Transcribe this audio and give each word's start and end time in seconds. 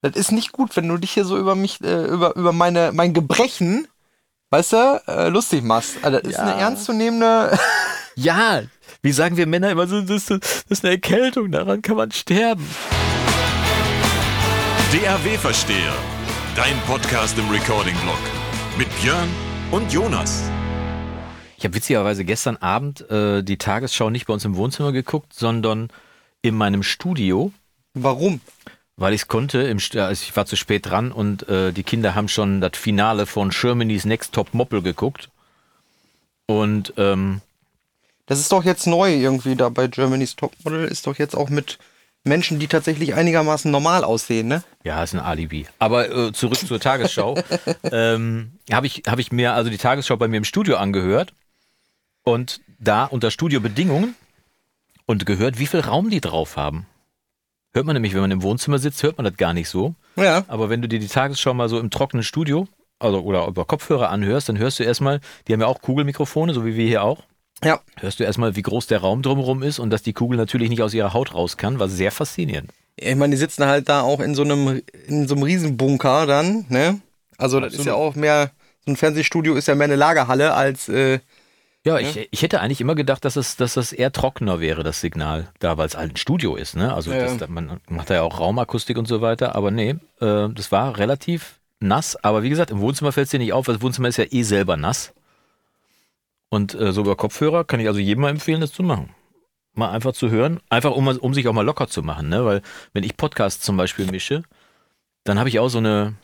Das 0.00 0.14
ist 0.14 0.30
nicht 0.30 0.52
gut, 0.52 0.76
wenn 0.76 0.86
du 0.88 0.96
dich 0.96 1.10
hier 1.12 1.24
so 1.24 1.36
über 1.36 1.54
mich, 1.56 1.80
äh, 1.82 2.04
über, 2.04 2.36
über 2.36 2.52
meine, 2.52 2.92
mein 2.92 3.14
Gebrechen, 3.14 3.88
weißt 4.50 4.72
du, 4.74 5.02
äh, 5.08 5.28
lustig 5.28 5.64
machst. 5.64 5.96
Also, 6.02 6.18
das 6.20 6.28
ist 6.30 6.36
Ja. 6.38 6.44
eine 6.44 6.60
ernstzunehmende. 6.60 7.58
Ja, 8.20 8.62
wie 9.02 9.12
sagen 9.12 9.36
wir 9.36 9.46
Männer 9.46 9.70
immer 9.70 9.86
so, 9.86 10.00
das 10.00 10.28
ist, 10.28 10.30
das 10.30 10.64
ist 10.70 10.84
eine 10.84 10.94
Erkältung, 10.94 11.52
daran 11.52 11.82
kann 11.82 11.94
man 11.96 12.10
sterben. 12.10 12.66
DAW-Versteher. 14.92 15.94
Dein 16.56 16.76
Podcast 16.86 17.38
im 17.38 17.48
Recording-Blog. 17.48 18.18
Mit 18.76 18.88
Björn 19.00 19.28
und 19.70 19.92
Jonas. 19.92 20.42
Ich 21.58 21.64
habe 21.64 21.74
witzigerweise 21.74 22.24
gestern 22.24 22.56
Abend 22.56 23.08
äh, 23.08 23.42
die 23.44 23.56
Tagesschau 23.56 24.10
nicht 24.10 24.26
bei 24.26 24.32
uns 24.34 24.44
im 24.44 24.56
Wohnzimmer 24.56 24.90
geguckt, 24.90 25.32
sondern 25.32 25.88
in 26.42 26.56
meinem 26.56 26.82
Studio, 26.82 27.52
Warum? 27.94 28.40
Weil 28.98 29.14
ich 29.14 29.22
es 29.22 29.28
konnte. 29.28 29.62
Im, 29.62 29.78
also 29.78 30.22
ich 30.22 30.36
war 30.36 30.44
zu 30.44 30.56
spät 30.56 30.86
dran 30.86 31.12
und 31.12 31.48
äh, 31.48 31.72
die 31.72 31.84
Kinder 31.84 32.14
haben 32.14 32.28
schon 32.28 32.60
das 32.60 32.72
Finale 32.74 33.24
von 33.24 33.50
Germany's 33.50 34.04
Next 34.04 34.34
Top 34.34 34.52
Moppel 34.52 34.82
geguckt. 34.82 35.30
Und 36.46 36.92
ähm, 36.96 37.40
Das 38.26 38.40
ist 38.40 38.52
doch 38.52 38.64
jetzt 38.64 38.86
neu 38.86 39.14
irgendwie 39.14 39.54
da 39.54 39.68
bei 39.68 39.86
Germany's 39.86 40.36
Topmodel. 40.36 40.86
Ist 40.86 41.06
doch 41.06 41.16
jetzt 41.16 41.36
auch 41.36 41.48
mit 41.48 41.78
Menschen, 42.24 42.58
die 42.58 42.66
tatsächlich 42.66 43.14
einigermaßen 43.14 43.70
normal 43.70 44.02
aussehen, 44.02 44.48
ne? 44.48 44.64
Ja, 44.82 45.02
ist 45.02 45.14
ein 45.14 45.20
Alibi. 45.20 45.66
Aber 45.78 46.10
äh, 46.10 46.32
zurück 46.32 46.58
zur 46.58 46.80
Tagesschau. 46.80 47.38
ähm, 47.84 48.52
habe 48.72 48.86
ich, 48.86 49.02
hab 49.06 49.18
ich 49.18 49.30
mir 49.30 49.54
also 49.54 49.70
die 49.70 49.78
Tagesschau 49.78 50.16
bei 50.16 50.26
mir 50.26 50.38
im 50.38 50.44
Studio 50.44 50.76
angehört 50.76 51.32
und 52.24 52.60
da 52.80 53.04
unter 53.04 53.30
Studiobedingungen 53.30 54.16
und 55.06 55.24
gehört, 55.24 55.58
wie 55.58 55.66
viel 55.66 55.80
Raum 55.80 56.10
die 56.10 56.20
drauf 56.20 56.56
haben. 56.56 56.86
Hört 57.78 57.86
man 57.86 57.94
nämlich, 57.94 58.12
wenn 58.12 58.22
man 58.22 58.32
im 58.32 58.42
Wohnzimmer 58.42 58.80
sitzt, 58.80 59.04
hört 59.04 59.18
man 59.18 59.24
das 59.24 59.36
gar 59.36 59.54
nicht 59.54 59.68
so. 59.68 59.94
Ja. 60.16 60.42
Aber 60.48 60.68
wenn 60.68 60.82
du 60.82 60.88
dir 60.88 60.98
die 60.98 61.06
Tagesschau 61.06 61.54
mal 61.54 61.68
so 61.68 61.78
im 61.78 61.90
trockenen 61.90 62.24
Studio 62.24 62.66
also, 62.98 63.20
oder 63.20 63.46
über 63.46 63.64
Kopfhörer 63.66 64.10
anhörst, 64.10 64.48
dann 64.48 64.58
hörst 64.58 64.80
du 64.80 64.82
erstmal, 64.82 65.20
die 65.46 65.52
haben 65.52 65.60
ja 65.60 65.68
auch 65.68 65.80
Kugelmikrofone, 65.80 66.54
so 66.54 66.66
wie 66.66 66.74
wir 66.74 66.88
hier 66.88 67.04
auch. 67.04 67.22
Ja. 67.62 67.78
Hörst 68.00 68.18
du 68.18 68.24
erstmal, 68.24 68.56
wie 68.56 68.62
groß 68.62 68.88
der 68.88 68.98
Raum 68.98 69.22
drumherum 69.22 69.62
ist 69.62 69.78
und 69.78 69.90
dass 69.90 70.02
die 70.02 70.12
Kugel 70.12 70.36
natürlich 70.36 70.70
nicht 70.70 70.82
aus 70.82 70.92
ihrer 70.92 71.12
Haut 71.12 71.32
raus 71.34 71.56
kann, 71.56 71.78
war 71.78 71.88
sehr 71.88 72.10
faszinierend. 72.10 72.72
Ich 72.96 73.14
meine, 73.14 73.30
die 73.30 73.38
sitzen 73.38 73.64
halt 73.66 73.88
da 73.88 74.00
auch 74.00 74.18
in 74.18 74.34
so 74.34 74.42
einem, 74.42 74.82
in 75.06 75.28
so 75.28 75.36
einem 75.36 75.44
Riesenbunker 75.44 76.26
dann, 76.26 76.66
ne? 76.70 77.00
Also 77.36 77.60
das 77.60 77.74
ist 77.74 77.86
ja 77.86 77.94
auch 77.94 78.16
mehr, 78.16 78.50
so 78.84 78.90
ein 78.90 78.96
Fernsehstudio 78.96 79.54
ist 79.54 79.68
ja 79.68 79.76
mehr 79.76 79.84
eine 79.84 79.94
Lagerhalle 79.94 80.52
als, 80.52 80.88
äh, 80.88 81.20
Ja, 81.88 81.98
ich, 81.98 82.28
ich 82.30 82.42
hätte 82.42 82.60
eigentlich 82.60 82.80
immer 82.80 82.94
gedacht, 82.94 83.24
dass 83.24 83.36
es, 83.36 83.56
dass 83.56 83.74
das 83.74 83.92
eher 83.92 84.12
trockener 84.12 84.60
wäre, 84.60 84.82
das 84.82 85.00
Signal, 85.00 85.48
da, 85.58 85.76
weil 85.78 85.86
es 85.86 85.96
halt 85.96 86.12
ein 86.12 86.16
Studio 86.16 86.56
ist, 86.56 86.76
ne? 86.76 86.92
Also 86.92 87.12
Ja, 87.12 87.34
das, 87.36 87.48
man 87.48 87.80
macht 87.88 88.10
da 88.10 88.14
ja 88.14 88.22
auch 88.22 88.40
Raumakustik 88.40 88.98
und 88.98 89.08
so 89.08 89.20
weiter, 89.20 89.54
aber 89.54 89.70
nee, 89.70 89.96
äh, 90.20 90.48
das 90.48 90.70
war 90.70 90.98
relativ 90.98 91.60
nass, 91.80 92.16
aber 92.16 92.42
wie 92.42 92.50
gesagt, 92.50 92.70
im 92.70 92.80
Wohnzimmer 92.80 93.12
fällt 93.12 93.26
es 93.26 93.30
dir 93.30 93.38
nicht 93.38 93.52
auf, 93.52 93.68
weil 93.68 93.76
das 93.76 93.82
Wohnzimmer 93.82 94.08
ist 94.08 94.16
ja 94.18 94.26
eh 94.30 94.42
selber 94.42 94.76
nass. 94.76 95.14
Und 96.50 96.74
äh, 96.74 96.92
sogar 96.92 97.16
Kopfhörer 97.16 97.64
kann 97.64 97.80
ich 97.80 97.88
also 97.88 98.00
jedem 98.00 98.22
mal 98.22 98.30
empfehlen, 98.30 98.60
das 98.60 98.72
zu 98.72 98.82
machen. 98.82 99.10
Mal 99.74 99.90
einfach 99.90 100.12
zu 100.12 100.30
hören, 100.30 100.60
einfach 100.70 100.92
um, 100.92 101.06
um 101.06 101.34
sich 101.34 101.46
auch 101.46 101.52
mal 101.52 101.64
locker 101.64 101.88
zu 101.88 102.02
machen, 102.02 102.28
ne? 102.28 102.44
Weil 102.44 102.62
wenn 102.94 103.04
ich 103.04 103.16
Podcasts 103.16 103.64
zum 103.64 103.76
Beispiel 103.76 104.06
mische, 104.06 104.42
dann 105.24 105.38
habe 105.38 105.48
ich 105.48 105.58
auch 105.58 105.68
so 105.68 105.78
eine, 105.78 106.14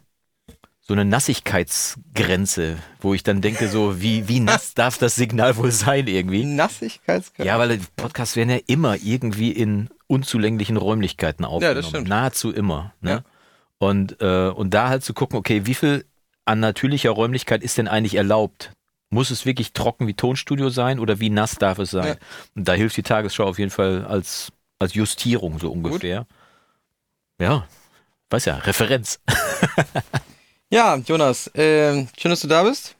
so 0.86 0.92
eine 0.92 1.06
Nassigkeitsgrenze, 1.06 2.76
wo 3.00 3.14
ich 3.14 3.22
dann 3.22 3.40
denke, 3.40 3.68
so, 3.68 4.02
wie, 4.02 4.28
wie 4.28 4.40
nass 4.40 4.74
darf 4.74 4.98
das 4.98 5.14
Signal 5.14 5.56
wohl 5.56 5.70
sein 5.70 6.06
irgendwie? 6.06 6.44
Nassigkeitsgrad. 6.44 7.46
Ja, 7.46 7.58
weil 7.58 7.80
Podcasts 7.96 8.36
werden 8.36 8.50
ja 8.50 8.58
immer 8.66 8.96
irgendwie 9.02 9.50
in 9.50 9.88
unzulänglichen 10.08 10.76
Räumlichkeiten 10.76 11.46
aufgenommen. 11.46 11.82
stimmt. 11.82 12.08
Nahezu 12.08 12.52
immer. 12.52 12.92
Ne? 13.00 13.10
Ja. 13.10 13.22
Und, 13.78 14.20
äh, 14.20 14.48
und 14.48 14.74
da 14.74 14.90
halt 14.90 15.02
zu 15.02 15.14
gucken, 15.14 15.38
okay, 15.38 15.64
wie 15.64 15.74
viel 15.74 16.04
an 16.44 16.60
natürlicher 16.60 17.10
Räumlichkeit 17.10 17.62
ist 17.62 17.78
denn 17.78 17.88
eigentlich 17.88 18.16
erlaubt? 18.16 18.70
Muss 19.08 19.30
es 19.30 19.46
wirklich 19.46 19.72
trocken 19.72 20.06
wie 20.06 20.14
Tonstudio 20.14 20.68
sein 20.68 20.98
oder 20.98 21.18
wie 21.18 21.30
nass 21.30 21.54
darf 21.56 21.78
es 21.78 21.92
sein? 21.92 22.06
Ja. 22.08 22.14
Und 22.54 22.68
da 22.68 22.74
hilft 22.74 22.96
die 22.98 23.02
Tagesschau 23.02 23.44
auf 23.44 23.58
jeden 23.58 23.70
Fall 23.70 24.04
als, 24.04 24.52
als 24.78 24.92
Justierung 24.92 25.58
so 25.58 25.72
ungefähr. 25.72 26.26
Ja, 27.40 27.66
weiß 28.28 28.44
ja, 28.44 28.56
Referenz. 28.56 29.20
Ja, 30.74 30.96
Jonas, 31.06 31.46
äh, 31.54 32.04
schön, 32.18 32.30
dass 32.30 32.40
du 32.40 32.48
da 32.48 32.64
bist. 32.64 32.96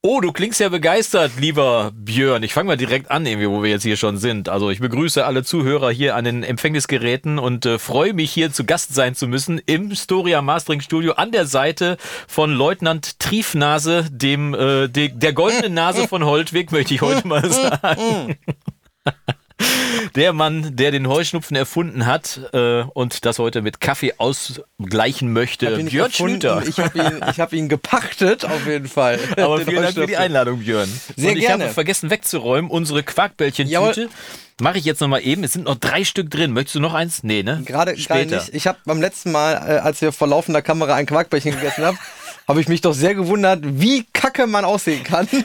Oh, 0.00 0.20
du 0.20 0.30
klingst 0.30 0.60
ja 0.60 0.68
begeistert, 0.68 1.32
lieber 1.36 1.90
Björn. 1.92 2.44
Ich 2.44 2.52
fange 2.52 2.68
mal 2.68 2.76
direkt 2.76 3.10
an, 3.10 3.26
irgendwie, 3.26 3.50
wo 3.50 3.64
wir 3.64 3.70
jetzt 3.70 3.82
hier 3.82 3.96
schon 3.96 4.16
sind. 4.16 4.48
Also 4.48 4.70
ich 4.70 4.78
begrüße 4.78 5.26
alle 5.26 5.42
Zuhörer 5.42 5.90
hier 5.90 6.14
an 6.14 6.24
den 6.24 6.44
Empfängnisgeräten 6.44 7.40
und 7.40 7.66
äh, 7.66 7.80
freue 7.80 8.14
mich 8.14 8.30
hier 8.30 8.52
zu 8.52 8.64
Gast 8.64 8.94
sein 8.94 9.16
zu 9.16 9.26
müssen 9.26 9.60
im 9.66 9.92
Storia 9.96 10.40
Mastering 10.40 10.80
Studio 10.80 11.14
an 11.14 11.32
der 11.32 11.46
Seite 11.46 11.96
von 12.28 12.52
Leutnant 12.52 13.18
Triefnase, 13.18 14.06
dem 14.12 14.54
äh, 14.54 14.86
de, 14.86 15.08
der 15.08 15.32
goldenen 15.32 15.74
Nase 15.74 16.06
von 16.06 16.24
Holtwig, 16.24 16.70
möchte 16.70 16.94
ich 16.94 17.02
heute 17.02 17.26
mal 17.26 17.50
sagen. 17.50 18.38
Der 20.14 20.32
Mann, 20.32 20.76
der 20.76 20.90
den 20.90 21.08
Heuschnupfen 21.08 21.56
erfunden 21.56 22.06
hat 22.06 22.40
äh, 22.52 22.82
und 22.82 23.24
das 23.24 23.38
heute 23.38 23.62
mit 23.62 23.80
Kaffee 23.80 24.14
ausgleichen 24.18 25.32
möchte, 25.32 25.76
Björn. 25.76 26.12
Schlüter. 26.12 26.62
Ich 26.66 26.78
habe 26.78 26.98
ihn, 26.98 27.20
ich 27.30 27.40
hab 27.40 27.52
ihn 27.52 27.68
gepachtet, 27.68 28.44
auf 28.44 28.66
jeden 28.66 28.88
Fall. 28.88 29.18
Aber 29.36 29.60
vielen 29.60 29.82
Dank 29.82 29.94
für 29.94 30.06
die. 30.06 30.16
Einladung, 30.16 30.60
Björn. 30.60 30.88
Sehr 31.16 31.30
und 31.32 31.36
ich 31.36 31.46
gerne. 31.46 31.64
habe 31.64 31.74
vergessen 31.74 32.10
wegzuräumen, 32.10 32.70
unsere 32.70 33.02
Quarkbällchentüte. 33.02 34.08
Mache 34.60 34.78
ich 34.78 34.84
jetzt 34.84 35.00
nochmal 35.00 35.22
eben. 35.24 35.44
Es 35.44 35.52
sind 35.52 35.66
noch 35.66 35.76
drei 35.76 36.04
Stück 36.04 36.30
drin. 36.30 36.52
Möchtest 36.52 36.74
du 36.74 36.80
noch 36.80 36.94
eins? 36.94 37.22
Nee, 37.22 37.44
ne? 37.44 37.62
Gerade 37.64 37.96
Später. 37.96 38.36
nicht. 38.36 38.54
Ich 38.54 38.66
habe 38.66 38.78
beim 38.84 39.00
letzten 39.00 39.30
Mal, 39.30 39.52
äh, 39.54 39.78
als 39.78 40.00
wir 40.00 40.10
vor 40.10 40.26
laufender 40.26 40.62
Kamera 40.62 40.94
ein 40.94 41.06
Quarkbällchen 41.06 41.52
gegessen 41.52 41.84
haben, 41.84 41.98
habe 42.48 42.60
ich 42.62 42.68
mich 42.68 42.80
doch 42.80 42.94
sehr 42.94 43.14
gewundert, 43.14 43.60
wie 43.62 44.04
kacke 44.12 44.46
man 44.46 44.64
aussehen 44.64 45.04
kann. 45.04 45.28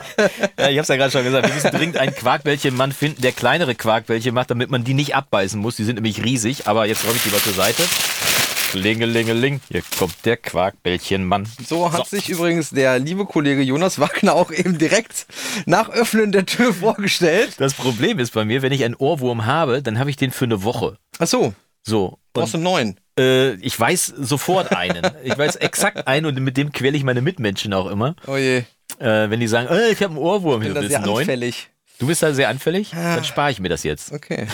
Ja, 0.58 0.70
ich 0.70 0.78
hab's 0.78 0.88
ja 0.88 0.96
gerade 0.96 1.12
schon 1.12 1.24
gesagt. 1.24 1.48
Wir 1.48 1.54
müssen 1.54 1.72
dringend 1.72 1.98
einen 1.98 2.16
Quarkbällchenmann 2.16 2.92
finden, 2.94 3.22
der 3.22 3.34
kleinere 3.34 3.76
Quarkbällchen 3.76 4.34
macht, 4.34 4.50
damit 4.52 4.70
man 4.72 4.84
die 4.86 4.94
nicht 4.94 5.16
abbeißen 5.16 5.60
muss. 5.60 5.76
Die 5.76 5.84
sind 5.84 5.96
nämlich 5.96 6.24
riesig. 6.24 6.68
Aber 6.68 6.86
jetzt 6.86 7.04
räume 7.04 7.16
ich 7.18 7.24
die 7.24 7.30
mal 7.30 7.42
zur 7.42 7.54
Seite. 7.54 7.84
Klingelingeling. 8.72 9.60
Hier 9.70 9.84
kommt 10.00 10.16
der 10.26 10.38
Quarkbällchenmann. 10.38 11.48
So 11.68 11.92
hat 11.92 12.08
sich 12.08 12.30
übrigens 12.30 12.70
der 12.70 12.98
liebe 13.00 13.26
Kollege 13.26 13.62
Jonas 13.62 14.00
Wagner 14.00 14.34
auch 14.36 14.52
eben 14.52 14.78
direkt 14.78 15.26
nach 15.66 15.90
Öffnen 15.90 16.32
der 16.32 16.46
Tür 16.46 16.74
vorgestellt. 16.74 17.56
Das 17.58 17.74
Problem 17.74 18.20
ist 18.20 18.34
bei 18.34 18.46
mir, 18.46 18.62
wenn 18.62 18.72
ich 18.72 18.84
einen 18.84 18.96
Ohrwurm 18.96 19.46
habe, 19.46 19.82
dann 19.84 20.00
habe 20.00 20.10
ich 20.10 20.16
den 20.16 20.32
für 20.32 20.46
eine 20.46 20.64
Woche. 20.64 20.98
Ach 21.20 21.28
so, 21.28 21.54
So. 21.84 22.18
brauchst 22.34 22.54
du 22.54 22.58
einen 22.58 22.64
neuen. 22.64 23.00
Äh, 23.18 23.54
ich 23.56 23.80
weiß 23.80 24.08
sofort 24.18 24.72
einen. 24.76 25.02
Ich 25.24 25.38
weiß 25.38 25.58
exakt 25.58 26.08
einen 26.08 26.26
und 26.26 26.40
mit 26.40 26.58
dem 26.58 26.72
quäle 26.72 26.98
ich 26.98 27.04
meine 27.04 27.22
Mitmenschen 27.22 27.74
auch 27.74 27.90
immer. 27.90 28.16
Oh 28.28 28.38
je, 28.38 28.64
Äh, 29.00 29.30
wenn 29.30 29.40
die 29.40 29.48
sagen, 29.48 29.68
äh, 29.70 29.90
ich 29.92 30.02
habe 30.02 30.12
einen 30.16 30.18
Ohrwurm, 30.18 30.62
ich 30.62 30.68
hier, 30.68 30.74
bin 30.74 30.76
da 30.76 30.82
willst 30.82 30.96
sehr 30.98 31.06
neuen? 31.06 31.20
anfällig. 31.22 31.70
Du 32.00 32.08
bist 32.08 32.24
da 32.24 32.34
sehr 32.34 32.50
anfällig? 32.50 32.94
Ah. 32.96 33.16
Dann 33.16 33.24
spare 33.24 33.52
ich 33.52 33.60
mir 33.60 33.70
das 33.70 33.84
jetzt. 33.84 34.12
Okay. 34.12 34.48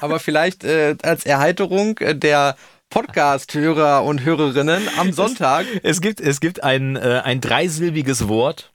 Aber 0.00 0.18
vielleicht 0.18 0.64
äh, 0.64 0.96
als 1.02 1.24
Erheiterung 1.26 1.98
äh, 1.98 2.14
der 2.16 2.56
Podcast-Hörer 2.88 4.02
und 4.02 4.24
Hörerinnen 4.24 4.82
am 4.98 5.12
Sonntag. 5.12 5.66
Es 5.82 6.00
gibt, 6.00 6.20
es 6.20 6.40
gibt 6.40 6.62
ein, 6.64 6.96
äh, 6.96 7.20
ein 7.24 7.40
dreisilbiges 7.40 8.28
Wort, 8.28 8.72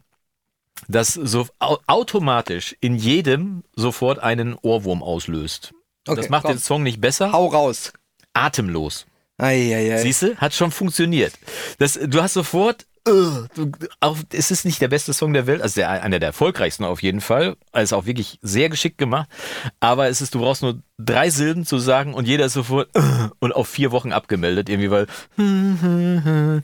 das 0.87 1.13
so 1.13 1.47
au 1.59 1.79
automatisch 1.87 2.75
in 2.79 2.95
jedem 2.95 3.63
sofort 3.75 4.19
einen 4.19 4.55
Ohrwurm 4.61 5.01
auslöst. 5.03 5.73
Okay, 6.07 6.21
das 6.21 6.29
macht 6.29 6.43
komm. 6.43 6.53
den 6.53 6.59
Song 6.59 6.83
nicht 6.83 7.01
besser. 7.01 7.31
Hau 7.31 7.47
raus. 7.47 7.91
Atemlos. 8.33 9.05
Eieiei. 9.37 9.97
Siehst 9.97 10.21
du? 10.21 10.35
Hat 10.37 10.53
schon 10.53 10.71
funktioniert. 10.71 11.33
Das, 11.77 11.99
du 12.01 12.21
hast 12.21 12.33
sofort. 12.33 12.85
äh, 13.07 13.11
du, 13.53 13.71
auch, 13.99 14.17
es 14.31 14.49
ist 14.49 14.65
nicht 14.65 14.81
der 14.81 14.87
beste 14.87 15.13
Song 15.13 15.33
der 15.33 15.45
Welt, 15.45 15.61
also 15.61 15.75
der, 15.75 15.89
einer 15.89 16.19
der 16.19 16.27
erfolgreichsten 16.29 16.85
auf 16.85 17.03
jeden 17.03 17.21
Fall. 17.21 17.55
Ist 17.73 17.93
auch 17.93 18.05
wirklich 18.05 18.39
sehr 18.41 18.69
geschickt 18.69 18.97
gemacht. 18.97 19.27
Aber 19.79 20.07
es 20.07 20.21
ist, 20.21 20.33
du 20.35 20.39
brauchst 20.39 20.61
nur 20.61 20.79
drei 20.97 21.29
Silben 21.29 21.65
zu 21.65 21.79
sagen 21.79 22.13
und 22.13 22.27
jeder 22.27 22.45
ist 22.45 22.53
sofort 22.53 22.89
äh, 22.95 23.01
und 23.39 23.51
auf 23.53 23.67
vier 23.67 23.91
Wochen 23.91 24.11
abgemeldet, 24.13 24.69
irgendwie, 24.69 24.89
weil 24.89 25.07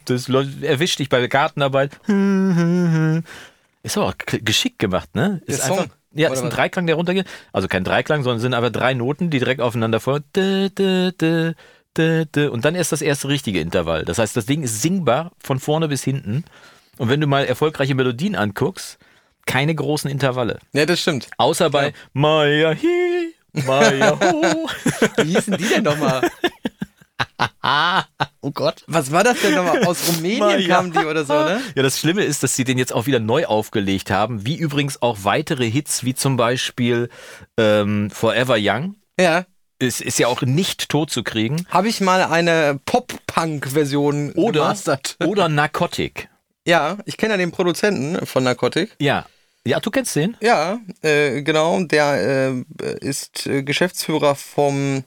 das 0.05 0.29
erwischt 0.29 0.99
dich 0.99 1.09
bei 1.09 1.19
der 1.19 1.27
Gartenarbeit. 1.29 1.99
Ist 3.83 3.97
aber 3.97 4.07
auch 4.07 4.15
geschickt 4.17 4.79
gemacht, 4.79 5.13
ne? 5.15 5.41
Der 5.47 5.55
Ist 5.55 5.65
Song, 5.65 5.79
einfach, 5.79 5.95
ja, 6.13 6.27
oder 6.27 6.35
ist 6.35 6.41
ein 6.41 6.47
was? 6.47 6.55
Dreiklang, 6.55 6.87
der 6.87 6.95
runtergeht. 6.95 7.25
Also 7.51 7.67
kein 7.67 7.83
Dreiklang, 7.83 8.23
sondern 8.23 8.39
sind 8.39 8.53
aber 8.53 8.69
drei 8.69 8.93
Noten, 8.93 9.29
die 9.29 9.39
direkt 9.39 9.59
aufeinander 9.59 9.99
folgen. 9.99 10.23
Und 11.97 12.65
dann 12.65 12.75
erst 12.75 12.91
das 12.91 13.01
erste 13.01 13.27
richtige 13.27 13.59
Intervall. 13.59 14.05
Das 14.05 14.17
heißt, 14.17 14.35
das 14.35 14.45
Ding 14.45 14.63
ist 14.63 14.81
singbar 14.81 15.31
von 15.39 15.59
vorne 15.59 15.87
bis 15.87 16.03
hinten. 16.03 16.45
Und 16.97 17.09
wenn 17.09 17.19
du 17.19 17.27
mal 17.27 17.45
erfolgreiche 17.45 17.95
Melodien 17.95 18.35
anguckst, 18.35 18.97
keine 19.45 19.75
großen 19.75 20.09
Intervalle. 20.09 20.59
Ja, 20.73 20.85
das 20.85 21.01
stimmt. 21.01 21.27
Außer 21.37 21.69
bei 21.69 21.93
Maya 22.13 22.69
hi, 22.69 23.33
Maya 23.65 24.19
ho. 24.19 24.69
Wie 25.23 25.35
hießen 25.35 25.57
die 25.57 25.67
denn 25.67 25.83
nochmal? 25.83 26.29
oh 28.41 28.51
Gott. 28.51 28.83
Was 28.87 29.11
war 29.11 29.23
das 29.23 29.41
denn 29.41 29.55
nochmal? 29.55 29.83
Aus 29.85 30.07
Rumänien 30.07 30.67
kamen 30.67 30.91
die 30.91 30.99
oder 30.99 31.25
so, 31.25 31.33
ne? 31.33 31.61
Ja, 31.75 31.83
das 31.83 31.99
Schlimme 31.99 32.23
ist, 32.23 32.43
dass 32.43 32.55
sie 32.55 32.63
den 32.63 32.77
jetzt 32.77 32.93
auch 32.93 33.05
wieder 33.05 33.19
neu 33.19 33.45
aufgelegt 33.45 34.11
haben, 34.11 34.45
wie 34.45 34.55
übrigens 34.55 35.01
auch 35.01 35.19
weitere 35.23 35.69
Hits, 35.69 36.03
wie 36.03 36.13
zum 36.13 36.37
Beispiel 36.37 37.09
ähm, 37.57 38.09
Forever 38.11 38.57
Young. 38.59 38.95
Ja. 39.19 39.45
Es 39.81 40.01
ist 40.01 40.19
ja 40.19 40.27
auch 40.27 40.41
nicht 40.41 40.89
tot 40.89 41.11
zu 41.11 41.23
kriegen. 41.23 41.65
Habe 41.69 41.87
ich 41.89 42.01
mal 42.01 42.23
eine 42.23 42.79
Pop-Punk-Version 42.85 44.33
Oder, 44.33 44.61
gemastert. 44.61 45.17
oder 45.25 45.49
Narcotic. 45.49 46.29
Ja, 46.65 46.97
ich 47.05 47.17
kenne 47.17 47.33
ja 47.33 47.37
den 47.37 47.51
Produzenten 47.51 48.25
von 48.25 48.43
Narcotic. 48.43 48.95
Ja. 48.99 49.25
Ja, 49.65 49.79
du 49.79 49.91
kennst 49.91 50.15
den? 50.15 50.37
Ja, 50.41 50.79
äh, 51.01 51.41
genau. 51.43 51.81
Der 51.83 52.63
äh, 52.81 52.97
ist 52.99 53.45
äh, 53.47 53.63
Geschäftsführer 53.63 54.35
vom 54.35 55.03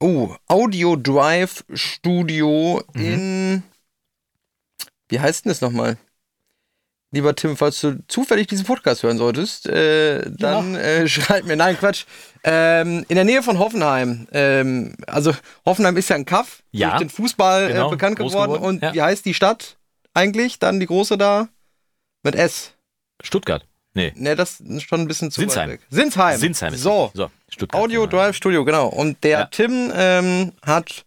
oh, 0.00 0.34
Audio 0.48 0.96
Drive 0.96 1.64
Studio 1.72 2.82
Mhm. 2.94 3.04
in. 3.04 3.62
Wie 5.08 5.20
heißt 5.20 5.44
denn 5.44 5.50
das 5.50 5.60
nochmal? 5.60 5.98
Lieber 7.12 7.34
Tim, 7.34 7.56
falls 7.56 7.80
du 7.80 7.98
zufällig 8.06 8.46
diesen 8.46 8.64
Podcast 8.64 9.02
hören 9.02 9.18
solltest, 9.18 9.66
äh, 9.66 10.30
dann 10.30 10.76
äh, 10.76 11.08
schreib 11.08 11.44
mir. 11.44 11.56
Nein, 11.56 11.76
Quatsch. 11.76 12.04
Ähm, 12.44 13.04
in 13.08 13.16
der 13.16 13.24
Nähe 13.24 13.42
von 13.42 13.58
Hoffenheim. 13.58 14.28
Ähm, 14.32 14.94
also 15.08 15.34
Hoffenheim 15.66 15.96
ist 15.96 16.08
ja 16.08 16.16
ein 16.16 16.24
Kaff, 16.24 16.62
Ja. 16.70 16.90
durch 16.90 17.00
den 17.00 17.10
Fußball 17.10 17.68
Genau, 17.68 17.88
äh, 17.88 17.90
bekannt 17.90 18.16
groß 18.18 18.32
geworden. 18.32 18.52
geworden, 18.52 18.64
Und 18.76 18.82
ja. 18.82 18.94
wie 18.94 19.02
heißt 19.02 19.24
die 19.24 19.34
Stadt 19.34 19.76
eigentlich? 20.14 20.58
Dann 20.60 20.78
die 20.78 20.86
große 20.86 21.18
da? 21.18 21.48
Mit 22.22 22.36
S. 22.36 22.72
Stuttgart. 23.22 23.66
Nee. 23.94 24.12
Ne, 24.14 24.36
das 24.36 24.60
ist 24.60 24.84
schon 24.84 25.00
ein 25.00 25.08
bisschen 25.08 25.32
zu 25.32 25.40
Sinsheim. 25.40 25.70
weit 25.70 25.80
weg. 25.80 25.86
Sinsheim. 25.90 26.38
Sinsheim 26.38 26.74
ist 26.74 26.82
So, 26.82 27.10
so 27.12 27.28
Stuttgart. 27.48 27.82
Audio 27.82 28.02
genau. 28.06 28.22
Drive 28.22 28.36
Studio, 28.36 28.64
genau. 28.64 28.86
Und 28.86 29.24
der 29.24 29.30
Ja. 29.40 29.44
Tim 29.46 29.90
ähm, 29.96 30.52
hat 30.64 31.04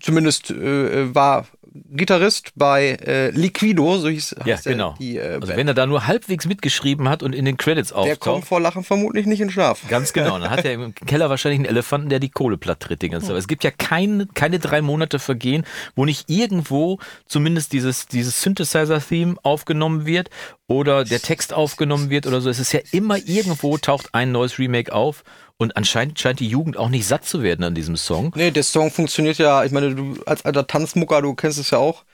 zumindest 0.00 0.50
äh, 0.52 1.12
war 1.14 1.46
Gitarrist 1.74 2.52
bei 2.54 2.98
äh, 3.04 3.30
Liquido, 3.30 3.96
so 3.98 4.08
hieß 4.08 4.36
Ja, 4.44 4.54
heißt 4.56 4.66
der- 4.66 4.72
genau. 4.72 4.94
die 4.98 5.16
äh, 5.16 5.38
Also 5.40 5.56
wenn 5.56 5.66
er 5.68 5.74
da 5.74 5.86
nur 5.86 6.06
halbwegs 6.06 6.46
mitgeschrieben 6.46 7.08
hat 7.08 7.22
und 7.22 7.34
in 7.34 7.44
den 7.44 7.56
Credits 7.56 7.88
Der 7.90 7.96
kommt 7.96 8.10
auftaucht. 8.12 8.44
vor 8.48 8.60
Lachen 8.60 8.84
vermutlich 8.84 9.26
nicht 9.26 9.40
in 9.40 9.50
Schlaf. 9.50 9.80
Ganz 9.88 10.12
genau. 10.12 10.38
Dann 10.38 10.50
hat 10.50 10.64
er 10.64 10.72
im 10.74 10.94
Keller 10.94 11.30
wahrscheinlich 11.30 11.60
einen 11.60 11.68
Elefanten, 11.68 12.08
der 12.08 12.18
die 12.20 12.28
Kohle 12.30 12.58
platt 12.58 12.80
tritt 12.80 13.02
die 13.02 13.08
ganze 13.08 13.26
Zeit. 13.26 13.30
Aber 13.32 13.38
Es 13.38 13.48
gibt 13.48 13.64
ja 13.64 13.70
kein, 13.70 14.28
keine 14.34 14.58
drei 14.58 14.82
Monate 14.82 15.18
vergehen, 15.18 15.64
wo 15.96 16.04
nicht 16.04 16.28
irgendwo 16.28 16.98
zumindest 17.26 17.72
dieses, 17.72 18.06
dieses 18.06 18.40
Synthesizer-Theme 18.42 19.36
aufgenommen 19.42 20.04
wird 20.06 20.28
oder 20.66 21.04
der 21.04 21.20
Text 21.20 21.52
aufgenommen 21.52 22.10
wird 22.10 22.26
oder 22.26 22.40
so. 22.40 22.50
Es 22.50 22.58
ist 22.58 22.72
ja 22.72 22.80
immer 22.92 23.16
irgendwo 23.18 23.76
taucht 23.78 24.10
ein 24.12 24.32
neues 24.32 24.58
Remake 24.58 24.92
auf 24.92 25.24
und 25.56 25.76
anscheinend 25.76 26.18
scheint 26.18 26.40
die 26.40 26.48
Jugend 26.48 26.76
auch 26.76 26.88
nicht 26.88 27.06
satt 27.06 27.24
zu 27.24 27.42
werden 27.42 27.64
an 27.64 27.74
diesem 27.74 27.96
Song. 27.96 28.32
Nee, 28.34 28.50
der 28.50 28.62
Song 28.62 28.90
funktioniert 28.90 29.38
ja, 29.38 29.64
ich 29.64 29.72
meine, 29.72 29.94
du 29.94 30.16
als 30.26 30.44
alter 30.44 30.66
Tanzmucker, 30.66 31.22
du 31.22 31.34
kennst 31.34 31.58
es 31.58 31.70
ja 31.70 31.78
auch. 31.78 32.04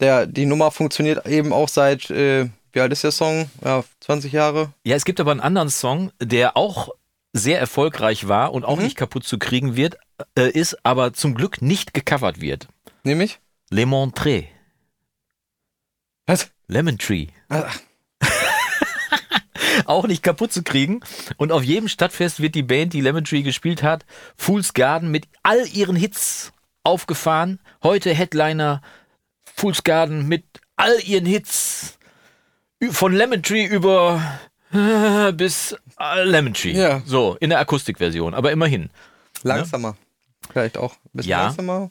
Der, 0.00 0.26
die 0.26 0.46
Nummer 0.46 0.70
funktioniert 0.70 1.26
eben 1.26 1.52
auch 1.52 1.68
seit, 1.68 2.10
äh, 2.10 2.48
wie 2.72 2.80
alt 2.80 2.92
ist 2.92 3.04
der 3.04 3.12
Song? 3.12 3.50
Ja, 3.64 3.84
20 4.00 4.32
Jahre. 4.32 4.72
Ja, 4.84 4.96
es 4.96 5.04
gibt 5.04 5.20
aber 5.20 5.30
einen 5.30 5.40
anderen 5.40 5.70
Song, 5.70 6.10
der 6.20 6.56
auch 6.56 6.90
sehr 7.32 7.58
erfolgreich 7.58 8.28
war 8.28 8.52
und 8.52 8.64
auch 8.64 8.78
nicht 8.78 8.96
kaputt 8.96 9.24
zu 9.24 9.38
kriegen 9.38 9.76
wird, 9.76 9.98
äh, 10.36 10.50
ist, 10.50 10.84
aber 10.84 11.12
zum 11.12 11.34
Glück 11.34 11.62
nicht 11.62 11.94
gecovert 11.94 12.40
wird. 12.40 12.68
Nämlich? 13.04 13.38
Le 13.70 13.82
Montré. 13.82 14.46
Was? 16.26 16.50
Lemon 16.66 16.98
Tree. 16.98 17.28
Ach, 17.48 17.78
auch 19.84 20.06
nicht 20.06 20.22
kaputt 20.22 20.52
zu 20.52 20.62
kriegen. 20.62 21.00
Und 21.36 21.52
auf 21.52 21.62
jedem 21.62 21.88
Stadtfest 21.88 22.40
wird 22.40 22.54
die 22.54 22.62
Band, 22.62 22.92
die 22.92 23.00
Lemon 23.00 23.24
Tree 23.24 23.42
gespielt 23.42 23.82
hat, 23.82 24.04
Fool's 24.36 24.74
Garden 24.74 25.10
mit 25.10 25.26
all 25.42 25.66
ihren 25.68 25.96
Hits 25.96 26.52
aufgefahren. 26.82 27.60
Heute 27.82 28.12
Headliner 28.14 28.80
Fool's 29.54 29.84
Garden 29.84 30.26
mit 30.28 30.44
all 30.76 30.98
ihren 31.04 31.26
Hits. 31.26 31.98
Von 32.90 33.12
Lemon 33.14 33.42
Tree 33.42 33.64
über 33.64 34.20
bis 35.34 35.76
äh, 35.98 36.24
Lemon 36.24 36.54
Tree. 36.54 36.72
Ja. 36.72 37.02
So, 37.06 37.36
in 37.40 37.50
der 37.50 37.58
Akustikversion, 37.60 38.34
aber 38.34 38.52
immerhin. 38.52 38.90
langsamer. 39.42 39.96
Vielleicht 40.50 40.76
auch. 40.78 40.92
Ein 40.92 41.10
bisschen 41.14 41.30
Ja. 41.30 41.42
langsamer. 41.46 41.90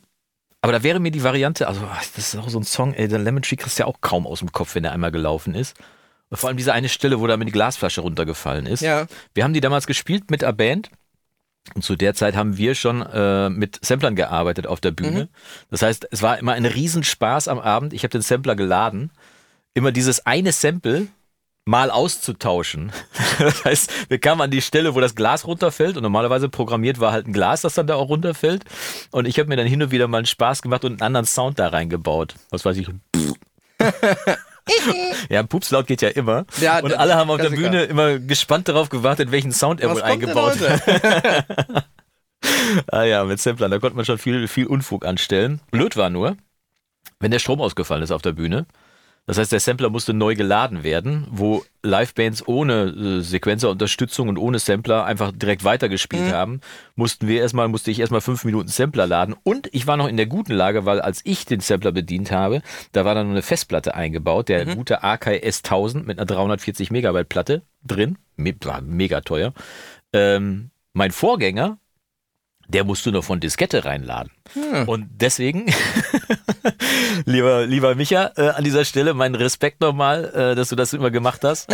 Aber 0.61 0.71
da 0.71 0.81
wäre 0.83 0.99
mir 0.99 1.11
die 1.11 1.23
Variante, 1.23 1.67
also 1.67 1.81
das 2.15 2.33
ist 2.33 2.35
auch 2.37 2.49
so 2.49 2.59
ein 2.59 2.63
Song, 2.63 2.93
ey, 2.93 3.07
der 3.07 3.19
Lemon 3.19 3.43
Tree 3.43 3.55
kriegst 3.55 3.77
du 3.77 3.83
ja 3.83 3.87
auch 3.87 4.01
kaum 4.01 4.25
aus 4.25 4.39
dem 4.39 4.51
Kopf, 4.51 4.73
wenn 4.75 4.83
der 4.83 4.93
einmal 4.93 5.11
gelaufen 5.11 5.53
ist. 5.53 5.75
Vor 6.31 6.49
allem 6.49 6.57
diese 6.57 6.73
eine 6.73 6.89
Stelle, 6.89 7.19
wo 7.19 7.27
da 7.27 7.37
mit 7.37 7.47
die 7.47 7.51
Glasflasche 7.51 8.01
runtergefallen 8.01 8.65
ist. 8.65 8.81
Ja. 8.81 9.07
Wir 9.33 9.43
haben 9.43 9.53
die 9.53 9.61
damals 9.61 9.87
gespielt 9.87 10.31
mit 10.31 10.41
der 10.41 10.53
Band. 10.53 10.89
Und 11.73 11.83
zu 11.83 11.95
der 11.95 12.13
Zeit 12.13 12.35
haben 12.35 12.57
wir 12.57 12.75
schon 12.75 13.01
äh, 13.01 13.49
mit 13.49 13.83
Samplern 13.83 14.15
gearbeitet 14.15 14.67
auf 14.67 14.79
der 14.81 14.91
Bühne. 14.91 15.29
Das 15.71 15.81
heißt, 15.81 16.07
es 16.11 16.21
war 16.21 16.37
immer 16.37 16.53
ein 16.53 16.65
Riesenspaß 16.65 17.47
am 17.47 17.57
Abend. 17.57 17.93
Ich 17.93 18.03
habe 18.03 18.11
den 18.11 18.21
Sampler 18.21 18.55
geladen. 18.55 19.11
Immer 19.73 19.91
dieses 19.91 20.25
eine 20.27 20.51
Sample 20.51 21.07
mal 21.65 21.89
auszutauschen. 21.89 22.91
Das 23.37 23.65
heißt, 23.65 24.09
wir 24.09 24.17
kamen 24.17 24.39
an 24.39 24.51
die 24.51 24.61
Stelle, 24.61 24.95
wo 24.95 25.01
das 25.01 25.13
Glas 25.13 25.45
runterfällt 25.45 25.97
und 25.97 26.03
normalerweise 26.03 26.47
programmiert 26.47 27.01
war 27.01 27.11
halt 27.11 27.27
ein 27.27 27.33
Glas, 27.33 27.61
das 27.61 27.73
dann 27.73 27.85
da 27.85 27.95
auch 27.95 28.07
runterfällt. 28.07 28.63
Und 29.11 29.27
ich 29.27 29.37
habe 29.39 29.49
mir 29.49 29.57
dann 29.57 29.67
hin 29.67 29.83
und 29.83 29.91
wieder 29.91 30.07
mal 30.07 30.19
einen 30.19 30.25
Spaß 30.25 30.61
gemacht 30.61 30.85
und 30.85 30.93
einen 30.93 31.01
anderen 31.01 31.25
Sound 31.25 31.59
da 31.59 31.67
reingebaut. 31.67 32.35
Was 32.49 32.63
weiß 32.63 32.77
ich. 32.77 32.87
ja, 35.29 35.43
Pupslaut 35.43 35.87
geht 35.87 36.01
ja 36.01 36.09
immer. 36.09 36.45
Ja, 36.59 36.79
und 36.79 36.93
alle 36.93 37.15
haben 37.15 37.29
auf 37.29 37.39
der. 37.39 37.49
Bühne 37.49 37.83
immer 37.83 38.19
gespannt 38.19 38.67
darauf 38.67 38.89
gewartet, 38.89 39.31
welchen 39.31 39.51
Sound 39.51 39.79
er 39.81 39.89
Was 39.89 39.97
wohl 39.97 40.03
eingebaut 40.03 40.57
hat. 40.59 41.85
Ah 42.91 43.03
ja, 43.03 43.23
mit 43.23 43.39
Samplern, 43.39 43.71
da 43.71 43.79
konnte 43.79 43.95
man 43.95 44.05
schon 44.05 44.19
viel, 44.19 44.47
viel 44.47 44.67
Unfug 44.67 45.03
anstellen. 45.05 45.61
Blöd 45.71 45.97
war 45.97 46.11
nur, 46.11 46.37
wenn 47.19 47.31
der 47.31 47.39
Strom 47.39 47.59
ausgefallen 47.59 48.03
ist 48.03 48.11
auf 48.11 48.21
der 48.21 48.33
Bühne. 48.33 48.67
Das 49.27 49.39
heißt, 49.39 49.51
der 49.51 49.59
Sampler 49.59 49.89
musste 49.89 50.13
neu 50.13 50.35
geladen 50.35 50.83
werden, 50.83 51.25
wo 51.31 51.63
Livebands 51.81 52.47
ohne 52.47 52.83
äh, 52.83 53.21
Sequenzerunterstützung 53.21 54.29
und 54.29 54.37
ohne 54.37 54.59
Sampler 54.59 55.05
einfach 55.05 55.31
direkt 55.31 55.63
weitergespielt 55.63 56.31
haben, 56.31 56.61
mussten 56.95 57.27
wir 57.27 57.41
erstmal, 57.41 57.67
musste 57.67 57.89
ich 57.89 57.99
erstmal 57.99 58.21
fünf 58.21 58.45
Minuten 58.45 58.67
Sampler 58.67 59.07
laden. 59.07 59.35
Und 59.43 59.67
ich 59.71 59.87
war 59.87 59.97
noch 59.97 60.07
in 60.07 60.17
der 60.17 60.27
guten 60.27 60.53
Lage, 60.53 60.85
weil 60.85 61.01
als 61.01 61.21
ich 61.23 61.45
den 61.45 61.59
Sampler 61.59 61.91
bedient 61.91 62.31
habe, 62.31 62.61
da 62.91 63.03
war 63.03 63.15
dann 63.15 63.27
noch 63.27 63.33
eine 63.33 63.41
Festplatte 63.41 63.95
eingebaut, 63.95 64.47
der 64.49 64.65
gute 64.65 65.03
Akai 65.03 65.37
S1000 65.43 66.03
mit 66.03 66.19
einer 66.19 66.27
340 66.27 66.91
Megabyte 66.91 67.29
Platte 67.29 67.61
drin. 67.83 68.17
Me 68.35 68.53
war 68.63 68.81
mega 68.81 69.21
teuer. 69.21 69.53
Ähm, 70.13 70.69
mein 70.93 71.11
Vorgänger, 71.11 71.79
der 72.67 72.83
musste 72.83 73.11
nur 73.11 73.23
von 73.23 73.39
Diskette 73.39 73.85
reinladen. 73.85 74.31
Und 74.87 75.07
deswegen, 75.19 75.65
lieber, 77.25 77.65
lieber 77.65 77.95
Micha, 77.95 78.31
äh, 78.37 78.49
an 78.49 78.63
dieser 78.63 78.85
Stelle 78.85 79.13
meinen 79.13 79.35
Respekt 79.35 79.81
nochmal, 79.81 80.25
äh, 80.33 80.55
dass 80.55 80.69
du 80.69 80.75
das 80.75 80.93
immer 80.93 81.11
gemacht 81.11 81.43
hast. 81.43 81.67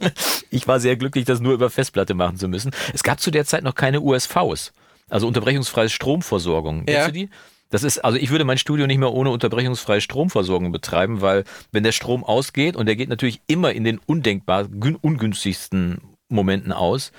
ich 0.50 0.66
war 0.68 0.80
sehr 0.80 0.96
glücklich, 0.96 1.24
das 1.24 1.40
nur 1.40 1.54
über 1.54 1.70
Festplatte 1.70 2.14
machen 2.14 2.36
zu 2.36 2.48
müssen. 2.48 2.70
Es 2.92 3.02
gab 3.02 3.20
zu 3.20 3.30
der 3.30 3.44
Zeit 3.44 3.64
noch 3.64 3.74
keine 3.74 4.00
USVs, 4.00 4.72
also 5.08 5.26
unterbrechungsfreie 5.26 5.88
Stromversorgung. 5.88 6.84
Ja. 6.88 6.94
Kennst 6.94 7.08
du 7.08 7.12
die? 7.12 7.30
Das 7.70 7.82
ist, 7.82 7.98
also 7.98 8.16
ich 8.16 8.30
würde 8.30 8.44
mein 8.44 8.58
Studio 8.58 8.86
nicht 8.86 8.98
mehr 8.98 9.12
ohne 9.12 9.30
unterbrechungsfreie 9.30 10.00
Stromversorgung 10.00 10.70
betreiben, 10.70 11.20
weil 11.20 11.42
wenn 11.72 11.82
der 11.82 11.92
Strom 11.92 12.22
ausgeht 12.22 12.76
und 12.76 12.86
der 12.86 12.94
geht 12.94 13.08
natürlich 13.08 13.40
immer 13.48 13.72
in 13.72 13.82
den 13.82 13.98
undenkbar 14.06 14.64
gün- 14.64 14.94
ungünstigsten 14.94 16.00
Momenten 16.28 16.72
aus, 16.72 17.10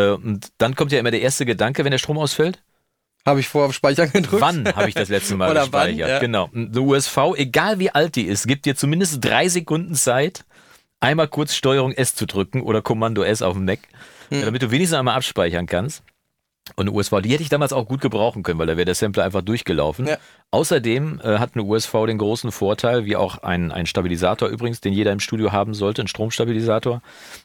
und 0.00 0.48
dann 0.58 0.74
kommt 0.74 0.92
ja 0.92 0.98
immer 0.98 1.10
der 1.10 1.20
erste 1.22 1.44
Gedanke, 1.46 1.84
wenn 1.84 1.90
der 1.90 1.98
Strom 1.98 2.18
ausfällt. 2.18 2.62
Habe 3.24 3.38
ich 3.40 3.48
vorher 3.48 3.68
auf 3.68 3.74
Speichern 3.74 4.10
gedrückt? 4.10 4.42
Wann 4.42 4.66
habe 4.74 4.88
ich 4.88 4.94
das 4.94 5.08
letzte 5.08 5.36
Mal 5.36 5.48
Oder 5.50 5.72
wann, 5.72 5.88
gespeichert? 5.90 6.08
ja. 6.08 6.18
Genau. 6.18 6.50
Eine 6.54 6.80
USV, 6.80 7.18
egal 7.36 7.78
wie 7.78 7.90
alt 7.90 8.16
die 8.16 8.24
ist, 8.26 8.48
gibt 8.48 8.64
dir 8.66 8.74
zumindest 8.74 9.24
drei 9.24 9.48
Sekunden 9.48 9.94
Zeit, 9.94 10.44
einmal 10.98 11.28
kurz 11.28 11.54
Steuerung 11.54 11.92
S 11.92 12.14
zu 12.16 12.26
drücken 12.26 12.62
oder 12.62 12.82
Kommando 12.82 13.22
S 13.22 13.42
auf 13.42 13.54
dem 13.54 13.64
Mac, 13.64 13.78
Hm. 14.30 14.40
damit 14.42 14.62
du 14.62 14.70
wenigstens 14.70 14.98
einmal 14.98 15.14
abspeichern 15.16 15.66
kannst. 15.66 16.02
Und 16.76 16.88
eine 16.88 16.96
USV, 16.96 17.20
die 17.22 17.30
hätte 17.30 17.42
ich 17.42 17.48
damals 17.48 17.72
auch 17.72 17.86
gut 17.86 18.00
gebrauchen 18.00 18.42
können, 18.42 18.58
weil 18.58 18.66
da 18.66 18.76
wäre 18.76 18.84
der 18.84 18.94
Sampler 18.94 19.24
einfach 19.24 19.42
durchgelaufen. 19.42 20.06
Ja. 20.06 20.16
Außerdem 20.50 21.20
äh, 21.22 21.38
hat 21.38 21.50
eine 21.54 21.64
USV 21.64 22.06
den 22.06 22.18
großen 22.18 22.52
Vorteil, 22.52 23.04
wie 23.04 23.16
auch 23.16 23.38
ein, 23.38 23.72
ein 23.72 23.86
Stabilisator 23.86 24.48
übrigens, 24.48 24.80
den 24.80 24.92
jeder 24.92 25.12
im 25.12 25.20
Studio 25.20 25.52
haben 25.52 25.74
sollte, 25.74 26.02
ein 26.02 26.08
Stromstabilisator, 26.08 27.02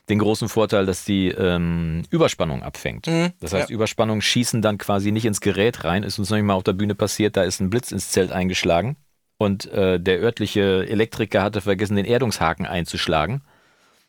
den 0.08 0.18
großen 0.18 0.48
Vorteil, 0.48 0.86
dass 0.86 1.04
die 1.04 1.28
ähm, 1.28 2.02
Überspannung 2.10 2.62
abfängt. 2.62 3.06
Mhm, 3.06 3.32
Das 3.40 3.52
heißt, 3.52 3.70
ja. 3.70 3.74
Überspannungen 3.74 4.22
schießen 4.22 4.62
dann 4.62 4.78
quasi 4.78 5.12
nicht 5.12 5.24
ins 5.24 5.40
Gerät 5.40 5.84
rein. 5.84 6.02
Ist 6.02 6.18
uns 6.18 6.30
noch 6.30 6.36
nicht 6.36 6.46
mal 6.46 6.54
auf 6.54 6.64
der 6.64 6.72
Bühne 6.72 6.94
passiert, 6.94 7.36
da 7.36 7.42
ist 7.42 7.60
ein 7.60 7.70
Blitz 7.70 7.92
ins 7.92 8.10
Zelt 8.10 8.32
eingeschlagen 8.32 8.96
und 9.38 9.70
äh, 9.72 9.98
der 10.00 10.20
örtliche 10.20 10.86
Elektriker 10.88 11.42
hatte 11.42 11.60
vergessen, 11.60 11.96
den 11.96 12.04
Erdungshaken 12.04 12.66
einzuschlagen. 12.66 13.42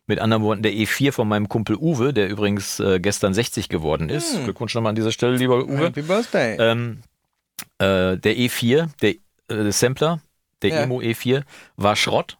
Mit 0.09 0.17
anderen 0.17 0.41
Worten, 0.41 0.63
der 0.63 0.71
E4 0.71 1.11
von 1.11 1.27
meinem 1.27 1.47
Kumpel 1.49 1.75
Uwe, 1.75 2.15
der 2.15 2.29
übrigens 2.29 2.79
äh, 2.79 2.99
gestern 2.99 3.35
60 3.35 3.69
geworden 3.69 4.09
ist. 4.09 4.35
Hm. 4.35 4.45
Glückwunsch 4.45 4.73
nochmal 4.73 4.89
an 4.89 4.95
dieser 4.95 5.11
Stelle, 5.11 5.35
lieber 5.35 5.63
Uwe. 5.63 5.85
Happy 5.85 6.01
Birthday. 6.01 6.57
Ähm, 6.59 7.01
äh, 7.77 8.17
der 8.17 8.35
E4, 8.35 8.89
der 9.03 9.13
äh, 9.55 9.71
Sampler, 9.71 10.19
der 10.63 10.71
Ja. 10.71 10.81
Emo 10.81 10.99
E4, 10.99 11.43
war 11.75 11.95
Schrott. 11.95 12.39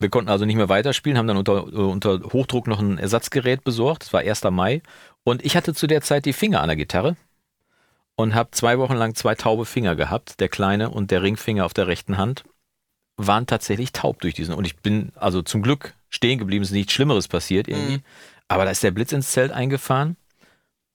Wir 0.00 0.08
konnten 0.08 0.28
also 0.28 0.46
nicht 0.46 0.56
mehr 0.56 0.68
weiterspielen, 0.68 1.16
haben 1.16 1.28
dann 1.28 1.36
unter, 1.36 1.58
äh, 1.58 1.76
unter 1.76 2.20
Hochdruck 2.32 2.66
noch 2.66 2.80
ein 2.80 2.98
Ersatzgerät 2.98 3.62
besorgt. 3.62 4.02
Das 4.02 4.12
war 4.12 4.22
1. 4.22 4.42
Mai. 4.50 4.82
Und 5.22 5.44
ich 5.44 5.56
hatte 5.56 5.74
zu 5.74 5.86
der 5.86 6.00
Zeit 6.00 6.24
die 6.24 6.32
Finger 6.32 6.60
an 6.60 6.66
der 6.66 6.76
Gitarre 6.76 7.14
und 8.16 8.34
habe 8.34 8.50
zwei 8.50 8.80
Wochen 8.80 8.94
lang 8.94 9.14
zwei 9.14 9.36
taube 9.36 9.64
Finger 9.64 9.94
gehabt. 9.94 10.40
Der 10.40 10.48
kleine 10.48 10.90
und 10.90 11.12
der 11.12 11.22
Ringfinger 11.22 11.66
auf 11.66 11.72
der 11.72 11.86
rechten 11.86 12.16
Hand 12.18 12.42
waren 13.16 13.46
tatsächlich 13.46 13.92
taub 13.92 14.20
durch 14.20 14.34
diesen. 14.34 14.54
Und 14.54 14.66
ich 14.66 14.76
bin 14.76 15.12
also 15.16 15.42
zum 15.42 15.62
Glück 15.62 15.94
stehen 16.10 16.38
geblieben, 16.38 16.62
es 16.62 16.70
ist 16.70 16.74
nichts 16.74 16.92
Schlimmeres 16.92 17.28
passiert 17.28 17.68
irgendwie. 17.68 17.96
Mhm. 17.98 18.02
Aber 18.48 18.64
da 18.64 18.70
ist 18.70 18.82
der 18.82 18.90
Blitz 18.90 19.12
ins 19.12 19.32
Zelt 19.32 19.52
eingefahren 19.52 20.16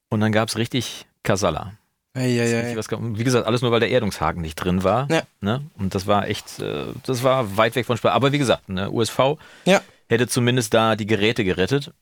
und 0.08 0.20
dann 0.20 0.32
gab 0.32 0.48
es 0.48 0.56
richtig 0.56 1.06
Kasala. 1.22 1.72
Richtig 2.16 2.76
was 2.76 2.88
ge- 2.88 2.98
Wie 3.00 3.24
gesagt, 3.24 3.46
alles 3.46 3.62
nur, 3.62 3.70
weil 3.72 3.80
der 3.80 3.90
Erdungshaken 3.90 4.42
nicht 4.42 4.56
drin 4.56 4.84
war. 4.84 5.08
Ja. 5.10 5.22
Ne? 5.40 5.62
Und 5.78 5.94
das 5.94 6.06
war 6.06 6.28
echt, 6.28 6.58
äh, 6.60 6.84
das 7.06 7.22
war 7.22 7.56
weit 7.56 7.74
weg 7.74 7.86
von 7.86 7.96
Spaß. 7.96 8.12
Aber 8.12 8.32
wie 8.32 8.38
gesagt, 8.38 8.68
ne, 8.68 8.90
USV 8.90 9.38
Ja. 9.64 9.80
hätte 10.08 10.28
zumindest 10.28 10.74
da 10.74 10.94
die 10.96 11.06
Geräte 11.06 11.42
gerettet. 11.44 11.92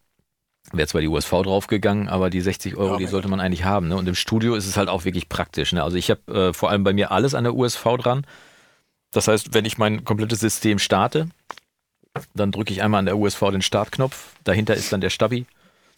Wäre 0.72 0.86
zwar 0.88 1.00
die 1.00 1.08
USV 1.08 1.30
draufgegangen, 1.42 2.08
aber 2.08 2.28
die 2.28 2.40
60 2.40 2.76
Euro, 2.76 2.92
Ja, 2.94 2.98
die 2.98 3.06
sollte 3.06 3.28
man 3.28 3.40
eigentlich 3.40 3.64
haben. 3.64 3.88
Ne? 3.88 3.96
Und 3.96 4.08
im 4.08 4.14
Studio 4.14 4.54
ist 4.56 4.66
es 4.66 4.76
halt 4.76 4.88
auch 4.88 5.04
wirklich 5.04 5.28
praktisch. 5.28 5.72
Ne? 5.72 5.82
Also 5.82 5.96
ich 5.96 6.10
habe 6.10 6.48
äh, 6.48 6.52
vor 6.52 6.70
allem 6.70 6.84
bei 6.84 6.92
mir 6.92 7.12
alles 7.12 7.34
an 7.34 7.44
der 7.44 7.54
USV 7.54 7.84
dran. 7.98 8.26
Das 9.12 9.28
heißt, 9.28 9.54
wenn 9.54 9.64
ich 9.64 9.78
mein 9.78 10.04
komplettes 10.04 10.40
System 10.40 10.78
starte, 10.78 11.28
dann 12.34 12.52
drücke 12.52 12.72
ich 12.72 12.82
einmal 12.82 13.00
an 13.00 13.06
der 13.06 13.16
USV 13.16 13.50
den 13.50 13.62
Startknopf. 13.62 14.34
Dahinter 14.44 14.74
ist 14.74 14.92
dann 14.92 15.00
der 15.00 15.10
Stabi. 15.10 15.46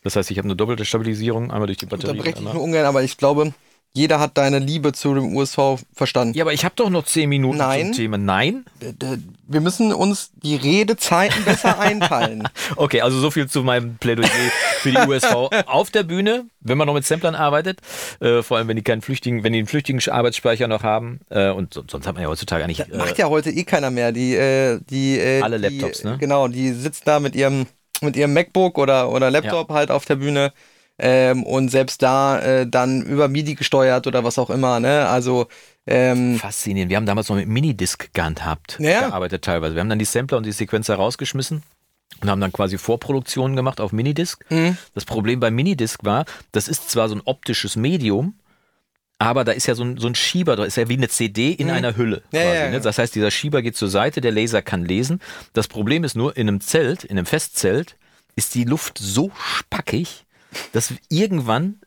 Das 0.03 0.17
heißt, 0.17 0.31
ich 0.31 0.39
habe 0.39 0.47
eine 0.47 0.57
doppelte 0.57 0.85
Stabilisierung, 0.85 1.51
einmal 1.51 1.67
durch 1.67 1.79
die 1.79 1.87
Batterie. 1.87 2.11
Unterbreche 2.13 2.39
ich 2.39 2.45
nur 2.45 2.63
ungern, 2.63 2.87
aber 2.87 3.03
ich 3.03 3.17
glaube, 3.17 3.55
jeder 3.95 4.21
hat 4.21 4.39
deine 4.39 4.59
Liebe 4.59 4.93
zu 4.93 5.15
dem 5.15 5.37
USV 5.37 5.81
verstanden. 5.93 6.35
Ja, 6.35 6.45
aber 6.45 6.55
ich 6.55 6.65
habe 6.65 6.75
doch 6.77 6.89
noch 6.89 7.05
10 7.05 7.29
Minuten 7.29 7.59
Nein. 7.59 7.87
zum 7.87 7.93
Thema. 7.93 8.17
Nein? 8.17 8.65
Wir 9.47 9.61
müssen 9.61 9.93
uns 9.93 10.31
die 10.43 10.57
Redezeiten 10.57 11.45
besser 11.45 11.79
einteilen. 11.79 12.49
Okay, 12.77 13.01
also 13.03 13.19
so 13.21 13.31
viel 13.31 13.49
zu 13.49 13.63
meinem 13.63 13.97
Plädoyer 13.97 14.29
für 14.79 14.91
die 14.91 14.97
USV 14.97 15.51
auf 15.67 15.91
der 15.91 16.05
Bühne, 16.05 16.47
wenn 16.61 16.79
man 16.79 16.87
noch 16.87 16.95
mit 16.95 17.05
Samplern 17.05 17.35
arbeitet, 17.35 17.81
äh, 18.21 18.43
vor 18.43 18.57
allem 18.57 18.69
wenn 18.69 18.77
die 18.77 18.83
keinen 18.83 19.03
flüchtigen, 19.03 19.45
wenn 19.45 19.53
die 19.53 19.59
einen 19.59 19.69
flüchtigen 19.69 20.01
Arbeitsspeicher 20.11 20.69
noch 20.69 20.83
haben 20.83 21.21
äh, 21.29 21.51
und 21.51 21.75
so, 21.75 21.83
sonst 21.87 22.07
hat 22.07 22.15
man 22.15 22.23
ja 22.23 22.29
heutzutage 22.29 22.65
eigentlich 22.65 22.81
äh, 22.81 22.97
Macht 22.97 23.19
ja 23.19 23.29
heute 23.29 23.51
eh 23.51 23.65
keiner 23.65 23.91
mehr. 23.91 24.13
Die, 24.13 24.35
äh, 24.35 24.81
die, 24.89 25.19
äh, 25.19 25.43
Alle 25.43 25.61
die, 25.61 25.79
Laptops, 25.79 26.05
ne? 26.05 26.17
Genau, 26.19 26.49
die 26.49 26.73
sitzen 26.73 27.03
da 27.05 27.21
mit 27.21 27.35
ihrem, 27.35 27.67
mit 28.01 28.17
ihrem 28.17 28.33
MacBook 28.33 28.79
oder, 28.79 29.11
oder 29.11 29.31
Laptop 29.31 29.71
halt 29.71 29.91
auf 29.91 30.05
der 30.05 30.17
Bühne. 30.17 30.53
Ähm, 30.99 31.43
und 31.45 31.71
selbst 31.71 32.03
da 32.03 32.39
äh, 32.41 32.67
dann 32.67 33.03
über 33.03 33.29
MIDI 33.29 33.55
gesteuert 33.55 34.07
oder 34.07 34.25
was 34.25 34.39
auch 34.39 34.51
immer, 34.51 34.79
ne? 34.79 35.09
Also 35.09 35.49
ähm, 35.87 36.39
faszinierend. 36.39 36.91
Wir 36.91 36.97
haben 36.97 37.07
damals 37.07 37.29
noch 37.29 37.37
mit 37.37 37.49
Minidisc 37.49 38.13
gehandhabt, 38.13 38.77
Ja. 38.79 39.09
gearbeitet 39.09 39.43
teilweise. 39.43 39.75
Wir 39.75 39.81
haben 39.81 39.89
dann 39.89 39.99
die 39.99 40.05
Sampler 40.05 40.39
und 40.39 40.47
die 40.47 40.53
Sequenzer 40.53 40.95
rausgeschmissen 40.95 41.63
und 42.21 42.31
haben 42.31 42.41
dann 42.41 42.53
quasi 42.53 42.79
Vorproduktionen 42.79 43.57
gemacht 43.57 43.81
auf 43.81 43.93
Minidisc. 43.93 44.45
Mhm. 44.51 44.77
Das 44.95 45.05
Problem 45.05 45.41
bei 45.41 45.51
Minidisc 45.51 46.05
war, 46.05 46.25
das 46.53 46.69
ist 46.69 46.91
zwar 46.91 47.09
so 47.09 47.17
ein 47.17 47.23
optisches 47.25 47.75
Medium, 47.75 48.35
aber 49.19 49.45
da 49.45 49.53
ist 49.53 49.67
ja 49.67 49.75
so 49.75 49.85
ein, 49.85 49.97
so 49.99 50.07
ein 50.09 50.15
Schieber, 50.15 50.57
da 50.57 50.65
ist 50.65 50.77
ja 50.77 50.89
wie 50.89 50.97
eine 50.97 51.09
CD 51.09 51.53
in 51.53 51.71
einer 51.71 51.97
Hülle. 51.97 52.23
Mhm. 52.31 52.37
Ja, 52.39 52.43
quasi, 52.43 52.57
ja, 52.59 52.67
ne? 52.69 52.75
ja. 52.75 52.81
Das 52.81 52.99
heißt, 52.99 53.15
dieser 53.15 53.31
Schieber 53.31 53.63
geht 53.63 53.77
zur 53.77 53.89
Seite, 53.89 54.21
der 54.21 54.31
Laser 54.33 54.63
kann 54.63 54.85
lesen. 54.85 55.21
Das 55.53 55.69
Problem 55.69 56.05
ist 56.05 56.15
nur, 56.17 56.37
in 56.37 56.49
einem 56.49 56.61
Zelt, 56.61 57.03
in 57.05 57.17
einem 57.19 57.27
Festzelt, 57.27 57.97
ist 58.37 58.55
die 58.55 58.65
Luft 58.65 58.99
so 58.99 59.31
spackig, 59.37 60.25
dass 60.73 60.93
irgendwann 61.09 61.81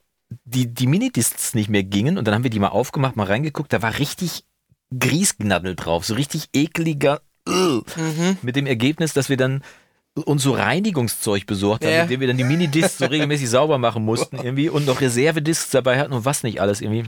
die, 0.44 0.74
die 0.74 0.88
Minidiscs 0.88 1.54
nicht 1.54 1.70
mehr 1.70 1.84
gingen 1.84 2.18
und 2.18 2.26
dann 2.28 2.34
haben 2.34 2.44
wir 2.44 2.50
die 2.50 2.60
mal 2.60 2.70
aufgemacht, 2.70 3.16
mal 3.16 3.28
reingeguckt, 3.28 3.72
da 3.72 3.82
war 3.82 4.00
richtig 4.00 4.44
Griesgnaddel 4.98 5.76
drauf, 5.76 6.06
so 6.06 6.14
richtig 6.16 6.50
ekliger. 6.54 7.22
Mhm. 7.48 7.84
mit 8.42 8.56
dem 8.56 8.66
Ergebnis, 8.66 9.14
dass 9.14 9.30
wir 9.30 9.38
dann 9.38 9.62
uns 10.16 10.42
so 10.42 10.54
Reinigungszeug 10.54 11.46
besorgt 11.46 11.84
haben, 11.86 11.92
Ja. 11.94 12.02
mit 12.04 12.10
dem 12.12 12.20
wir 12.22 12.28
dann 12.28 12.38
die 12.38 12.44
Minidiscs 12.44 12.98
so 12.98 13.06
regelmäßig 13.06 13.50
sauber 13.50 13.78
machen 13.78 14.04
mussten 14.04 14.38
irgendwie 14.38 14.70
und 14.70 14.88
noch 14.88 15.00
Reservediscs 15.02 15.70
dabei 15.70 16.00
hatten 16.00 16.14
und 16.14 16.26
was 16.26 16.42
nicht 16.42 16.60
alles 16.60 16.82
irgendwie. 16.82 17.04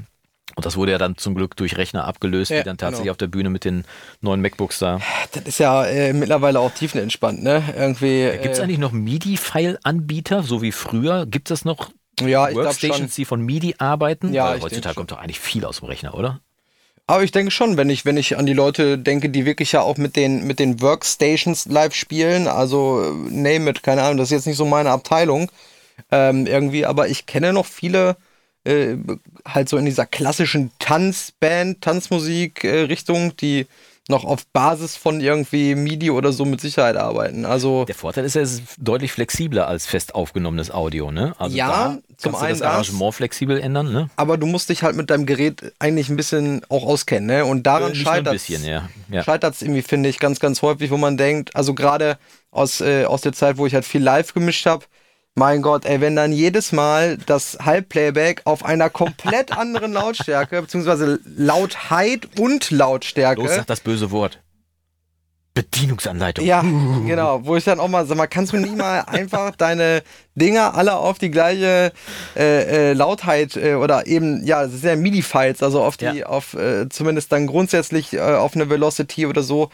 Und 0.57 0.65
das 0.65 0.75
wurde 0.75 0.91
ja 0.91 0.97
dann 0.97 1.15
zum 1.17 1.35
Glück 1.35 1.55
durch 1.55 1.77
Rechner 1.77 2.05
abgelöst, 2.05 2.49
Ja, 2.49 2.57
die 2.57 2.63
dann 2.63 2.77
tatsächlich 2.79 3.03
genau. 3.03 3.11
auf 3.11 3.17
der 3.17 3.27
Bühne 3.27 3.51
mit 3.51 3.63
den 3.63 3.85
neuen 4.21 4.41
MacBooks 4.41 4.79
da. 4.79 4.99
das 5.31 5.43
ist 5.43 5.59
ja 5.59 5.85
äh, 5.85 6.13
mittlerweile 6.13 6.59
auch 6.59 6.71
tiefenentspannt, 6.71 7.43
ne? 7.43 7.63
Irgendwie. 7.77 8.27
Gibt 8.41 8.53
es 8.53 8.59
äh, 8.59 8.63
eigentlich 8.63 8.79
noch 8.79 8.91
MIDI-File-Anbieter, 8.91 10.41
so 10.41 10.63
wie 10.63 10.71
früher? 10.71 11.27
Gibt 11.27 11.51
es 11.51 11.63
noch 11.63 11.91
Ja, 12.19 12.51
Workstations, 12.55 13.13
die 13.13 13.25
von 13.25 13.41
MIDI 13.41 13.75
arbeiten? 13.77 14.33
Ja, 14.33 14.49
Weil 14.49 14.61
heutzutage 14.61 14.95
kommt 14.95 15.11
doch 15.11 15.19
eigentlich 15.19 15.39
viel 15.39 15.63
aus 15.63 15.79
dem 15.79 15.89
Rechner, 15.89 16.15
oder? 16.15 16.41
Aber 17.05 17.23
ich 17.23 17.31
denke 17.31 17.51
schon, 17.51 17.77
wenn 17.77 17.91
ich, 17.91 18.03
wenn 18.03 18.17
ich 18.17 18.35
an 18.35 18.47
die 18.47 18.53
Leute 18.53 18.97
denke, 18.97 19.29
die 19.29 19.45
wirklich 19.45 19.71
ja 19.73 19.81
auch 19.81 19.97
mit 19.97 20.15
den, 20.15 20.45
mit 20.47 20.57
den 20.59 20.81
Workstations 20.81 21.65
live 21.67 21.93
spielen, 21.93 22.47
also 22.47 23.01
äh, 23.03 23.31
name 23.31 23.69
it, 23.69 23.83
keine 23.83 24.01
Ahnung, 24.01 24.17
das 24.17 24.29
ist 24.29 24.31
jetzt 24.31 24.47
nicht 24.47 24.57
so 24.57 24.65
meine 24.65 24.89
Abteilung, 24.89 25.51
ähm, 26.11 26.47
irgendwie, 26.47 26.85
aber 26.85 27.07
ich 27.07 27.27
kenne 27.27 27.53
noch 27.53 27.65
viele, 27.67 28.17
äh, 28.63 28.97
halt 29.47 29.69
so 29.69 29.77
in 29.77 29.85
dieser 29.85 30.05
klassischen 30.05 30.71
Tanzband, 30.79 31.81
Tanzmusik-Richtung, 31.81 33.35
die 33.37 33.67
noch 34.09 34.23
auf 34.23 34.45
Basis 34.47 34.95
von 34.95 35.19
irgendwie 35.19 35.75
MIDI 35.75 36.11
oder 36.11 36.31
so 36.31 36.45
mit 36.45 36.61
Sicherheit 36.61 36.95
arbeiten. 36.95 37.43
Also, 37.43 37.83
Der 37.83 37.95
Vorteil 37.95 38.23
ist 38.23 38.35
ja, 38.35 38.41
es 38.41 38.53
ist 38.53 38.63
deutlich 38.77 39.11
flexibler 39.11 39.67
als 39.67 39.85
fest 39.85 40.15
aufgenommenes 40.15 40.71
Audio, 40.71 41.11
ne? 41.11 41.35
Also 41.37 41.57
Ja, 41.57 41.67
da 41.67 41.97
zum 42.15 42.31
kannst 42.31 42.41
du 42.41 42.45
einen 42.45 42.49
das 42.53 42.59
das. 42.59 42.67
Arrangement 42.69 43.13
flexibel 43.15 43.59
ändern, 43.59 43.91
ne? 43.91 44.09
aber 44.15 44.37
du 44.37 44.45
musst 44.45 44.69
dich 44.69 44.83
halt 44.83 44.95
mit 44.95 45.09
deinem 45.09 45.25
Gerät 45.25 45.73
eigentlich 45.79 46.07
ein 46.07 46.15
bisschen 46.15 46.61
auch 46.69 46.85
auskennen, 46.85 47.25
ne? 47.27 47.43
Und 47.45 47.63
daran 47.67 47.91
Äh, 47.91 47.95
scheitert 47.95 48.31
bisschen, 48.31 48.63
ja. 48.63 48.87
ja. 49.11 49.23
es 49.49 49.61
irgendwie, 49.61 49.81
finde 49.81 50.07
ich, 50.07 50.19
ganz, 50.19 50.39
ganz 50.39 50.61
häufig, 50.61 50.89
wo 50.89 50.95
man 50.97 51.17
denkt, 51.17 51.53
also 51.53 51.73
gerade 51.73 52.17
aus, 52.49 52.79
äh, 52.79 53.03
aus 53.03 53.21
der 53.21 53.33
Zeit, 53.33 53.57
wo 53.57 53.65
ich 53.65 53.73
halt 53.73 53.83
viel 53.83 54.01
live 54.01 54.33
gemischt 54.33 54.65
habe, 54.65 54.85
mein 55.37 55.61
Gott, 55.61 55.85
ey, 55.85 56.01
wenn 56.01 56.15
dann 56.15 56.31
jedes 56.33 56.71
Mal 56.71 57.17
das 57.27 57.59
Halbplayback 57.63 58.41
auf 58.45 58.65
einer 58.65 58.89
komplett 58.89 59.51
anderen 59.57 59.93
Lautstärke, 59.93 60.61
beziehungsweise 60.63 61.19
Lautheit 61.37 62.27
und 62.39 62.71
Lautstärke. 62.71 63.41
Los, 63.41 63.53
sag 63.55 63.67
das 63.67 63.81
böse 63.81 64.09
Wort. 64.11 64.39
Bedienungsanleitung. 65.53 66.45
ja, 66.45 66.61
genau, 66.61 67.43
wo 67.43 67.55
ich 67.55 67.63
dann 67.63 67.79
auch 67.79 67.87
mal 67.87 68.05
sag 68.05 68.15
mal, 68.15 68.27
kannst 68.27 68.53
du 68.53 68.57
nicht 68.57 68.75
mal 68.77 69.01
einfach 69.07 69.55
deine 69.55 70.03
Dinger 70.35 70.75
alle 70.75 70.95
auf 70.97 71.17
die 71.17 71.31
gleiche 71.31 71.91
äh, 72.35 72.91
äh, 72.91 72.93
Lautheit 72.93 73.55
äh, 73.57 73.73
oder 73.73 74.05
eben, 74.05 74.45
ja, 74.45 74.61
das 74.63 74.73
sind 74.73 74.83
ja 74.89 74.95
MIDI-Files, 74.95 75.63
also 75.63 75.81
auf 75.81 75.97
die, 75.97 76.05
Ja. 76.05 76.25
auf 76.27 76.53
äh, 76.53 76.87
zumindest 76.89 77.31
dann 77.31 77.47
grundsätzlich 77.47 78.13
äh, 78.13 78.19
auf 78.19 78.53
eine 78.55 78.69
Velocity 78.69 79.25
oder 79.25 79.41
so. 79.41 79.69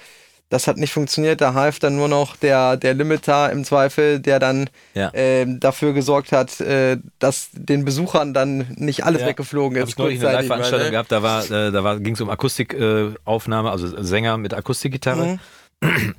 Das 0.54 0.68
hat 0.68 0.78
nicht 0.78 0.94
funktioniert, 0.94 1.42
da 1.42 1.56
half 1.56 1.80
dann 1.80 1.96
nur 1.96 2.08
noch 2.08 2.36
der, 2.36 2.78
der 2.78 2.94
Limiter 2.94 3.52
im 3.52 3.64
Zweifel, 3.66 4.20
der 4.20 4.38
dann 4.38 4.70
Ja. 4.94 5.10
ähm, 5.16 5.60
dafür 5.60 5.94
gesorgt 5.94 6.32
hat, 6.32 6.62
äh, 6.62 6.98
dass 7.18 7.50
den 7.54 7.84
Besuchern 7.86 8.36
dann 8.36 8.68
nicht 8.76 9.04
alles 9.04 9.22
Ja. 9.22 9.28
weggeflogen 9.30 9.80
Hab 9.80 9.86
ist. 9.88 9.94
ich 9.94 9.98
neulich 9.98 10.20
eine 10.24 10.34
Live-Veranstaltung 10.34 10.86
ne? 10.86 10.92
gehabt, 10.92 11.12
da 11.12 11.24
war, 11.24 11.44
äh, 11.50 11.72
da 11.72 11.96
ging 11.96 12.14
es 12.14 12.22
um 12.22 12.30
Akustikaufnahme, 12.30 13.14
äh, 13.16 13.20
Aufnahme, 13.26 13.72
also 13.72 14.04
Sänger 14.04 14.38
mit 14.38 14.54
Akustikgitarre. 14.54 15.40
Mhm. 15.82 16.14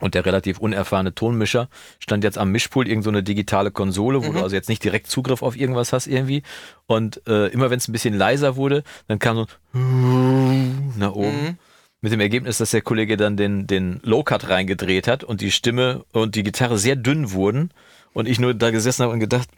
Und 0.00 0.14
der 0.14 0.24
relativ 0.24 0.58
unerfahrene 0.60 1.14
Tonmischer 1.14 1.68
stand 2.00 2.24
jetzt 2.24 2.38
am 2.38 2.50
Mischpult, 2.50 2.88
irgend 2.88 3.04
so 3.04 3.10
eine 3.10 3.22
digitale 3.22 3.70
Konsole, 3.70 4.18
Mhm. 4.18 4.24
wo 4.26 4.32
du 4.32 4.42
also 4.42 4.56
jetzt 4.56 4.70
nicht 4.70 4.82
direkt 4.82 5.08
Zugriff 5.08 5.42
auf 5.42 5.56
irgendwas 5.56 5.92
hast 5.92 6.06
irgendwie. 6.06 6.42
Und 6.86 7.20
äh, 7.28 7.48
immer 7.48 7.68
wenn 7.68 7.78
es 7.78 7.86
ein 7.86 7.92
bisschen 7.92 8.14
leiser 8.14 8.56
wurde, 8.56 8.82
dann 9.08 9.18
kam 9.18 9.36
so 9.36 9.46
ein 9.74 10.94
nach 10.98 11.12
oben. 11.12 11.42
Mhm. 11.42 11.58
Mit 12.04 12.12
dem 12.12 12.20
Ergebnis, 12.20 12.58
dass 12.58 12.72
der 12.72 12.82
Kollege 12.82 13.16
dann 13.16 13.38
den, 13.38 13.66
den 13.66 13.98
Low-Cut 14.02 14.50
reingedreht 14.50 15.08
hat 15.08 15.24
und 15.24 15.40
die 15.40 15.50
Stimme 15.50 16.04
und 16.12 16.34
die 16.34 16.42
Gitarre 16.42 16.76
sehr 16.76 16.96
dünn 16.96 17.32
wurden. 17.32 17.70
Und 18.12 18.28
ich 18.28 18.38
nur 18.38 18.52
da 18.52 18.70
gesessen 18.70 19.04
habe 19.04 19.14
und 19.14 19.20
gedacht, 19.20 19.48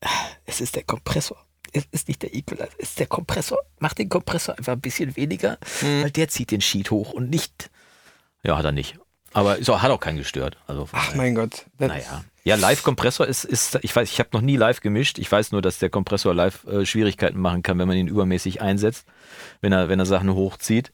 "Ah, 0.00 0.08
es 0.46 0.62
ist 0.62 0.76
der 0.76 0.84
Kompressor. 0.84 1.36
Es 1.74 1.84
ist 1.90 2.08
nicht 2.08 2.22
der 2.22 2.34
Equalizer, 2.34 2.70
es 2.78 2.88
ist 2.88 3.00
der 3.00 3.06
Kompressor. 3.06 3.58
Mach 3.80 3.92
den 3.92 4.08
Kompressor 4.08 4.56
einfach 4.56 4.72
ein 4.72 4.80
bisschen 4.80 5.14
weniger, 5.14 5.58
Mhm. 5.82 6.04
weil 6.04 6.10
der 6.10 6.28
zieht 6.28 6.52
den 6.52 6.62
Sheet 6.62 6.90
hoch 6.90 7.12
und 7.12 7.28
nicht. 7.28 7.68
Ja, 8.42 8.56
hat 8.56 8.64
er 8.64 8.72
nicht. 8.72 8.96
Aber 9.34 9.58
auch, 9.68 9.82
hat 9.82 9.90
auch 9.90 10.00
keinen 10.00 10.16
gestört. 10.16 10.56
Also 10.66 10.88
Ach 10.90 11.04
daher, 11.08 11.16
mein 11.18 11.34
Gott. 11.34 11.66
Naja. 11.78 12.24
Ja, 12.44 12.54
Live-Kompressor 12.56 13.26
ist, 13.26 13.44
ist, 13.44 13.78
ich 13.82 13.94
weiß, 13.94 14.10
ich 14.10 14.20
habe 14.20 14.30
noch 14.32 14.40
nie 14.40 14.56
live 14.56 14.80
gemischt. 14.80 15.18
Ich 15.18 15.30
weiß 15.30 15.52
nur, 15.52 15.60
dass 15.60 15.78
der 15.80 15.90
Kompressor 15.90 16.32
live 16.34 16.64
äh, 16.64 16.86
Schwierigkeiten 16.86 17.38
machen 17.38 17.62
kann, 17.62 17.78
wenn 17.78 17.88
man 17.88 17.98
ihn 17.98 18.08
übermäßig 18.08 18.62
einsetzt, 18.62 19.04
wenn 19.60 19.72
er, 19.72 19.90
wenn 19.90 19.98
er 19.98 20.06
Sachen 20.06 20.32
hochzieht. 20.32 20.90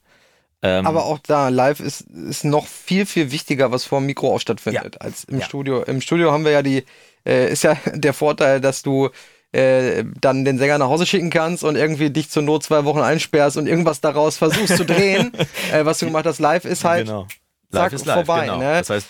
Ähm, 0.63 0.87
Aber 0.87 1.05
auch 1.07 1.19
da, 1.19 1.49
live 1.49 1.81
ist, 1.81 2.03
ist 2.03 2.45
noch 2.45 2.67
viel, 2.67 3.07
viel 3.07 3.31
wichtiger, 3.33 3.73
was 3.73 3.85
vor 3.85 4.01
dem 4.01 4.07
Mikro 4.07 4.35
auch 4.35 4.41
stattfindet, 4.41 5.01
als 5.01 5.25
im 5.25 5.39
Ja. 5.39 5.45
Studio. 5.47 5.83
Im 5.83 6.01
Studio 6.03 6.33
haben 6.33 6.45
wir 6.45 6.53
ja 6.53 6.63
die, 6.63 6.85
äh, 7.27 7.51
ist 7.51 7.65
ja 7.65 7.77
der 7.95 8.13
Vorteil, 8.13 8.61
dass 8.61 8.83
du 8.83 9.09
äh, 9.53 10.05
dann 10.21 10.45
den 10.45 10.59
Sänger 10.59 10.79
nach 10.79 10.89
Hause 10.89 11.07
schicken 11.07 11.31
kannst 11.31 11.65
und 11.65 11.77
irgendwie 11.77 12.11
dich 12.11 12.31
zur 12.31 12.43
Not 12.43 12.63
zwei 12.63 12.85
Wochen 12.85 13.01
einsperrst 13.01 13.57
und 13.57 13.67
irgendwas 13.67 14.01
daraus 14.01 14.37
versuchst 14.37 14.77
zu 14.77 14.85
drehen. 14.85 15.33
äh, 15.73 15.85
was 15.85 15.99
du 15.99 16.07
gemacht 16.07 16.27
hast, 16.27 16.39
live 16.41 16.65
ist 16.67 16.85
halt 16.85 17.07
genau. 17.07 17.27
zack, 17.73 17.85
Live 17.85 17.93
ist 17.95 18.07
live, 18.07 18.15
vorbei, 18.27 18.43
genau. 18.43 18.59
ne? 18.59 18.73
Das 18.79 18.91
heißt, 18.91 19.07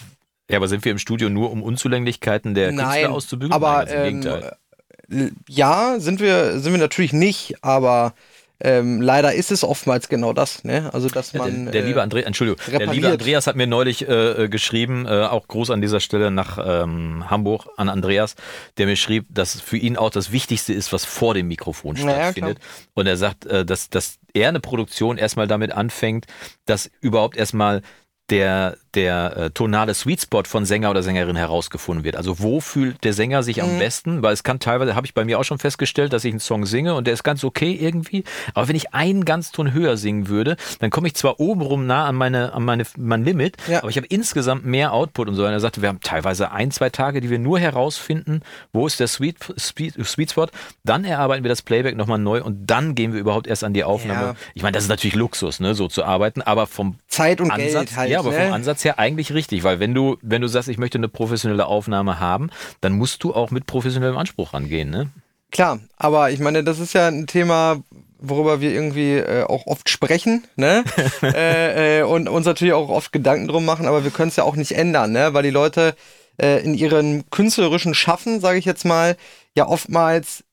ja, 0.50 0.56
aber 0.56 0.68
sind 0.68 0.84
wir 0.84 0.92
im 0.92 0.98
Studio 0.98 1.28
nur, 1.28 1.50
um 1.50 1.62
Unzulänglichkeiten 1.62 2.54
der 2.54 2.72
Nein, 2.72 2.86
Künstler 2.86 3.10
auszubügeln? 3.12 3.52
aber 3.52 3.84
Nein, 3.84 3.88
ähm, 3.90 4.20
Gegenteil. 4.20 4.56
äh, 5.10 5.30
ja, 5.48 5.96
sind 5.98 6.20
wir, 6.20 6.58
sind 6.60 6.72
wir 6.72 6.78
natürlich 6.80 7.12
nicht, 7.12 7.56
aber 7.62 8.14
ähm, 8.62 9.00
leider 9.00 9.32
ist 9.34 9.50
es 9.50 9.64
oftmals 9.64 10.08
genau 10.08 10.32
das, 10.32 10.64
ne? 10.64 10.90
Also 10.92 11.08
dass 11.08 11.32
Ja, 11.32 11.38
man 11.40 11.64
der, 11.64 11.72
der 11.72 11.82
äh, 11.82 11.86
liebe 11.86 12.02
Andreas, 12.02 12.26
Entschuldigung, 12.26 12.58
der 12.66 12.78
liebe 12.80 12.92
repariert. 12.92 13.12
Andreas 13.12 13.46
hat 13.46 13.56
mir 13.56 13.66
neulich 13.66 14.06
äh, 14.08 14.44
äh, 14.44 14.48
geschrieben, 14.48 15.06
äh, 15.06 15.24
auch 15.24 15.48
Gruß 15.48 15.70
an 15.70 15.80
dieser 15.80 16.00
Stelle 16.00 16.30
nach 16.30 16.58
ähm, 16.62 17.28
Hamburg 17.30 17.66
an 17.76 17.88
Andreas, 17.88 18.34
der 18.76 18.86
mir 18.86 18.96
schrieb, 18.96 19.26
dass 19.30 19.60
für 19.60 19.76
ihn 19.76 19.96
auch 19.96 20.10
das 20.10 20.30
Wichtigste 20.32 20.72
ist, 20.72 20.92
was 20.92 21.04
vor 21.04 21.34
dem 21.34 21.48
Mikrofon 21.48 21.96
Ja, 21.96 22.02
ja, 22.04 22.14
stattfindet. 22.16 22.58
Und 22.94 23.06
er 23.06 23.16
sagt, 23.16 23.46
äh, 23.46 23.64
dass, 23.64 23.88
dass 23.88 24.18
er 24.34 24.48
eine 24.48 24.60
Produktion 24.60 25.18
erstmal 25.18 25.46
damit 25.48 25.72
anfängt, 25.72 26.26
dass 26.66 26.90
überhaupt 27.00 27.36
erstmal 27.36 27.82
der, 28.30 28.76
der 28.94 29.36
äh, 29.36 29.50
tonale 29.50 29.92
Sweet 29.94 30.22
Spot 30.22 30.42
von 30.44 30.64
Sänger 30.64 30.90
oder 30.90 31.02
Sängerin 31.02 31.36
herausgefunden 31.36 32.04
wird. 32.04 32.16
Also 32.16 32.38
wo 32.38 32.60
fühlt 32.60 33.02
der 33.04 33.12
Sänger 33.12 33.42
sich 33.42 33.62
am 33.62 33.78
besten? 33.78 34.22
Weil 34.22 34.32
es 34.32 34.42
kann 34.44 34.60
teilweise, 34.60 34.94
habe 34.94 35.06
ich 35.06 35.14
bei 35.14 35.24
mir 35.24 35.38
auch 35.38 35.44
schon 35.44 35.58
festgestellt, 35.58 36.12
dass 36.12 36.24
ich 36.24 36.32
einen 36.32 36.40
Song 36.40 36.64
singe 36.66 36.94
und 36.94 37.06
der 37.06 37.14
ist 37.14 37.24
ganz 37.24 37.44
okay 37.44 37.76
irgendwie. 37.80 38.24
Aber 38.54 38.68
wenn 38.68 38.76
ich 38.76 38.94
einen 38.94 39.24
ganz 39.24 39.50
Ton 39.50 39.72
höher 39.72 39.96
singen 39.96 40.28
würde, 40.28 40.56
dann 40.78 40.90
komme 40.90 41.08
ich 41.08 41.14
zwar 41.14 41.40
obenrum 41.40 41.86
nah 41.86 42.06
an 42.06 42.14
meine, 42.14 42.52
an 42.52 42.64
meine, 42.64 42.84
mein 42.96 43.24
Limit, 43.24 43.56
Ja. 43.68 43.78
aber 43.80 43.90
ich 43.90 43.96
habe 43.96 44.06
insgesamt 44.06 44.64
mehr 44.64 44.92
Output 44.92 45.28
und 45.28 45.34
so. 45.34 45.44
Und 45.44 45.50
er 45.52 45.60
sagte, 45.60 45.82
wir 45.82 45.88
haben 45.88 46.00
teilweise 46.00 46.52
ein, 46.52 46.70
zwei 46.70 46.90
Tage, 46.90 47.20
die 47.20 47.30
wir 47.30 47.38
nur 47.38 47.58
herausfinden, 47.58 48.42
wo 48.72 48.86
ist 48.86 49.00
der 49.00 49.08
Sweet, 49.08 49.36
Sweet, 49.58 49.94
Sweet 50.06 50.30
Spot. 50.30 50.46
Dann 50.84 51.04
erarbeiten 51.04 51.44
wir 51.44 51.48
das 51.48 51.62
Playback 51.62 51.96
nochmal 51.96 52.18
neu 52.18 52.42
und 52.42 52.66
dann 52.70 52.94
gehen 52.94 53.12
wir 53.12 53.20
überhaupt 53.20 53.46
erst 53.46 53.64
an 53.64 53.74
die 53.74 53.84
Aufnahme. 53.84 54.26
Ja. 54.28 54.34
Ich 54.54 54.62
meine, 54.62 54.72
das 54.74 54.84
ist 54.84 54.88
natürlich 54.88 55.14
Luxus, 55.16 55.60
ne, 55.60 55.74
so 55.74 55.88
zu 55.88 56.04
arbeiten, 56.04 56.42
aber 56.42 56.66
vom 56.66 56.96
Zeit 57.08 57.40
und 57.40 57.50
Ansatz, 57.50 57.72
Geld 57.72 57.96
halt. 57.96 58.10
Ja, 58.24 58.28
aber 58.28 58.38
ne? 58.38 58.44
vom 58.44 58.54
Ansatz 58.54 58.84
her 58.84 58.98
eigentlich 58.98 59.32
richtig, 59.32 59.64
weil 59.64 59.80
wenn 59.80 59.94
du, 59.94 60.16
wenn 60.22 60.42
du 60.42 60.48
sagst, 60.48 60.68
ich 60.68 60.78
möchte 60.78 60.98
eine 60.98 61.08
professionelle 61.08 61.66
Aufnahme 61.66 62.20
haben, 62.20 62.50
dann 62.80 62.92
musst 62.92 63.22
du 63.24 63.34
auch 63.34 63.50
mit 63.50 63.66
professionellem 63.66 64.16
Anspruch 64.16 64.54
rangehen, 64.54 64.90
ne? 64.90 65.10
Klar, 65.50 65.80
aber 65.96 66.30
ich 66.30 66.38
meine, 66.38 66.62
das 66.62 66.78
ist 66.78 66.92
ja 66.92 67.08
ein 67.08 67.26
Thema, 67.26 67.82
worüber 68.18 68.60
wir 68.60 68.72
irgendwie 68.72 69.14
äh, 69.14 69.44
auch 69.44 69.66
oft 69.66 69.88
sprechen, 69.88 70.44
ne? 70.56 70.84
äh, 71.22 72.00
äh, 72.00 72.02
und 72.02 72.28
uns 72.28 72.46
natürlich 72.46 72.74
auch 72.74 72.88
oft 72.88 73.12
Gedanken 73.12 73.48
drum 73.48 73.64
machen, 73.64 73.86
aber 73.86 74.04
wir 74.04 74.10
können 74.10 74.28
es 74.28 74.36
ja 74.36 74.44
auch 74.44 74.56
nicht 74.56 74.72
ändern, 74.72 75.12
ne? 75.12 75.34
Weil 75.34 75.42
die 75.42 75.50
Leute 75.50 75.94
äh, 76.40 76.62
in 76.62 76.74
ihrem 76.74 77.28
künstlerischen 77.30 77.94
Schaffen, 77.94 78.40
sage 78.40 78.58
ich 78.58 78.64
jetzt 78.64 78.84
mal, 78.84 79.16
ja 79.56 79.66
oftmals 79.66 80.44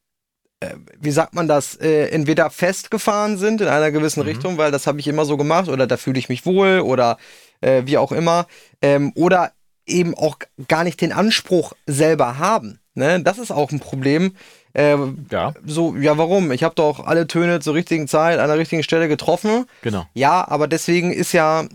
äh, 0.59 0.73
wie 0.99 1.11
sagt 1.11 1.35
man 1.35 1.47
das, 1.47 1.75
äh, 1.75 2.07
entweder 2.07 2.49
festgefahren 2.49 3.37
sind 3.37 3.61
in 3.61 3.67
einer 3.67 3.91
gewissen 3.91 4.21
Richtung, 4.21 4.57
weil 4.57 4.71
das 4.71 4.87
habe 4.87 4.99
ich 4.99 5.07
immer 5.07 5.25
so 5.25 5.37
gemacht 5.37 5.69
oder 5.69 5.85
da 5.85 5.97
fühle 5.97 6.17
ich 6.17 6.29
mich 6.29 6.45
wohl 6.45 6.79
oder 6.79 7.17
äh, 7.61 7.83
wie 7.85 7.97
auch 7.97 8.11
immer, 8.11 8.47
ähm, 8.81 9.11
oder 9.15 9.51
eben 9.85 10.15
auch 10.15 10.37
gar 10.67 10.83
nicht 10.83 10.99
den 11.01 11.11
Anspruch 11.13 11.73
selber 11.85 12.37
haben. 12.37 12.79
Ne? 12.93 13.21
Das 13.23 13.37
ist 13.37 13.51
auch 13.51 13.71
ein 13.71 13.79
Problem. 13.79 14.33
Äh, 14.73 14.97
Ja. 15.31 15.53
so, 15.65 15.95
ja, 15.95 16.17
warum? 16.17 16.51
Ich 16.51 16.63
habe 16.63 16.75
doch 16.75 17.05
alle 17.05 17.25
Töne 17.27 17.59
zur 17.61 17.73
richtigen 17.73 18.07
Zeit 18.07 18.39
an 18.39 18.47
der 18.49 18.57
richtigen 18.57 18.83
Stelle 18.83 19.07
getroffen. 19.07 19.65
Genau. 19.81 20.05
Ja, 20.13 20.47
aber 20.47 20.67
deswegen 20.67 21.11
ist 21.11 21.31
ja, 21.31 21.65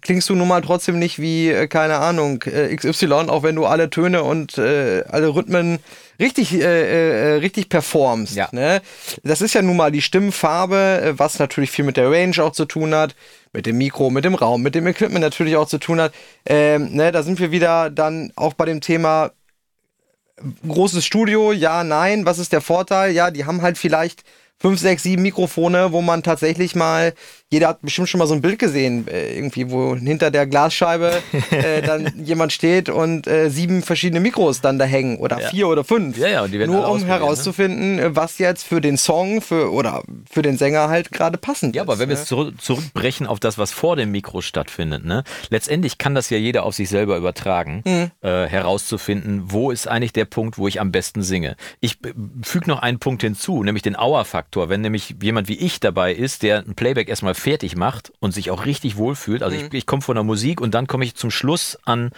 klingst 0.00 0.28
du 0.28 0.34
nun 0.34 0.48
mal 0.48 0.62
trotzdem 0.62 0.98
nicht 0.98 1.18
wie, 1.18 1.48
äh, 1.50 1.66
keine 1.66 1.98
Ahnung, 1.98 2.42
äh, 2.44 2.74
XY, 2.74 3.12
auch 3.28 3.42
wenn 3.42 3.56
du 3.56 3.66
alle 3.66 3.90
Töne 3.90 4.22
und 4.22 4.56
äh, 4.58 5.02
alle 5.08 5.34
Rhythmen 5.34 5.80
richtig, 6.20 6.52
äh, 6.54 6.60
äh, 6.60 7.34
richtig 7.36 7.68
performst. 7.68 8.34
Ja. 8.36 8.48
Ne? 8.52 8.82
Das 9.22 9.40
ist 9.40 9.54
ja 9.54 9.62
nun 9.62 9.76
mal 9.76 9.90
die 9.90 10.02
Stimmfarbe, 10.02 11.02
äh, 11.02 11.18
was 11.18 11.38
natürlich 11.38 11.70
viel 11.70 11.84
mit 11.84 11.96
der 11.96 12.10
Range 12.10 12.42
auch 12.42 12.52
zu 12.52 12.64
tun 12.64 12.94
hat, 12.94 13.14
mit 13.52 13.66
dem 13.66 13.78
Mikro, 13.78 14.10
mit 14.10 14.24
dem 14.24 14.34
Raum, 14.34 14.62
mit 14.62 14.74
dem 14.74 14.86
Equipment 14.86 15.20
natürlich 15.20 15.56
auch 15.56 15.68
zu 15.68 15.78
tun 15.78 16.00
hat. 16.00 16.12
Ähm, 16.46 16.94
ne, 16.94 17.12
da 17.12 17.22
sind 17.22 17.40
wir 17.40 17.50
wieder 17.50 17.90
dann 17.90 18.32
auch 18.36 18.54
bei 18.54 18.64
dem 18.64 18.80
Thema 18.80 19.32
großes 20.66 21.04
Studio, 21.04 21.52
ja, 21.52 21.84
nein, 21.84 22.26
was 22.26 22.38
ist 22.38 22.52
der 22.52 22.60
Vorteil? 22.60 23.12
Ja, 23.12 23.30
die 23.30 23.44
haben 23.44 23.62
halt 23.62 23.78
vielleicht 23.78 24.24
fünf, 24.60 24.80
sechs, 24.80 25.02
sieben 25.02 25.22
Mikrofone, 25.22 25.92
wo 25.92 26.00
man 26.00 26.22
tatsächlich 26.22 26.74
mal, 26.74 27.12
jeder 27.50 27.68
hat 27.68 27.82
bestimmt 27.82 28.08
schon 28.08 28.18
mal 28.18 28.26
so 28.26 28.34
ein 28.34 28.40
Bild 28.40 28.58
gesehen, 28.58 29.06
äh, 29.08 29.34
irgendwie, 29.36 29.70
wo 29.70 29.94
hinter 29.94 30.30
der 30.30 30.46
Glasscheibe 30.46 31.22
äh, 31.50 31.82
dann 31.86 32.24
jemand 32.24 32.52
steht 32.52 32.88
und 32.88 33.26
äh, 33.26 33.50
sieben 33.50 33.82
verschiedene 33.82 34.20
Mikros 34.20 34.60
dann 34.62 34.78
da 34.78 34.84
hängen 34.86 35.18
oder 35.18 35.40
Ja. 35.40 35.48
vier 35.48 35.68
oder 35.68 35.84
fünf. 35.84 36.16
Ja, 36.16 36.28
ja, 36.28 36.42
und 36.44 36.52
die 36.52 36.58
werden 36.58 36.70
Nur 36.72 36.88
um 36.88 37.00
ne? 37.00 37.06
herauszufinden, 37.06 37.98
äh, 37.98 38.16
was 38.16 38.38
jetzt 38.38 38.64
für 38.64 38.80
den 38.80 38.96
Song 38.96 39.42
für 39.42 39.70
oder 39.72 40.02
für 40.30 40.40
den 40.42 40.56
Sänger 40.56 40.88
halt 40.88 41.12
gerade 41.12 41.36
passend 41.36 41.74
Ja, 41.76 41.82
ist. 41.82 41.88
aber 41.88 41.98
wenn 41.98 42.08
wir 42.08 42.14
ne? 42.14 42.20
jetzt 42.20 42.28
zurück, 42.28 42.54
zurückbrechen 42.60 43.26
auf 43.26 43.40
das, 43.40 43.58
was 43.58 43.70
vor 43.70 43.96
dem 43.96 44.12
Mikro 44.12 44.40
stattfindet, 44.40 45.04
ne? 45.04 45.24
letztendlich 45.50 45.98
kann 45.98 46.14
das 46.14 46.30
ja 46.30 46.38
jeder 46.38 46.62
auf 46.64 46.74
sich 46.74 46.88
selber 46.88 47.16
übertragen, 47.16 47.82
Mhm. 47.84 48.10
äh, 48.22 48.46
herauszufinden, 48.46 49.42
wo 49.52 49.70
ist 49.70 49.86
eigentlich 49.88 50.12
der 50.12 50.24
Punkt, 50.24 50.58
wo 50.58 50.68
ich 50.68 50.80
am 50.80 50.90
besten 50.92 51.22
singe. 51.22 51.56
Ich 51.80 51.98
füge 52.42 52.68
noch 52.70 52.80
einen 52.80 52.98
Punkt 52.98 53.22
hinzu, 53.22 53.62
nämlich 53.62 53.82
den 53.82 53.96
Auer-Faktor. 53.96 54.43
Wenn 54.52 54.80
nämlich 54.80 55.16
jemand 55.22 55.48
wie 55.48 55.56
ich 55.58 55.80
dabei 55.80 56.12
ist, 56.14 56.42
der 56.42 56.58
ein 56.58 56.74
Playback 56.74 57.08
erstmal 57.08 57.34
fertig 57.34 57.76
macht 57.76 58.12
und 58.20 58.32
sich 58.32 58.50
auch 58.50 58.64
richtig 58.66 58.96
wohlfühlt, 58.96 59.42
also 59.42 59.56
Mhm. 59.56 59.66
ich, 59.66 59.74
ich 59.74 59.86
komme 59.86 60.02
von 60.02 60.14
der 60.14 60.24
Musik 60.24 60.60
und 60.60 60.74
dann 60.74 60.86
komme 60.86 61.04
ich 61.04 61.14
zum 61.14 61.30
Schluss 61.30 61.78
an 61.84 62.10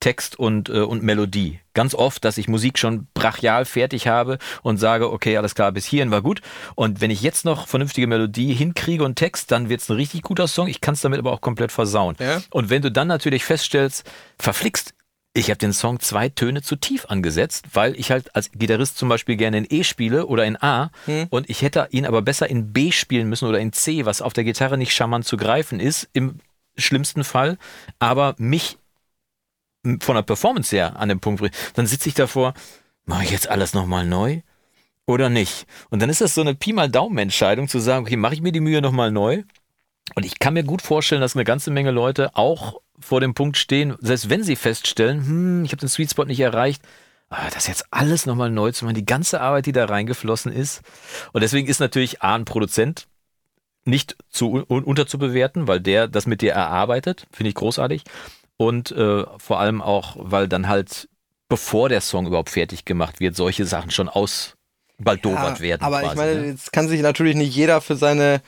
Text 0.00 0.36
und, 0.36 0.68
äh, 0.68 0.80
und 0.80 1.04
Melodie. 1.04 1.60
Ganz 1.74 1.94
oft, 1.94 2.24
dass 2.24 2.36
ich 2.36 2.48
Musik 2.48 2.76
schon 2.76 3.06
brachial 3.14 3.64
fertig 3.64 4.08
habe 4.08 4.38
und 4.62 4.78
sage, 4.78 5.12
okay, 5.12 5.36
alles 5.36 5.54
klar, 5.54 5.70
bis 5.70 5.86
hierhin 5.86 6.10
war 6.10 6.22
gut. 6.22 6.40
Und 6.74 7.00
wenn 7.00 7.12
ich 7.12 7.22
jetzt 7.22 7.44
noch 7.44 7.68
vernünftige 7.68 8.08
Melodie 8.08 8.52
hinkriege 8.52 9.04
und 9.04 9.14
Text, 9.14 9.52
dann 9.52 9.68
wird 9.68 9.80
es 9.80 9.88
ein 9.88 9.96
richtig 9.96 10.22
guter 10.22 10.48
Song. 10.48 10.66
Ich 10.66 10.80
kann 10.80 10.94
es 10.94 11.02
damit 11.02 11.20
aber 11.20 11.30
auch 11.32 11.40
komplett 11.40 11.70
versauen. 11.70 12.16
Ja. 12.18 12.42
Und 12.50 12.68
wenn 12.68 12.82
du 12.82 12.90
dann 12.90 13.06
natürlich 13.06 13.44
feststellst, 13.44 14.04
verflixt, 14.40 14.92
ich 15.34 15.48
habe 15.48 15.58
den 15.58 15.72
Song 15.72 15.98
zwei 16.00 16.28
Töne 16.28 16.62
zu 16.62 16.76
tief 16.76 17.06
angesetzt, 17.06 17.66
weil 17.72 17.98
ich 17.98 18.10
halt 18.10 18.34
als 18.36 18.50
Gitarrist 18.52 18.98
zum 18.98 19.08
Beispiel 19.08 19.36
gerne 19.36 19.58
in 19.58 19.66
E 19.68 19.82
spiele 19.82 20.26
oder 20.26 20.44
in 20.44 20.62
A 20.62 20.90
und 21.30 21.48
ich 21.48 21.62
hätte 21.62 21.88
ihn 21.90 22.06
aber 22.06 22.22
besser 22.22 22.50
in 22.50 22.72
B 22.72 22.92
spielen 22.92 23.28
müssen 23.28 23.48
oder 23.48 23.58
in 23.58 23.72
C, 23.72 24.04
was 24.04 24.20
auf 24.20 24.34
der 24.34 24.44
Gitarre 24.44 24.76
nicht 24.76 24.92
charmant 24.92 25.24
zu 25.24 25.36
greifen 25.36 25.80
ist, 25.80 26.08
im 26.12 26.38
schlimmsten 26.76 27.24
Fall, 27.24 27.58
aber 27.98 28.34
mich 28.38 28.76
von 30.00 30.14
der 30.14 30.22
Performance 30.22 30.74
her 30.76 30.96
an 30.96 31.08
dem 31.08 31.20
Punkt 31.20 31.40
bringt, 31.40 31.56
dann 31.74 31.86
sitze 31.86 32.08
ich 32.08 32.14
davor, 32.14 32.54
mache 33.04 33.24
ich 33.24 33.30
jetzt 33.30 33.48
alles 33.48 33.74
nochmal 33.74 34.06
neu 34.06 34.42
oder 35.06 35.28
nicht? 35.28 35.66
Und 35.90 36.00
dann 36.00 36.10
ist 36.10 36.20
das 36.20 36.34
so 36.34 36.40
eine 36.40 36.54
Pi 36.54 36.72
mal 36.72 36.90
Daumen-Entscheidung 36.90 37.68
zu 37.68 37.78
sagen, 37.80 38.04
okay, 38.04 38.16
mache 38.16 38.34
ich 38.34 38.42
mir 38.42 38.52
die 38.52 38.60
Mühe 38.60 38.80
nochmal 38.80 39.10
neu? 39.10 39.42
Und 40.14 40.24
ich 40.24 40.38
kann 40.38 40.54
mir 40.54 40.64
gut 40.64 40.82
vorstellen, 40.82 41.20
dass 41.20 41.34
eine 41.34 41.44
ganze 41.44 41.70
Menge 41.70 41.90
Leute 41.90 42.36
auch 42.36 42.80
vor 43.02 43.20
dem 43.20 43.34
Punkt 43.34 43.56
stehen, 43.56 43.96
selbst 44.00 44.30
wenn 44.30 44.42
sie 44.42 44.56
feststellen, 44.56 45.26
hm, 45.26 45.64
ich 45.64 45.72
habe 45.72 45.80
den 45.80 45.88
Sweet 45.88 46.10
Spot 46.10 46.24
nicht 46.24 46.40
erreicht, 46.40 46.82
ah, 47.28 47.48
das 47.52 47.66
jetzt 47.66 47.86
alles 47.90 48.26
nochmal 48.26 48.50
neu 48.50 48.72
zu 48.72 48.84
machen, 48.84 48.94
die 48.94 49.06
ganze 49.06 49.40
Arbeit, 49.40 49.66
die 49.66 49.72
da 49.72 49.84
reingeflossen 49.84 50.52
ist. 50.52 50.82
Und 51.32 51.42
deswegen 51.42 51.68
ist 51.68 51.80
natürlich 51.80 52.22
A, 52.22 52.34
ein 52.34 52.44
Produzent 52.44 53.06
nicht 53.84 54.16
zu 54.30 54.64
un 54.68 54.84
unterzubewerten, 54.84 55.66
weil 55.66 55.80
der 55.80 56.06
das 56.08 56.26
mit 56.26 56.40
dir 56.40 56.52
erarbeitet, 56.52 57.26
finde 57.32 57.48
ich 57.48 57.54
großartig. 57.54 58.04
Und 58.56 58.92
äh, 58.92 59.24
vor 59.38 59.58
allem 59.58 59.82
auch, 59.82 60.16
weil 60.18 60.46
dann 60.46 60.68
halt, 60.68 61.08
bevor 61.48 61.88
der 61.88 62.00
Song 62.00 62.26
überhaupt 62.26 62.50
fertig 62.50 62.84
gemacht 62.84 63.18
wird, 63.18 63.34
solche 63.34 63.66
Sachen 63.66 63.90
schon 63.90 64.08
ausbaldowert 64.08 65.60
werden. 65.60 65.82
Aber 65.82 66.00
quasi, 66.00 66.12
ich 66.12 66.16
meine, 66.16 66.40
ne? 66.40 66.46
jetzt 66.46 66.72
kann 66.72 66.86
sich 66.86 67.00
natürlich 67.00 67.34
nicht 67.34 67.54
jeder 67.54 67.80
für 67.80 67.96
seine 67.96 68.40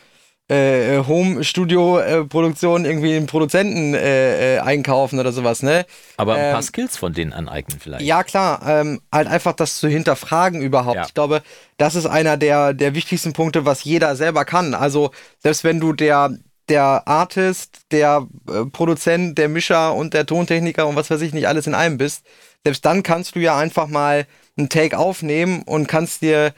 äh, 0.49 0.99
Home-Studio-Produktion 0.99 2.85
irgendwie 2.85 3.17
einen 3.17 3.27
Produzenten 3.27 3.95
äh, 3.95 4.57
äh, 4.57 4.59
einkaufen 4.59 5.19
oder 5.19 5.33
sowas, 5.33 5.63
ne? 5.63 5.87
aber 6.19 6.35
ein 6.35 6.51
paar 6.51 6.61
ähm, 6.61 6.63
Skills 6.63 6.97
von 6.99 7.15
denen 7.15 7.33
aneignen 7.33 7.81
vielleicht. 7.81 8.05
Ja, 8.05 8.23
klar, 8.25 8.61
ähm, 8.67 9.01
halt 9.11 9.27
einfach 9.27 9.55
das 9.55 9.79
zu 9.79 9.89
hinterfragen 9.89 10.61
überhaupt. 10.61 10.97
Ja. 10.97 11.07
Ich 11.07 11.15
glaube, 11.15 11.43
das 11.79 11.95
ist 11.95 12.07
einer 12.07 12.37
der, 12.37 12.75
der 12.75 12.95
wichtigsten 12.95 13.33
Punkte, 13.33 13.65
was 13.65 13.85
jeder 13.85 14.17
selber 14.17 14.45
kann. 14.45 14.75
Also, 14.75 15.13
selbst 15.39 15.65
wenn 15.65 15.81
du 15.81 15.95
der, 15.95 16.37
der 16.69 17.09
Artist, 17.09 17.81
der 17.91 18.27
äh, 18.47 18.67
Produzent, 18.67 19.39
der 19.39 19.49
Mischer 19.49 19.95
und 19.95 20.13
der 20.13 20.27
Tontechniker 20.27 20.87
und 20.87 20.97
was 20.97 21.11
weiß 21.11 21.23
ich 21.23 21.33
nicht 21.33 21.49
alles 21.49 21.67
in 21.67 21.75
einem 21.75 21.97
bist, 21.97 22.23
selbst 22.65 22.85
dann 22.85 23.03
kannst 23.03 23.35
du 23.35 23.41
ja 23.41 23.57
einfach 23.57 23.87
mal 23.89 24.27
einen 24.57 24.69
Take 24.69 24.99
aufnehmen 24.99 25.63
und 25.63 25.89
kannst 25.89 26.23
dir 26.23 26.53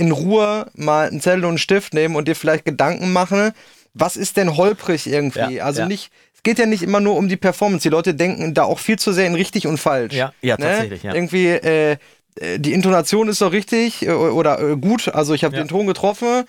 in 0.00 0.10
Ruhe 0.12 0.66
mal 0.74 1.08
einen 1.08 1.20
Zettel 1.20 1.44
und 1.44 1.50
einen 1.50 1.58
Stift 1.58 1.94
nehmen 1.94 2.16
und 2.16 2.26
dir 2.26 2.34
vielleicht 2.34 2.64
Gedanken 2.64 3.12
machen, 3.12 3.52
was 3.94 4.16
ist 4.16 4.36
denn 4.36 4.56
holprig 4.56 5.06
irgendwie? 5.06 5.56
Ja, 5.56 5.64
also 5.64 5.82
ja. 5.82 5.86
nicht, 5.88 6.10
es 6.34 6.42
geht 6.42 6.58
ja 6.58 6.66
nicht 6.66 6.82
immer 6.82 7.00
nur 7.00 7.16
um 7.16 7.28
die 7.28 7.36
Performance. 7.36 7.82
Die 7.82 7.88
Leute 7.88 8.14
denken 8.14 8.54
da 8.54 8.64
auch 8.64 8.78
viel 8.78 8.98
zu 8.98 9.12
sehr 9.12 9.26
in 9.26 9.34
richtig 9.34 9.66
und 9.66 9.78
falsch. 9.78 10.14
Ja, 10.14 10.32
ja, 10.42 10.56
Ne? 10.58 10.64
tatsächlich, 10.64 11.02
ja. 11.02 11.14
Irgendwie, 11.14 11.46
äh, 11.48 11.96
äh, 12.36 12.58
die 12.58 12.72
Intonation 12.72 13.28
ist 13.28 13.42
doch 13.42 13.52
richtig 13.52 14.06
äh, 14.06 14.10
oder 14.12 14.60
äh, 14.60 14.76
gut, 14.76 15.08
also 15.08 15.34
ich 15.34 15.42
habe 15.44 15.56
Ja. 15.56 15.62
den 15.62 15.68
Ton 15.68 15.86
getroffen 15.86 16.44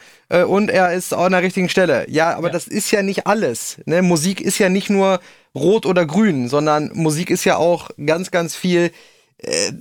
und 0.47 0.69
er 0.69 0.93
ist 0.93 1.13
an 1.13 1.31
der 1.33 1.41
richtigen 1.41 1.67
Stelle. 1.67 2.05
Ja, 2.09 2.35
aber 2.37 2.47
Ja. 2.47 2.53
das 2.53 2.67
ist 2.67 2.89
ja 2.91 3.01
nicht 3.03 3.27
alles. 3.27 3.79
Ne? 3.85 4.01
Musik 4.01 4.39
ist 4.39 4.59
ja 4.59 4.69
nicht 4.69 4.89
nur 4.89 5.19
rot 5.55 5.85
oder 5.85 6.05
grün, 6.05 6.47
sondern 6.47 6.91
Musik 6.93 7.29
ist 7.31 7.43
ja 7.43 7.57
auch 7.57 7.89
ganz, 8.05 8.31
ganz 8.31 8.55
viel 8.55 8.91
äh, 9.39 9.71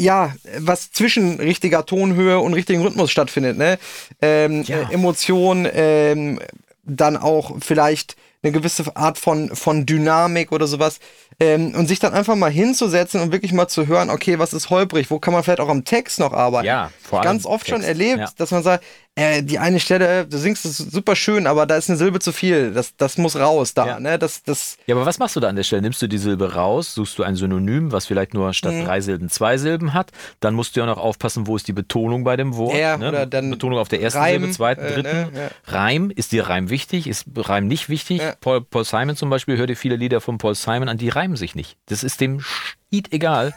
ja, 0.00 0.34
was 0.58 0.90
zwischen 0.90 1.38
richtiger 1.38 1.84
Tonhöhe 1.86 2.38
und 2.40 2.54
richtigen 2.54 2.82
Rhythmus 2.82 3.10
stattfindet, 3.10 3.56
ne? 3.58 3.78
Ähm, 4.22 4.62
Ja. 4.62 4.88
äh, 4.88 4.94
Emotion, 4.94 5.68
ähm, 5.72 6.40
dann 6.84 7.16
auch 7.16 7.56
vielleicht 7.60 8.16
eine 8.42 8.52
gewisse 8.52 8.96
Art 8.96 9.18
von, 9.18 9.54
von 9.54 9.84
Dynamik 9.84 10.50
oder 10.50 10.66
sowas. 10.66 10.98
Ähm, 11.38 11.74
und 11.74 11.86
sich 11.86 11.98
dann 11.98 12.12
einfach 12.12 12.36
mal 12.36 12.50
hinzusetzen 12.50 13.20
und 13.20 13.32
wirklich 13.32 13.52
mal 13.52 13.68
zu 13.68 13.86
hören, 13.86 14.10
okay, 14.10 14.38
was 14.38 14.52
ist 14.52 14.68
holprig, 14.70 15.10
wo 15.10 15.18
kann 15.18 15.32
man 15.32 15.42
vielleicht 15.42 15.60
auch 15.60 15.68
am 15.68 15.84
Text 15.84 16.18
noch 16.18 16.32
arbeiten. 16.32 16.66
Ja, 16.66 16.90
vor 17.02 17.20
allem 17.20 17.28
Ganz 17.28 17.46
oft 17.46 17.66
schon 17.66 17.80
Text, 17.80 17.88
erlebt, 17.88 18.18
ja. 18.18 18.28
dass 18.36 18.50
man 18.50 18.62
sagt, 18.62 18.84
äh, 19.20 19.42
die 19.42 19.58
eine 19.58 19.78
Stelle, 19.80 20.26
du 20.26 20.38
singst 20.38 20.64
es 20.64 20.78
super 20.78 21.14
schön, 21.14 21.46
aber 21.46 21.66
da 21.66 21.76
ist 21.76 21.88
eine 21.90 21.98
Silbe 21.98 22.18
zu 22.20 22.32
viel. 22.32 22.72
Das, 22.72 22.96
das 22.96 23.18
muss 23.18 23.36
raus 23.36 23.74
da, 23.74 23.86
Ja. 23.86 24.00
ne? 24.00 24.18
Das, 24.18 24.42
das, 24.42 24.78
Ja, 24.86 24.94
aber 24.96 25.04
was 25.06 25.18
machst 25.18 25.36
du 25.36 25.40
da 25.40 25.48
an 25.48 25.56
der 25.56 25.62
Stelle? 25.62 25.82
Nimmst 25.82 26.00
du 26.02 26.06
die 26.08 26.18
Silbe 26.18 26.54
raus, 26.54 26.94
suchst 26.94 27.18
du 27.18 27.22
ein 27.22 27.36
Synonym, 27.36 27.92
was 27.92 28.06
vielleicht 28.06 28.34
nur 28.34 28.52
statt 28.54 28.72
Mhm. 28.74 28.84
drei 28.86 29.00
Silben 29.00 29.28
zwei 29.28 29.58
Silben 29.58 29.92
hat, 29.94 30.10
dann 30.40 30.54
musst 30.54 30.74
du 30.76 30.80
ja 30.80 30.86
noch 30.86 30.98
aufpassen, 30.98 31.46
wo 31.46 31.56
ist 31.56 31.68
die 31.68 31.72
Betonung 31.72 32.24
bei 32.24 32.36
dem 32.36 32.56
Wort. 32.56 32.76
Ja, 32.76 32.96
ne? 32.96 33.08
oder 33.10 33.26
dann 33.26 33.50
Betonung 33.50 33.78
auf 33.78 33.88
der 33.88 34.00
ersten 34.00 34.18
Reim, 34.20 34.40
Silbe, 34.42 34.54
zweiten, 34.54 34.80
äh, 34.82 34.92
dritten. 34.94 35.32
ne, 35.32 35.50
ja. 35.66 35.72
Reim, 35.74 36.10
ist 36.14 36.32
dir 36.32 36.48
Reim 36.48 36.70
wichtig? 36.70 37.06
Ist 37.06 37.26
Reim 37.36 37.66
nicht 37.66 37.88
wichtig? 37.88 38.18
Ja. 38.18 38.28
Ja. 38.30 38.34
Paul, 38.40 38.60
Paul 38.62 38.84
Simon 38.84 39.16
zum 39.16 39.28
Beispiel, 39.30 39.56
hör 39.56 39.66
dir 39.66 39.76
viele 39.76 39.96
Lieder 39.96 40.20
von 40.20 40.38
Paul 40.38 40.54
Simon 40.54 40.88
an, 40.88 40.96
die 40.98 41.08
reimen 41.08 41.36
sich 41.36 41.54
nicht. 41.54 41.76
Das 41.86 42.02
ist 42.04 42.20
dem 42.20 42.40
Schied 42.92 43.12
egal, 43.12 43.54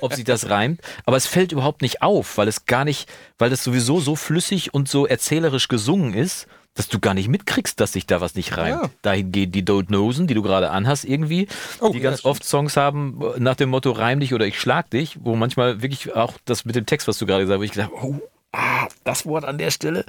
ob 0.00 0.12
sich 0.14 0.24
das 0.24 0.50
reimt. 0.50 0.80
Aber 1.04 1.16
es 1.16 1.26
fällt 1.26 1.52
überhaupt 1.52 1.82
nicht 1.82 2.02
auf, 2.02 2.36
weil 2.36 2.48
es 2.48 2.66
gar 2.66 2.84
nicht, 2.84 3.08
weil 3.38 3.50
das 3.50 3.62
sowieso 3.62 4.00
so 4.00 4.16
flüssig 4.16 4.74
und 4.74 4.88
so 4.88 5.06
erzählerisch 5.06 5.68
gesungen 5.68 6.14
ist, 6.14 6.46
dass 6.74 6.88
du 6.88 6.98
gar 6.98 7.14
nicht 7.14 7.28
mitkriegst, 7.28 7.78
dass 7.80 7.92
sich 7.92 8.06
da 8.06 8.20
was 8.20 8.34
nicht 8.34 8.56
reimt. 8.56 8.82
Ja. 8.82 8.90
Dahin 9.02 9.30
geht 9.30 9.54
die 9.54 9.62
Don't 9.62 9.90
Nosen, 9.90 10.26
die 10.26 10.34
du 10.34 10.42
gerade 10.42 10.70
anhast, 10.70 11.04
irgendwie, 11.04 11.46
Oh, 11.80 11.90
die 11.90 11.98
ja, 11.98 12.10
ganz 12.10 12.24
oft 12.24 12.44
Songs 12.44 12.76
haben 12.76 13.22
nach 13.38 13.56
dem 13.56 13.68
Motto 13.68 13.92
Reim 13.92 14.20
dich 14.20 14.32
oder 14.34 14.46
ich 14.46 14.58
schlag 14.58 14.88
dich, 14.90 15.18
wo 15.22 15.36
manchmal 15.36 15.82
wirklich 15.82 16.14
auch 16.16 16.32
das 16.44 16.64
mit 16.64 16.74
dem 16.74 16.86
Text, 16.86 17.06
was 17.08 17.18
du 17.18 17.26
gerade 17.26 17.44
gesagt 17.44 17.56
hast, 17.56 17.60
wo 17.60 17.64
ich 17.64 17.72
gedacht 17.72 17.90
habe, 17.92 18.06
oh, 18.06 18.20
ah, 18.52 18.88
das 19.04 19.26
Wort 19.26 19.44
an 19.44 19.58
der 19.58 19.70
Stelle. 19.70 20.04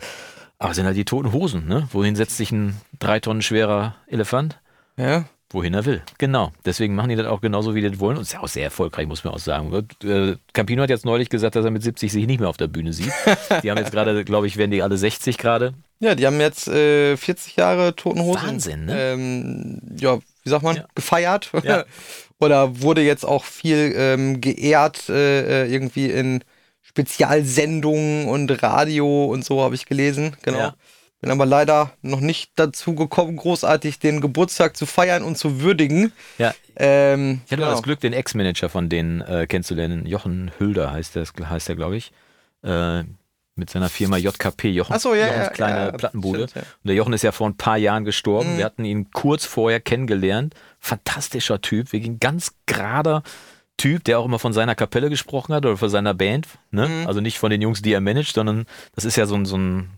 Aber 0.57 0.71
es 0.71 0.77
sind 0.77 0.85
halt 0.85 0.95
die 0.95 1.05
toten 1.05 1.33
Hosen, 1.33 1.67
ne? 1.67 1.89
Wohin 1.91 2.15
setzt 2.15 2.37
sich 2.37 2.51
ein 2.51 2.79
drei 2.97 3.19
Tonnen 3.19 3.41
schwerer 3.41 3.95
Elefant? 4.07 4.57
Ja. 4.95 5.25
Wohin 5.53 5.75
er 5.75 5.85
will. 5.85 6.01
Genau. 6.17 6.51
Deswegen 6.65 6.95
machen 6.95 7.09
die 7.09 7.15
das 7.15 7.27
auch 7.27 7.39
genauso, 7.39 7.75
wie 7.75 7.81
die 7.81 7.89
das 7.91 7.99
wollen. 7.99 8.17
Und 8.17 8.23
ist 8.23 8.33
ja 8.33 8.39
auch 8.39 8.47
sehr 8.47 8.63
erfolgreich, 8.63 9.05
muss 9.05 9.23
man 9.23 9.35
auch 9.35 9.39
sagen. 9.39 9.71
Äh, 10.03 10.35
Campino 10.51 10.81
hat 10.81 10.89
jetzt 10.89 11.05
neulich 11.05 11.29
gesagt, 11.29 11.55
dass 11.55 11.63
er 11.63 11.69
mit 11.69 11.83
70 11.83 12.11
sich 12.11 12.25
nicht 12.25 12.39
mehr 12.39 12.49
auf 12.49 12.57
der 12.57 12.67
Bühne 12.67 12.91
sieht. 12.91 13.13
Die 13.61 13.69
haben 13.69 13.77
jetzt 13.77 13.91
gerade, 13.93 14.25
glaube 14.25 14.47
ich, 14.47 14.57
werden 14.57 14.71
die 14.71 14.81
alle 14.81 14.97
60 14.97 15.37
gerade. 15.37 15.75
Ja, 15.99 16.15
die 16.15 16.25
haben 16.25 16.41
jetzt 16.41 16.67
äh, 16.67 17.15
40 17.15 17.55
Jahre 17.55 17.95
Toten 17.95 18.21
Hosen. 18.21 18.47
Wahnsinn, 18.47 18.85
ne? 18.85 18.99
Ähm, 18.99 19.81
ja, 19.95 20.17
wie 20.41 20.49
sagt 20.49 20.63
man? 20.63 20.77
Ja. 20.77 20.87
Gefeiert. 20.95 21.51
Ja. 21.63 21.85
Oder 22.39 22.81
wurde 22.81 23.01
jetzt 23.01 23.23
auch 23.23 23.43
viel 23.43 23.93
ähm, 23.95 24.41
geehrt, 24.41 25.07
äh, 25.07 25.65
äh, 25.65 25.71
irgendwie 25.71 26.09
in 26.09 26.43
Spezialsendungen 26.81 28.27
und 28.27 28.63
Radio 28.63 29.25
und 29.25 29.45
so, 29.45 29.61
habe 29.61 29.75
ich 29.75 29.85
gelesen. 29.85 30.35
Genau. 30.41 30.57
Ja. 30.57 30.75
Bin 31.23 31.31
aber 31.31 31.45
leider 31.45 31.93
noch 32.01 32.19
nicht 32.19 32.51
dazu 32.57 32.95
gekommen, 32.95 33.37
großartig 33.37 33.97
den 33.97 34.19
Geburtstag 34.19 34.75
zu 34.75 34.85
feiern 34.85 35.23
und 35.23 35.37
zu 35.37 35.61
würdigen. 35.61 36.11
Ja, 36.37 36.53
Ähm, 36.75 37.39
ich 37.45 37.51
hatte 37.53 37.61
mal 37.61 37.71
das 37.71 37.81
Glück, 37.81 38.01
den 38.01 38.11
Ex-Manager 38.11 38.67
von 38.67 38.89
denen 38.89 39.21
äh, 39.21 39.47
kennenzulernen. 39.47 40.05
Jochen 40.05 40.51
Hülder 40.57 40.91
heißt 40.91 41.15
der, 41.15 41.25
heißt 41.49 41.69
der 41.69 41.77
glaube 41.77 41.95
ich. 41.95 42.11
Äh, 42.61 43.03
mit 43.55 43.69
seiner 43.69 43.87
Firma 43.87 44.17
JKP, 44.17 44.71
Jochen, 44.71 44.93
Ach 44.93 44.99
so, 44.99 45.15
ja, 45.15 45.27
Jochens 45.27 45.43
ja, 45.45 45.49
kleine 45.51 45.85
ja, 45.85 45.91
Plattenbude. 45.93 46.49
stimmt. 46.49 46.65
Und 46.65 46.87
der 46.89 46.95
Jochen 46.95 47.13
ist 47.13 47.21
ja 47.21 47.31
vor 47.31 47.47
ein 47.47 47.55
paar 47.55 47.77
Jahren 47.77 48.03
gestorben. 48.03 48.55
Mhm. 48.55 48.57
Wir 48.57 48.65
hatten 48.65 48.83
ihn 48.83 49.11
kurz 49.11 49.45
vorher 49.45 49.79
kennengelernt. 49.79 50.55
Fantastischer 50.81 51.61
Typ, 51.61 51.93
wirklich 51.93 52.11
ein 52.11 52.19
ganz 52.19 52.51
gerader 52.65 53.23
Typ, 53.77 54.03
der 54.03 54.19
auch 54.19 54.25
immer 54.25 54.39
von 54.39 54.51
seiner 54.51 54.75
Kapelle 54.75 55.09
gesprochen 55.09 55.53
hat 55.53 55.65
oder 55.65 55.77
von 55.77 55.89
seiner 55.89 56.13
Band. 56.13 56.49
Ne? 56.71 56.89
Mhm. 56.89 57.07
Also 57.07 57.21
nicht 57.21 57.39
von 57.39 57.49
den 57.49 57.61
Jungs, 57.61 57.81
die 57.81 57.93
er 57.93 58.01
managt, 58.01 58.33
sondern 58.35 58.65
das 58.93 59.05
ist 59.05 59.15
ja 59.15 59.25
so 59.25 59.35
ein, 59.35 59.45
so 59.45 59.57
ein 59.57 59.89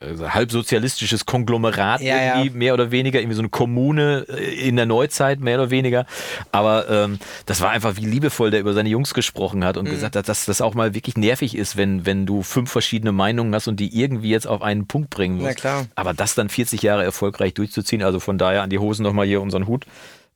äh, 0.00 0.14
halbsozialistisches 0.28 1.26
Konglomerat 1.26 2.00
Ja, 2.02 2.16
ja. 2.16 2.36
irgendwie, 2.38 2.56
mehr 2.58 2.74
oder 2.74 2.90
weniger, 2.90 3.18
irgendwie 3.20 3.34
so 3.36 3.42
eine 3.42 3.48
Kommune 3.48 4.26
äh, 4.28 4.68
in 4.68 4.76
der 4.76 4.86
Neuzeit, 4.86 5.40
mehr 5.40 5.58
oder 5.58 5.70
weniger. 5.70 6.06
Aber 6.52 6.88
ähm, 6.90 7.18
das 7.46 7.60
war 7.60 7.70
einfach, 7.70 7.96
wie 7.96 8.04
liebevoll 8.04 8.50
der 8.50 8.60
über 8.60 8.74
seine 8.74 8.88
Jungs 8.88 9.14
gesprochen 9.14 9.64
hat 9.64 9.76
Mhm. 9.76 9.80
und 9.80 9.90
gesagt 9.90 10.16
hat, 10.16 10.28
dass 10.28 10.44
das 10.46 10.60
auch 10.60 10.74
mal 10.74 10.94
wirklich 10.94 11.16
nervig 11.16 11.56
ist, 11.56 11.76
wenn, 11.76 12.06
wenn 12.06 12.26
du 12.26 12.42
fünf 12.42 12.70
verschiedene 12.70 13.12
Meinungen 13.12 13.54
hast 13.54 13.68
und 13.68 13.80
die 13.80 13.98
irgendwie 14.00 14.30
jetzt 14.30 14.46
auf 14.46 14.62
einen 14.62 14.86
Punkt 14.86 15.10
bringen 15.10 15.38
musst. 15.38 15.64
Aber 15.94 16.14
das 16.14 16.34
dann 16.34 16.48
40 16.48 16.82
Jahre 16.82 17.02
erfolgreich 17.04 17.54
durchzuziehen, 17.54 18.02
also 18.02 18.20
von 18.20 18.38
daher 18.38 18.62
an 18.62 18.70
die 18.70 18.78
Hosen 18.78 19.02
nochmal 19.02 19.26
hier 19.26 19.40
unseren 19.40 19.66
Hut. 19.66 19.86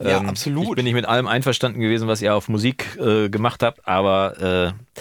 Ja, 0.03 0.21
Ähm, 0.21 0.29
absolut. 0.31 0.65
Ich 0.71 0.75
bin 0.77 0.85
nicht 0.85 0.95
mit 0.95 1.05
allem 1.05 1.27
einverstanden 1.27 1.81
gewesen, 1.81 2.09
was 2.09 2.23
ihr 2.23 2.35
auf 2.35 2.49
Musik 2.49 2.99
äh, 2.99 3.29
gemacht 3.29 3.63
habt, 3.63 3.87
aber 3.87 4.73
äh, 4.75 5.01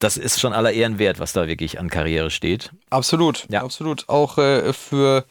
das 0.00 0.16
ist 0.16 0.40
schon 0.40 0.52
aller 0.52 0.72
Ehren 0.72 0.98
wert, 0.98 1.20
was 1.20 1.32
da 1.32 1.46
wirklich 1.46 1.78
an 1.78 1.88
Karriere 1.88 2.30
steht. 2.30 2.70
Absolut, 2.90 3.46
Ja. 3.50 3.62
absolut. 3.62 4.08
Auch 4.08 4.38
äh, 4.38 4.72
für, 4.72 5.24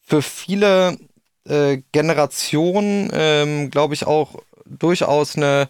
für 0.00 0.22
viele 0.22 0.96
äh, 1.48 1.78
Generationen, 1.92 3.10
ähm, 3.12 3.70
glaube 3.70 3.94
ich, 3.94 4.06
auch 4.06 4.36
durchaus 4.66 5.36
eine, 5.36 5.68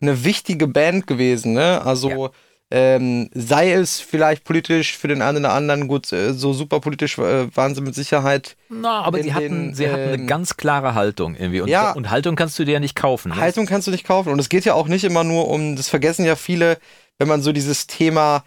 eine 0.00 0.24
wichtige 0.24 0.68
Band 0.68 1.06
gewesen. 1.06 1.54
Ne? 1.54 1.80
Also 1.84 2.30
ähm, 2.70 3.30
sei 3.32 3.72
es 3.72 4.00
vielleicht 4.00 4.44
politisch 4.44 4.96
für 4.96 5.08
den 5.08 5.22
einen 5.22 5.38
oder 5.38 5.54
anderen, 5.54 5.88
gut, 5.88 6.12
äh, 6.12 6.34
so 6.34 6.52
super 6.52 6.80
politisch 6.80 7.16
äh, 7.18 7.54
waren 7.56 7.74
sie 7.74 7.80
mit 7.80 7.94
Sicherheit. 7.94 8.56
Na, 8.68 9.00
aber 9.00 9.22
sie 9.22 9.32
hatten, 9.32 9.68
den, 9.68 9.74
sie 9.74 9.88
hatten 9.88 10.02
eine 10.02 10.14
ähm, 10.16 10.26
ganz 10.26 10.58
klare 10.58 10.94
Haltung 10.94 11.34
irgendwie. 11.34 11.62
Und, 11.62 11.68
Ja. 11.68 11.92
und 11.92 12.10
Haltung 12.10 12.36
kannst 12.36 12.58
du 12.58 12.64
dir 12.66 12.72
ja 12.72 12.80
nicht 12.80 12.94
kaufen. 12.94 13.30
Ne? 13.30 13.36
Haltung 13.36 13.64
kannst 13.64 13.86
du 13.86 13.90
nicht 13.90 14.04
kaufen. 14.04 14.30
Und 14.30 14.38
es 14.38 14.50
geht 14.50 14.66
ja 14.66 14.74
auch 14.74 14.86
nicht 14.88 15.04
immer 15.04 15.24
nur 15.24 15.48
um, 15.48 15.76
das 15.76 15.88
vergessen 15.88 16.26
ja 16.26 16.36
viele, 16.36 16.76
wenn 17.18 17.28
man 17.28 17.42
so 17.42 17.52
dieses 17.52 17.86
Thema, 17.86 18.44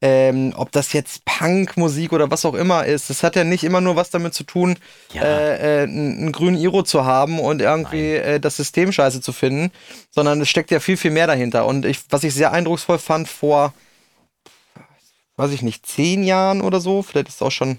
ähm, 0.00 0.52
ob 0.56 0.72
das 0.72 0.92
jetzt 0.92 1.24
Punkmusik 1.24 2.12
oder 2.12 2.30
was 2.30 2.44
auch 2.44 2.54
immer 2.54 2.84
ist, 2.84 3.08
das 3.10 3.22
hat 3.22 3.36
ja 3.36 3.44
nicht 3.44 3.64
immer 3.64 3.80
nur 3.80 3.96
was 3.96 4.10
damit 4.10 4.34
zu 4.34 4.44
tun, 4.44 4.76
Ja. 5.12 5.22
äh, 5.22 5.80
äh, 5.80 5.82
einen 5.84 6.32
grünen 6.32 6.58
Iro 6.58 6.82
zu 6.82 7.04
haben 7.04 7.38
und 7.38 7.62
irgendwie 7.62 8.12
äh, 8.14 8.40
das 8.40 8.56
System 8.56 8.92
scheiße 8.92 9.20
zu 9.20 9.32
finden, 9.32 9.70
sondern 10.10 10.40
es 10.40 10.48
steckt 10.48 10.70
ja 10.70 10.80
viel, 10.80 10.96
viel 10.96 11.10
mehr 11.10 11.26
dahinter. 11.26 11.66
Und 11.66 11.86
ich, 11.86 12.00
was 12.10 12.24
ich 12.24 12.34
sehr 12.34 12.52
eindrucksvoll 12.52 12.98
fand 12.98 13.28
vor, 13.28 13.72
weiß 15.36 15.52
ich 15.52 15.62
nicht, 15.62 15.86
zehn 15.86 16.22
Jahren 16.22 16.60
oder 16.60 16.80
so, 16.80 17.02
vielleicht 17.02 17.28
ist 17.28 17.36
es 17.36 17.42
auch 17.42 17.50
schon, 17.52 17.78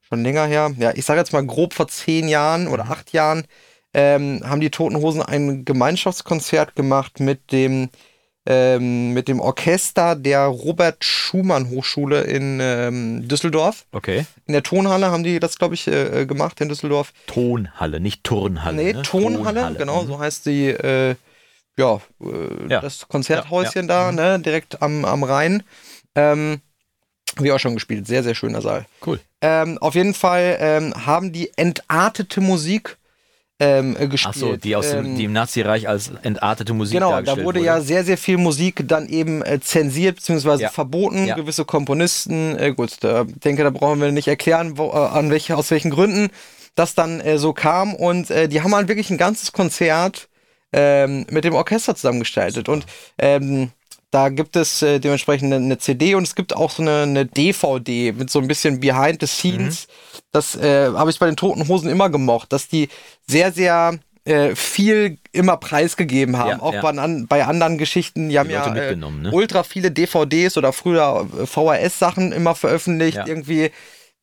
schon 0.00 0.22
länger 0.22 0.46
her, 0.46 0.72
ja, 0.78 0.92
ich 0.94 1.04
sage 1.04 1.20
jetzt 1.20 1.32
mal 1.32 1.44
grob 1.46 1.74
vor 1.74 1.88
zehn 1.88 2.28
Jahren 2.28 2.66
oder 2.68 2.84
acht 2.90 3.12
Jahren, 3.12 3.44
ähm, 3.94 4.40
haben 4.44 4.60
die 4.60 4.70
Toten 4.70 4.96
Hosen 4.96 5.22
ein 5.22 5.64
Gemeinschaftskonzert 5.64 6.74
gemacht 6.74 7.20
mit 7.20 7.52
dem 7.52 7.90
ähm, 8.46 9.12
mit 9.12 9.28
dem 9.28 9.38
Orchester 9.40 10.16
der 10.16 10.46
Robert 10.46 11.04
Schumann 11.04 11.70
Hochschule 11.70 12.22
in 12.22 12.58
ähm, 12.60 13.28
Düsseldorf. 13.28 13.84
Okay. 13.92 14.26
In 14.46 14.52
der 14.52 14.62
Tonhalle 14.62 15.10
haben 15.10 15.22
die 15.22 15.38
das, 15.38 15.58
glaube 15.58 15.74
ich, 15.74 15.86
äh, 15.86 16.22
äh, 16.22 16.26
gemacht 16.26 16.60
in 16.60 16.68
Düsseldorf. 16.68 17.12
Tonhalle, 17.26 18.00
nicht 18.00 18.24
Turnhalle. 18.24 18.76
nee, 18.76 18.92
ne? 18.92 19.02
Tonhalle, 19.02 19.74
genau, 19.78 20.02
Mhm. 20.02 20.06
so 20.08 20.18
heißt 20.18 20.46
die, 20.46 20.66
äh, 20.68 21.14
ja, 21.76 22.00
äh, 22.20 22.68
Ja. 22.68 22.80
das 22.80 23.06
Konzerthäuschen 23.08 23.88
Ja, 23.88 24.10
ja. 24.10 24.12
da, 24.12 24.36
ne, 24.36 24.40
direkt 24.42 24.82
am, 24.82 25.04
am 25.04 25.22
Rhein. 25.22 25.62
Ähm, 26.14 26.60
wir 27.38 27.54
auch 27.54 27.60
schon 27.60 27.74
gespielt, 27.74 28.06
sehr, 28.06 28.22
sehr 28.22 28.34
schöner 28.34 28.60
Saal. 28.60 28.84
Cool. 29.06 29.18
Ähm, 29.40 29.78
auf 29.78 29.94
jeden 29.94 30.14
Fall 30.14 30.56
ähm, 30.60 31.06
haben 31.06 31.32
die 31.32 31.50
entartete 31.56 32.40
Musik 32.40 32.98
ähm, 33.62 33.96
äh, 33.98 34.08
gespielt. 34.08 34.34
Ach 34.34 34.38
so, 34.38 34.56
die 34.56 34.74
aus 34.74 34.90
dem, 34.90 35.06
Ähm, 35.06 35.16
die 35.16 35.24
im 35.24 35.32
Nazireich 35.32 35.88
als 35.88 36.10
entartete 36.22 36.72
Musik 36.74 36.94
Genau, 36.94 37.10
da 37.10 37.16
dargestellt 37.16 37.46
wurde 37.46 37.60
ja 37.60 37.80
sehr, 37.80 38.04
sehr 38.04 38.18
viel 38.18 38.36
Musik 38.36 38.84
dann 38.88 39.08
eben 39.08 39.42
äh, 39.42 39.60
zensiert 39.60 40.16
bzw. 40.16 40.62
Ja. 40.62 40.68
verboten. 40.68 41.26
Ja. 41.26 41.36
Gewisse 41.36 41.64
Komponisten, 41.64 42.58
äh, 42.58 42.72
gut, 42.72 42.96
da 43.00 43.24
denke, 43.24 43.62
da 43.62 43.70
brauchen 43.70 44.00
wir 44.00 44.10
nicht 44.10 44.28
erklären, 44.28 44.78
wo, 44.78 44.88
äh, 44.88 44.96
an 44.96 45.30
welche, 45.30 45.56
aus 45.56 45.70
welchen 45.70 45.90
Gründen 45.90 46.30
das 46.74 46.94
dann 46.94 47.20
äh, 47.20 47.38
so 47.38 47.52
kam. 47.52 47.94
Und 47.94 48.30
äh, 48.30 48.48
die 48.48 48.62
haben 48.62 48.74
halt 48.74 48.88
wirklich 48.88 49.10
ein 49.10 49.18
ganzes 49.18 49.52
Konzert 49.52 50.28
ähm, 50.72 51.26
mit 51.30 51.44
dem 51.44 51.54
Orchester 51.54 51.94
zusammengestaltet. 51.94 52.68
Und 52.68 52.86
ähm, 53.18 53.70
da 54.12 54.28
gibt 54.28 54.56
es 54.56 54.82
äh, 54.82 55.00
dementsprechend 55.00 55.52
eine, 55.52 55.64
eine 55.64 55.78
CD 55.78 56.14
und 56.14 56.22
es 56.22 56.34
gibt 56.34 56.54
auch 56.54 56.70
so 56.70 56.82
eine, 56.82 57.02
eine 57.02 57.26
DVD 57.26 58.12
mit 58.12 58.30
so 58.30 58.38
ein 58.40 58.46
bisschen 58.46 58.78
Behind 58.78 59.20
the 59.20 59.26
Scenes. 59.26 59.88
Das 60.32 60.54
äh, 60.54 60.92
habe 60.92 61.10
ich 61.10 61.18
bei 61.18 61.26
den 61.26 61.36
Toten 61.36 61.66
Hosen 61.66 61.88
immer 61.88 62.10
gemocht, 62.10 62.52
dass 62.52 62.68
die 62.68 62.88
sehr, 63.26 63.52
sehr 63.52 63.98
äh, 64.24 64.54
viel 64.54 65.16
immer 65.32 65.56
preisgegeben 65.56 66.36
haben. 66.36 66.50
Ja, 66.50 66.62
auch 66.62 66.74
ja. 66.74 66.82
Bei, 66.82 66.90
an, 66.90 67.26
bei 67.26 67.44
anderen 67.46 67.78
Geschichten. 67.78 68.28
Die 68.28 68.38
haben 68.38 68.50
Leute 68.50 68.68
ja 68.68 68.90
äh, 68.90 68.96
ne? 68.96 69.30
ultra 69.32 69.62
viele 69.62 69.90
DVDs 69.90 70.58
oder 70.58 70.74
früher 70.74 71.26
äh, 71.40 71.46
VHS-Sachen 71.46 72.32
immer 72.32 72.54
veröffentlicht. 72.54 73.16
Ja. 73.16 73.26
Irgendwie 73.26 73.70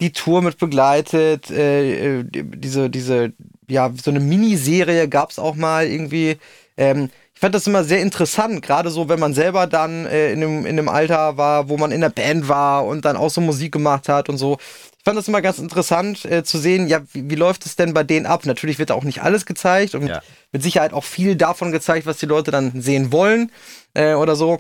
die 0.02 0.14
Tour 0.14 0.44
mit 0.44 0.60
begleitet. 0.60 1.50
Äh, 1.50 2.24
die- 2.24 2.44
diese, 2.44 2.92
diese, 2.92 3.34
ja, 3.68 3.92
so 4.02 4.12
eine 4.12 4.20
Miniserie 4.20 5.08
gab 5.10 5.32
es 5.32 5.40
auch 5.40 5.56
mal 5.56 5.88
irgendwie. 5.88 6.38
Ähm, 6.80 7.10
ich 7.34 7.42
fand 7.42 7.54
das 7.54 7.68
immer 7.68 7.84
sehr 7.84 8.02
interessant, 8.02 8.62
gerade 8.62 8.90
so, 8.90 9.10
wenn 9.10 9.20
man 9.20 9.34
selber 9.34 9.68
dann 9.68 10.06
äh, 10.06 10.32
in, 10.32 10.42
einem, 10.42 10.66
in 10.66 10.80
einem 10.80 10.88
Alter 10.90 11.36
war, 11.38 11.68
wo 11.68 11.78
man 11.78 11.92
in 11.92 12.00
der 12.02 12.10
Band 12.10 12.48
war 12.48 12.86
und 12.86 13.04
dann 13.04 13.18
auch 13.18 13.30
so 13.30 13.42
Musik 13.42 13.74
gemacht 13.74 14.08
hat 14.08 14.30
und 14.30 14.38
so. 14.38 14.58
Ich 14.98 15.04
fand 15.04 15.18
das 15.18 15.28
immer 15.28 15.42
ganz 15.42 15.60
interessant 15.60 16.24
äh, 16.26 16.44
zu 16.44 16.58
sehen, 16.58 16.88
ja, 16.88 17.02
wie, 17.12 17.30
wie 17.30 17.36
läuft 17.36 17.66
es 17.66 17.76
denn 17.76 17.94
bei 17.94 18.04
denen 18.04 18.26
ab? 18.26 18.46
Natürlich 18.46 18.80
wird 18.80 18.92
da 18.92 18.94
auch 18.94 19.04
nicht 19.04 19.22
alles 19.22 19.46
gezeigt 19.46 19.94
und 19.94 20.08
Ja. 20.08 20.22
mit 20.54 20.64
Sicherheit 20.64 20.94
auch 20.94 21.04
viel 21.04 21.36
davon 21.36 21.72
gezeigt, 21.72 22.06
was 22.06 22.18
die 22.18 22.26
Leute 22.26 22.52
dann 22.52 22.82
sehen 22.82 23.12
wollen 23.12 23.52
äh, 23.94 24.14
oder 24.14 24.36
so. 24.36 24.60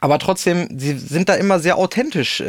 Aber 0.00 0.18
trotzdem, 0.18 0.68
sie 0.78 0.98
sind 0.98 1.28
da 1.28 1.34
immer 1.34 1.60
sehr 1.60 1.76
authentisch 1.76 2.40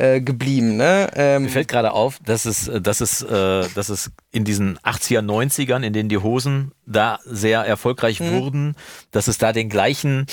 äh, 0.00 0.16
äh, 0.16 0.20
geblieben. 0.20 0.76
Ne? 0.76 1.08
Ähm, 1.14 1.42
Mir 1.44 1.48
fällt 1.50 1.68
gerade 1.68 1.92
auf, 1.92 2.18
dass 2.24 2.44
es, 2.44 2.68
äh, 2.68 2.80
dass, 2.80 3.00
es, 3.00 3.22
äh, 3.22 3.68
dass 3.74 3.88
es 3.88 4.10
in 4.32 4.44
diesen 4.44 4.78
80er, 4.78 5.20
90ern, 5.22 5.82
in 5.82 5.92
denen 5.92 6.08
die 6.08 6.18
Hosen 6.18 6.72
da 6.86 7.18
sehr 7.24 7.60
erfolgreich 7.60 8.20
Mhm. 8.20 8.30
wurden, 8.32 8.76
dass 9.10 9.28
es 9.28 9.38
da 9.38 9.52
den 9.52 9.68
gleichen 9.68 10.26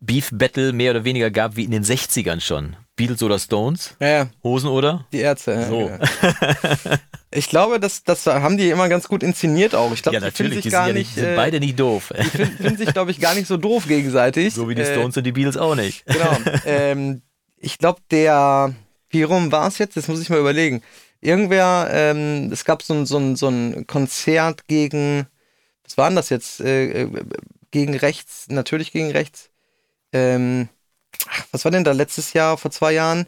Beef-Battle 0.00 0.72
mehr 0.72 0.92
oder 0.92 1.04
weniger 1.04 1.30
gab 1.30 1.56
wie 1.56 1.64
in 1.64 1.70
den 1.70 1.84
60ern 1.84 2.40
schon. 2.40 2.76
Beatles 2.96 3.22
oder 3.22 3.38
Stones? 3.38 3.96
ja, 4.00 4.28
Hosen 4.42 4.68
oder? 4.68 5.06
die 5.12 5.20
Ärzte. 5.20 5.52
ja, 5.52 5.68
So. 5.68 5.88
ja. 5.88 5.98
Ich 7.32 7.48
glaube, 7.48 7.78
das, 7.78 8.02
das 8.02 8.26
haben 8.26 8.56
die 8.56 8.70
immer 8.70 8.88
ganz 8.88 9.06
gut 9.06 9.22
inszeniert 9.22 9.72
auch. 9.76 9.92
Ich 9.92 10.02
glaube, 10.02 10.14
Ja, 10.14 10.20
die 10.20 10.26
natürlich, 10.26 10.54
sich 10.54 10.62
die 10.64 10.70
sind, 10.70 10.78
gar 10.78 10.88
ja 10.88 10.94
nicht, 10.94 11.14
sind 11.14 11.26
äh, 11.26 11.36
beide 11.36 11.60
nicht 11.60 11.78
doof. 11.78 12.12
die 12.18 12.24
finden, 12.24 12.56
finden 12.56 12.76
sich, 12.76 12.92
glaube 12.92 13.12
ich, 13.12 13.20
gar 13.20 13.36
nicht 13.36 13.46
so 13.46 13.56
doof 13.56 13.86
gegenseitig. 13.86 14.52
so 14.54 14.68
wie 14.68 14.74
die 14.74 14.82
Äh, 14.82 14.92
Stones 14.92 15.16
und 15.16 15.24
die 15.24 15.30
Beatles 15.30 15.56
auch 15.56 15.76
nicht. 15.76 16.04
Genau. 16.06 16.36
ähm, 16.66 17.22
ich 17.56 17.78
glaube, 17.78 18.00
der, 18.10 18.74
wie 19.10 19.22
rum 19.22 19.52
war 19.52 19.68
es 19.68 19.78
jetzt? 19.78 19.96
Das 19.96 20.08
muss 20.08 20.20
ich 20.20 20.30
mal 20.30 20.40
überlegen. 20.40 20.82
irgendwer, 21.20 21.88
ähm, 21.92 22.50
es 22.52 22.64
gab 22.64 22.82
so 22.82 22.94
ein, 22.94 23.06
so, 23.06 23.18
ein, 23.18 23.36
so 23.36 23.48
ein 23.48 23.86
Konzert 23.86 24.66
gegen, 24.68 25.26
was 25.84 25.98
war 25.98 26.08
denn 26.08 26.16
das 26.16 26.30
jetzt? 26.30 26.60
Äh, 26.60 27.02
äh, 27.04 27.10
gegen 27.70 27.94
rechts, 27.96 28.46
natürlich 28.48 28.92
gegen 28.92 29.10
rechts. 29.10 29.50
Ähm, 30.12 30.68
ach, 31.28 31.46
was 31.52 31.64
war 31.64 31.72
denn 31.72 31.84
da 31.84 31.92
letztes 31.92 32.32
Jahr, 32.32 32.58
vor 32.58 32.70
zwei 32.70 32.92
Jahren? 32.92 33.26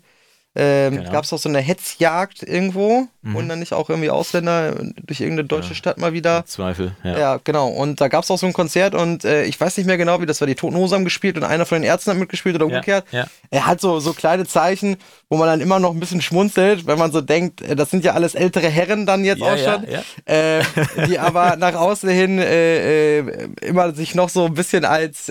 Ähm, 0.55 0.97
Genau. 0.97 1.11
Gab 1.13 1.25
es 1.25 1.33
auch 1.33 1.39
so 1.39 1.49
eine 1.49 1.61
Hetzjagd 1.61 2.43
irgendwo 2.43 3.07
Mhm. 3.23 3.37
und 3.37 3.49
dann 3.49 3.61
nicht 3.61 3.73
auch 3.73 3.89
irgendwie 3.89 4.11
Ausländer 4.11 4.75
durch 5.07 5.21
irgendeine 5.21 5.49
deutsche 5.49 5.71
Ja. 5.71 5.75
Stadt 5.77 5.97
mal 5.99 6.13
wieder. 6.13 6.45
Zweifel, 6.45 6.93
ja. 7.05 7.19
Ja, 7.19 7.41
genau. 7.43 7.69
Und 7.69 8.01
da 8.03 8.09
gab 8.09 8.25
es 8.25 8.31
auch 8.31 8.37
so 8.37 8.47
ein 8.47 8.53
Konzert 8.53 8.95
und 8.95 9.25
äh, 9.25 9.45
ich 9.45 9.59
weiß 9.59 9.77
nicht 9.79 9.87
mehr 9.87 9.97
genau, 9.97 10.21
wie 10.21 10.27
das 10.27 10.41
war. 10.41 10.47
Die 10.49 10.55
Toten 10.55 10.77
Hosen 10.77 10.97
haben 10.97 11.05
gespielt 11.05 11.37
und 11.37 11.45
einer 11.45 11.65
von 11.65 11.79
den 11.81 11.85
Ärzten 11.89 12.11
hat 12.11 12.19
mitgespielt 12.19 12.55
oder 12.57 12.67
umgekehrt. 12.67 13.07
ja. 13.13 13.27
Er 13.51 13.67
hat 13.67 13.81
so, 13.81 13.99
so 14.01 14.13
kleine 14.13 14.45
Zeichen, 14.47 14.97
wo 15.31 15.37
man 15.39 15.47
dann 15.47 15.61
immer 15.63 15.79
noch 15.79 15.93
ein 15.93 16.01
bisschen 16.01 16.21
schmunzelt, 16.21 16.87
wenn 16.87 16.99
man 16.99 17.13
so 17.13 17.21
denkt, 17.23 17.63
äh, 17.63 17.75
das 17.77 17.91
sind 17.91 18.05
ja 18.05 18.13
alles 18.13 18.35
ältere 18.35 18.69
Herren 18.69 19.07
dann 19.07 19.25
jetzt 19.25 19.43
auch 19.43 19.57
schon. 19.57 19.85
Äh, 20.27 20.63
die 21.07 21.19
aber 21.19 21.57
nach 21.59 21.75
außen 21.75 22.09
hin 22.11 22.39
äh, 22.39 23.19
äh, 23.21 23.49
immer 23.63 23.95
sich 23.95 24.15
noch 24.15 24.29
so 24.29 24.45
ein 24.47 24.55
bisschen 24.55 24.85
als 24.85 25.31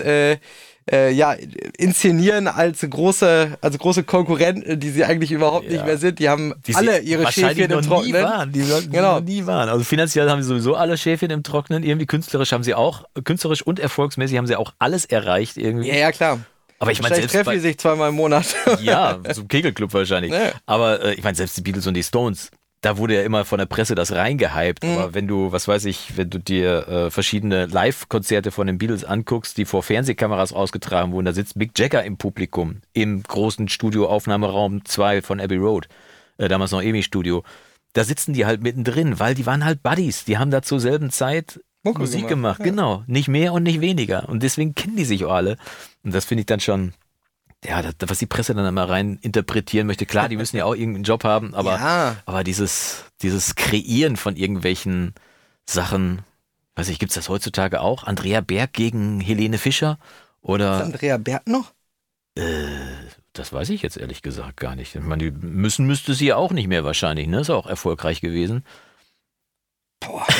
äh, 0.90 1.10
ja, 1.12 1.34
inszenieren 1.78 2.48
als 2.48 2.80
große, 2.88 3.58
als 3.60 3.78
große 3.78 4.02
Konkurrenten, 4.04 4.78
die 4.80 4.90
sie 4.90 5.04
eigentlich 5.04 5.30
überhaupt 5.32 5.66
nicht 5.68 5.78
Ja. 5.78 5.84
mehr 5.84 5.98
sind. 5.98 6.18
Die 6.18 6.28
haben 6.28 6.54
Die 6.66 6.74
alle 6.74 6.98
ihre 7.00 7.30
Schäfchen 7.30 7.70
im 7.70 7.82
Trockenen. 7.82 8.22
waren. 8.24 8.52
Die 8.52 8.62
sollten 8.62 8.90
Genau. 8.90 9.16
noch 9.16 9.20
nie 9.24 9.46
waren. 9.46 9.68
Also 9.68 9.84
finanziell 9.84 10.28
haben 10.28 10.42
sie 10.42 10.48
sowieso 10.48 10.74
alle 10.74 10.96
Schäfchen 10.98 11.30
im 11.30 11.42
Trocknen. 11.42 11.82
Irgendwie 11.82 12.06
künstlerisch 12.06 12.52
haben 12.52 12.64
sie 12.64 12.74
auch, 12.74 13.04
künstlerisch 13.24 13.62
und 13.62 13.78
erfolgsmäßig 13.80 14.36
haben 14.38 14.46
sie 14.46 14.56
auch 14.56 14.72
alles 14.78 15.04
erreicht 15.04 15.56
irgendwie. 15.56 15.88
Ja, 15.88 15.94
ja, 15.96 16.12
klar. 16.12 16.40
Aber 16.78 16.90
ich 16.90 17.00
meine, 17.00 17.14
selbst 17.14 17.32
treffen 17.32 17.52
die 17.52 17.60
sich 17.60 17.78
zweimal 17.78 18.08
im 18.08 18.16
Monat. 18.16 18.44
ja, 18.80 19.18
zum 19.32 19.46
Kegelclub 19.46 19.94
wahrscheinlich. 19.94 20.32
Ja. 20.32 20.50
Aber 20.66 21.00
äh, 21.04 21.14
ich 21.14 21.22
meine, 21.22 21.36
selbst 21.36 21.56
die 21.56 21.60
Beatles 21.62 21.86
und 21.86 21.94
die 21.94 22.02
Stones, 22.02 22.50
da 22.82 22.98
wurde 22.98 23.14
ja 23.14 23.22
immer 23.22 23.44
von 23.44 23.58
der 23.58 23.66
Presse 23.66 23.94
das 23.94 24.12
reingehypt. 24.12 24.84
Mhm. 24.84 24.98
Aber 24.98 25.14
wenn 25.14 25.28
du, 25.28 25.52
was 25.52 25.68
weiß 25.68 25.84
ich, 25.86 26.16
wenn 26.16 26.28
du 26.30 26.38
dir 26.38 26.88
äh, 26.88 27.10
verschiedene 27.10 27.66
Live-Konzerte 27.66 28.50
von 28.50 28.66
den 28.66 28.78
Beatles 28.78 29.04
anguckst, 29.04 29.56
die 29.56 29.64
vor 29.64 29.82
Fernsehkameras 29.82 30.52
ausgetragen 30.52 31.12
wurden, 31.12 31.24
da 31.24 31.32
sitzt 31.32 31.56
Mick 31.56 31.78
Jagger 31.78 32.02
im 32.04 32.16
Publikum, 32.16 32.82
im 32.92 33.22
großen 33.22 33.68
Studioaufnahmeraum 33.68 34.84
2 34.84 35.22
von 35.22 35.40
Abbey 35.40 35.56
Road, 35.56 35.88
äh, 36.38 36.48
damals 36.48 36.72
noch 36.72 36.82
EMI-Studio. 36.82 37.44
Da 37.94 38.04
sitzen 38.04 38.32
die 38.32 38.46
halt 38.46 38.62
mittendrin, 38.62 39.20
weil 39.20 39.34
die 39.34 39.46
waren 39.46 39.64
halt 39.64 39.82
Buddies. 39.82 40.24
Die 40.24 40.38
haben 40.38 40.50
da 40.50 40.62
zur 40.62 40.80
selben 40.80 41.10
Zeit 41.10 41.60
Mucke 41.84 42.00
Musik 42.00 42.26
gemacht, 42.26 42.58
gemacht. 42.58 42.62
Genau. 42.64 43.04
Nicht 43.06 43.28
mehr 43.28 43.52
und 43.52 43.62
nicht 43.62 43.80
weniger. 43.80 44.28
Und 44.28 44.42
deswegen 44.42 44.74
kennen 44.74 44.96
die 44.96 45.04
sich 45.04 45.24
auch 45.24 45.32
alle. 45.32 45.56
Und 46.02 46.14
das 46.14 46.24
finde 46.24 46.40
ich 46.40 46.46
dann 46.46 46.60
schon, 46.60 46.94
ja, 47.64 47.82
das, 47.82 47.94
was 48.08 48.18
die 48.18 48.26
Presse 48.26 48.54
dann 48.54 48.66
immer 48.66 48.88
rein 48.88 49.18
interpretieren 49.22 49.86
möchte. 49.86 50.06
Klar, 50.06 50.28
die 50.28 50.36
müssen 50.36 50.56
ja 50.56 50.64
auch 50.64 50.74
irgendeinen 50.74 51.04
Job 51.04 51.24
haben, 51.24 51.54
aber, 51.54 51.74
ja. 51.74 52.16
aber 52.26 52.44
dieses, 52.44 53.04
dieses 53.22 53.54
Kreieren 53.54 54.16
von 54.16 54.36
irgendwelchen 54.36 55.14
Sachen, 55.68 56.22
weiß 56.74 56.88
ich, 56.88 56.98
gibt's 56.98 57.14
das 57.14 57.28
heutzutage 57.28 57.80
auch? 57.80 58.04
Andrea 58.04 58.40
Berg 58.40 58.72
gegen 58.72 59.20
Helene 59.20 59.58
Fischer? 59.58 59.98
Ist 60.00 60.48
Oder 60.48 60.82
Andrea 60.84 61.18
Berg 61.18 61.46
noch? 61.46 61.72
das 63.34 63.52
weiß 63.52 63.68
ich 63.68 63.82
jetzt 63.82 63.98
ehrlich 63.98 64.22
gesagt 64.22 64.56
gar 64.56 64.74
nicht. 64.74 64.94
Ich 64.94 65.02
meine, 65.02 65.30
die 65.30 65.30
müssen 65.30 65.86
müsste 65.86 66.14
sie 66.14 66.28
ja 66.28 66.36
auch 66.36 66.50
nicht 66.50 66.66
mehr 66.66 66.82
wahrscheinlich, 66.82 67.26
ne? 67.26 67.40
Ist 67.40 67.50
auch 67.50 67.66
erfolgreich 67.66 68.20
gewesen. 68.20 68.64
Boah. 70.00 70.26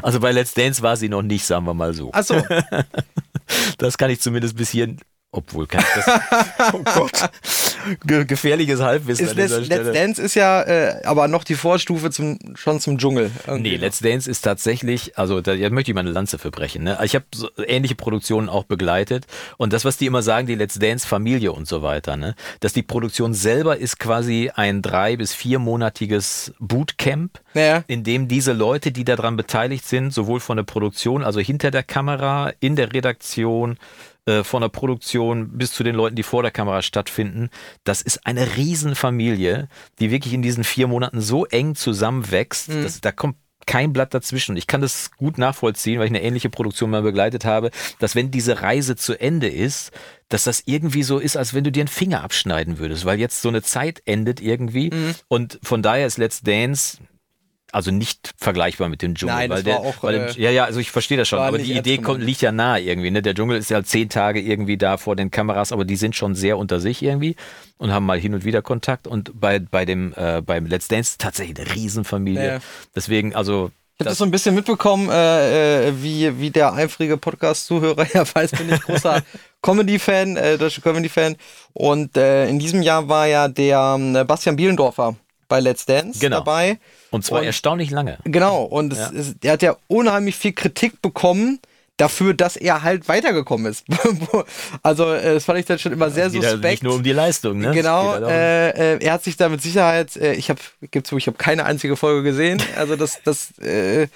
Also 0.00 0.20
bei 0.20 0.30
Let's 0.30 0.54
Dance 0.54 0.82
war 0.82 0.96
sie 0.96 1.08
noch 1.08 1.22
nicht, 1.22 1.44
sagen 1.44 1.64
wir 1.64 1.74
mal 1.74 1.92
so. 1.92 2.12
Achso, 2.12 2.40
Das 3.78 3.98
kann 3.98 4.10
ich 4.10 4.20
zumindest 4.20 4.56
bis 4.56 4.70
hierhin, 4.70 4.98
obwohl 5.30 5.66
kann 5.66 5.80
ich 5.82 6.04
das. 6.04 6.20
oh 6.72 6.82
Gott. 6.84 7.30
Ge 8.04 8.24
gefährliches 8.24 8.80
Halbwissen 8.80 9.26
ist 9.26 9.32
an 9.32 9.36
Let's, 9.36 9.52
dieser 9.52 9.64
Stelle. 9.64 9.82
Let's 9.84 9.98
Dance 9.98 10.22
ist 10.22 10.34
ja 10.34 10.62
äh, 10.62 11.02
aber 11.04 11.28
noch 11.28 11.44
die 11.44 11.54
Vorstufe 11.54 12.10
zum, 12.10 12.38
schon 12.54 12.80
zum 12.80 12.96
Dschungel. 12.98 13.30
irgendwie 13.46 13.72
Nee. 13.72 13.76
Let's 13.76 13.98
Dance 14.00 14.28
ist 14.30 14.40
tatsächlich, 14.40 15.18
also 15.18 15.40
da 15.42 15.52
ja, 15.52 15.68
möchte 15.70 15.90
ich 15.90 15.94
mal 15.94 16.00
eine 16.00 16.10
Lanze 16.12 16.38
für 16.38 16.50
brechen. 16.50 16.82
Ne? 16.84 16.98
Ich 17.04 17.14
habe 17.14 17.26
so 17.34 17.48
ähnliche 17.58 17.94
Produktionen 17.94 18.48
auch 18.48 18.64
begleitet 18.64 19.26
und 19.58 19.72
das, 19.74 19.84
was 19.84 19.98
die 19.98 20.06
immer 20.06 20.22
sagen, 20.22 20.46
die 20.46 20.54
Let's 20.54 20.78
Dance 20.78 21.06
Familie 21.06 21.52
und 21.52 21.68
so 21.68 21.82
weiter, 21.82 22.16
ne? 22.16 22.34
dass 22.60 22.72
die 22.72 22.82
Produktion 22.82 23.34
selber 23.34 23.76
ist 23.76 23.98
quasi 23.98 24.50
ein 24.54 24.80
drei- 24.82 25.16
bis 25.16 25.34
viermonatiges 25.34 26.54
Bootcamp, 26.58 27.40
Naja. 27.54 27.84
in 27.86 28.02
dem 28.02 28.28
diese 28.28 28.52
Leute, 28.54 28.92
die 28.92 29.04
daran 29.04 29.36
beteiligt 29.36 29.86
sind, 29.86 30.12
sowohl 30.12 30.40
von 30.40 30.56
der 30.56 30.64
Produktion, 30.64 31.22
also 31.22 31.38
hinter 31.40 31.70
der 31.70 31.82
Kamera, 31.82 32.52
in 32.60 32.76
der 32.76 32.92
Redaktion, 32.94 33.78
äh, 34.28 34.44
von 34.44 34.60
der 34.60 34.68
Produktion 34.68 35.56
bis 35.56 35.72
zu 35.72 35.82
den 35.82 35.94
Leuten, 35.94 36.14
die 36.14 36.22
vor 36.22 36.42
der 36.42 36.52
Kamera 36.52 36.82
stattfinden. 36.82 37.48
Das 37.84 38.02
ist 38.02 38.26
eine 38.26 38.56
Riesenfamilie, 38.56 39.68
die 40.00 40.10
wirklich 40.10 40.34
in 40.34 40.42
diesen 40.42 40.64
vier 40.64 40.86
Monaten 40.86 41.22
so 41.22 41.46
eng 41.46 41.74
zusammenwächst, 41.74 42.68
dass 42.68 43.00
da 43.00 43.10
kommt 43.10 43.36
kein 43.64 43.92
Blatt 43.92 44.12
dazwischen. 44.12 44.56
Ich 44.56 44.66
kann 44.66 44.80
das 44.80 45.12
gut 45.12 45.38
nachvollziehen, 45.38 45.98
weil 45.98 46.06
ich 46.06 46.12
eine 46.12 46.22
ähnliche 46.22 46.50
Produktion 46.50 46.90
mal 46.90 47.02
begleitet 47.02 47.44
habe, 47.44 47.70
dass 47.98 48.14
wenn 48.14 48.30
diese 48.30 48.62
Reise 48.62 48.96
zu 48.96 49.18
Ende 49.18 49.48
ist, 49.48 49.92
dass 50.28 50.44
das 50.44 50.62
irgendwie 50.66 51.02
so 51.02 51.18
ist, 51.18 51.36
als 51.36 51.54
wenn 51.54 51.64
du 51.64 51.72
dir 51.72 51.82
einen 51.82 51.88
Finger 51.88 52.22
abschneiden 52.22 52.78
würdest, 52.78 53.04
weil 53.04 53.18
jetzt 53.18 53.40
so 53.40 53.48
eine 53.48 53.62
Zeit 53.62 54.02
endet 54.04 54.40
irgendwie. 54.40 54.90
Und 55.28 55.58
von 55.62 55.82
daher 55.82 56.06
ist 56.06 56.18
Let's 56.18 56.42
Dance 56.42 56.98
also 57.72 57.90
nicht 57.90 58.32
vergleichbar 58.36 58.88
mit 58.88 59.02
dem 59.02 59.14
Dschungel. 59.14 59.34
Nein, 59.34 59.50
das 59.50 59.58
weil 59.58 59.62
der, 59.64 59.74
war 59.74 59.80
auch, 59.80 60.02
weil 60.02 60.14
äh, 60.14 60.32
ja, 60.40 60.50
ja, 60.50 60.64
also 60.64 60.80
ich 60.80 60.90
verstehe 60.90 61.18
das 61.18 61.28
schon, 61.28 61.38
aber 61.38 61.58
die 61.58 61.74
Idee 61.74 61.98
kommt, 61.98 62.22
liegt 62.22 62.40
ja 62.40 62.52
nahe 62.52 62.80
irgendwie. 62.80 63.10
Ne? 63.10 63.22
Der 63.22 63.34
Dschungel 63.34 63.58
ist 63.58 63.70
ja 63.70 63.82
zehn 63.82 64.08
Tage 64.08 64.40
irgendwie 64.40 64.78
da 64.78 64.96
vor 64.96 65.16
den 65.16 65.30
Kameras, 65.30 65.72
aber 65.72 65.84
die 65.84 65.96
sind 65.96 66.16
schon 66.16 66.34
sehr 66.34 66.56
unter 66.56 66.80
sich 66.80 67.02
irgendwie 67.02 67.36
und 67.76 67.92
haben 67.92 68.06
mal 68.06 68.18
hin 68.18 68.34
und 68.34 68.44
wieder 68.44 68.62
Kontakt. 68.62 69.06
Und 69.06 69.38
bei, 69.38 69.58
bei 69.58 69.84
dem, 69.84 70.14
äh, 70.16 70.40
beim 70.40 70.66
Let's 70.66 70.88
Dance 70.88 71.16
tatsächlich 71.18 71.58
eine 71.58 71.74
Riesenfamilie. 71.74 72.46
Ja. 72.46 72.58
Deswegen, 72.94 73.34
also 73.34 73.70
Ich 73.96 74.00
habe 74.00 74.10
das 74.10 74.18
so 74.18 74.24
ein 74.24 74.30
bisschen 74.30 74.54
mitbekommen, 74.54 75.10
äh, 75.10 75.88
äh, 75.88 76.02
wie, 76.02 76.40
wie 76.40 76.50
der 76.50 76.72
eifrige 76.72 77.18
Podcast-Zuhörer 77.18 78.06
ja 78.14 78.24
weiß, 78.34 78.52
bin 78.52 78.72
ich 78.72 78.80
großer 78.80 79.22
Comedy-Fan, 79.62 80.36
äh, 80.36 80.56
deutscher 80.56 80.80
Comedy-Fan. 80.80 81.36
Und 81.74 82.16
äh, 82.16 82.48
in 82.48 82.58
diesem 82.58 82.80
Jahr 82.80 83.08
war 83.08 83.26
ja 83.26 83.48
der 83.48 83.96
ähm, 83.98 84.26
Bastian 84.26 84.56
Bielendorfer 84.56 85.16
bei 85.48 85.60
Let's 85.60 85.86
Dance 85.86 86.18
Genau. 86.20 86.38
dabei. 86.38 86.78
und 87.10 87.24
zwar 87.24 87.40
Und- 87.40 87.46
erstaunlich 87.46 87.90
lange. 87.90 88.18
Genau, 88.24 88.62
und 88.64 88.92
es 88.92 88.98
Ja. 88.98 89.10
er 89.42 89.52
hat 89.52 89.62
ja 89.62 89.76
unheimlich 89.88 90.36
viel 90.36 90.52
Kritik 90.52 91.00
bekommen 91.02 91.58
dafür, 91.96 92.32
dass 92.34 92.56
er 92.56 92.82
halt 92.84 93.08
weitergekommen 93.08 93.66
ist. 93.72 93.84
also, 94.82 95.12
äh, 95.12 95.34
das 95.34 95.44
fand 95.44 95.58
ich 95.58 95.66
dann 95.66 95.78
schon 95.80 95.92
immer 95.92 96.10
sehr 96.10 96.26
Es 96.26 96.32
geht 96.32 96.42
halt 96.44 96.52
suspekt. 96.52 96.72
nicht 96.74 96.82
nur 96.84 96.94
um 96.94 97.02
die 97.02 97.12
Leistung, 97.12 97.58
ne? 97.58 97.72
Genau, 97.72 98.12
halt 98.12 98.22
äh, 98.24 98.94
äh, 98.94 98.98
er 99.04 99.12
hat 99.14 99.24
sich 99.24 99.36
da 99.36 99.48
mit 99.48 99.60
Sicherheit, 99.62 100.16
äh, 100.16 100.34
ich 100.34 100.48
habe, 100.50 100.60
gibt's 100.90 101.10
wo, 101.10 101.16
ich 101.16 101.26
habe 101.26 101.36
keine 101.38 101.64
einzige 101.64 101.96
Folge 101.96 102.22
gesehen. 102.22 102.62
Also 102.76 102.94
das, 102.94 103.18
das, 103.24 103.58
äh, 103.58 104.06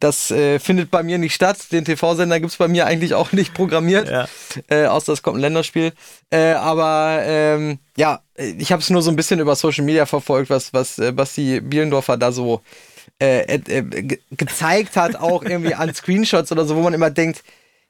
das 0.00 0.30
äh, 0.30 0.58
findet 0.58 0.90
bei 0.90 1.02
mir 1.02 1.18
nicht 1.18 1.34
statt. 1.34 1.58
Den 1.72 1.84
TV-Sender 1.84 2.40
gibt's 2.40 2.56
bei 2.56 2.68
mir 2.68 2.86
eigentlich 2.86 3.14
auch 3.14 3.32
nicht 3.32 3.54
programmiert, 3.54 4.08
Ja. 4.10 4.26
äh, 4.68 4.86
außer 4.86 5.12
es 5.12 5.22
kommt 5.22 5.38
ein 5.38 5.40
Länderspiel. 5.40 5.92
Äh, 6.30 6.52
aber 6.52 7.20
ähm, 7.24 7.78
ja, 7.96 8.20
ich 8.36 8.72
habe 8.72 8.82
es 8.82 8.90
nur 8.90 9.02
so 9.02 9.10
ein 9.10 9.16
bisschen 9.16 9.40
über 9.40 9.54
Social 9.56 9.84
Media 9.84 10.06
verfolgt, 10.06 10.50
was, 10.50 10.72
was 10.72 10.98
äh, 10.98 11.12
Basti 11.12 11.60
Bielendorfer 11.60 12.16
da 12.16 12.32
so 12.32 12.60
äh, 13.20 13.40
äh, 13.42 13.60
äh, 13.78 13.82
ge 13.82 14.18
gezeigt 14.32 14.96
hat, 14.96 15.16
auch 15.16 15.42
irgendwie 15.44 15.74
an 15.74 15.94
Screenshots 15.94 16.50
oder 16.50 16.64
so, 16.64 16.74
wo 16.76 16.80
man 16.80 16.94
immer 16.94 17.10
denkt, 17.10 17.44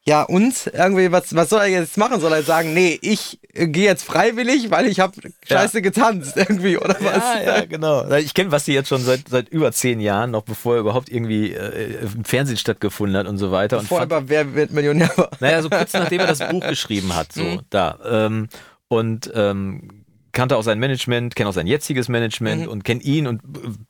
ja, 0.06 0.22
und 0.22 0.70
irgendwie, 0.74 1.10
was, 1.12 1.34
was 1.34 1.48
soll 1.48 1.60
er 1.62 1.68
jetzt 1.68 1.96
machen? 1.96 2.20
Soll 2.20 2.32
er 2.32 2.42
sagen, 2.42 2.74
nee, 2.74 2.98
ich 3.00 3.38
äh, 3.54 3.66
gehe 3.68 3.84
jetzt 3.86 4.04
freiwillig, 4.04 4.70
weil 4.70 4.86
ich 4.86 5.00
habe 5.00 5.14
scheiße 5.48 5.80
getanzt 5.80 6.36
irgendwie 6.36 6.76
oder 6.76 6.96
was? 7.00 7.16
Ja, 7.16 7.40
ja, 7.42 7.64
genau. 7.64 8.06
Ich 8.16 8.34
kenne 8.34 8.50
Basti 8.50 8.74
jetzt 8.74 8.88
schon 8.90 9.02
seit, 9.02 9.28
seit 9.30 9.48
über 9.48 9.72
zehn 9.72 10.00
Jahren, 10.00 10.30
noch 10.32 10.42
bevor 10.42 10.74
er 10.74 10.80
überhaupt 10.80 11.08
irgendwie 11.08 11.52
äh, 11.54 12.00
im 12.02 12.24
Fernsehen 12.24 12.58
stattgefunden 12.58 13.16
hat 13.16 13.26
und 13.26 13.38
so 13.38 13.50
weiter. 13.50 13.78
Und 13.78 13.88
Vorher 13.88 14.02
fand- 14.06 14.12
aber 14.12 14.28
Wer 14.28 14.54
wird 14.54 14.72
Millionär 14.72 15.10
war. 15.16 15.30
Naja, 15.40 15.62
so 15.62 15.70
kurz 15.70 15.94
nachdem 15.94 16.20
er 16.20 16.26
das 16.26 16.38
Buch 16.50 16.66
geschrieben 16.68 17.14
hat, 17.16 17.32
so 17.32 17.60
da. 17.70 17.98
Ähm, 18.04 18.48
und 18.88 19.32
ähm, 19.34 20.03
kannte 20.34 20.56
auch 20.56 20.62
sein 20.62 20.78
Management, 20.78 21.34
kennt 21.34 21.48
auch 21.48 21.54
sein 21.54 21.66
jetziges 21.66 22.08
Management 22.08 22.68
und 22.68 22.84
kennt 22.84 23.02
ihn 23.04 23.26
und 23.26 23.40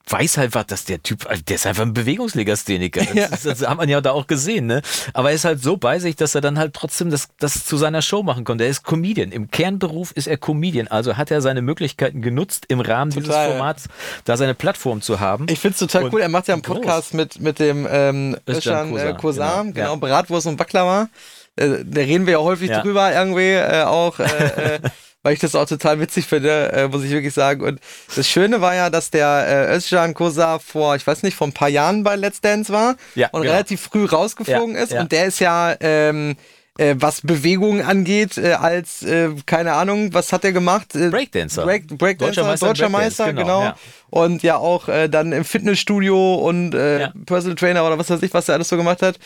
weiß 0.09 0.39
halt 0.39 0.55
was, 0.55 0.67
dass 0.67 0.85
der 0.85 1.03
Typ, 1.03 1.29
also 1.29 1.43
der 1.43 1.57
ist 1.57 1.67
einfach 1.67 1.83
ein 1.83 1.93
Bewegungslegastheniker. 1.95 3.01
Das, 3.05 3.15
Ja. 3.15 3.27
ist, 3.27 3.47
das 3.47 3.67
hat 3.69 3.77
man 3.77 3.89
ja 3.89 4.01
da 4.01 4.13
auch 4.13 4.27
gesehen, 4.27 4.67
ne? 4.67 4.83
Aber 5.13 5.31
er 5.31 5.35
ist 5.35 5.45
halt 5.45 5.63
so 5.63 5.77
bei 5.77 5.99
sich, 5.99 6.17
dass 6.17 6.35
er 6.35 6.41
dann 6.41 6.59
halt 6.59 6.75
trotzdem 6.75 7.11
das, 7.11 7.29
das 7.39 7.65
zu 7.65 7.77
seiner 7.77 8.03
Show 8.03 8.23
machen 8.23 8.45
konnte. 8.45 8.65
Er 8.65 8.71
ist 8.71 8.85
Comedian. 8.85 9.33
Im 9.33 9.51
Kernberuf 9.51 10.13
ist 10.13 10.27
er 10.29 10.37
Comedian. 10.37 10.89
Also 10.89 11.17
hat 11.17 11.31
er 11.31 11.41
seine 11.41 11.63
Möglichkeiten 11.63 12.23
genutzt, 12.23 12.67
im 12.69 12.81
Rahmen 12.81 13.11
dieses 13.11 13.29
Total. 13.29 13.51
Formats 13.53 13.89
da 14.25 14.37
seine 14.37 14.55
Plattform 14.55 15.01
zu 15.01 15.21
haben. 15.21 15.47
Ich 15.49 15.59
find's 15.61 15.79
total 15.79 16.05
Und 16.05 16.13
cool. 16.15 16.21
Er 16.21 16.29
macht 16.29 16.49
ja 16.49 16.55
einen 16.55 16.63
groß. 16.63 16.77
Podcast 16.77 17.15
mit, 17.15 17.41
mit 17.41 17.59
dem 17.59 17.87
ähm, 17.91 18.37
Özcan 18.49 18.89
Özcan 18.89 18.89
äh, 18.89 18.91
Kosa, 18.91 19.13
Kosa, 19.15 19.63
genau. 19.63 19.73
genau. 19.73 19.97
Bratwurst 19.97 20.47
und 20.47 20.57
Baklava. 20.57 21.09
Äh, 21.57 21.85
da 21.85 22.01
reden 22.01 22.27
wir 22.27 22.33
ja 22.35 22.39
häufig 22.41 22.69
Ja. 22.71 22.83
drüber 22.83 23.13
irgendwie 23.13 23.53
äh, 23.53 23.83
auch, 23.85 24.19
äh, 24.19 24.25
äh, 24.25 24.79
weil 25.25 25.33
ich 25.33 25.41
das 25.41 25.57
auch 25.57 25.67
total 25.67 25.99
witzig 25.99 26.27
finde, 26.27 26.71
äh, 26.73 26.87
muss 26.87 27.03
ich 27.03 27.11
wirklich 27.11 27.35
sagen. 27.35 27.63
Und 27.63 27.81
das 28.15 28.29
Schöne 28.29 28.61
war 28.61 28.75
ja, 28.75 28.91
dass 28.91 29.11
der 29.11 29.69
äh, 29.71 29.75
Özcan 29.77 30.15
Kosa 30.15 30.61
vor, 30.61 30.95
ich 30.95 31.05
weiß 31.05 31.25
nicht, 31.25 31.37
vor 31.37 31.49
ein 31.49 31.53
paar 31.53 31.71
Jahren 31.71 32.05
bei 32.05 32.15
Let's 32.15 32.41
Dance 32.41 32.73
war 32.73 32.95
Ja, 33.17 33.31
und 33.33 33.43
genau. 33.43 33.53
relativ 33.55 33.81
früh 33.81 34.05
rausgeflogen 34.05 34.77
Ja, 34.77 34.83
ist. 34.83 34.93
ja. 34.93 35.01
Und 35.01 35.11
der 35.13 35.25
ist 35.27 35.41
ja 35.41 35.75
ähm, 35.81 36.37
äh, 36.77 36.95
was 36.99 37.23
Bewegungen 37.23 37.83
angeht, 37.83 38.37
äh, 38.37 38.53
als, 38.53 39.03
äh, 39.03 39.31
keine 39.47 39.73
Ahnung, 39.73 40.13
was 40.13 40.33
hat 40.33 40.45
er 40.45 40.53
gemacht? 40.53 40.95
Äh, 40.95 41.09
Breakdancer. 41.09 41.65
Break, 41.65 41.87
Breakdancer, 41.89 42.43
Deutscher 42.43 42.45
Meister 42.45 42.67
deutscher 42.67 42.89
Meister, 42.91 43.33
genau. 43.33 43.61
genau. 43.61 43.75
Und 44.11 44.43
ja 44.43 44.57
auch 44.59 44.89
äh, 44.89 45.09
dann 45.09 45.33
im 45.33 45.45
Fitnessstudio 45.45 46.35
und 46.35 46.75
äh. 46.75 47.09
Personal 47.27 47.57
Trainer 47.57 47.87
oder 47.87 47.99
was 47.99 48.11
weiß 48.11 48.23
ich, 48.23 48.35
was 48.35 48.49
er 48.49 48.57
alles 48.57 48.69
so 48.69 48.77
gemacht 48.77 49.03
hat. 49.03 49.19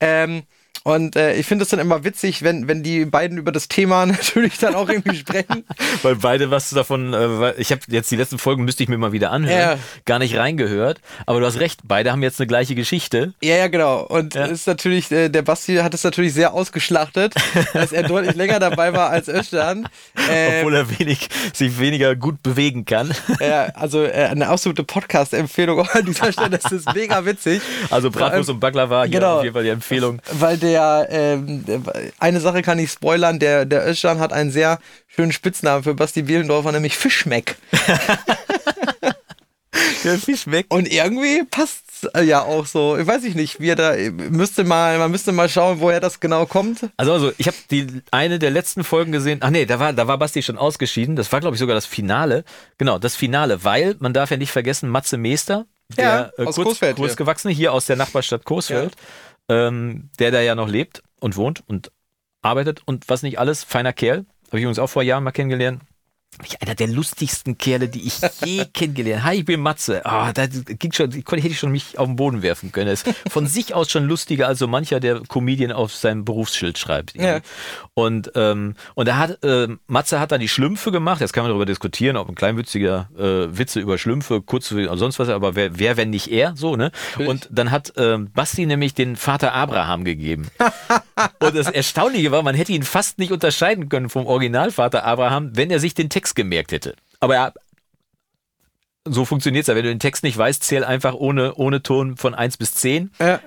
Ähm, 0.00 0.44
und 0.84 1.16
äh, 1.16 1.34
ich 1.34 1.46
finde 1.46 1.64
es 1.64 1.70
dann 1.70 1.80
immer 1.80 2.04
witzig, 2.04 2.42
wenn, 2.42 2.68
wenn 2.68 2.82
die 2.82 3.04
beiden 3.04 3.38
über 3.38 3.52
das 3.52 3.68
Thema 3.68 4.06
natürlich 4.06 4.58
dann 4.58 4.74
auch 4.74 4.88
irgendwie 4.88 5.16
sprechen. 5.16 5.64
Weil 6.02 6.16
beide 6.16 6.50
was 6.50 6.70
davon, 6.70 7.12
äh, 7.14 7.52
ich 7.54 7.70
habe 7.70 7.80
jetzt 7.88 8.10
die 8.10 8.16
letzten 8.16 8.38
Folgen 8.38 8.64
müsste 8.64 8.82
ich 8.82 8.88
mir 8.88 8.98
mal 8.98 9.12
wieder 9.12 9.30
anhören, 9.30 9.58
Ja. 9.58 9.78
gar 10.04 10.18
nicht 10.18 10.36
reingehört, 10.36 11.00
aber 11.26 11.40
du 11.40 11.46
hast 11.46 11.60
recht, 11.60 11.80
beide 11.84 12.12
haben 12.12 12.22
jetzt 12.22 12.40
eine 12.40 12.46
gleiche 12.46 12.74
Geschichte. 12.74 13.34
Ja, 13.42 13.56
ja, 13.56 13.68
genau. 13.68 14.00
Und 14.02 14.34
Ja. 14.34 14.46
ist 14.46 14.66
natürlich, 14.66 15.10
äh, 15.12 15.28
der 15.28 15.42
Basti 15.42 15.76
hat 15.76 15.94
es 15.94 16.04
natürlich 16.04 16.34
sehr 16.34 16.52
ausgeschlachtet, 16.54 17.34
dass 17.74 17.92
er 17.92 18.02
deutlich 18.04 18.34
länger 18.34 18.58
dabei 18.60 18.92
war 18.92 19.10
als 19.10 19.28
Özcan. 19.28 19.88
Ähm, 20.30 20.52
Obwohl 20.60 20.74
er 20.76 20.98
wenig, 20.98 21.28
sich 21.54 21.78
weniger 21.78 22.14
gut 22.16 22.42
bewegen 22.42 22.84
kann. 22.84 23.12
ja, 23.40 23.64
also 23.74 24.04
äh, 24.04 24.12
eine 24.30 24.48
absolute 24.48 24.84
Podcast-Empfehlung 24.84 25.78
auch 25.80 25.94
an 25.94 26.04
dieser 26.06 26.32
Stelle. 26.32 26.50
Das 26.58 26.70
ist 26.72 26.92
mega 26.94 27.24
witzig. 27.24 27.60
Also 27.90 28.10
Bratwurst 28.10 28.50
und 28.50 28.60
Baklava, 28.60 29.06
Genau. 29.06 29.38
auf 29.38 29.42
jeden 29.44 29.54
Fall 29.54 29.64
die 29.64 29.70
Empfehlung. 29.70 30.20
Weil 30.32 30.58
der, 30.58 30.71
ähm, 30.78 31.64
eine 32.18 32.40
Sache 32.40 32.62
kann 32.62 32.78
ich 32.78 32.90
spoilern, 32.90 33.38
der, 33.38 33.64
der 33.64 33.86
Özcan 33.88 34.18
hat 34.20 34.32
einen 34.32 34.50
sehr 34.50 34.78
schönen 35.06 35.32
Spitznamen 35.32 35.82
für 35.84 35.94
Basti 35.94 36.22
Bielendorfer, 36.22 36.72
nämlich 36.72 36.96
Fischmeck. 36.96 37.56
Der 40.04 40.18
Fisch 40.18 40.48
weg. 40.48 40.66
Und 40.68 40.92
irgendwie 40.92 41.44
passt 41.44 42.08
ja 42.24 42.42
auch 42.42 42.66
so. 42.66 42.98
Ich 42.98 43.06
weiß 43.06 43.22
ich 43.24 43.34
nicht, 43.36 43.60
wie 43.60 43.68
er 43.68 43.76
da, 43.76 43.94
müsste 44.30 44.64
mal, 44.64 44.98
man 44.98 45.10
müsste 45.10 45.30
mal 45.32 45.48
schauen, 45.48 45.80
woher 45.80 46.00
das 46.00 46.18
genau 46.18 46.44
kommt. 46.44 46.90
Also, 46.96 47.12
also 47.12 47.32
ich 47.38 47.46
habe 47.46 47.56
die 47.70 48.02
eine 48.10 48.38
der 48.40 48.50
letzten 48.50 48.82
Folgen 48.84 49.12
gesehen. 49.12 49.38
Ach 49.42 49.50
nee, 49.50 49.64
da 49.64 49.78
war, 49.78 49.92
da 49.92 50.08
war 50.08 50.18
Basti 50.18 50.42
schon 50.42 50.58
ausgeschieden. 50.58 51.14
Das 51.14 51.30
war, 51.32 51.40
glaube 51.40 51.54
ich, 51.54 51.60
sogar 51.60 51.74
das 51.76 51.86
Finale. 51.86 52.44
Genau, 52.78 52.98
das 52.98 53.14
Finale, 53.14 53.62
weil 53.64 53.94
man 54.00 54.12
darf 54.12 54.30
ja 54.30 54.36
nicht 54.36 54.50
vergessen, 54.50 54.88
Matze 54.88 55.16
Meester, 55.16 55.66
Ja, 55.96 56.24
der 56.36 56.44
äh, 56.44 56.46
aus 56.48 56.56
kurz, 56.56 56.68
Coesfeld 56.68 56.96
hier. 56.96 57.06
kurzgewachsene 57.06 57.54
hier 57.54 57.72
aus 57.72 57.86
der 57.86 57.96
Nachbarstadt 57.96 58.44
Coesfeld, 58.44 58.94
ähm, 59.48 60.10
der 60.18 60.30
da 60.30 60.40
ja 60.40 60.54
noch 60.54 60.68
lebt 60.68 61.02
und 61.20 61.36
wohnt 61.36 61.62
und 61.66 61.92
arbeitet 62.42 62.82
und 62.86 63.08
was 63.08 63.22
nicht 63.22 63.38
alles, 63.38 63.64
feiner 63.64 63.92
Kerl. 63.92 64.26
Habe 64.48 64.58
ich 64.58 64.62
übrigens 64.62 64.78
auch 64.78 64.88
vor 64.88 65.02
Jahren 65.02 65.24
mal 65.24 65.30
kennengelernt. 65.32 65.82
Ich, 66.44 66.60
einer 66.62 66.74
der 66.74 66.88
lustigsten 66.88 67.58
Kerle, 67.58 67.88
die 67.88 68.06
ich 68.06 68.20
je 68.44 68.64
kennengelernt 68.74 69.22
habe. 69.22 69.32
Hi, 69.32 69.38
ich 69.38 69.44
bin 69.44 69.60
Matze. 69.60 70.04
Ah, 70.04 70.32
da 70.32 70.46
ging 70.46 70.92
schon, 70.92 71.12
ich 71.12 71.24
hätte 71.24 71.46
ich 71.48 71.58
schon 71.58 71.72
mich 71.72 71.98
auf 71.98 72.06
den 72.06 72.16
Boden 72.16 72.42
werfen 72.42 72.72
können. 72.72 72.88
Er 72.88 72.94
ist 72.94 73.08
von 73.28 73.46
sich 73.46 73.74
aus 73.74 73.90
schon 73.90 74.04
lustiger 74.04 74.48
als 74.48 74.58
so 74.58 74.66
mancher, 74.66 75.00
der 75.00 75.20
Comedian 75.28 75.72
auf 75.72 75.94
seinem 75.94 76.24
Berufsschild 76.24 76.78
schreibt. 76.78 77.14
Ja. 77.14 77.40
Und, 77.94 78.32
ähm, 78.34 78.74
und 78.94 79.08
da 79.08 79.16
hat, 79.16 79.42
äh, 79.44 79.68
Matze 79.86 80.20
hat 80.20 80.32
dann 80.32 80.40
die 80.40 80.48
Schlümpfe 80.48 80.92
gemacht. 80.92 81.20
Jetzt 81.20 81.32
kann 81.32 81.44
man 81.44 81.50
darüber 81.50 81.66
diskutieren, 81.66 82.16
ob 82.16 82.28
ein 82.28 82.34
kleinwitziger 82.34 83.08
äh, 83.16 83.56
Witze 83.56 83.80
über 83.80 83.98
Schlümpfe, 83.98 84.42
kurz 84.42 84.72
oder 84.72 84.96
sonst 84.96 85.18
was, 85.18 85.28
aber 85.28 85.54
wer, 85.54 85.78
wer 85.78 85.96
wenn 85.96 86.10
nicht 86.10 86.28
er, 86.28 86.54
so, 86.56 86.76
ne? 86.76 86.90
Und 87.18 87.48
dann 87.50 87.70
hat 87.70 87.92
ähm, 87.96 88.30
Basti 88.32 88.66
nämlich 88.66 88.94
den 88.94 89.16
Vater 89.16 89.52
Abraham 89.52 90.04
gegeben. 90.04 90.48
Und 91.40 91.54
das 91.54 91.68
Erstaunliche 91.68 92.32
war, 92.32 92.42
man 92.42 92.54
hätte 92.54 92.72
ihn 92.72 92.82
fast 92.82 93.18
nicht 93.18 93.32
unterscheiden 93.32 93.88
können 93.88 94.08
vom 94.08 94.26
Originalvater 94.26 95.04
Abraham, 95.04 95.50
wenn 95.54 95.70
er 95.70 95.78
sich 95.78 95.94
den 95.94 96.08
Text 96.08 96.31
gemerkt 96.34 96.72
hätte. 96.72 96.94
Aber 97.20 97.36
er, 97.36 97.54
so 99.04 99.24
funktioniert 99.24 99.62
es 99.62 99.68
ja. 99.68 99.74
Wenn 99.74 99.84
du 99.84 99.90
den 99.90 100.00
Text 100.00 100.22
nicht 100.22 100.36
weißt, 100.36 100.62
zähl 100.62 100.84
einfach 100.84 101.14
ohne, 101.14 101.54
ohne 101.54 101.82
Ton 101.82 102.16
von 102.16 102.34
1 102.34 102.56
bis 102.56 102.74
10. 102.74 103.10
Ja. 103.18 103.40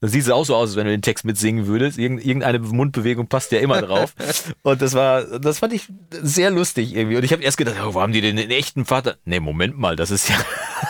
Dann 0.00 0.10
sieht 0.10 0.22
es 0.24 0.30
auch 0.30 0.44
so 0.44 0.54
aus, 0.54 0.68
als 0.68 0.76
wenn 0.76 0.84
du 0.84 0.90
den 0.90 1.00
Text 1.00 1.24
mitsingen 1.24 1.66
würdest. 1.66 1.96
Irgend, 1.96 2.22
irgendeine 2.26 2.58
Mundbewegung 2.58 3.26
passt 3.26 3.52
ja 3.52 3.60
immer 3.60 3.80
drauf. 3.80 4.14
Und 4.62 4.82
das 4.82 4.92
war, 4.92 5.38
das 5.38 5.60
fand 5.60 5.72
ich 5.72 5.88
sehr 6.10 6.50
lustig 6.50 6.94
irgendwie. 6.94 7.16
Und 7.16 7.24
ich 7.24 7.32
habe 7.32 7.42
erst 7.42 7.56
gedacht, 7.56 7.76
oh, 7.82 7.94
wo 7.94 8.02
haben 8.02 8.12
die 8.12 8.20
denn 8.20 8.36
den 8.36 8.50
echten 8.50 8.84
Vater? 8.84 9.16
Nee, 9.24 9.40
Moment 9.40 9.78
mal, 9.78 9.96
das 9.96 10.10
ist 10.10 10.28
ja. 10.28 10.36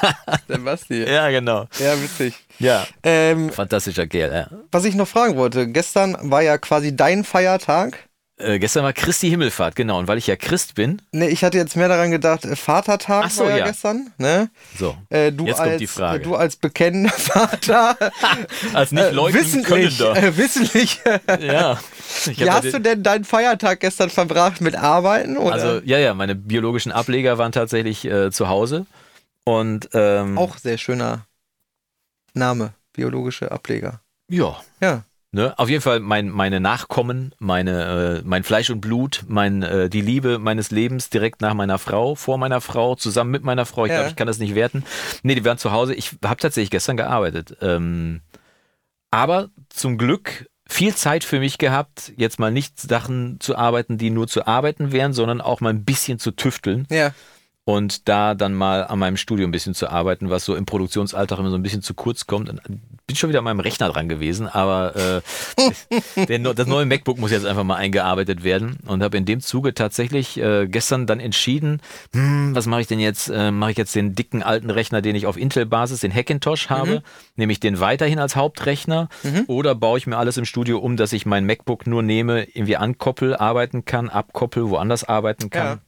Der 0.49 0.59
Basti. 0.59 1.05
ja, 1.05 1.31
genau. 1.31 1.69
Ja, 1.79 2.03
witzig. 2.03 2.35
Ja. 2.59 2.89
Ähm, 3.05 3.51
Fantastischer 3.51 4.09
Kerl, 4.09 4.33
ja. 4.33 4.59
was 4.73 4.85
ich 4.85 4.97
noch 4.97 5.07
fragen 5.07 5.37
wollte, 5.37 5.69
gestern 5.69 6.17
war 6.21 6.43
ja 6.43 6.59
quasi 6.59 6.97
dein 6.97 7.23
Feiertag. 7.23 8.09
Äh, 8.37 8.59
gestern 8.59 8.83
war 8.83 8.93
Christi 8.93 9.31
Himmelfahrt, 9.31 9.77
genau. 9.77 9.97
Und 9.99 10.09
weil 10.09 10.19
ich 10.19 10.27
ja 10.27 10.35
Christ 10.35 10.75
bin, 10.75 11.01
Ne, 11.13 11.29
ich 11.29 11.45
hatte 11.45 11.57
jetzt 11.57 11.77
mehr 11.77 11.87
daran 11.89 12.11
gedacht, 12.11 12.45
äh, 12.45 12.57
Vatertag 12.57 13.31
so, 13.31 13.45
war 13.45 13.51
ja, 13.51 13.59
ja. 13.59 13.67
gestern, 13.67 14.13
ne? 14.19 14.51
so. 14.77 14.97
Äh, 15.09 15.31
du 15.31 15.47
Jetzt 15.47 15.61
als, 15.61 15.69
kommt 15.71 15.81
die 15.81 15.87
Frage. 15.87 16.19
äh, 16.21 16.23
Du 16.25 16.35
als 16.35 16.57
bekennender 16.57 17.13
Vater. 17.17 17.97
Als 18.73 18.91
nicht 18.91 19.05
äh, 19.05 19.11
leugnen 19.13 19.41
wissentlich, 19.41 20.01
äh, 20.01 20.37
wissentlich. 20.37 21.01
Ja. 21.41 21.79
Wie 22.27 22.51
hast 22.51 22.65
du 22.65 22.73
den- 22.73 22.83
denn 22.83 23.03
deinen 23.05 23.25
Feiertag 23.25 23.79
gestern 23.79 24.11
verbracht 24.11 24.61
mit 24.61 24.75
Arbeiten? 24.75 25.37
Oder? 25.37 25.53
Also, 25.53 25.81
ja, 25.85 25.99
ja, 25.99 26.13
meine 26.15 26.35
biologischen 26.35 26.91
Ableger 26.91 27.39
waren 27.39 27.53
tatsächlich 27.53 28.01
zu 28.31 28.49
Hause. 28.49 28.87
Und 29.45 29.91
ähm, 29.93 30.39
auch 30.39 30.57
sehr 30.59 30.79
schöner 30.79 31.27
Name, 32.33 32.75
biologische 32.95 33.53
Ableger. 33.53 34.01
ja, 34.29 34.57
Ja. 34.81 35.05
Ne? 35.35 35.53
Auf 35.59 35.69
jeden 35.69 35.83
Fall 35.83 35.99
mein, 35.99 36.31
meine 36.31 36.61
Nachkommen, 36.61 37.35
meine, 37.41 38.21
äh, 38.21 38.23
mein 38.25 38.45
Fleisch 38.45 38.71
und 38.71 38.81
Blut, 38.81 39.25
mein, 39.27 39.65
äh, 39.65 39.91
die 39.91 40.01
Liebe 40.01 40.39
meines 40.39 40.71
Lebens 40.71 41.11
direkt 41.11 41.41
nach 41.41 41.55
meiner 41.55 41.79
Frau, 41.79 42.15
vor 42.15 42.39
meiner 42.39 42.61
Frau, 42.61 42.95
zusammen 42.95 43.33
mit 43.33 43.43
meiner 43.43 43.67
Frau. 43.67 43.85
Ich 43.85 43.91
Ja. 43.91 43.97
glaube, 43.97 44.11
ich 44.11 44.17
kann 44.17 44.29
das 44.29 44.39
nicht 44.39 44.55
werten. 44.55 44.85
Nee, 45.25 45.35
die 45.35 45.45
waren 45.45 45.59
zu 45.59 45.73
Hause. 45.73 45.93
Ich 45.93 46.13
habe 46.25 46.37
tatsächlich 46.37 46.71
gestern 46.71 46.97
gearbeitet. 46.97 47.57
Ähm, 47.63 48.21
aber 49.11 49.49
zum 49.71 49.99
Glück 49.99 50.49
viel 50.69 50.95
Zeit 50.95 51.25
für 51.25 51.41
mich 51.41 51.59
gehabt, 51.59 52.13
jetzt 52.17 52.39
mal 52.39 52.53
nicht 52.53 52.81
Sachen 52.81 53.41
zu 53.41 53.57
arbeiten, 53.57 53.99
die 53.99 54.11
nur 54.11 54.29
zu 54.29 54.47
arbeiten 54.47 54.93
wären, 54.93 55.13
sondern 55.13 55.41
auch 55.41 55.61
mal 55.61 55.71
ein 55.71 55.85
bisschen 55.85 56.21
zu 56.21 56.31
tüfteln 56.31 56.87
Ja. 56.91 57.13
Und 57.65 58.09
da 58.09 58.35
dann 58.35 58.53
mal 58.53 58.85
an 58.85 58.99
meinem 58.99 59.17
Studio 59.17 59.47
ein 59.47 59.51
bisschen 59.51 59.75
zu 59.75 59.89
arbeiten, 59.89 60.29
was 60.29 60.45
so 60.45 60.55
im 60.55 60.67
Produktionsalltag 60.67 61.39
immer 61.39 61.51
so 61.51 61.57
ein 61.57 61.63
bisschen 61.63 61.83
zu 61.83 61.95
kurz 61.95 62.27
kommt. 62.27 62.51
Und 62.51 62.61
bin 63.07 63.17
schon 63.17 63.31
wieder 63.31 63.39
an 63.39 63.45
meinem 63.45 63.61
Rechner 63.61 63.91
dran 63.91 64.09
gewesen, 64.09 64.47
aber 64.47 65.23
äh, 66.17 66.27
der, 66.27 66.39
das 66.55 66.67
neue 66.67 66.87
MacBook 66.87 67.19
muss 67.19 67.31
jetzt 67.31 67.47
einfach 67.47 67.65
mal 67.65 67.77
eingearbeitet 67.77 68.45
werden 68.45 68.79
und 68.87 69.03
habe 69.03 69.17
in 69.17 69.25
dem 69.25 69.41
Zuge 69.41 69.75
tatsächlich 69.75 70.39
äh, 70.39 70.67
gestern 70.67 71.07
dann 71.07 71.21
entschieden, 71.21 71.81
hm, 72.13 72.55
was 72.55 72.67
mache 72.67 72.83
ich 72.83 72.87
denn 72.87 73.01
jetzt? 73.01 73.29
Äh, 73.29 73.51
mache 73.51 73.73
ich 73.73 73.77
jetzt 73.77 73.95
den 73.95 74.15
dicken 74.15 74.43
alten 74.43 74.71
Rechner, 74.71 75.03
den 75.03 75.17
ich 75.17 75.27
auf 75.27 75.37
Intel-Basis, 75.37 76.01
den 76.01 76.15
Hackintosh 76.15 76.69
habe, 76.69 77.03
nehme 77.37 77.53
ich 77.53 77.61
den 77.61 77.81
weiterhin 77.81 78.19
als 78.19 78.37
Hauptrechner 78.37 79.09
oder 79.47 79.75
baue 79.75 79.99
ich 79.99 80.07
mir 80.07 80.17
alles 80.17 80.37
im 80.37 80.45
Studio 80.45 80.79
um, 80.79 80.97
dass 80.97 81.13
ich 81.13 81.27
mein 81.27 81.47
MacBook 81.47 81.87
nur 81.87 82.03
nehme, 82.03 82.45
irgendwie 82.45 82.77
ankoppel, 82.77 83.37
arbeiten 83.37 83.85
kann, 83.85 84.11
abkoppel, 84.11 84.69
woanders 84.69 85.05
arbeiten 85.05 85.51
kann. 85.51 85.67
Ja, 85.67 85.79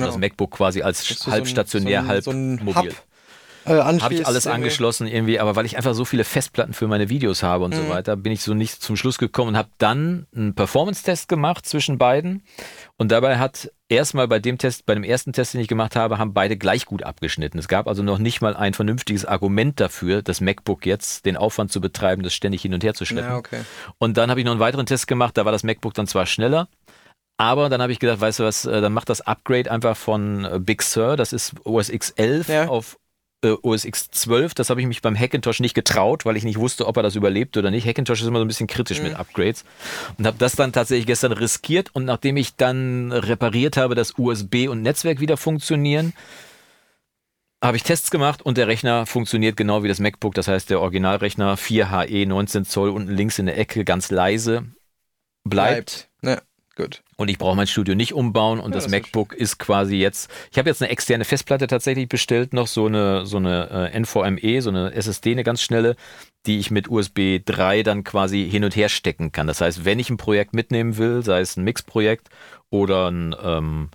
genau. 0.00 0.12
Das 0.12 0.18
MacBook 0.20 0.50
quasi 0.52 0.82
als 0.82 1.06
so 1.06 1.30
halb 1.30 1.44
ein- 1.44 1.46
stationär, 1.46 2.02
so 2.02 2.08
halb 2.08 2.24
so 2.24 2.32
mobil. 2.32 2.92
Äh, 3.64 3.72
Habe 3.82 4.14
ich 4.14 4.26
alles 4.26 4.46
angeschlossen 4.46 5.06
irgendwie, 5.06 5.38
aber 5.38 5.54
weil 5.54 5.66
ich 5.66 5.76
einfach 5.76 5.92
so 5.92 6.06
viele 6.06 6.24
Festplatten 6.24 6.72
für 6.72 6.86
meine 6.88 7.10
Videos 7.10 7.42
habe 7.42 7.64
und 7.64 7.74
Mhm. 7.74 7.78
so 7.82 7.88
weiter, 7.90 8.16
bin 8.16 8.32
ich 8.32 8.40
so 8.40 8.54
nicht 8.54 8.82
zum 8.82 8.96
Schluss 8.96 9.18
gekommen 9.18 9.48
und 9.50 9.56
habe 9.58 9.68
dann 9.76 10.26
einen 10.34 10.54
Performance-Test 10.54 11.28
gemacht 11.28 11.66
zwischen 11.66 11.98
beiden. 11.98 12.42
Und 12.96 13.12
dabei 13.12 13.36
hat 13.38 13.70
erstmal 13.90 14.26
bei 14.26 14.38
dem 14.38 14.56
Test, 14.56 14.86
bei 14.86 14.94
dem 14.94 15.04
ersten 15.04 15.34
Test, 15.34 15.52
den 15.52 15.60
ich 15.60 15.68
gemacht 15.68 15.96
habe, 15.96 16.16
haben 16.16 16.32
beide 16.32 16.56
gleich 16.56 16.86
gut 16.86 17.02
abgeschnitten. 17.02 17.58
Es 17.58 17.68
gab 17.68 17.86
also 17.88 18.02
noch 18.02 18.16
nicht 18.18 18.40
mal 18.40 18.56
ein 18.56 18.72
vernünftiges 18.72 19.26
Argument 19.26 19.78
dafür, 19.80 20.22
das 20.22 20.40
MacBook 20.40 20.86
jetzt 20.86 21.26
den 21.26 21.36
Aufwand 21.36 21.70
zu 21.70 21.82
betreiben, 21.82 22.22
das 22.22 22.32
ständig 22.32 22.62
hin 22.62 22.72
und 22.72 22.82
her 22.82 22.94
zu 22.94 23.04
schleppen. 23.04 23.32
Ja, 23.32 23.36
okay. 23.36 23.60
Und 23.98 24.16
dann 24.16 24.30
habe 24.30 24.40
ich 24.40 24.46
noch 24.46 24.52
einen 24.52 24.60
weiteren 24.60 24.86
Test 24.86 25.08
gemacht, 25.08 25.36
da 25.36 25.44
war 25.44 25.52
das 25.52 25.62
MacBook 25.62 25.92
dann 25.92 26.06
zwar 26.06 26.24
schneller, 26.24 26.68
aber 27.38 27.68
dann 27.70 27.80
habe 27.80 27.92
ich 27.92 27.98
gedacht, 28.00 28.20
weißt 28.20 28.40
du 28.40 28.44
was, 28.44 28.66
äh, 28.66 28.80
dann 28.80 28.92
mach 28.92 29.04
das 29.06 29.22
Upgrade 29.22 29.70
einfach 29.70 29.96
von 29.96 30.44
äh, 30.44 30.58
Big 30.60 30.82
Sur, 30.82 31.16
das 31.16 31.32
ist 31.32 31.54
OS 31.64 31.88
X 31.88 32.10
11 32.10 32.48
Ja. 32.48 32.68
auf 32.68 32.98
äh, 33.44 33.54
OS 33.62 33.84
X 33.84 34.10
12. 34.10 34.54
Das 34.54 34.68
habe 34.70 34.80
ich 34.80 34.86
mich 34.88 35.00
beim 35.00 35.16
Hackintosh 35.16 35.60
nicht 35.60 35.74
getraut, 35.74 36.24
weil 36.26 36.36
ich 36.36 36.42
nicht 36.42 36.58
wusste, 36.58 36.86
ob 36.88 36.96
er 36.96 37.04
das 37.04 37.14
überlebt 37.14 37.56
oder 37.56 37.70
nicht. 37.70 37.86
Hackintosh 37.86 38.20
ist 38.20 38.26
immer 38.26 38.40
so 38.40 38.44
ein 38.44 38.48
bisschen 38.48 38.66
kritisch 38.66 39.00
mit 39.00 39.14
Upgrades. 39.14 39.64
Und 40.18 40.26
habe 40.26 40.36
das 40.38 40.56
dann 40.56 40.72
tatsächlich 40.72 41.06
gestern 41.06 41.30
riskiert 41.32 41.90
und 41.94 42.04
nachdem 42.04 42.36
ich 42.36 42.56
dann 42.56 43.12
repariert 43.12 43.76
habe, 43.76 43.94
dass 43.94 44.18
USB 44.18 44.66
und 44.68 44.82
Netzwerk 44.82 45.20
wieder 45.20 45.36
funktionieren, 45.36 46.14
habe 47.62 47.76
ich 47.76 47.84
Tests 47.84 48.10
gemacht 48.10 48.42
und 48.42 48.58
der 48.58 48.66
Rechner 48.66 49.06
funktioniert 49.06 49.56
genau 49.56 49.82
wie 49.84 49.88
das 49.88 50.00
MacBook. 50.00 50.34
Das 50.34 50.48
heißt, 50.48 50.70
der 50.70 50.80
Originalrechner 50.80 51.56
4HE 51.56 52.26
19 52.26 52.64
Zoll 52.64 52.90
unten 52.90 53.12
links 53.12 53.38
in 53.38 53.46
der 53.46 53.58
Ecke 53.58 53.84
ganz 53.84 54.10
leise 54.10 54.64
bleibt. 55.44 56.02
Ja, 56.02 56.07
gut. 56.78 57.02
Und 57.16 57.28
ich 57.28 57.36
brauche 57.36 57.56
mein 57.56 57.66
Studio 57.66 57.94
nicht 57.94 58.14
umbauen 58.14 58.58
und 58.58 58.70
Ja, 58.70 58.76
das 58.76 58.84
das 58.84 58.86
ist 58.86 58.90
MacBook 58.92 59.34
ist 59.34 59.58
quasi 59.58 59.96
jetzt. 59.96 60.30
Ich 60.50 60.58
habe 60.58 60.70
jetzt 60.70 60.80
eine 60.80 60.90
externe 60.90 61.26
Festplatte 61.26 61.66
tatsächlich 61.66 62.08
bestellt, 62.08 62.54
noch 62.54 62.66
so 62.66 62.86
eine, 62.86 63.26
so 63.26 63.36
eine 63.36 63.90
äh, 63.92 64.00
NVMe, 64.00 64.62
so 64.62 64.70
eine 64.70 64.92
SSD, 64.94 65.32
eine 65.32 65.44
ganz 65.44 65.60
schnelle, 65.60 65.96
die 66.46 66.58
ich 66.58 66.70
mit 66.70 66.88
USB 66.88 67.40
3 67.44 67.82
dann 67.82 68.04
quasi 68.04 68.48
hin 68.48 68.64
und 68.64 68.74
her 68.74 68.88
stecken 68.88 69.32
kann. 69.32 69.46
Das 69.46 69.60
heißt, 69.60 69.84
wenn 69.84 69.98
ich 69.98 70.08
ein 70.08 70.16
Projekt 70.16 70.54
mitnehmen 70.54 70.96
will, 70.96 71.22
sei 71.22 71.40
es 71.40 71.56
ein 71.56 71.64
Mix-Projekt 71.64 72.28
oder 72.70 73.10
ein, 73.10 73.34
ähm, 73.42 73.90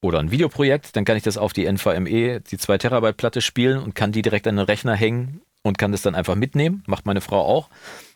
oder 0.00 0.18
ein 0.18 0.32
Videoprojekt, 0.32 0.96
dann 0.96 1.04
kann 1.04 1.16
ich 1.16 1.22
das 1.22 1.38
auf 1.38 1.52
die 1.52 1.70
NVMe, 1.70 2.40
die 2.40 2.58
2 2.58 2.78
Terabyte 2.78 3.16
Platte 3.16 3.40
spielen 3.40 3.78
und 3.78 3.94
kann 3.94 4.10
die 4.10 4.22
direkt 4.22 4.48
an 4.48 4.56
den 4.56 4.66
Rechner 4.66 4.96
hängen 4.96 5.42
und 5.62 5.78
kann 5.78 5.92
das 5.92 6.02
dann 6.02 6.16
einfach 6.16 6.34
mitnehmen. 6.34 6.82
Macht 6.86 7.06
meine 7.06 7.20
Frau 7.20 7.40
auch. 7.40 7.68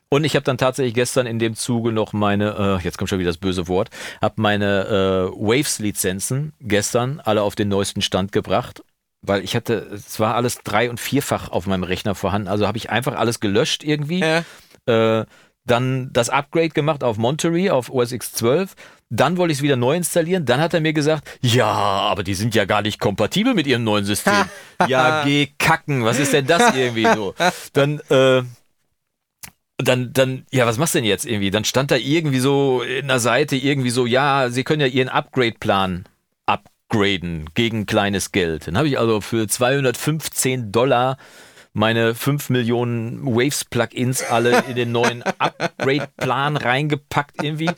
Und 0.09 0.25
ich 0.25 0.37
habe 0.37 0.45
dann 0.45 0.57
tatsächlich 0.59 0.95
gestern 0.95 1.27
in 1.27 1.39
dem 1.39 1.55
Zuge 1.57 1.91
noch 1.91 2.13
meine, 2.13 2.79
äh, 2.81 2.85
jetzt 2.85 2.97
kommt 2.97 3.11
schon 3.11 3.19
wieder 3.19 3.31
das 3.31 3.39
böse 3.39 3.67
Wort, 3.67 3.91
habe 4.23 4.35
meine 4.41 4.87
äh, 4.87 5.37
Waves-Lizenzen 5.37 6.53
gestern 6.61 7.21
alle 7.25 7.43
auf 7.43 7.57
den 7.57 7.69
neuesten 7.69 8.03
Stand 8.03 8.31
gebracht. 8.31 8.83
Weil 9.23 9.43
ich 9.43 9.57
hatte, 9.57 9.75
es 9.93 10.21
war 10.21 10.37
alles 10.37 10.59
drei- 10.63 10.89
und 10.89 11.01
vierfach 11.01 11.49
auf 11.51 11.67
meinem 11.67 11.83
Rechner 11.83 12.15
vorhanden. 12.15 12.47
Also 12.47 12.69
habe 12.69 12.79
ich 12.79 12.91
einfach 12.91 13.17
alles 13.17 13.41
gelöscht 13.41 13.83
irgendwie. 13.83 14.21
Ja. 14.21 14.45
Äh, 14.87 15.27
dann 15.65 16.11
das 16.13 16.31
Upgrade 16.31 16.69
gemacht 16.69 17.03
auf 17.03 17.17
Monterey, 17.17 17.71
auf 17.71 17.91
OS 17.91 18.13
X 18.13 18.33
12. 18.33 18.75
Dann 19.11 19.37
wollte 19.37 19.53
ich 19.53 19.59
es 19.59 19.63
wieder 19.63 19.75
neu 19.75 19.97
installieren. 19.97 20.45
Dann 20.45 20.61
hat 20.61 20.75
er 20.75 20.81
mir 20.81 20.93
gesagt, 20.93 21.27
ja, 21.41 21.67
aber 21.67 22.23
die 22.23 22.35
sind 22.35 22.55
ja 22.55 22.65
gar 22.65 22.83
nicht 22.83 23.01
kompatibel 23.01 23.53
mit 23.55 23.67
ihrem 23.67 23.83
neuen 23.83 24.05
System. 24.05 24.45
ja, 24.87 25.25
geh 25.25 25.49
kacken. 25.59 26.05
Was 26.05 26.21
ist 26.21 26.33
denn 26.33 26.47
das 26.47 26.75
irgendwie 26.77 27.09
so? 27.13 27.35
Dann, 27.73 28.01
äh, 28.11 28.43
dann, 29.79 30.12
dann, 30.12 30.47
ja, 30.51 30.66
was 30.66 30.79
machst 30.79 30.95
du 30.95 30.99
denn 30.99 31.09
jetzt 31.09 31.27
irgendwie? 31.27 31.51
Dann 31.51 31.64
stand 31.64 31.91
da 31.91 31.97
irgendwie 31.97 32.39
so 32.39 32.83
in 32.83 33.09
der 33.09 33.20
Seite 33.20 33.57
irgendwie 33.57 33.91
so, 33.91 34.07
ja, 34.07 34.49
sie 34.49 34.64
können 34.64 34.81
ja 34.81 34.87
ihren 34.87 35.09
Upgrade-Plan 35.09 36.05
upgraden 36.47 37.51
gegen 37.55 37.87
kleines 37.87 38.33
Geld. 38.33 38.66
Dann 38.66 38.79
habe 38.79 38.89
ich 38.89 38.99
also 38.99 39.20
für 39.20 39.47
215 39.47 40.72
Dollar 40.72 41.18
meine 41.77 42.14
5 42.14 42.49
Millionen 42.49 43.27
Waves-Plugins 43.27 44.24
alle 44.31 44.64
in 44.66 44.77
den 44.77 44.93
neuen 44.93 45.22
Upgrade-Plan 45.39 46.57
reingepackt 46.57 47.43
irgendwie. 47.43 47.70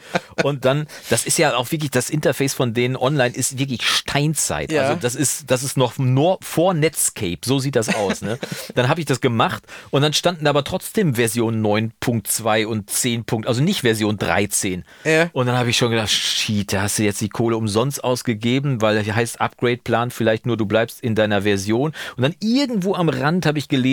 Und 0.44 0.64
dann, 0.64 0.86
das 1.10 1.26
ist 1.26 1.36
ja 1.36 1.56
auch 1.56 1.72
wirklich, 1.72 1.90
das 1.90 2.08
Interface 2.08 2.54
von 2.54 2.74
denen 2.74 2.96
online 2.96 3.34
ist 3.34 3.58
wirklich 3.58 3.82
Steinzeit. 3.82 4.70
Ja. 4.70 4.82
Also 4.82 5.00
das 5.00 5.16
ist, 5.16 5.50
das 5.50 5.64
ist 5.64 5.76
noch 5.76 5.98
nur 5.98 6.38
vor 6.42 6.74
Netscape, 6.74 7.38
so 7.44 7.58
sieht 7.58 7.74
das 7.74 7.92
aus. 7.92 8.22
Ne? 8.22 8.38
Dann 8.76 8.88
habe 8.88 9.00
ich 9.00 9.06
das 9.06 9.20
gemacht 9.20 9.64
und 9.90 10.02
dann 10.02 10.12
standen 10.12 10.46
aber 10.46 10.62
trotzdem 10.62 11.16
Version 11.16 11.60
9.2 11.60 12.66
und 12.66 12.88
10. 12.88 13.24
also 13.46 13.62
nicht 13.62 13.80
Version 13.80 14.16
13. 14.16 14.84
Ja. 15.04 15.28
Und 15.32 15.46
dann 15.46 15.56
habe 15.56 15.70
ich 15.70 15.76
schon 15.76 15.90
gedacht, 15.90 16.10
shit, 16.10 16.72
da 16.72 16.82
hast 16.82 17.00
du 17.00 17.02
jetzt 17.02 17.20
die 17.20 17.28
Kohle 17.28 17.56
umsonst 17.56 18.04
ausgegeben, 18.04 18.80
weil 18.80 19.00
hier 19.02 19.16
heißt 19.16 19.40
Upgrade-Plan 19.40 20.12
vielleicht 20.12 20.46
nur, 20.46 20.56
du 20.56 20.66
bleibst 20.66 21.00
in 21.00 21.16
deiner 21.16 21.42
Version. 21.42 21.92
Und 22.16 22.22
dann 22.22 22.36
irgendwo 22.38 22.94
am 22.94 23.08
Rand 23.08 23.44
habe 23.44 23.58
ich 23.58 23.66
gelesen, 23.66 23.87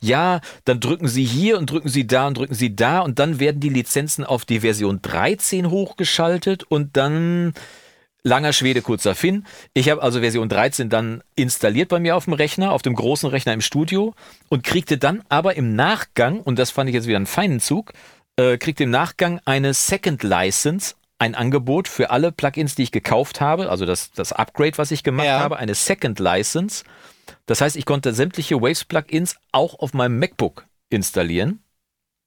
ja, 0.00 0.40
dann 0.64 0.80
drücken 0.80 1.08
Sie 1.08 1.24
hier 1.24 1.58
und 1.58 1.70
drücken 1.70 1.88
Sie 1.88 2.06
da 2.06 2.26
und 2.26 2.36
drücken 2.38 2.54
Sie 2.54 2.74
da 2.74 3.00
und 3.00 3.18
dann 3.18 3.38
werden 3.40 3.60
die 3.60 3.68
Lizenzen 3.68 4.24
auf 4.24 4.44
die 4.44 4.60
Version 4.60 5.00
13 5.02 5.70
hochgeschaltet 5.70 6.64
und 6.64 6.96
dann 6.96 7.54
Langer 8.22 8.52
Schwede, 8.52 8.82
kurzer 8.82 9.14
Finn. 9.14 9.44
Ich 9.72 9.88
habe 9.88 10.02
also 10.02 10.18
Version 10.18 10.48
13 10.48 10.88
dann 10.90 11.22
installiert 11.36 11.90
bei 11.90 12.00
mir 12.00 12.16
auf 12.16 12.24
dem 12.24 12.32
Rechner, 12.32 12.72
auf 12.72 12.82
dem 12.82 12.94
großen 12.94 13.30
Rechner 13.30 13.52
im 13.52 13.60
Studio 13.60 14.14
und 14.48 14.64
kriegte 14.64 14.98
dann 14.98 15.22
aber 15.28 15.56
im 15.56 15.76
Nachgang, 15.76 16.40
und 16.40 16.58
das 16.58 16.72
fand 16.72 16.88
ich 16.90 16.94
jetzt 16.94 17.06
wieder 17.06 17.18
einen 17.18 17.26
feinen 17.26 17.60
Zug, 17.60 17.92
äh, 18.36 18.58
kriegte 18.58 18.82
im 18.82 18.90
Nachgang 18.90 19.40
eine 19.44 19.74
Second 19.74 20.24
License, 20.24 20.94
ein 21.20 21.36
Angebot 21.36 21.86
für 21.86 22.10
alle 22.10 22.32
Plugins, 22.32 22.74
die 22.74 22.82
ich 22.82 22.90
gekauft 22.90 23.40
habe, 23.40 23.70
also 23.70 23.86
das, 23.86 24.10
das 24.10 24.32
Upgrade, 24.32 24.76
was 24.76 24.90
ich 24.90 25.04
gemacht 25.04 25.26
Ja. 25.26 25.38
habe, 25.38 25.58
eine 25.58 25.76
Second 25.76 26.18
License. 26.18 26.82
Das 27.46 27.60
heißt, 27.60 27.76
ich 27.76 27.84
konnte 27.84 28.12
sämtliche 28.12 28.60
Waves-Plugins 28.60 29.36
auch 29.52 29.78
auf 29.78 29.94
meinem 29.94 30.18
MacBook 30.18 30.66
installieren. 30.90 31.60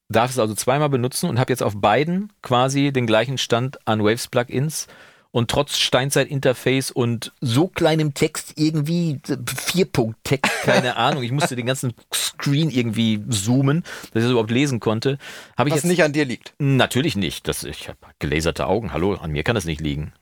Darf 0.10 0.32
es 0.32 0.40
also 0.40 0.56
zweimal 0.56 0.90
benutzen 0.90 1.30
und 1.30 1.40
habe 1.40 1.52
jetzt 1.52 1.62
auf 1.62 1.76
beiden 1.76 2.34
quasi 2.42 2.92
den 2.92 3.06
gleichen 3.06 3.38
Stand 3.38 3.78
an 3.88 4.04
Waves-Plugins 4.04 4.88
und 5.32 5.52
trotz 5.52 5.78
Steinzeit-Interface 5.78 6.92
und 6.92 7.32
so 7.42 7.68
kleinem 7.68 8.14
Text 8.14 8.54
irgendwie, 8.56 9.20
Vierpunkt-Text, 9.46 10.52
keine 10.64 10.96
Ahnung, 10.98 11.24
ich 11.24 11.32
musste 11.32 11.56
den 11.56 11.68
ganzen 11.68 11.94
Screen 12.14 12.72
irgendwie 12.72 13.24
zoomen, 13.30 13.84
dass 13.84 14.08
ich 14.16 14.24
das 14.24 14.32
überhaupt 14.32 14.52
lesen 14.52 14.80
konnte, 14.80 15.20
ich 15.58 15.66
Was 15.66 15.68
jetzt 15.76 15.86
nicht 15.86 16.04
an 16.04 16.14
dir 16.14 16.26
liegt. 16.26 16.54
natürlich 16.58 17.16
nicht. 17.16 17.48
Das, 17.48 17.64
ich 17.64 17.88
habe 17.88 18.00
gelaserte 18.18 18.66
Augen, 18.66 18.92
hallo, 18.94 19.14
an 19.16 19.32
mir 19.32 19.44
kann 19.44 19.56
das 19.56 19.66
nicht 19.66 19.82
liegen. 19.82 20.14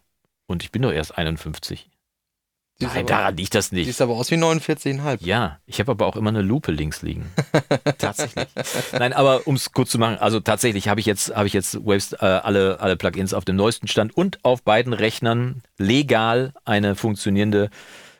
Und 0.47 0.63
ich 0.63 0.71
bin 0.71 0.81
doch 0.81 0.91
erst 0.91 1.17
51. 1.17 1.89
Nein, 2.79 2.91
aber- 2.91 3.03
daran 3.03 3.37
liegt 3.37 3.55
das 3.55 3.71
nicht. 3.71 3.85
Siehst 3.87 4.01
aber 4.01 4.13
aus 4.13 4.29
wie 4.29 4.35
49,5. 4.35 5.17
Ja, 5.21 5.59
ich 5.65 5.79
habe 5.79 5.91
aber 5.91 6.05
auch 6.05 6.15
immer 6.15 6.29
eine 6.29 6.41
Lupe 6.41 6.71
links 6.71 7.01
liegen. 7.01 7.31
tatsächlich. 7.97 8.47
Nein, 8.91 9.13
aber 9.13 9.47
um 9.47 9.55
es 9.55 9.71
kurz 9.71 9.89
zu 9.91 9.97
machen, 9.97 10.17
also 10.19 10.39
tatsächlich 10.39 10.87
habe 10.87 10.99
ich 10.99 11.05
jetzt 11.05 11.35
habe 11.35 11.47
ich 11.47 11.53
jetzt 11.53 11.85
Waves 11.85 12.13
äh, 12.13 12.17
alle 12.25 12.79
alle 12.79 12.95
Plugins 12.95 13.33
auf 13.33 13.45
dem 13.45 13.55
neuesten 13.55 13.87
Stand 13.87 14.15
und 14.15 14.39
auf 14.43 14.61
beiden 14.63 14.93
Rechnern 14.93 15.63
legal 15.77 16.53
eine 16.65 16.95
funktionierende 16.95 17.69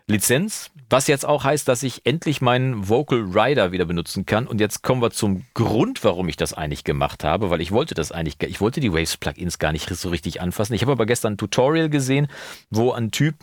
Lizenz, 0.10 0.72
was 0.89 1.08
jetzt 1.08 1.26
auch 1.26 1.43
heißt, 1.43 1.68
dass 1.68 1.84
ich 1.84 2.05
endlich 2.05 2.39
meinen 2.39 2.88
Vocal 2.88 3.20
Rider 3.20 3.74
wieder 3.74 3.84
benutzen 3.84 4.26
kann. 4.26 4.47
Und 4.47 4.62
jetzt 4.62 4.82
kommen 4.82 5.01
wir 5.01 5.12
zum 5.12 5.43
Grund, 5.53 6.01
warum 6.05 6.30
ich 6.30 6.38
das 6.38 6.53
eigentlich 6.53 6.86
gemacht 6.86 7.26
habe, 7.26 7.49
weil 7.49 7.60
ich 7.60 7.74
wollte 7.74 7.93
das 7.93 8.14
eigentlich, 8.14 8.38
ich 8.49 8.62
wollte 8.62 8.80
die 8.80 8.93
Waves 8.93 9.18
Plugins 9.18 9.60
gar 9.60 9.74
nicht 9.74 9.89
so 9.89 10.08
richtig 10.10 10.39
anfassen. 10.39 10.74
Ich 10.76 10.82
habe 10.82 10.93
aber 10.93 11.05
gestern 11.05 11.34
ein 11.34 11.38
Tutorial 11.38 11.89
gesehen, 11.89 12.28
wo 12.70 12.93
ein 12.93 13.12
Typ 13.12 13.36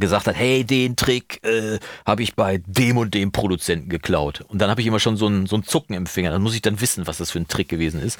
gesagt 0.00 0.26
hat, 0.26 0.34
hey, 0.34 0.64
den 0.64 0.96
Trick 0.96 1.44
äh, 1.44 1.78
habe 2.06 2.22
ich 2.22 2.34
bei 2.34 2.62
dem 2.66 2.96
und 2.96 3.14
dem 3.14 3.30
Produzenten 3.32 3.88
geklaut. 3.88 4.40
Und 4.48 4.60
dann 4.60 4.70
habe 4.70 4.80
ich 4.80 4.86
immer 4.86 4.98
schon 5.00 5.16
so 5.16 5.28
ein, 5.28 5.46
so 5.46 5.56
ein 5.56 5.62
Zucken 5.64 5.94
im 5.94 6.06
Finger. 6.06 6.30
Dann 6.30 6.42
muss 6.42 6.54
ich 6.54 6.62
dann 6.62 6.80
wissen, 6.80 7.06
was 7.06 7.18
das 7.18 7.30
für 7.30 7.38
ein 7.38 7.48
Trick 7.48 7.68
gewesen 7.68 8.00
ist. 8.02 8.18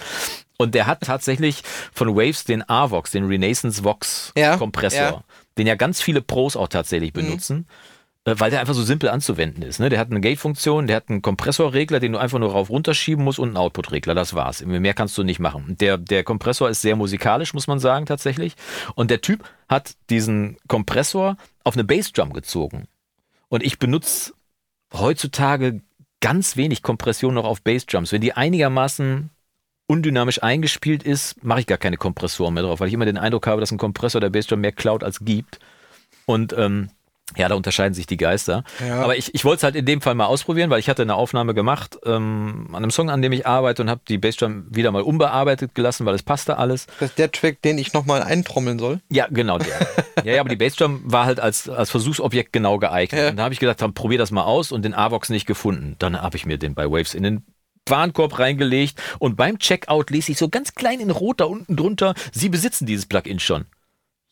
Und 0.59 0.75
der 0.75 0.87
hat 0.87 1.01
tatsächlich 1.01 1.63
von 1.93 2.15
Waves 2.15 2.45
den 2.45 2.69
AVOX, 2.69 3.11
den 3.13 3.25
Renaissance 3.27 3.83
Vox 3.83 4.33
Ja, 4.37 4.57
Kompressor, 4.59 5.01
ja. 5.01 5.25
den 5.59 5.67
ja 5.67 5.75
ganz 5.75 6.01
viele 6.03 6.21
Pros 6.21 6.55
auch 6.55 6.69
tatsächlich 6.69 7.13
benutzen. 7.15 7.67
äh, 8.27 8.35
Weil 8.37 8.51
der 8.51 8.61
einfach 8.61 8.75
so 8.75 8.83
simpel 8.83 9.09
anzuwenden 9.09 9.63
ist. 9.63 9.81
Ne? 9.81 9.89
Der 9.89 9.99
hat 9.99 10.11
eine 10.11 10.21
Gate-Funktion, 10.21 10.87
der 10.87 10.97
hat 10.97 11.09
einen 11.09 11.23
Kompressorregler, 11.23 11.99
den 12.01 12.13
du 12.13 12.19
einfach 12.19 12.39
nur 12.39 12.53
rauf 12.53 12.69
runterschieben 12.69 13.25
musst 13.25 13.39
und 13.39 13.49
einen 13.49 13.57
Output-Regler. 13.57 14.15
Das 14.15 14.35
war's. 14.35 14.63
Mehr 14.63 14.93
kannst 14.93 15.17
du 15.17 15.23
nicht 15.23 15.39
machen. 15.41 15.77
Der, 15.81 15.97
der 15.97 16.25
Kompressor 16.25 16.69
ist 16.69 16.83
sehr 16.83 16.97
musikalisch, 16.97 17.55
muss 17.55 17.67
man 17.67 17.79
sagen, 17.79 18.05
tatsächlich. 18.05 18.55
Und 18.95 19.11
der 19.11 19.23
Typ 19.23 19.45
hat 19.71 19.95
diesen 20.11 20.59
Kompressor 20.69 21.39
auf 21.71 21.77
eine 21.77 21.85
Bassdrum 21.85 22.33
gezogen. 22.33 22.89
Und 23.49 23.63
ich 23.63 23.79
benutze 23.79 24.35
heutzutage 24.93 25.83
ganz 26.21 26.57
wenig 26.57 26.83
Kompression 26.83 27.35
noch 27.35 27.45
auf 27.45 27.63
Bassdrums. 27.63 28.11
Wenn 28.11 28.21
die 28.21 28.33
einigermaßen 28.33 29.31
undynamisch 29.87 30.43
eingespielt 30.43 31.05
ist, 31.05 31.45
mache 31.45 31.61
ich 31.61 31.69
gar 31.69 31.79
keine 31.79 31.97
Kompressoren 31.97 32.55
mehr 32.55 32.65
drauf, 32.65 32.81
weil 32.81 32.89
ich 32.89 32.95
immer 32.95 33.07
den 33.07 33.19
Eindruck 33.19 33.47
habe, 33.47 33.61
dass 33.61 33.71
ein 33.71 33.79
Kompressor 33.79 34.21
der 34.21 34.31
Bassdrum 34.31 34.61
mehr 34.61 34.73
klaut 34.73 35.05
als 35.05 35.21
gibt. 35.25 35.61
Und 36.27 36.53
ähm, 36.59 36.91
ja, 37.37 37.49
da 37.49 37.55
unterscheiden 37.55 37.95
sich 37.95 38.07
die 38.07 38.17
Geister. 38.17 38.65
Ja. 38.87 39.03
Aber 39.03 39.17
ich, 39.17 39.35
ich 39.35 39.45
wollte 39.45 39.59
es 39.59 39.63
halt 39.63 39.77
in 39.77 39.87
dem 39.87 40.01
Fall 40.01 40.15
mal 40.15 40.27
ausprobieren, 40.27 40.71
weil 40.71 40.81
ich 40.81 40.89
hatte 40.89 41.03
eine 41.03 41.15
Aufnahme 41.15 41.55
gemacht 41.55 41.99
ähm, 42.05 42.69
an 42.71 42.77
einem 42.77 42.91
Song, 42.91 43.11
an 43.11 43.23
dem 43.23 43.33
ich 43.33 43.47
arbeite 43.47 43.83
und 43.83 43.91
habe 43.91 44.01
die 44.09 44.19
Bassdrum 44.19 44.67
wieder 44.71 44.91
mal 44.91 45.03
unbearbeitet 45.03 45.75
gelassen, 45.75 46.07
weil 46.07 46.15
es 46.15 46.23
passte 46.23 46.59
alles. 46.59 46.87
Das 46.99 47.11
ist 47.11 47.19
der 47.19 47.31
Track, 47.31 47.63
den 47.63 47.79
ich 47.79 47.93
nochmal 47.93 48.23
eintrommeln 48.23 48.79
soll. 48.79 49.01
Ja, 49.11 49.27
genau 49.31 49.59
der. 49.59 49.79
ja, 50.25 50.33
ja, 50.35 50.41
aber 50.41 50.49
die 50.49 50.57
Bassdrum 50.57 51.03
war 51.05 51.27
halt 51.27 51.41
als, 51.41 51.69
als 51.69 51.91
Versuchsobjekt 51.91 52.53
genau 52.53 52.79
geeignet. 52.79 53.21
Ja. 53.21 53.31
Und 53.31 53.37
da 53.37 53.45
habe 53.45 53.55
ich 53.55 53.61
gedacht, 53.61 53.81
dann 53.81 53.95
probier 53.95 54.19
das 54.19 54.31
mal 54.31 54.45
aus 54.45 54.73
und 54.73 54.85
den 54.85 54.95
AVOX 54.95 55.31
nicht 55.31 55.47
gefunden. 55.47 55.97
Dann 55.99 56.21
habe 56.21 56.37
ich 56.37 56.47
mir 56.47 56.59
den 56.59 56.75
bei 56.75 56.91
Waves 56.91 57.15
in 57.15 57.23
den 57.23 57.45
Warenkorb 57.87 58.39
reingelegt 58.39 59.01
und 59.19 59.37
beim 59.37 59.59
Checkout 59.59 60.11
lese 60.11 60.33
ich 60.33 60.39
so 60.39 60.49
ganz 60.49 60.75
klein 60.75 61.01
in 61.01 61.11
Rot 61.11 61.41
da 61.41 61.45
unten 61.45 61.77
drunter, 61.77 62.15
Sie 62.33 62.49
besitzen 62.49 62.87
dieses 62.87 63.07
Plugin 63.07 63.41
schon. 63.41 63.67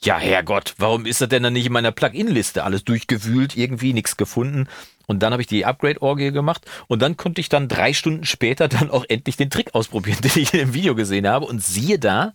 Ja, 0.01 0.17
Herrgott, 0.19 0.75
warum 0.79 1.07
ist 1.07 1.21
das 1.21 1.29
denn 1.29 1.43
dann 1.43 1.53
nicht 1.53 1.67
in 1.67 1.73
meiner 1.73 1.91
Plugin-Liste? 1.91 2.63
Alles 2.63 2.85
durchgewühlt, 2.85 3.57
irgendwie 3.57 3.93
nichts 3.93 4.17
gefunden. 4.17 4.69
Und 5.07 5.23
dann 5.23 5.33
habe 5.33 5.43
ich 5.43 5.49
die 5.49 5.65
Upgrade-Orgie 5.65 6.31
gemacht 6.31 6.67
und 6.87 7.03
dann 7.03 7.17
konnte 7.17 7.41
ich 7.41 7.49
dann 7.49 7.67
drei 7.67 7.93
Stunden 7.93 8.25
später 8.25 8.69
dann 8.69 8.91
auch 8.91 9.05
endlich 9.09 9.37
den 9.37 9.51
Trick 9.51 9.75
ausprobieren, 9.75 10.21
den 10.23 10.43
ich 10.43 10.55
im 10.55 10.75
Video 10.75 10.95
gesehen 10.95 11.27
habe. 11.27 11.47
Und 11.47 11.63
siehe 11.63 11.99
da, 11.99 12.33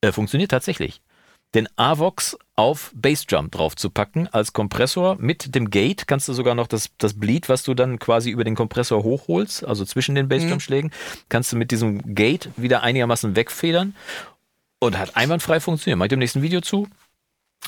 äh, 0.00 0.12
funktioniert 0.12 0.50
tatsächlich. 0.50 1.00
Den 1.54 1.68
AVOX 1.76 2.38
auf 2.56 2.92
Bassdrum 2.94 3.50
drauf 3.50 3.76
zu 3.76 3.90
packen 3.90 4.26
als 4.28 4.54
Kompressor 4.54 5.16
mit 5.18 5.54
dem 5.54 5.68
Gate 5.68 6.06
kannst 6.06 6.28
du 6.28 6.32
sogar 6.32 6.54
noch 6.54 6.66
das, 6.66 6.88
das 6.96 7.18
Bleed, 7.18 7.50
was 7.50 7.62
du 7.62 7.74
dann 7.74 7.98
quasi 7.98 8.30
über 8.30 8.44
den 8.44 8.54
Kompressor 8.54 9.02
hochholst, 9.02 9.62
also 9.64 9.84
zwischen 9.84 10.14
den 10.14 10.28
Bassdrum-Schlägen, 10.28 10.92
kannst 11.28 11.52
du 11.52 11.56
mit 11.56 11.70
diesem 11.70 12.14
Gate 12.14 12.48
wieder 12.56 12.82
einigermaßen 12.82 13.36
wegfedern 13.36 13.94
und 14.82 14.98
hat 14.98 15.16
einwandfrei 15.16 15.60
funktioniert. 15.60 15.98
Mach 15.98 16.06
ich 16.06 16.10
dem 16.10 16.18
nächsten 16.18 16.42
Video 16.42 16.60
zu. 16.60 16.88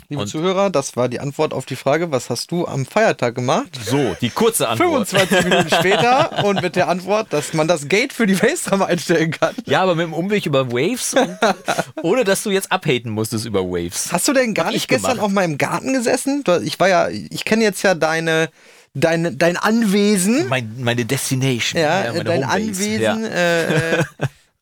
Liebe 0.09 0.23
Und- 0.23 0.29
Zuhörer, 0.29 0.71
das 0.71 0.97
war 0.97 1.09
die 1.09 1.21
Antwort 1.21 1.55
auf 1.55 1.67
die 1.67 1.77
Frage, 1.77 2.11
was 2.11 2.29
hast 2.29 2.51
du 2.51 2.67
am 2.67 2.85
Feiertag 2.85 3.37
gemacht? 3.37 3.69
So, 3.87 4.17
die 4.21 4.31
kurze 4.31 4.69
Antwort. 4.69 5.09
25 5.09 5.45
Minuten 5.45 5.71
später 5.79 6.45
und 6.45 6.61
mit 6.63 6.75
der 6.75 6.89
Antwort, 6.89 7.33
dass 7.33 7.53
man 7.55 7.69
das 7.69 7.87
Gate 7.87 8.13
für 8.13 8.27
die 8.27 8.35
Bassdrum 8.35 8.83
einstellen 8.83 9.31
kann. 9.31 9.55
Ja, 9.67 9.83
aber 9.83 9.95
mit 9.95 10.07
dem 10.07 10.13
Umweg 10.13 10.45
über 10.47 10.73
Waves, 10.73 11.15
und, 11.15 11.39
ohne 12.03 12.25
dass 12.25 12.43
du 12.43 12.51
jetzt 12.51 12.73
abhaten 12.73 13.13
musstest 13.13 13.47
über 13.47 13.63
Waves. 13.63 14.13
Hast 14.13 14.27
du 14.27 14.33
denn 14.33 14.53
gar 14.53 14.67
Hab 14.67 14.73
ich 14.73 14.79
nicht 14.79 14.89
gestern 14.89 15.13
gemacht. 15.13 15.25
auf 15.27 15.31
meinem 15.33 15.59
Garten 15.59 15.93
gesessen? 15.93 16.43
Ich 16.65 16.81
war 16.81 16.89
ja, 16.89 17.09
ich 17.09 17.45
kenne 17.45 17.63
jetzt 17.63 17.83
ja 17.85 17.95
deine, 17.95 18.49
deine, 18.95 19.31
dein 19.33 19.57
Anwesen. 19.57 20.49
Mein, 20.49 20.75
meine 20.81 21.05
Destination. 21.05 21.81
Ja, 21.81 22.07
meine 22.09 22.25
dein 22.25 22.51
Homebase. 22.53 22.53
Anwesen. 22.53 23.01
Ja. 23.01 23.17
Äh, 23.29 23.99
äh, 24.01 24.05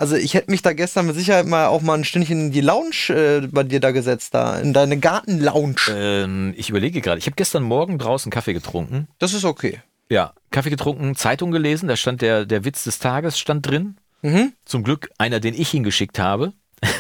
also 0.02 0.16
ich 0.16 0.34
hätte 0.34 0.50
mich 0.50 0.62
da 0.62 0.72
gestern 0.72 1.06
mit 1.06 1.14
Sicherheit 1.14 1.46
mal 1.46 1.68
auch 1.68 1.80
mal 1.80 1.94
ein 1.94 2.02
Stündchen 2.02 2.46
in 2.46 2.50
die 2.50 2.60
Lounge 2.60 3.10
äh, 3.10 3.46
bei 3.46 3.62
dir 3.62 3.78
da 3.78 3.92
gesetzt, 3.92 4.34
da 4.34 4.58
in 4.58 4.72
deine 4.72 4.98
Gartenlounge. 4.98 5.76
Ähm, 5.90 6.54
ich 6.56 6.70
überlege 6.70 7.00
gerade. 7.00 7.20
Ich 7.20 7.26
habe 7.26 7.36
gestern 7.36 7.62
Morgen 7.62 7.98
draußen 7.98 8.28
Kaffee 8.32 8.52
getrunken. 8.52 9.06
Das 9.20 9.32
ist 9.32 9.44
okay. 9.44 9.80
Ja, 10.08 10.32
Kaffee 10.50 10.70
getrunken, 10.70 11.14
Zeitung 11.14 11.52
gelesen. 11.52 11.86
Da 11.86 11.94
stand 11.94 12.20
der, 12.20 12.46
der 12.46 12.64
Witz 12.64 12.82
des 12.82 12.98
Tages 12.98 13.38
stand 13.38 13.64
drin. 13.68 13.96
Mhm. 14.22 14.54
Zum 14.64 14.82
Glück 14.82 15.08
einer, 15.18 15.38
den 15.38 15.54
ich 15.54 15.70
hingeschickt 15.70 16.18
habe. 16.18 16.52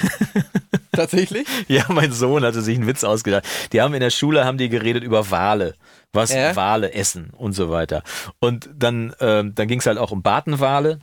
Tatsächlich? 0.92 1.48
Ja, 1.66 1.86
mein 1.88 2.12
Sohn 2.12 2.44
hatte 2.44 2.62
sich 2.62 2.76
einen 2.78 2.86
Witz 2.86 3.02
ausgedacht. 3.02 3.44
Die 3.72 3.80
haben 3.80 3.94
in 3.94 4.00
der 4.00 4.10
Schule 4.10 4.44
haben 4.44 4.58
die 4.58 4.68
geredet 4.68 5.02
über 5.02 5.28
Wale, 5.32 5.74
was 6.12 6.32
Ja. 6.32 6.54
Wale 6.54 6.92
essen 6.92 7.30
und 7.36 7.52
so 7.52 7.68
weiter. 7.68 8.04
Und 8.38 8.70
dann, 8.72 9.12
ähm, 9.18 9.56
dann 9.56 9.66
ging 9.66 9.80
es 9.80 9.86
halt 9.86 9.98
auch 9.98 10.12
um 10.12 10.22
Bartenwale. 10.22 11.00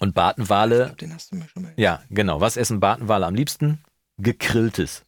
Und 0.00 0.14
Bartenwale, 0.14 0.94
Den 1.00 1.14
hast 1.14 1.32
du 1.32 1.36
mir 1.36 1.46
schon 1.48 1.62
mal. 1.64 1.72
ja, 1.76 2.02
genau. 2.10 2.40
Was 2.40 2.56
essen 2.56 2.80
Bartenwale 2.80 3.26
am 3.26 3.34
liebsten? 3.34 3.80
Gegrilltes. 4.18 5.02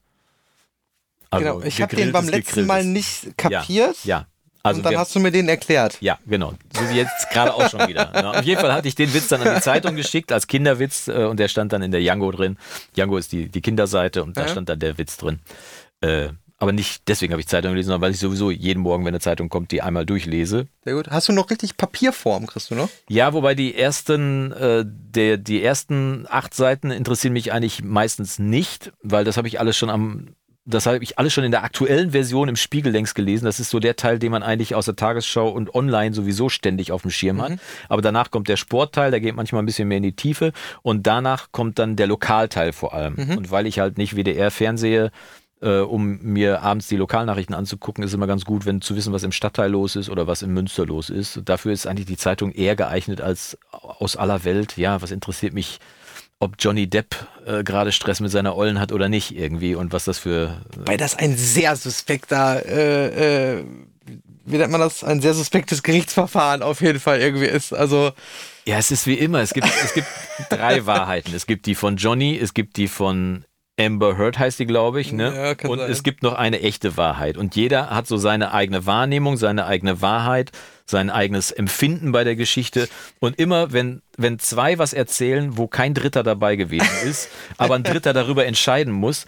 Also 1.30 1.44
genau. 1.54 1.62
Ich 1.66 1.82
habe 1.82 1.94
den 1.96 2.12
beim 2.12 2.28
letzten 2.28 2.66
Mal 2.66 2.84
nicht 2.84 3.36
kapiert. 3.36 3.68
Ja, 4.04 4.18
ja. 4.20 4.26
Also 4.62 4.78
und 4.78 4.84
dann 4.86 4.96
hast 4.98 5.14
du 5.14 5.20
mir 5.20 5.30
den 5.30 5.48
erklärt. 5.48 5.96
ja, 6.00 6.18
genau. 6.26 6.54
So 6.74 6.88
wie 6.90 6.94
jetzt 6.96 7.30
gerade 7.30 7.54
auch 7.54 7.70
schon 7.70 7.86
wieder. 7.86 8.10
Ja, 8.12 8.30
auf 8.32 8.42
jeden 8.44 8.60
Fall 8.60 8.72
hatte 8.72 8.88
ich 8.88 8.96
den 8.96 9.14
Witz 9.14 9.28
dann 9.28 9.40
an 9.42 9.54
die 9.54 9.60
Zeitung 9.60 9.94
geschickt 9.96 10.32
als 10.32 10.48
Kinderwitz 10.48 11.06
äh, 11.06 11.24
und 11.24 11.38
der 11.38 11.46
stand 11.46 11.72
dann 11.72 11.82
in 11.82 11.92
der 11.92 12.00
Django 12.00 12.32
drin. 12.32 12.56
Django 12.96 13.16
ist 13.16 13.30
die, 13.30 13.48
die 13.48 13.60
Kinderseite 13.60 14.24
und 14.24 14.36
da 14.36 14.42
Ja. 14.42 14.48
stand 14.48 14.68
dann 14.68 14.80
der 14.80 14.98
Witz 14.98 15.18
drin. 15.18 15.38
Äh, 16.00 16.30
aber 16.58 16.72
nicht 16.72 17.02
deswegen 17.06 17.32
habe 17.32 17.40
ich 17.40 17.48
Zeitung 17.48 17.72
gelesen, 17.72 17.88
sondern 17.88 18.02
weil 18.02 18.12
ich 18.12 18.18
sowieso 18.18 18.50
jeden 18.50 18.80
Morgen, 18.80 19.04
wenn 19.04 19.12
eine 19.12 19.20
Zeitung 19.20 19.48
kommt, 19.48 19.72
die 19.72 19.82
einmal 19.82 20.06
durchlese. 20.06 20.68
Sehr 20.84 20.94
gut. 20.94 21.08
Hast 21.08 21.28
du 21.28 21.32
noch 21.32 21.50
richtig 21.50 21.76
Papierform, 21.76 22.46
kriegst 22.46 22.70
du 22.70 22.74
noch? 22.74 22.88
Ja, 23.08 23.34
wobei 23.34 23.54
die 23.54 23.76
ersten, 23.76 24.52
äh, 24.52 24.84
der, 24.86 25.36
die 25.36 25.62
ersten 25.62 26.26
acht 26.28 26.54
Seiten 26.54 26.90
interessieren 26.90 27.34
mich 27.34 27.52
eigentlich 27.52 27.84
meistens 27.84 28.38
nicht, 28.38 28.92
weil 29.02 29.24
das 29.24 29.36
habe 29.36 29.48
ich 29.48 29.60
alles 29.60 29.76
schon 29.76 29.90
am, 29.90 30.28
das 30.64 30.86
habe 30.86 30.98
ich 31.02 31.18
alles 31.18 31.34
schon 31.34 31.44
in 31.44 31.50
der 31.50 31.62
aktuellen 31.62 32.12
Version 32.12 32.48
im 32.48 32.56
Spiegel 32.56 32.90
längst 32.90 33.14
gelesen. 33.14 33.44
Das 33.44 33.60
ist 33.60 33.68
so 33.68 33.78
der 33.78 33.96
Teil, 33.96 34.18
den 34.18 34.32
man 34.32 34.42
eigentlich 34.42 34.74
aus 34.74 34.86
der 34.86 34.96
Tagesschau 34.96 35.50
und 35.50 35.74
online 35.74 36.14
sowieso 36.14 36.48
ständig 36.48 36.90
auf 36.90 37.02
dem 37.02 37.10
Schirm 37.10 37.40
hat. 37.42 37.52
Aber 37.90 38.00
danach 38.02 38.30
kommt 38.30 38.48
der 38.48 38.56
Sportteil, 38.56 39.10
der 39.10 39.20
geht 39.20 39.36
manchmal 39.36 39.62
ein 39.62 39.66
bisschen 39.66 39.88
mehr 39.88 39.98
in 39.98 40.02
die 40.02 40.16
Tiefe 40.16 40.52
und 40.82 41.06
danach 41.06 41.52
kommt 41.52 41.78
dann 41.78 41.96
der 41.96 42.06
Lokalteil 42.06 42.72
vor 42.72 42.94
allem. 42.94 43.14
Und 43.36 43.50
weil 43.50 43.66
ich 43.66 43.78
halt 43.78 43.98
nicht 43.98 44.16
WDR 44.16 44.50
fernsehe, 44.50 45.12
äh, 45.60 45.78
um 45.78 46.18
mir 46.22 46.62
abends 46.62 46.88
die 46.88 46.96
Lokalnachrichten 46.96 47.54
anzugucken, 47.54 48.04
ist 48.04 48.12
immer 48.12 48.26
ganz 48.26 48.44
gut, 48.44 48.66
wenn 48.66 48.80
zu 48.80 48.96
wissen, 48.96 49.12
was 49.12 49.22
im 49.22 49.32
Stadtteil 49.32 49.70
los 49.70 49.96
ist 49.96 50.10
oder 50.10 50.26
was 50.26 50.42
in 50.42 50.52
Münster 50.52 50.84
los 50.84 51.10
ist. 51.10 51.40
Dafür 51.44 51.72
ist 51.72 51.86
eigentlich 51.86 52.06
die 52.06 52.16
Zeitung 52.16 52.52
eher 52.52 52.76
geeignet 52.76 53.20
als 53.20 53.56
aus 53.70 54.16
aller 54.16 54.44
Welt. 54.44 54.76
Ja, 54.76 55.00
was 55.00 55.10
interessiert 55.10 55.54
mich, 55.54 55.78
ob 56.38 56.56
Johnny 56.58 56.86
Depp 56.86 57.26
äh, 57.46 57.64
gerade 57.64 57.92
Stress 57.92 58.20
mit 58.20 58.30
seiner 58.30 58.56
Ollen 58.56 58.78
hat 58.78 58.92
oder 58.92 59.08
nicht 59.08 59.34
irgendwie 59.34 59.74
und 59.74 59.92
was 59.92 60.04
das 60.04 60.18
für 60.18 60.60
Weil 60.76 60.98
das 60.98 61.16
ein 61.16 61.36
sehr 61.36 61.76
suspekter, 61.76 62.64
äh, 62.66 63.56
äh, 63.58 63.64
wie 64.44 64.58
nennt 64.58 64.70
man 64.70 64.80
das? 64.80 65.02
Ein 65.02 65.22
sehr 65.22 65.34
suspektes 65.34 65.82
Gerichtsverfahren 65.82 66.62
auf 66.62 66.82
jeden 66.82 67.00
Fall 67.00 67.20
irgendwie 67.20 67.46
ist. 67.46 67.72
Also, 67.72 68.12
Ja, 68.66 68.76
es 68.76 68.90
ist 68.90 69.06
wie 69.06 69.14
immer. 69.14 69.40
Es 69.40 69.54
gibt, 69.54 69.66
es 69.66 69.94
gibt 69.94 70.06
drei 70.50 70.84
Wahrheiten. 70.86 71.34
Es 71.34 71.46
gibt 71.46 71.64
die 71.66 71.74
von 71.74 71.96
Johnny, 71.96 72.38
es 72.38 72.52
gibt 72.52 72.76
die 72.76 72.88
von 72.88 73.44
Amber 73.78 74.16
Heard 74.16 74.38
heißt 74.38 74.58
die, 74.58 74.66
glaube 74.66 75.00
ich, 75.00 75.12
ne? 75.12 75.56
Ja, 75.60 75.68
und 75.68 75.78
sein. 75.78 75.90
es 75.90 76.02
gibt 76.02 76.22
noch 76.22 76.34
eine 76.34 76.60
echte 76.60 76.96
Wahrheit. 76.96 77.36
Und 77.36 77.56
jeder 77.56 77.90
hat 77.90 78.06
so 78.06 78.16
seine 78.16 78.52
eigene 78.52 78.86
Wahrnehmung, 78.86 79.36
seine 79.36 79.66
eigene 79.66 80.00
Wahrheit, 80.00 80.50
sein 80.86 81.10
eigenes 81.10 81.50
Empfinden 81.50 82.12
bei 82.12 82.24
der 82.24 82.36
Geschichte. 82.36 82.88
Und 83.18 83.38
immer, 83.38 83.72
wenn, 83.72 84.02
wenn 84.16 84.38
zwei 84.38 84.78
was 84.78 84.94
erzählen, 84.94 85.58
wo 85.58 85.66
kein 85.66 85.92
Dritter 85.92 86.22
dabei 86.22 86.56
gewesen 86.56 86.88
ist, 87.04 87.28
aber 87.58 87.74
ein 87.74 87.82
Dritter 87.82 88.14
darüber 88.14 88.46
entscheiden 88.46 88.92
muss, 88.92 89.26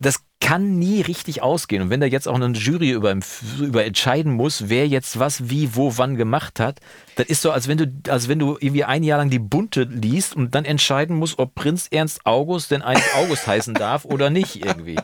das 0.00 0.20
kann 0.40 0.78
nie 0.78 1.00
richtig 1.00 1.42
ausgehen. 1.42 1.82
Und 1.82 1.90
wenn 1.90 2.00
da 2.00 2.06
jetzt 2.06 2.28
auch 2.28 2.36
eine 2.36 2.56
Jury 2.56 2.90
über, 2.90 3.14
über 3.60 3.84
entscheiden 3.84 4.32
muss, 4.32 4.68
wer 4.68 4.86
jetzt 4.86 5.18
was, 5.18 5.50
wie, 5.50 5.74
wo, 5.74 5.98
wann 5.98 6.16
gemacht 6.16 6.60
hat, 6.60 6.80
das 7.16 7.26
ist 7.26 7.42
so, 7.42 7.50
als 7.50 7.66
wenn 7.66 7.78
du, 7.78 7.92
als 8.08 8.28
wenn 8.28 8.38
du 8.38 8.56
irgendwie 8.60 8.84
ein 8.84 9.02
Jahr 9.02 9.18
lang 9.18 9.30
die 9.30 9.40
Bunte 9.40 9.82
liest 9.82 10.36
und 10.36 10.54
dann 10.54 10.64
entscheiden 10.64 11.16
musst, 11.16 11.38
ob 11.38 11.54
Prinz 11.54 11.88
Ernst 11.90 12.24
August 12.24 12.70
denn 12.70 12.82
eigentlich 12.82 13.12
August 13.14 13.46
heißen 13.46 13.74
darf 13.74 14.04
oder 14.04 14.30
nicht 14.30 14.64
irgendwie. 14.64 14.96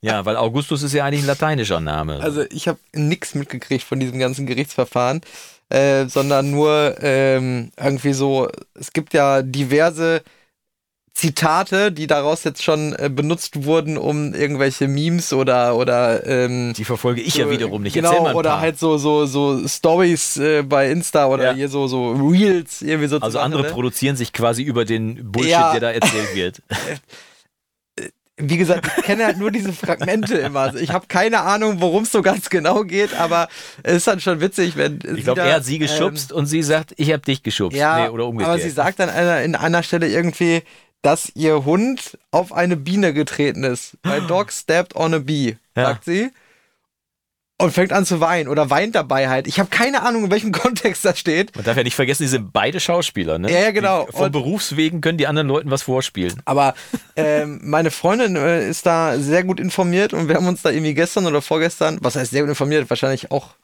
Ja, 0.00 0.24
weil 0.24 0.36
Augustus 0.36 0.82
ist 0.82 0.92
ja 0.92 1.04
eigentlich 1.04 1.22
ein 1.22 1.28
lateinischer 1.28 1.80
Name. 1.80 2.18
also 2.20 2.42
ich 2.50 2.66
habe 2.66 2.80
nichts 2.94 3.34
mitgekriegt 3.34 3.84
von 3.84 4.00
diesem 4.00 4.18
ganzen 4.18 4.46
Gerichtsverfahren, 4.46 5.20
äh, 5.68 6.06
sondern 6.06 6.50
nur 6.50 6.96
ähm, 7.00 7.70
irgendwie 7.76 8.12
so, 8.12 8.48
es 8.74 8.92
gibt 8.92 9.14
ja 9.14 9.42
diverse 9.42 10.22
Zitate, 11.18 11.90
die 11.90 12.06
daraus 12.06 12.44
jetzt 12.44 12.62
schon 12.62 12.92
äh, 12.92 13.10
benutzt 13.12 13.64
wurden, 13.64 13.98
um 13.98 14.34
irgendwelche 14.34 14.86
Memes 14.86 15.32
oder 15.32 15.74
oder 15.74 16.24
ähm, 16.24 16.74
die 16.76 16.84
verfolge 16.84 17.20
ich 17.20 17.34
ja 17.34 17.46
so, 17.46 17.50
wiederum 17.50 17.82
nicht. 17.82 17.94
Genau, 17.94 18.34
oder 18.34 18.60
halt 18.60 18.78
so 18.78 18.98
so 18.98 19.26
so 19.26 19.66
Stories 19.66 20.36
äh, 20.36 20.62
bei 20.62 20.92
Insta 20.92 21.26
oder 21.26 21.46
Ja. 21.46 21.54
hier 21.54 21.68
so 21.68 21.88
so 21.88 22.12
Reels 22.12 22.82
irgendwie 22.82 23.08
so. 23.08 23.18
also 23.18 23.40
andere 23.40 23.62
ne? 23.62 23.68
produzieren 23.70 24.14
sich 24.14 24.32
quasi 24.32 24.62
über 24.62 24.84
den 24.84 25.32
Bullshit, 25.32 25.50
Ja. 25.50 25.72
der 25.72 25.80
da 25.80 25.90
erzählt 25.90 26.36
wird. 26.36 26.62
Wie 28.40 28.56
gesagt, 28.56 28.88
ich 28.98 29.02
kenne 29.02 29.24
halt 29.24 29.38
nur 29.38 29.50
diese 29.50 29.72
Fragmente 29.72 30.38
immer. 30.38 30.60
Also 30.60 30.78
ich 30.78 30.90
habe 30.92 31.06
keine 31.08 31.40
Ahnung, 31.40 31.80
worum 31.80 32.04
es 32.04 32.12
so 32.12 32.22
ganz 32.22 32.48
genau 32.48 32.84
geht, 32.84 33.12
aber 33.18 33.48
es 33.82 33.96
ist 33.96 34.06
dann 34.06 34.20
schon 34.20 34.40
witzig, 34.40 34.76
wenn 34.76 35.00
Ich 35.16 35.24
glaube, 35.24 35.40
er 35.40 35.56
hat 35.56 35.64
sie 35.64 35.80
geschubst 35.80 36.32
und 36.32 36.46
sie 36.46 36.62
sagt, 36.62 36.94
ich 36.98 37.10
habe 37.10 37.22
dich 37.22 37.42
geschubst. 37.42 37.74
Ähm, 37.74 37.80
ja, 37.80 38.04
nee, 38.04 38.08
oder 38.10 38.26
umgekehrt. 38.26 38.54
aber 38.54 38.62
sie 38.62 38.70
sagt 38.70 39.00
dann 39.00 39.08
in 39.44 39.56
einer 39.56 39.82
Stelle 39.82 40.06
irgendwie, 40.06 40.62
dass 41.02 41.30
ihr 41.34 41.64
Hund 41.64 42.18
auf 42.30 42.52
eine 42.52 42.76
Biene 42.76 43.12
getreten 43.14 43.64
ist. 43.64 43.96
My 44.04 44.20
dog 44.26 44.52
stepped 44.52 44.96
on 44.96 45.14
a 45.14 45.18
bee, 45.18 45.56
Ja. 45.76 45.84
sagt 45.86 46.04
sie. 46.04 46.30
Und 47.60 47.72
fängt 47.72 47.92
an 47.92 48.06
zu 48.06 48.20
weinen 48.20 48.48
oder 48.48 48.70
weint 48.70 48.94
dabei 48.94 49.28
halt. 49.28 49.48
Ich 49.48 49.58
habe 49.58 49.68
keine 49.68 50.02
Ahnung, 50.02 50.24
in 50.26 50.30
welchem 50.30 50.52
Kontext 50.52 51.04
das 51.04 51.18
steht. 51.18 51.56
Man 51.56 51.64
darf 51.64 51.76
ja 51.76 51.82
nicht 51.82 51.96
vergessen, 51.96 52.22
die 52.22 52.28
sind 52.28 52.52
beide 52.52 52.78
Schauspieler, 52.78 53.38
ne? 53.40 53.50
Ja, 53.50 53.58
ja, 53.58 53.70
genau. 53.72 54.06
Die, 54.06 54.12
von 54.12 54.26
Und- 54.26 54.32
Berufswegen 54.32 55.00
können 55.00 55.18
die 55.18 55.26
anderen 55.26 55.48
Leuten 55.48 55.68
was 55.70 55.82
vorspielen. 55.82 56.40
Aber 56.44 56.74
ähm, 57.16 57.58
meine 57.64 57.90
Freundin 57.90 58.36
äh, 58.36 58.68
ist 58.68 58.86
da 58.86 59.18
sehr 59.18 59.42
gut 59.42 59.58
informiert 59.58 60.12
und 60.14 60.28
wir 60.28 60.36
haben 60.36 60.46
uns 60.46 60.62
da 60.62 60.70
irgendwie 60.70 60.94
gestern 60.94 61.26
oder 61.26 61.42
vorgestern, 61.42 61.98
was 62.00 62.14
heißt 62.14 62.30
sehr 62.30 62.42
gut 62.42 62.50
informiert, 62.50 62.88
wahrscheinlich 62.90 63.32
auch 63.32 63.54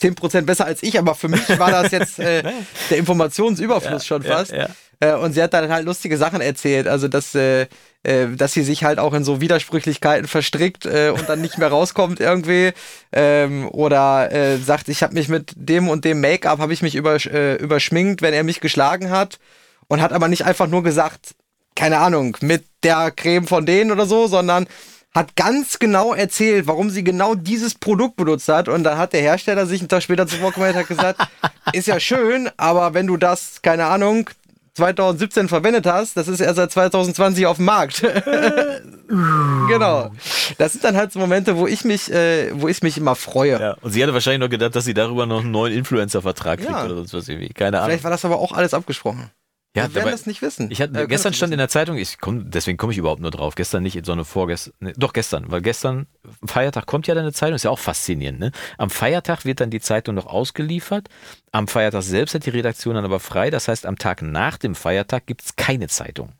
10% 0.00 0.42
besser 0.42 0.64
als 0.64 0.82
ich, 0.82 0.98
aber 0.98 1.14
für 1.14 1.28
mich 1.28 1.46
war 1.58 1.70
das 1.70 1.92
jetzt 1.92 2.18
äh, 2.20 2.42
der 2.88 2.96
Informationsüberfluss 2.98 4.06
schon 4.06 4.22
ja, 4.22 4.36
fast. 4.38 4.52
ja. 4.52 4.68
Äh, 5.02 5.14
und 5.14 5.32
sie 5.32 5.42
hat 5.42 5.52
dann 5.52 5.68
halt 5.68 5.84
lustige 5.84 6.16
Sachen 6.16 6.40
erzählt, 6.40 6.86
also 6.86 7.08
dass, 7.08 7.34
äh, 7.34 7.66
äh, 8.04 8.28
dass 8.36 8.52
sie 8.52 8.62
sich 8.62 8.84
halt 8.84 9.00
auch 9.00 9.14
in 9.14 9.24
so 9.24 9.40
Widersprüchlichkeiten 9.40 10.28
verstrickt 10.28 10.86
äh, 10.86 11.10
und 11.10 11.28
dann 11.28 11.40
nicht 11.40 11.58
mehr 11.58 11.68
rauskommt 11.68 12.20
irgendwie. 12.20 12.70
Ähm, 13.12 13.68
oder 13.68 14.30
äh, 14.30 14.58
sagt, 14.58 14.88
ich 14.88 15.02
habe 15.02 15.14
mich 15.14 15.28
mit 15.28 15.54
dem 15.56 15.88
und 15.88 16.04
dem 16.04 16.20
Make-up, 16.20 16.60
habe 16.60 16.72
ich 16.72 16.82
mich 16.82 16.94
übersch 16.94 17.26
äh, 17.26 17.56
überschminkt, 17.56 18.22
wenn 18.22 18.32
er 18.32 18.44
mich 18.44 18.60
geschlagen 18.60 19.10
hat. 19.10 19.40
Und 19.88 20.00
hat 20.00 20.12
aber 20.12 20.28
nicht 20.28 20.44
einfach 20.46 20.68
nur 20.68 20.84
gesagt, 20.84 21.34
keine 21.74 21.98
Ahnung, 21.98 22.36
mit 22.40 22.64
der 22.84 23.10
Creme 23.10 23.46
von 23.46 23.66
denen 23.66 23.90
oder 23.90 24.06
so, 24.06 24.28
sondern 24.28 24.66
hat 25.14 25.36
ganz 25.36 25.78
genau 25.78 26.14
erzählt, 26.14 26.66
warum 26.66 26.88
sie 26.88 27.04
genau 27.04 27.34
dieses 27.34 27.74
Produkt 27.74 28.16
benutzt 28.16 28.48
hat. 28.48 28.68
Und 28.68 28.84
dann 28.84 28.96
hat 28.96 29.12
der 29.12 29.20
Hersteller 29.20 29.66
sich 29.66 29.80
einen 29.80 29.88
Tag 29.88 30.02
später 30.02 30.26
zuvor 30.26 30.52
gemeldet 30.52 30.76
und 30.76 30.80
hat 30.82 30.88
gesagt, 30.88 31.28
ist 31.72 31.88
ja 31.88 32.00
schön, 32.00 32.48
aber 32.56 32.94
wenn 32.94 33.08
du 33.08 33.16
das, 33.16 33.60
keine 33.62 33.86
Ahnung, 33.86 34.30
2017 34.74 35.48
verwendet 35.48 35.86
hast, 35.86 36.16
das 36.16 36.28
ist 36.28 36.40
erst 36.40 36.56
seit 36.56 36.72
2020 36.72 37.46
auf 37.46 37.56
dem 37.56 37.66
Markt. 37.66 38.02
genau. 39.68 40.10
Das 40.58 40.72
sind 40.72 40.84
dann 40.84 40.96
halt 40.96 41.12
so 41.12 41.18
Momente, 41.18 41.56
wo 41.58 41.66
ich 41.66 41.84
mich, 41.84 42.10
äh, 42.10 42.50
wo 42.54 42.68
ich 42.68 42.82
mich 42.82 42.96
immer 42.96 43.14
freue. 43.14 43.60
Ja. 43.60 43.76
Und 43.82 43.90
sie 43.92 44.02
hatte 44.02 44.14
wahrscheinlich 44.14 44.40
noch 44.40 44.48
gedacht, 44.50 44.74
dass 44.74 44.84
sie 44.84 44.94
darüber 44.94 45.26
noch 45.26 45.40
einen 45.40 45.50
neuen 45.50 45.74
Influencer-Vertrag 45.74 46.58
kriegt 46.60 46.70
Ja. 46.70 46.84
oder 46.84 46.94
sonst 46.96 47.12
was 47.12 47.28
irgendwie. 47.28 47.50
Keine 47.50 47.78
Ahnung. 47.78 47.90
Vielleicht 47.90 48.04
war 48.04 48.10
das 48.10 48.24
aber 48.24 48.38
auch 48.38 48.52
alles 48.52 48.72
abgesprochen. 48.74 49.30
Ja, 49.74 49.88
Wir 49.88 49.94
werden 49.94 50.10
das 50.10 50.26
nicht 50.26 50.42
wissen. 50.42 50.70
Ich 50.70 50.82
hatte, 50.82 51.00
Äh, 51.00 51.06
gestern 51.06 51.32
stand 51.32 51.50
nicht 51.50 51.54
in 51.54 51.58
der 51.58 51.68
Zeitung, 51.68 51.96
ich 51.96 52.18
komm, 52.18 52.50
deswegen 52.50 52.76
komme 52.76 52.92
ich 52.92 52.98
überhaupt 52.98 53.22
nur 53.22 53.30
drauf, 53.30 53.54
gestern 53.54 53.82
nicht, 53.82 54.04
sondern 54.04 54.26
vorgestern, 54.26 54.74
nee, 54.80 54.92
doch 54.96 55.14
gestern, 55.14 55.50
weil 55.50 55.62
gestern, 55.62 56.06
Feiertag 56.44 56.84
kommt 56.84 57.06
ja 57.06 57.14
dann 57.14 57.24
eine 57.24 57.32
Zeitung, 57.32 57.56
ist 57.56 57.62
ja 57.62 57.70
auch 57.70 57.78
faszinierend, 57.78 58.38
ne? 58.38 58.52
Am 58.76 58.90
Feiertag 58.90 59.46
wird 59.46 59.60
dann 59.60 59.70
die 59.70 59.80
Zeitung 59.80 60.14
noch 60.14 60.26
ausgeliefert, 60.26 61.08
am 61.52 61.68
Feiertag 61.68 62.02
selbst 62.02 62.34
hat 62.34 62.44
die 62.44 62.50
Redaktion 62.50 62.96
dann 62.96 63.04
aber 63.06 63.18
frei, 63.18 63.48
das 63.48 63.66
heißt, 63.66 63.86
am 63.86 63.96
Tag 63.96 64.20
nach 64.20 64.58
dem 64.58 64.74
Feiertag 64.74 65.24
gibt 65.26 65.42
es 65.42 65.56
keine 65.56 65.88
Zeitung. 65.88 66.32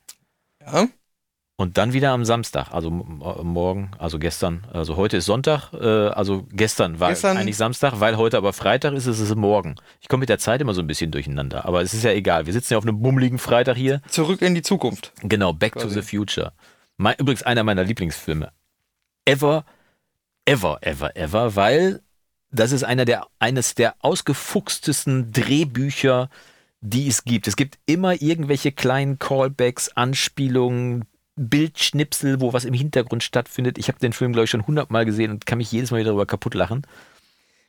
wissen. 0.61 0.74
Ja? 0.74 0.89
Und 1.63 1.79
dann 1.79 1.93
wieder 1.93 2.11
am 2.11 2.25
Samstag, 2.25 2.73
also 2.73 2.89
äh, 2.89 3.45
morgen, 3.45 3.93
also 3.97 4.19
gestern, 4.19 4.65
also 4.73 4.97
heute 4.97 5.19
ist 5.19 5.27
Sonntag, 5.27 5.73
äh, 5.73 6.09
also 6.09 6.45
gestern 6.51 6.99
war 6.99 7.11
Gestern- 7.11 7.37
eigentlich 7.37 7.57
Samstag, 7.57 8.01
weil 8.01 8.17
heute 8.17 8.37
aber 8.37 8.53
Freitag 8.53 8.95
ist, 8.95 9.07
ist 9.07 9.21
es 9.21 9.33
morgen. 9.37 9.77
Ich 10.01 10.09
komme 10.09 10.23
mit 10.23 10.29
der 10.29 10.41
Zeit 10.41 10.61
immer 10.61 10.75
so 10.75 10.81
ein 10.81 10.89
bisschen 10.89 11.13
durcheinander, 11.13 11.65
aber 11.65 11.81
es 11.81 11.95
ist 11.95 12.03
ja 12.03 12.11
egal. 12.11 12.47
Wir 12.47 12.53
sitzen 12.53 12.73
ja 12.73 12.79
auf 12.79 12.85
einem 12.85 13.01
bummeligen 13.01 13.39
Freitag 13.39 13.77
hier. 13.77 14.03
Zurück 14.09 14.43
in 14.43 14.57
die 14.57 14.63
Zukunft. 14.63 15.13
Genau, 15.23 15.53
Back 15.53 15.75
to 15.75 15.83
Quasi. 15.83 15.95
the 15.95 16.03
Future. 16.03 16.53
Mein, 16.97 17.15
übrigens 17.19 17.45
einer 17.45 17.63
meiner 17.63 17.85
Lieblingsfilme. 17.85 18.51
Ever, 19.25 19.65
ever, 20.45 20.81
ever, 20.81 21.17
ever, 21.17 21.55
weil 21.55 22.01
das 22.51 22.73
ist 22.73 22.83
einer 22.83 23.05
der, 23.05 23.29
eines 23.39 23.77
der 23.77 23.95
ausgefuchstesten 24.01 25.31
Drehbücher, 25.31 26.29
die 26.81 27.07
es 27.07 27.23
gibt. 27.23 27.47
Es 27.47 27.55
gibt 27.55 27.79
immer 27.87 28.21
irgendwelche 28.21 28.73
kleinen 28.73 29.21
Callbacks, 29.21 29.91
Anspielungen, 29.91 31.05
Bildschnipsel, 31.37 32.41
wo 32.41 32.53
was 32.53 32.64
im 32.64 32.74
Hintergrund 32.74 33.22
stattfindet. 33.22 33.78
Ich 33.78 33.89
habe 33.89 33.99
den 33.99 34.12
Film, 34.12 34.33
glaube 34.33 34.45
ich, 34.45 34.51
schon 34.51 34.66
hundertmal 34.66 35.05
gesehen 35.05 35.30
und 35.30 35.47
kann 35.47 35.59
mich 35.59 35.72
jedes 35.72 35.91
Mal 35.91 35.99
wieder 35.99 36.11
darüber 36.11 36.26
kaputt 36.26 36.55
lachen. 36.55 36.87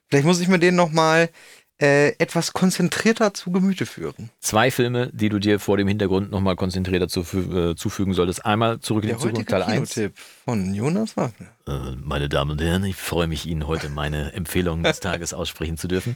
Vielleicht 0.09 0.25
muss 0.25 0.41
ich 0.41 0.47
mir 0.47 0.59
den 0.59 0.75
nochmal 0.75 1.29
äh, 1.81 2.09
etwas 2.19 2.53
konzentrierter 2.53 3.33
zu 3.33 3.51
Gemüte 3.51 3.85
führen. 3.85 4.29
Zwei 4.39 4.69
Filme, 4.69 5.09
die 5.11 5.29
du 5.29 5.39
dir 5.39 5.59
vor 5.59 5.77
dem 5.77 5.87
Hintergrund 5.87 6.31
nochmal 6.31 6.55
konzentrierter 6.55 7.07
zufü 7.07 7.71
äh, 7.71 7.75
zufügen 7.75 8.13
solltest. 8.13 8.45
Einmal 8.45 8.79
zurück 8.79 9.03
in 9.03 9.09
die 9.09 9.17
Zukunft 9.17 9.49
Teil 9.49 9.63
1. 9.63 9.93
Kinotipp 9.93 10.17
von 10.45 10.73
Jonas 10.73 11.17
Wagner. 11.17 11.47
Äh, 11.67 11.95
meine 12.01 12.29
Damen 12.29 12.51
und 12.51 12.61
Herren, 12.61 12.83
ich 12.83 12.95
freue 12.95 13.27
mich, 13.27 13.47
Ihnen 13.47 13.67
heute 13.67 13.89
meine 13.89 14.33
Empfehlung 14.33 14.83
des 14.83 14.99
Tages 15.01 15.33
aussprechen 15.33 15.77
zu 15.77 15.87
dürfen. 15.87 16.15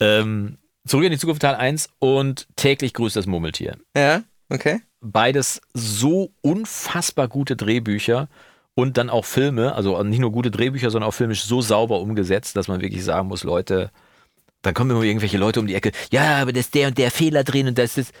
Ähm, 0.00 0.58
zurück 0.86 1.04
in 1.04 1.12
die 1.12 1.18
Zukunft 1.18 1.42
Teil 1.42 1.54
1 1.54 1.88
und 1.98 2.48
täglich 2.56 2.92
grüßt 2.92 3.16
das 3.16 3.26
Murmeltier. 3.26 3.76
Ja, 3.96 4.22
okay. 4.48 4.80
Beides 5.12 5.60
so 5.72 6.32
unfassbar 6.40 7.28
gute 7.28 7.56
Drehbücher 7.56 8.28
und 8.74 8.96
dann 8.96 9.08
auch 9.08 9.24
Filme, 9.24 9.74
also 9.74 10.02
nicht 10.02 10.18
nur 10.18 10.32
gute 10.32 10.50
Drehbücher, 10.50 10.90
sondern 10.90 11.08
auch 11.08 11.14
filmisch 11.14 11.44
so 11.44 11.62
sauber 11.62 12.00
umgesetzt, 12.00 12.56
dass 12.56 12.68
man 12.68 12.80
wirklich 12.80 13.04
sagen 13.04 13.28
muss, 13.28 13.44
Leute, 13.44 13.90
dann 14.62 14.74
kommen 14.74 14.90
immer 14.90 15.02
irgendwelche 15.02 15.38
Leute 15.38 15.60
um 15.60 15.66
die 15.66 15.74
Ecke, 15.74 15.92
ja, 16.10 16.42
aber 16.42 16.52
das 16.52 16.66
ist 16.66 16.74
der 16.74 16.88
und 16.88 16.98
der 16.98 17.10
Fehler 17.10 17.44
drin 17.44 17.68
und 17.68 17.78
das 17.78 17.96
ist. 17.98 18.12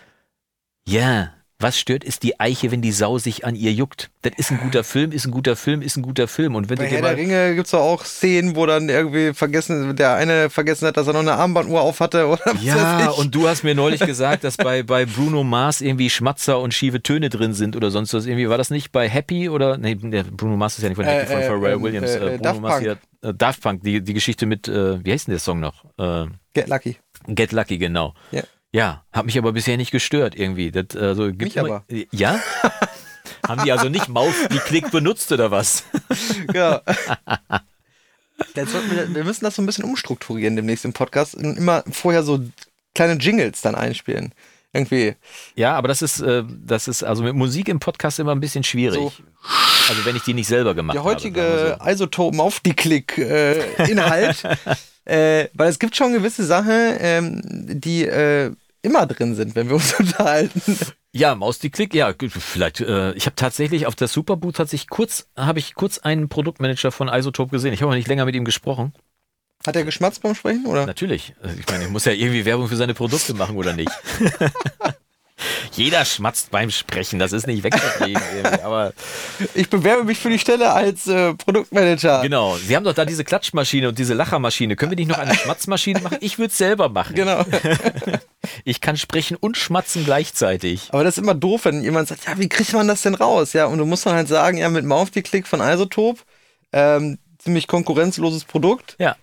Ja, 0.88 1.32
was 1.58 1.78
stört, 1.78 2.04
ist 2.04 2.22
die 2.22 2.38
Eiche, 2.38 2.70
wenn 2.70 2.82
die 2.82 2.92
Sau 2.92 3.18
sich 3.18 3.46
an 3.46 3.54
ihr 3.54 3.72
juckt. 3.72 4.10
Das 4.22 4.32
ist 4.36 4.50
ein 4.50 4.58
guter 4.58 4.84
Film, 4.84 5.10
ist 5.10 5.24
ein 5.26 5.30
guter 5.30 5.56
Film, 5.56 5.80
ist 5.80 5.96
ein 5.96 6.02
guter 6.02 6.28
Film. 6.28 6.54
Und 6.54 6.68
wenn 6.68 6.76
Bei 6.76 6.84
du 6.84 6.90
Herr 6.90 7.00
der 7.02 7.16
Ringe 7.16 7.54
gibt 7.54 7.66
es 7.66 7.72
auch 7.74 8.04
Szenen, 8.04 8.56
wo 8.56 8.66
dann 8.66 8.88
irgendwie 8.90 9.32
vergessen, 9.32 9.96
der 9.96 10.16
eine 10.16 10.50
vergessen 10.50 10.86
hat, 10.86 10.96
dass 10.98 11.06
er 11.06 11.14
noch 11.14 11.20
eine 11.20 11.32
Armbanduhr 11.34 11.80
auf 11.80 12.00
hatte 12.00 12.26
oder 12.26 12.42
was 12.44 12.62
ja, 12.62 13.08
und 13.10 13.34
du 13.34 13.48
hast 13.48 13.62
mir 13.64 13.74
neulich 13.74 14.00
gesagt, 14.00 14.44
dass 14.44 14.56
bei, 14.58 14.82
bei 14.82 15.06
Bruno 15.06 15.44
Mars 15.44 15.80
irgendwie 15.80 16.10
Schmatzer 16.10 16.60
und 16.60 16.74
schiefe 16.74 17.02
Töne 17.02 17.30
drin 17.30 17.54
sind 17.54 17.74
oder 17.74 17.90
sonst 17.90 18.12
was. 18.12 18.26
Irgendwie 18.26 18.48
war 18.50 18.58
das 18.58 18.68
nicht 18.70 18.92
bei 18.92 19.08
Happy 19.08 19.48
oder? 19.48 19.78
Nee, 19.78 19.94
Bruno 19.94 20.56
Mars 20.56 20.76
ist 20.76 20.82
ja 20.82 20.88
nicht 20.90 20.96
von 20.96 21.06
Happy, 21.06 21.32
Äh, 21.32 21.36
von 21.36 21.42
Pharrell 21.60 21.74
ähm, 21.76 21.82
Williams. 21.82 22.10
äh, 22.10 22.16
Äh, 22.16 22.20
Bruno 22.38 22.42
Daft 22.42 22.60
Mars 22.60 22.74
Punk. 22.74 22.82
hier, 23.22 23.30
äh, 23.30 23.34
Daft 23.34 23.62
Punk, 23.62 23.82
die, 23.82 24.02
die 24.02 24.12
Geschichte 24.14 24.44
mit, 24.44 24.68
äh, 24.68 25.02
wie 25.04 25.12
heißt 25.12 25.26
denn 25.26 25.32
der 25.32 25.40
Song 25.40 25.60
noch? 25.60 25.84
Äh, 25.98 26.26
Get 26.52 26.68
lucky. 26.68 26.96
Get 27.28 27.52
Lucky, 27.52 27.78
genau. 27.78 28.14
Ja. 28.30 28.42
Ja, 28.72 29.04
hat 29.12 29.26
mich 29.26 29.38
aber 29.38 29.52
bisher 29.52 29.76
nicht 29.76 29.90
gestört 29.90 30.34
irgendwie. 30.34 30.70
Das, 30.70 30.96
also, 30.96 31.26
gibt 31.28 31.42
Mich 31.42 31.56
immer- 31.56 31.66
aber. 31.66 31.84
Ja? 32.12 32.40
Haben 33.46 33.62
die 33.64 33.72
also 33.72 33.88
nicht 33.88 34.08
Maus, 34.08 34.34
die 34.50 34.58
Klick 34.58 34.90
benutzt 34.90 35.30
oder 35.32 35.50
was? 35.50 35.84
Ja. 36.52 36.82
Wir, 38.54 39.14
wir 39.14 39.24
müssen 39.24 39.44
das 39.44 39.54
so 39.56 39.62
ein 39.62 39.66
bisschen 39.66 39.84
umstrukturieren 39.84 40.56
demnächst 40.56 40.84
im 40.84 40.92
Podcast 40.92 41.34
und 41.34 41.56
immer 41.56 41.84
vorher 41.90 42.22
so 42.22 42.40
kleine 42.94 43.14
Jingles 43.14 43.62
dann 43.62 43.74
einspielen. 43.74 44.32
Irgendwie. 44.72 45.14
Ja, 45.54 45.74
aber 45.74 45.88
das 45.88 46.02
ist, 46.02 46.20
äh, 46.20 46.44
das 46.46 46.88
ist 46.88 47.02
also 47.02 47.22
mit 47.22 47.34
Musik 47.34 47.68
im 47.68 47.80
Podcast 47.80 48.18
immer 48.18 48.32
ein 48.32 48.40
bisschen 48.40 48.64
schwierig. 48.64 48.98
So. 48.98 49.12
Also 49.88 50.04
wenn 50.04 50.16
ich 50.16 50.22
die 50.22 50.34
nicht 50.34 50.48
selber 50.48 50.74
gemacht 50.74 50.94
Der 50.94 51.02
habe. 51.02 51.14
heutige 51.14 51.78
Isotopen 51.84 52.40
auf 52.40 52.60
die 52.60 52.74
Klick 52.74 53.16
äh, 53.18 53.90
Inhalt. 53.90 54.42
äh, 55.04 55.48
weil 55.54 55.68
es 55.68 55.78
gibt 55.78 55.96
schon 55.96 56.12
gewisse 56.12 56.44
Sachen, 56.44 56.96
ähm, 56.98 57.40
die 57.44 58.04
äh, 58.04 58.52
immer 58.82 59.06
drin 59.06 59.34
sind, 59.34 59.54
wenn 59.54 59.68
wir 59.68 59.76
uns 59.76 59.94
unterhalten. 59.98 60.78
Ja, 61.12 61.34
Maus 61.34 61.58
die 61.58 61.70
Klick, 61.70 61.94
ja, 61.94 62.12
vielleicht. 62.28 62.80
Äh, 62.80 63.12
ich 63.12 63.24
habe 63.26 63.36
tatsächlich 63.36 63.86
auf 63.86 63.94
der 63.94 64.08
Superboot 64.08 64.58
hat 64.58 64.68
sich 64.68 64.88
kurz, 64.88 65.28
habe 65.36 65.58
ich 65.58 65.74
kurz 65.74 65.98
einen 65.98 66.28
Produktmanager 66.28 66.92
von 66.92 67.08
Isotope 67.08 67.52
gesehen. 67.52 67.72
Ich 67.72 67.80
habe 67.80 67.90
aber 67.90 67.96
nicht 67.96 68.08
länger 68.08 68.26
mit 68.26 68.34
ihm 68.34 68.44
gesprochen. 68.44 68.92
Hat 69.66 69.76
er 69.76 69.84
geschmatzt 69.84 70.22
beim 70.22 70.34
Sprechen, 70.34 70.66
oder? 70.66 70.86
Natürlich. 70.86 71.34
Also 71.42 71.56
Ich 71.58 71.66
meine, 71.68 71.84
ich 71.84 71.90
muss 71.90 72.04
ja 72.04 72.12
irgendwie 72.12 72.44
Werbung 72.44 72.68
für 72.68 72.76
seine 72.76 72.94
Produkte 72.94 73.34
machen 73.34 73.56
oder 73.56 73.72
nicht. 73.72 73.90
Jeder 75.72 76.06
schmatzt 76.06 76.50
beim 76.50 76.70
Sprechen, 76.70 77.18
das 77.18 77.32
ist 77.32 77.46
nicht 77.46 77.62
wegzukriegen. 77.62 78.22
irgendwie, 78.34 78.62
Aber 78.62 78.94
Ich 79.54 79.68
bewerbe 79.68 80.04
mich 80.04 80.18
für 80.18 80.30
die 80.30 80.38
Stelle 80.38 80.72
als 80.72 81.06
äh, 81.06 81.34
Produktmanager. 81.34 82.22
genau, 82.22 82.56
Sie 82.56 82.74
haben 82.74 82.84
doch 82.84 82.94
da 82.94 83.04
diese 83.04 83.22
Klatschmaschine 83.22 83.88
und 83.88 83.98
diese 83.98 84.14
Lachermaschine. 84.14 84.76
Können 84.76 84.92
wir 84.92 84.96
nicht 84.96 85.08
noch 85.08 85.18
eine 85.18 85.34
Schmatzmaschine 85.34 86.00
machen? 86.00 86.16
Ich 86.20 86.38
würde 86.38 86.50
es 86.52 86.56
selber 86.58 86.88
machen. 86.88 87.14
Genau. 87.14 87.44
Ich 88.64 88.80
kann 88.80 88.96
sprechen 88.96 89.36
und 89.36 89.56
schmatzen 89.56 90.04
gleichzeitig. 90.04 90.88
Aber 90.92 91.02
das 91.02 91.18
ist 91.18 91.22
immer 91.22 91.34
doof, 91.34 91.64
wenn 91.64 91.82
jemand 91.82 92.06
sagt, 92.06 92.26
ja, 92.26 92.38
wie 92.38 92.48
kriegt 92.48 92.72
man 92.74 92.86
das 92.86 93.02
denn 93.02 93.16
raus? 93.16 93.52
Ja, 93.54 93.66
und 93.66 93.78
du 93.78 93.84
musst 93.86 94.06
dann 94.06 94.14
halt 94.14 94.28
sagen, 94.28 94.56
ja, 94.58 94.68
mit 94.68 94.84
dem 94.84 94.92
Auf 94.92 95.10
die 95.10 95.22
Klick 95.22 95.48
von 95.48 95.60
Isotope, 95.60 96.20
ähm, 96.72 97.18
ziemlich 97.38 97.66
konkurrenzloses 97.66 98.44
Produkt. 98.44 98.94
Ja. 99.00 99.16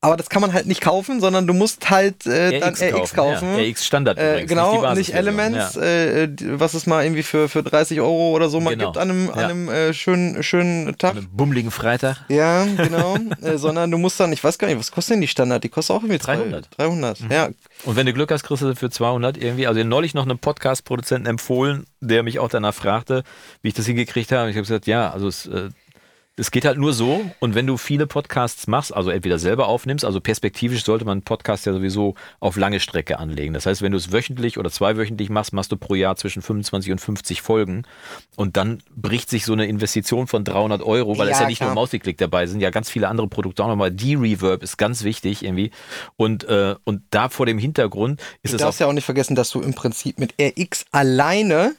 Aber 0.00 0.16
das 0.16 0.28
kann 0.30 0.40
man 0.40 0.52
halt 0.52 0.66
nicht 0.66 0.80
kaufen, 0.80 1.20
sondern 1.20 1.48
du 1.48 1.52
musst 1.54 1.90
halt 1.90 2.24
äh, 2.24 2.60
dann 2.60 2.74
RX 2.74 3.14
kaufen. 3.14 3.58
Ja, 3.58 3.64
RX 3.68 3.84
Standard 3.84 4.16
Äh, 4.16 4.30
übrigens, 4.30 4.48
genau, 4.50 4.70
nicht, 4.70 4.74
die 4.74 4.98
nicht, 4.98 5.12
Basisversion. 5.12 5.18
Elements, 5.40 5.74
Ja. 5.74 5.82
äh, 5.82 6.28
die- 6.28 6.60
was 6.60 6.74
es 6.74 6.86
mal 6.86 7.02
irgendwie 7.04 7.24
für, 7.24 7.48
für 7.48 7.64
30 7.64 8.00
Euro 8.00 8.30
oder 8.30 8.48
so 8.48 8.60
mal 8.60 8.76
Genau. 8.76 8.92
gibt 8.92 8.96
an 8.98 9.10
einem, 9.10 9.26
Ja. 9.26 9.32
an 9.32 9.44
einem 9.44 9.68
äh, 9.68 9.92
schönen, 9.92 10.40
schönen 10.44 10.96
Tag. 10.98 11.10
An 11.12 11.18
einem 11.18 11.28
bummeligen 11.32 11.72
Freitag. 11.72 12.18
Ja, 12.28 12.64
genau. 12.76 13.16
äh, 13.42 13.58
sondern 13.58 13.90
du 13.90 13.98
musst 13.98 14.20
dann, 14.20 14.32
ich 14.32 14.44
weiß 14.44 14.58
gar 14.58 14.68
nicht, 14.68 14.78
was 14.78 14.92
kostet 14.92 15.14
denn 15.14 15.20
die 15.20 15.26
Standard? 15.26 15.64
Die 15.64 15.68
kostet 15.68 15.96
auch 15.96 16.02
irgendwie 16.04 16.18
300. 16.18 16.68
300, 16.78 17.18
ja. 17.28 17.48
Und 17.84 17.96
wenn 17.96 18.06
du 18.06 18.12
Glück 18.12 18.30
hast, 18.30 18.44
kriegst 18.44 18.62
du 18.62 18.76
für 18.76 18.90
200 18.90 19.36
irgendwie. 19.36 19.66
Also 19.66 19.82
neulich 19.82 20.14
noch 20.14 20.22
einem 20.24 20.38
Podcast-Produzenten 20.38 21.26
empfohlen, 21.26 21.86
der 22.00 22.22
mich 22.22 22.38
auch 22.38 22.48
danach 22.50 22.72
fragte, 22.74 23.24
wie 23.62 23.68
ich 23.68 23.74
das 23.74 23.86
hingekriegt 23.86 24.30
habe. 24.30 24.48
Ich 24.50 24.54
habe 24.54 24.62
gesagt, 24.62 24.86
ja, 24.86 25.10
also 25.10 25.26
es, 25.26 25.46
äh, 25.46 25.70
es 26.38 26.50
geht 26.50 26.64
halt 26.64 26.78
nur 26.78 26.92
so. 26.92 27.24
Und 27.40 27.54
wenn 27.54 27.66
du 27.66 27.76
viele 27.76 28.06
Podcasts 28.06 28.66
machst, 28.66 28.94
also 28.94 29.10
entweder 29.10 29.38
selber 29.38 29.66
aufnimmst, 29.68 30.04
also 30.04 30.20
perspektivisch 30.20 30.84
sollte 30.84 31.04
man 31.04 31.12
einen 31.18 31.22
Podcast 31.22 31.66
ja 31.66 31.72
sowieso 31.72 32.14
auf 32.40 32.56
lange 32.56 32.80
Strecke 32.80 33.18
anlegen. 33.18 33.54
Das 33.54 33.66
heißt, 33.66 33.82
wenn 33.82 33.92
du 33.92 33.98
es 33.98 34.12
wöchentlich 34.12 34.58
oder 34.58 34.70
zweiwöchentlich 34.70 35.30
machst, 35.30 35.52
machst 35.52 35.72
du 35.72 35.76
pro 35.76 35.94
Jahr 35.94 36.16
zwischen 36.16 36.42
25 36.42 36.92
und 36.92 37.00
50 37.00 37.42
Folgen. 37.42 37.82
Und 38.36 38.56
dann 38.56 38.82
bricht 38.94 39.28
sich 39.30 39.44
so 39.44 39.52
eine 39.52 39.66
Investition 39.66 40.26
von 40.26 40.44
300 40.44 40.82
Euro, 40.82 41.18
weil 41.18 41.28
es 41.28 41.36
Ja, 41.38 41.42
ja 41.42 41.48
nicht 41.48 41.58
klar. 41.58 41.70
nur 41.70 41.74
Mausklick 41.82 42.18
dabei 42.18 42.46
sind, 42.46 42.60
ja 42.60 42.70
ganz 42.70 42.88
viele 42.88 43.08
andere 43.08 43.28
Produkte 43.28 43.64
auch 43.64 43.68
nochmal. 43.68 43.90
Die 43.90 44.14
Reverb 44.14 44.62
ist 44.62 44.76
ganz 44.78 45.04
wichtig 45.04 45.44
irgendwie. 45.44 45.70
Und, 46.16 46.44
äh, 46.44 46.76
und 46.84 47.02
da 47.10 47.28
vor 47.28 47.46
dem 47.46 47.58
Hintergrund 47.58 48.20
ist 48.42 48.52
Du 48.52 48.56
es 48.56 48.62
auch 48.62 48.66
darfst 48.66 48.80
ja 48.80 48.86
auch 48.86 48.92
nicht 48.92 49.04
vergessen, 49.04 49.34
dass 49.34 49.50
du 49.50 49.60
im 49.60 49.74
Prinzip 49.74 50.18
mit 50.18 50.34
RX 50.40 50.86
alleine, 50.92 51.74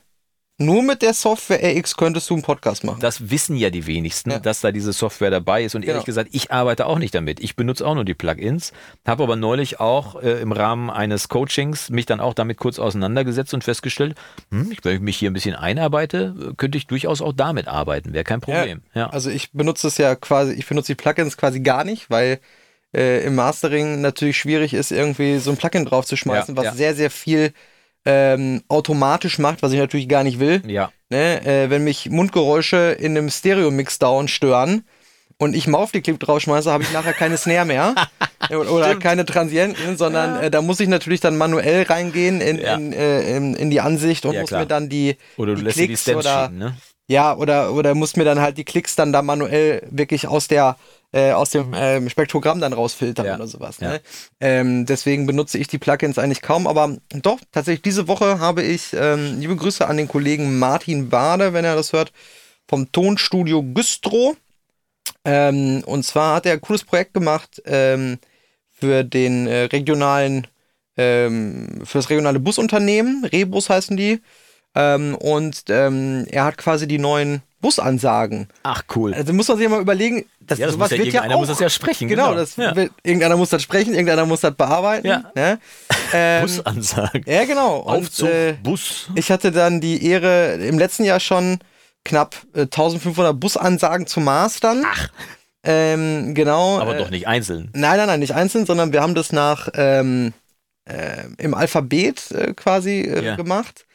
nur 0.59 0.83
mit 0.83 1.01
der 1.01 1.13
Software 1.13 1.59
RX 1.63 1.95
könntest 1.97 2.29
du 2.29 2.35
einen 2.35 2.43
Podcast 2.43 2.83
machen. 2.83 2.99
Das 2.99 3.31
wissen 3.31 3.55
ja 3.55 3.69
die 3.69 3.87
wenigsten, 3.87 4.31
Ja. 4.31 4.39
dass 4.39 4.61
da 4.61 4.71
diese 4.71 4.93
Software 4.93 5.31
dabei 5.31 5.63
ist. 5.63 5.73
Und 5.73 5.83
ehrlich 5.83 6.03
Genau. 6.03 6.05
gesagt, 6.05 6.29
ich 6.33 6.51
arbeite 6.51 6.85
auch 6.85 6.99
nicht 6.99 7.15
damit. 7.15 7.39
Ich 7.39 7.55
benutze 7.55 7.87
auch 7.87 7.95
nur 7.95 8.05
die 8.05 8.13
Plugins. 8.13 8.73
Habe 9.07 9.23
aber 9.23 9.35
neulich 9.35 9.79
auch 9.79 10.21
äh, 10.21 10.41
im 10.41 10.51
Rahmen 10.51 10.89
eines 10.89 11.29
Coachings 11.29 11.89
mich 11.89 12.05
dann 12.05 12.19
auch 12.19 12.33
damit 12.33 12.57
kurz 12.57 12.77
auseinandergesetzt 12.77 13.53
und 13.53 13.63
festgestellt, 13.63 14.15
hm, 14.51 14.71
wenn 14.83 14.95
ich 14.95 15.01
mich 15.01 15.17
hier 15.17 15.31
ein 15.31 15.33
bisschen 15.33 15.55
einarbeite, 15.55 16.53
könnte 16.57 16.77
ich 16.77 16.87
durchaus 16.87 17.21
auch 17.21 17.33
damit 17.33 17.67
arbeiten. 17.67 18.13
Wäre 18.13 18.23
kein 18.25 18.41
Problem. 18.41 18.81
Ja. 18.93 19.09
Also 19.09 19.29
ich 19.29 19.51
benutze 19.53 19.87
es 19.87 19.97
ja 19.97 20.15
quasi, 20.15 20.53
ich 20.53 20.67
benutze 20.67 20.91
die 20.91 20.95
Plugins 21.01 21.37
quasi 21.37 21.61
gar 21.61 21.83
nicht, 21.83 22.09
weil 22.09 22.39
äh, 22.93 23.23
im 23.23 23.35
Mastering 23.35 24.01
natürlich 24.01 24.37
schwierig 24.37 24.73
ist, 24.73 24.91
irgendwie 24.91 25.37
so 25.37 25.51
ein 25.51 25.57
Plugin 25.57 25.85
draufzuschmeißen, 25.85 26.55
Ja, 26.55 26.57
was 26.57 26.65
ja. 26.65 26.73
sehr, 26.73 26.95
sehr 26.95 27.09
viel 27.11 27.53
ähm, 28.05 28.63
automatisch 28.67 29.39
macht, 29.39 29.61
was 29.61 29.71
ich 29.73 29.79
natürlich 29.79 30.07
gar 30.09 30.23
nicht 30.23 30.39
will. 30.39 30.61
ja. 30.65 30.91
Ne? 31.11 31.43
Äh, 31.45 31.69
wenn 31.71 31.83
mich 31.83 32.09
Mundgeräusche 32.11 32.91
in 32.99 33.17
einem 33.17 33.29
Stereo-Mixdown 33.31 34.27
stören 34.27 34.83
und 35.39 35.55
ich 35.55 35.65
mal 35.65 35.79
auf 35.79 35.91
die 35.91 36.01
Clip 36.01 36.19
draufschmeiße, 36.19 36.71
habe 36.71 36.83
ich 36.83 36.91
nachher 36.91 37.13
keine 37.13 37.35
Snare 37.37 37.65
mehr 37.65 37.95
oder 38.49 38.71
oder 38.71 38.95
keine 38.95 39.25
Transienten, 39.25 39.97
sondern 39.97 40.35
äh, 40.43 40.51
da 40.51 40.61
muss 40.61 40.79
ich 40.79 40.87
natürlich 40.87 41.19
dann 41.19 41.35
manuell 41.37 41.83
reingehen 41.83 42.41
in, 42.41 42.59
Ja. 42.59 42.75
in, 42.75 42.93
äh, 42.93 43.35
in, 43.37 43.55
in 43.55 43.69
die 43.71 43.81
Ansicht 43.81 44.25
und 44.25 44.35
Ja, 44.35 44.41
muss 44.41 44.49
klar. 44.49 44.61
mir 44.61 44.67
dann 44.67 44.87
die, 44.89 45.17
Oder 45.37 45.53
du 45.53 45.59
die 45.59 45.65
lässt 45.65 45.77
dir 45.77 45.81
die 45.81 45.87
Klicks 45.87 46.01
Stems 46.03 46.17
oder 46.25 46.43
schieben, 46.45 46.57
ne? 46.59 46.77
ja, 47.07 47.35
oder, 47.35 47.73
oder 47.73 47.95
muss 47.95 48.15
mir 48.15 48.23
dann 48.25 48.39
halt 48.39 48.57
die 48.59 48.65
Klicks 48.65 48.95
dann 48.95 49.11
da 49.11 49.23
manuell 49.23 49.81
wirklich 49.89 50.27
aus 50.27 50.47
der 50.47 50.77
äh, 51.11 51.31
aus 51.31 51.49
dem 51.49 51.73
ähm, 51.75 52.09
Spektrogramm 52.09 52.59
dann 52.61 52.73
rausfiltern 52.73 53.25
Ja. 53.25 53.35
oder 53.35 53.47
sowas. 53.47 53.77
Ja. 53.79 53.89
Ne? 53.93 54.01
Ähm, 54.39 54.85
deswegen 54.85 55.25
benutze 55.25 55.57
ich 55.57 55.67
die 55.67 55.79
Plugins 55.79 56.19
eigentlich 56.19 56.41
kaum, 56.41 56.67
aber 56.67 56.97
doch, 57.09 57.39
tatsächlich 57.51 57.81
diese 57.81 58.07
Woche 58.07 58.39
habe 58.39 58.61
ich 58.61 58.93
ähm, 58.93 59.39
liebe 59.39 59.55
Grüße 59.55 59.87
an 59.87 59.97
den 59.97 60.07
Kollegen 60.07 60.59
Martin 60.59 61.09
Bade, 61.09 61.53
wenn 61.53 61.65
er 61.65 61.75
das 61.75 61.93
hört, 61.93 62.11
vom 62.67 62.91
Tonstudio 62.91 63.63
Güstrow. 63.63 64.35
Ähm, 65.25 65.83
und 65.85 66.03
zwar 66.03 66.35
hat 66.35 66.45
er 66.45 66.53
ein 66.53 66.61
cooles 66.61 66.83
Projekt 66.83 67.13
gemacht 67.15 67.61
ähm, 67.65 68.19
für 68.71 69.03
den 69.03 69.47
äh, 69.47 69.63
regionalen, 69.63 70.47
ähm, 70.95 71.81
für 71.83 71.97
das 71.97 72.09
regionale 72.09 72.39
Busunternehmen, 72.39 73.25
Rebus 73.25 73.69
heißen 73.69 73.97
die. 73.97 74.21
Und 74.75 75.67
er 75.67 76.43
hat 76.45 76.57
quasi 76.57 76.87
die 76.87 76.99
neuen 76.99 77.41
Busansagen. 77.59 78.47
Ach, 78.63 78.83
cool. 78.95 79.13
Also 79.15 79.33
muss 79.33 79.47
man 79.47 79.57
sich 79.57 79.63
ja 79.63 79.69
mal 79.69 79.81
überlegen, 79.81 80.25
das, 80.49 80.59
Ja, 80.59 80.67
sowas 80.69 80.89
muss 80.89 80.91
ja 80.91 80.97
wird 80.97 81.07
ja 81.07 81.13
irgendeiner 81.13 81.35
auch, 81.35 81.39
muss 81.39 81.47
das 81.49 81.59
ja 81.59 81.69
sprechen, 81.69 82.07
Genau, 82.07 82.27
genau. 82.29 82.37
das 82.37 82.55
Ja. 82.57 82.75
wird, 82.75 82.91
irgendeiner 83.03 83.37
muss 83.37 83.49
das 83.49 83.61
sprechen, 83.63 83.93
irgendeiner 83.93 84.25
muss 84.25 84.41
das 84.41 84.53
bearbeiten. 84.55 85.07
Ja. 85.07 85.31
Ne? 85.35 85.59
Ähm, 86.11 86.41
Busansagen. 86.41 87.23
ja, 87.27 87.45
genau. 87.45 87.77
Und, 87.81 87.97
Aufzug, 87.97 88.29
äh, 88.29 88.53
Bus. 88.63 89.09
ich 89.13 89.29
hatte 89.31 89.51
dann 89.51 89.79
die 89.79 90.03
Ehre, 90.07 90.53
im 90.55 90.79
letzten 90.79 91.03
Jahr 91.03 91.19
schon 91.19 91.59
knapp 92.03 92.35
äh, 92.55 92.61
1500 92.61 93.39
Busansagen 93.39 94.07
zu 94.07 94.19
mastern. 94.19 94.83
Ach. 94.91 95.09
Ähm, 95.63 96.33
genau. 96.33 96.79
Aber 96.79 96.95
äh, 96.95 96.97
doch 96.97 97.11
nicht 97.11 97.27
einzeln. 97.27 97.69
Nein, 97.73 97.97
nein, 97.97 98.07
nein, 98.07 98.19
nicht 98.21 98.33
einzeln, 98.33 98.65
sondern 98.65 98.91
wir 98.91 99.01
haben 99.01 99.13
das 99.13 99.31
nach 99.31 99.67
ähm, 99.75 100.33
äh, 100.85 101.25
im 101.37 101.53
Alphabet 101.53 102.31
äh, 102.31 102.53
quasi 102.53 103.01
äh, 103.01 103.23
Ja. 103.23 103.35
gemacht. 103.35 103.85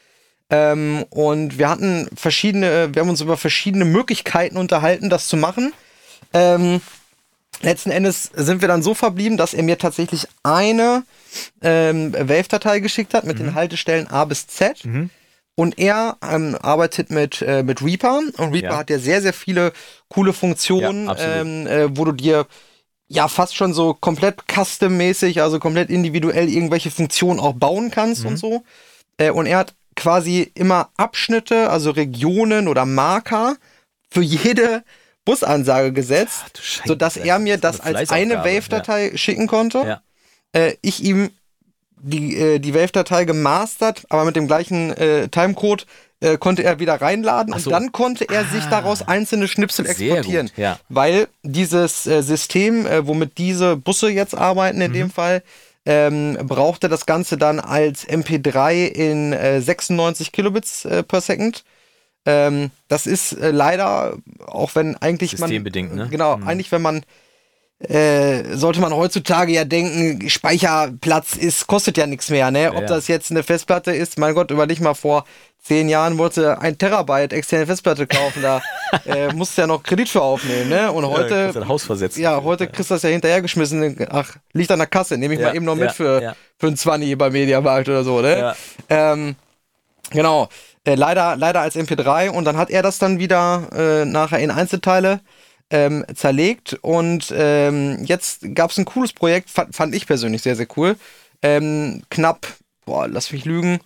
Ähm, 0.50 1.04
und 1.10 1.58
wir 1.58 1.68
hatten 1.68 2.08
verschiedene, 2.14 2.94
wir 2.94 3.00
haben 3.02 3.08
uns 3.08 3.22
über 3.22 3.36
verschiedene 3.36 3.86
Möglichkeiten 3.86 4.56
unterhalten, 4.56 5.10
das 5.10 5.26
zu 5.26 5.36
machen. 5.36 5.72
Ähm, 6.32 6.80
letzten 7.62 7.90
Endes 7.90 8.30
sind 8.34 8.60
wir 8.60 8.68
dann 8.68 8.82
so 8.82 8.94
verblieben, 8.94 9.36
dass 9.36 9.54
er 9.54 9.62
mir 9.62 9.78
tatsächlich 9.78 10.26
eine 10.42 11.04
ähm, 11.62 12.12
Wave-Datei 12.12 12.80
geschickt 12.80 13.14
hat 13.14 13.24
mit 13.24 13.38
Mhm. 13.38 13.44
den 13.44 13.54
Haltestellen 13.54 14.06
A 14.08 14.24
bis 14.24 14.46
Z. 14.46 14.84
Und 15.56 15.78
er 15.78 16.16
ähm, 16.22 16.56
arbeitet 16.60 17.10
mit, 17.10 17.40
äh, 17.42 17.62
mit 17.62 17.80
Reaper. 17.82 18.18
Und 18.38 18.52
Reaper 18.54 18.70
Ja. 18.72 18.76
hat 18.78 18.90
ja 18.90 18.98
sehr, 18.98 19.22
sehr 19.22 19.32
viele 19.32 19.72
coole 20.08 20.32
Funktionen, 20.32 21.06
Ja, 21.06 21.16
ähm, 21.40 21.66
äh, 21.68 21.96
wo 21.96 22.04
du 22.04 22.12
dir 22.12 22.46
ja 23.06 23.28
fast 23.28 23.54
schon 23.54 23.72
so 23.72 23.94
komplett 23.94 24.48
custom-mäßig, 24.48 25.42
also 25.42 25.60
komplett 25.60 25.90
individuell 25.90 26.48
irgendwelche 26.48 26.90
Funktionen 26.90 27.38
auch 27.38 27.52
bauen 27.54 27.90
kannst 27.92 28.22
Mhm. 28.22 28.30
und 28.30 28.36
so. 28.38 28.64
Äh, 29.16 29.30
und 29.30 29.46
er 29.46 29.58
hat 29.58 29.74
quasi 29.94 30.50
immer 30.54 30.88
Abschnitte, 30.96 31.70
also 31.70 31.90
Regionen 31.92 32.66
oder 32.66 32.84
Marker 32.84 33.56
für 34.10 34.22
jede 34.22 34.82
Busansage 35.24 35.92
gesetzt, 35.92 36.60
Scheiße, 36.60 36.88
sodass 36.88 37.16
er 37.16 37.38
mir 37.38 37.56
das 37.58 37.78
das 37.78 37.86
als 37.86 38.10
eine 38.10 38.38
Wave-Datei 38.44 39.12
schicken 39.16 39.46
konnte. 39.46 39.78
Ja. 39.86 40.02
Äh, 40.52 40.74
ich 40.82 41.02
ihm 41.02 41.30
die, 41.96 42.36
äh, 42.36 42.58
die 42.58 42.74
Wave-Datei 42.74 43.24
gemastert, 43.24 44.04
aber 44.10 44.24
mit 44.24 44.36
dem 44.36 44.46
gleichen 44.46 44.90
äh, 44.92 45.28
Timecode 45.28 45.86
äh, 46.20 46.36
konnte 46.36 46.62
er 46.62 46.78
wieder 46.78 47.00
reinladen 47.00 47.54
Ach 47.54 47.58
so. 47.58 47.70
und 47.70 47.72
dann 47.72 47.92
konnte 47.92 48.28
er 48.28 48.44
sich 48.44 48.64
daraus 48.66 49.02
einzelne 49.08 49.48
Schnipsel 49.48 49.86
exportieren. 49.86 50.48
gut, 50.48 50.58
ja. 50.58 50.78
Weil 50.90 51.28
dieses 51.42 52.06
äh, 52.06 52.22
System, 52.22 52.86
äh, 52.86 53.06
womit 53.06 53.38
diese 53.38 53.76
Busse 53.76 54.10
jetzt 54.10 54.34
arbeiten 54.34 54.80
in 54.82 54.90
Mhm. 54.90 54.94
dem 54.94 55.10
Fall, 55.10 55.42
ähm, 55.86 56.38
brauchte 56.42 56.88
das 56.88 57.04
Ganze 57.06 57.36
dann 57.36 57.60
als 57.60 58.06
MP3 58.08 58.86
in 58.86 59.32
äh, 59.32 59.60
96 59.60 60.32
Kilobits 60.32 60.84
äh, 60.86 61.02
per 61.02 61.20
Second. 61.20 61.62
Ähm, 62.26 62.70
das 62.88 63.06
ist 63.06 63.32
äh, 63.32 63.50
leider, 63.50 64.16
auch 64.46 64.74
wenn 64.74 64.96
eigentlich 64.96 65.32
Systembedingt, 65.32 65.90
man, 65.94 66.04
ne? 66.04 66.08
Genau, 66.10 66.34
eigentlich 66.44 66.72
wenn 66.72 66.82
man 66.82 67.04
äh, 67.80 68.56
sollte 68.56 68.80
man 68.80 68.94
heutzutage 68.94 69.52
ja 69.52 69.64
denken, 69.64 70.30
Speicherplatz 70.30 71.36
ist, 71.36 71.66
kostet 71.66 71.98
ja 71.98 72.06
nichts 72.06 72.30
mehr, 72.30 72.50
ne? 72.50 72.70
Ob 72.70 72.82
ja. 72.82 72.86
das 72.86 73.08
jetzt 73.08 73.30
eine 73.30 73.42
Festplatte 73.42 73.92
ist, 73.92 74.18
mein 74.18 74.34
Gott, 74.34 74.50
überleg 74.50 74.80
mal 74.80 74.94
vor 74.94 75.24
zehn 75.62 75.88
Jahren 75.88 76.18
wollte 76.18 76.60
ein 76.60 76.78
Terabyte 76.78 77.32
externe 77.32 77.66
Festplatte 77.66 78.06
kaufen, 78.06 78.42
da 78.42 78.62
äh, 79.06 79.32
musst 79.32 79.56
du 79.56 79.62
ja 79.62 79.66
noch 79.66 79.82
Kredit 79.82 80.08
für 80.08 80.22
aufnehmen, 80.22 80.68
ne? 80.68 80.92
Und 80.92 81.06
heute, 81.06 81.52
du 81.52 81.60
ein 81.60 81.68
Haus 81.68 81.84
versetzen. 81.84 82.20
ja, 82.20 82.42
heute 82.42 82.68
kriegst 82.68 82.90
du 82.90 82.94
das 82.94 83.02
ja 83.02 83.10
hinterhergeschmissen, 83.10 84.06
ach, 84.10 84.36
liegt 84.52 84.70
an 84.70 84.78
der 84.78 84.86
Kasse, 84.86 85.18
nehme 85.18 85.34
ich 85.34 85.40
Ja, 85.40 85.48
mal 85.48 85.56
eben 85.56 85.64
noch 85.64 85.74
mit 85.74 85.86
ja, 85.86 85.92
für, 85.92 86.22
ja. 86.22 86.36
für 86.58 86.68
einen 86.68 86.76
20 86.76 87.18
bei 87.18 87.30
Mediamarkt 87.30 87.88
oder 87.88 88.04
so, 88.04 88.20
ne? 88.20 88.38
Ja. 88.38 88.56
Ähm, 88.88 89.36
genau. 90.10 90.48
Äh, 90.86 90.96
leider, 90.96 91.36
leider 91.36 91.60
als 91.60 91.76
MP3 91.76 92.28
und 92.28 92.44
dann 92.44 92.58
hat 92.58 92.70
er 92.70 92.82
das 92.82 92.98
dann 92.98 93.18
wieder 93.18 93.68
äh, 93.74 94.04
nachher 94.04 94.38
in 94.40 94.50
Einzelteile 94.50 95.20
ähm, 95.70 96.04
zerlegt 96.14 96.74
und 96.82 97.32
ähm, 97.34 98.04
jetzt 98.04 98.54
gab 98.54 98.70
es 98.70 98.76
ein 98.78 98.84
cooles 98.84 99.14
Projekt, 99.14 99.48
fand, 99.48 99.74
fand 99.74 99.94
ich 99.94 100.06
persönlich 100.06 100.42
sehr, 100.42 100.56
sehr 100.56 100.66
cool. 100.76 100.96
Ähm, 101.42 102.02
knapp, 102.10 102.46
boah, 102.84 103.08
lass 103.08 103.32
mich 103.32 103.46
lügen, 103.46 103.80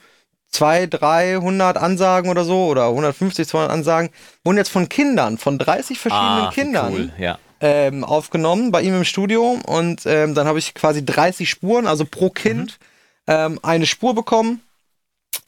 200, 0.51 1.01
300 1.01 1.76
Ansagen 1.76 2.30
oder 2.30 2.44
so 2.44 2.66
oder 2.66 2.88
150, 2.88 3.46
200 3.46 3.70
Ansagen 3.70 4.11
wurden 4.44 4.57
jetzt 4.57 4.70
von 4.70 4.88
Kindern, 4.88 5.38
von 5.38 5.57
30 5.59 6.01
verschiedenen 6.01 6.46
Ah, 6.46 6.51
Kindern 6.53 6.92
Cool, 6.92 7.12
ja. 7.18 7.38
ähm, 7.61 8.03
aufgenommen 8.03 8.72
bei 8.72 8.82
ihm 8.82 8.96
im 8.96 9.05
Studio 9.05 9.57
und 9.66 10.03
ähm, 10.05 10.34
dann 10.34 10.49
habe 10.49 10.59
ich 10.59 10.74
quasi 10.74 11.05
30 11.05 11.49
Spuren, 11.49 11.86
also 11.86 12.05
pro 12.05 12.30
Kind 12.30 12.78
ähm, 13.28 13.61
eine 13.62 13.86
Spur 13.86 14.14
bekommen 14.16 14.62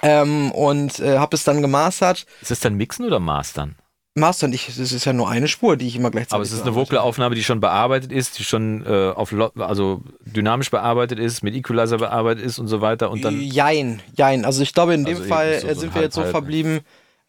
ähm, 0.03 0.51
und 0.53 0.99
äh, 1.01 1.19
habe 1.19 1.37
es 1.37 1.45
dann 1.45 1.61
gemastert. 1.63 2.27
Ist 2.41 2.51
das 2.51 2.61
dann 2.61 2.75
Mixen 2.75 3.05
oder 3.07 3.21
Mastern? 3.21 3.77
Mastern, 4.17 4.53
ich, 4.53 4.69
es 4.69 4.79
ist 4.79 5.05
ja 5.05 5.13
nur 5.13 5.31
eine 5.31 5.47
Spur, 5.47 5.77
die 5.77 5.87
ich 5.87 5.95
immer 5.95 6.11
gleichzeitig 6.11 6.35
Aber 6.35 6.43
es 6.43 6.51
ist 6.53 6.63
eine. 6.63 6.75
Vocalaufnahme, 6.75 7.37
die 7.37 7.45
schon 7.45 7.61
bearbeitet 7.61 8.11
ist, 8.11 8.39
die 8.41 8.45
schon 8.45 8.85
äh, 8.85 9.11
auf 9.15 9.33
also 9.59 10.03
dynamisch 10.27 10.71
bearbeitet 10.71 11.21
ist, 11.21 11.43
mit 11.45 11.55
Equalizer 11.55 11.99
bearbeitet 11.99 12.45
ist 12.45 12.59
und 12.59 12.67
so 12.67 12.81
weiter 12.81 13.11
und 13.11 13.25
dann 13.25 13.41
Jein, 13.41 14.03
jein. 14.17 14.45
Also 14.45 14.63
ich 14.63 14.75
glaube, 14.75 14.95
in 14.95 15.05
dem 15.05 15.17
Also 15.19 15.29
Fall 15.29 15.61
so- 15.61 15.67
äh, 15.69 15.75
so 15.75 15.81
sind 15.83 15.95
wir 15.95 16.03
jetzt 16.03 16.17
so 16.17 16.25
verblieben, 16.25 16.81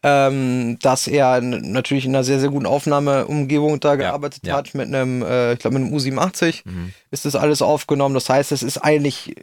ähm, 0.02 0.76
dass 0.82 1.06
er 1.06 1.40
natürlich 1.40 2.04
in 2.04 2.10
einer 2.16 2.24
sehr, 2.24 2.40
sehr 2.40 2.48
guten 2.50 2.66
Aufnahmeumgebung 2.66 3.78
da 3.78 3.94
gearbeitet 3.94 4.44
ja. 4.44 4.56
hat 4.56 4.74
mit 4.74 4.88
einem, 4.88 5.22
äh, 5.22 5.52
ich 5.52 5.60
glaube 5.60 5.78
mit 5.78 5.86
einem 5.86 5.96
U87 5.96 6.62
Mhm. 6.64 6.92
ist 7.12 7.24
das 7.24 7.36
alles 7.36 7.62
aufgenommen. 7.62 8.14
Das 8.16 8.28
heißt, 8.28 8.50
es 8.50 8.64
ist 8.64 8.78
eigentlich, 8.78 9.36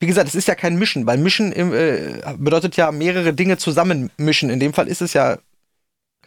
wie 0.00 0.06
gesagt, 0.06 0.28
es 0.28 0.34
ist 0.34 0.48
ja 0.48 0.54
kein 0.54 0.76
Mischen, 0.76 1.06
weil 1.06 1.18
Mischen 1.18 1.52
äh, 1.52 2.22
bedeutet 2.38 2.76
ja 2.76 2.90
mehrere 2.90 3.32
Dinge 3.34 3.58
zusammen 3.58 4.10
mischen. 4.16 4.50
In 4.50 4.58
dem 4.58 4.72
Fall 4.72 4.88
ist 4.88 5.02
es 5.02 5.12
ja 5.12 5.38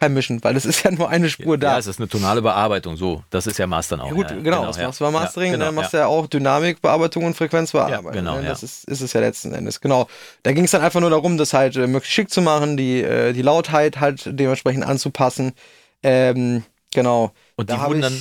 kein 0.00 0.12
Mischen, 0.14 0.42
weil 0.42 0.56
es 0.56 0.64
ist 0.64 0.82
ja 0.84 0.90
nur 0.90 1.08
eine 1.08 1.28
Spur 1.28 1.56
da. 1.58 1.72
Ja, 1.72 1.78
es 1.78 1.86
ist 1.86 1.98
eine 2.00 2.08
tonale 2.08 2.42
Bearbeitung, 2.42 2.96
so. 2.96 3.22
Das 3.30 3.46
ist 3.46 3.58
ja 3.58 3.66
Mastern 3.66 4.00
auch. 4.00 4.08
Ja, 4.08 4.12
gut, 4.12 4.30
ja, 4.30 4.36
genau, 4.38 4.66
das 4.66 4.78
machst 4.78 5.00
du 5.00 5.04
bei 5.04 5.10
Mastering, 5.12 5.46
ja, 5.48 5.52
genau, 5.54 5.64
dann 5.66 5.74
machst 5.76 5.92
ja. 5.92 6.00
du 6.00 6.02
ja 6.04 6.06
auch 6.08 6.26
Dynamikbearbeitung 6.26 7.24
und 7.24 7.34
Frequenzbearbeitung. 7.36 8.04
Ja, 8.06 8.10
genau, 8.12 8.36
ne? 8.36 8.42
ja. 8.44 8.48
Das 8.48 8.62
ist, 8.62 8.84
ist 8.88 9.00
es 9.00 9.12
ja 9.12 9.20
letzten 9.20 9.52
Endes, 9.54 9.80
genau. 9.80 10.08
Da 10.42 10.52
ging 10.52 10.64
es 10.64 10.72
dann 10.72 10.82
einfach 10.82 11.00
nur 11.00 11.10
darum, 11.10 11.36
das 11.36 11.52
halt 11.52 11.76
äh, 11.76 11.86
möglichst 11.86 12.12
schick 12.12 12.30
zu 12.30 12.42
machen, 12.42 12.76
die, 12.76 13.02
äh, 13.02 13.32
die 13.32 13.42
Lautheit 13.42 14.00
halt 14.00 14.22
dementsprechend 14.26 14.84
anzupassen. 14.84 15.52
Ähm, 16.02 16.64
genau. 16.92 17.32
Und 17.56 17.70
Da 17.70 17.76
die 17.76 17.80
wurden 17.82 17.98
ich- 18.00 18.02
dann 18.02 18.20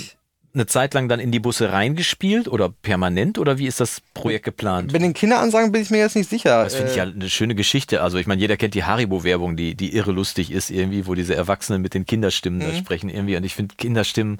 eine 0.53 0.65
Zeit 0.67 0.93
lang 0.93 1.09
dann 1.09 1.19
in 1.19 1.31
die 1.31 1.39
Busse 1.39 1.71
reingespielt 1.71 2.47
oder 2.47 2.69
permanent 2.69 3.39
oder 3.39 3.57
wie 3.57 3.65
ist 3.65 3.79
das 3.79 4.01
Projekt 4.13 4.45
geplant? 4.45 4.93
Bei 4.93 4.99
den 4.99 5.13
Kinderansagen 5.13 5.71
bin 5.71 5.81
ich 5.81 5.89
mir 5.89 5.97
jetzt 5.97 6.15
nicht 6.15 6.29
sicher. 6.29 6.63
Das 6.63 6.75
finde 6.75 6.91
ich 6.91 6.97
Äh, 6.97 6.99
ja 6.99 7.11
eine 7.11 7.29
schöne 7.29 7.55
Geschichte. 7.55 8.01
Also 8.01 8.17
ich 8.19 8.27
meine, 8.27 8.39
jeder 8.39 8.55
kennt 8.57 8.75
die 8.75 8.83
Haribo-Werbung, 8.83 9.57
die, 9.57 9.73
die 9.75 9.95
irre 9.95 10.11
lustig 10.11 10.51
ist 10.51 10.69
irgendwie, 10.69 11.07
wo 11.07 11.15
diese 11.15 11.33
Erwachsenen 11.35 11.81
mit 11.81 11.93
den 11.95 12.05
Kinderstimmen 12.05 12.59
Mhm. 12.59 12.71
da 12.71 12.75
sprechen 12.77 13.09
irgendwie. 13.09 13.35
Und 13.35 13.43
ich 13.45 13.55
finde 13.55 13.73
Kinderstimmen, 13.75 14.39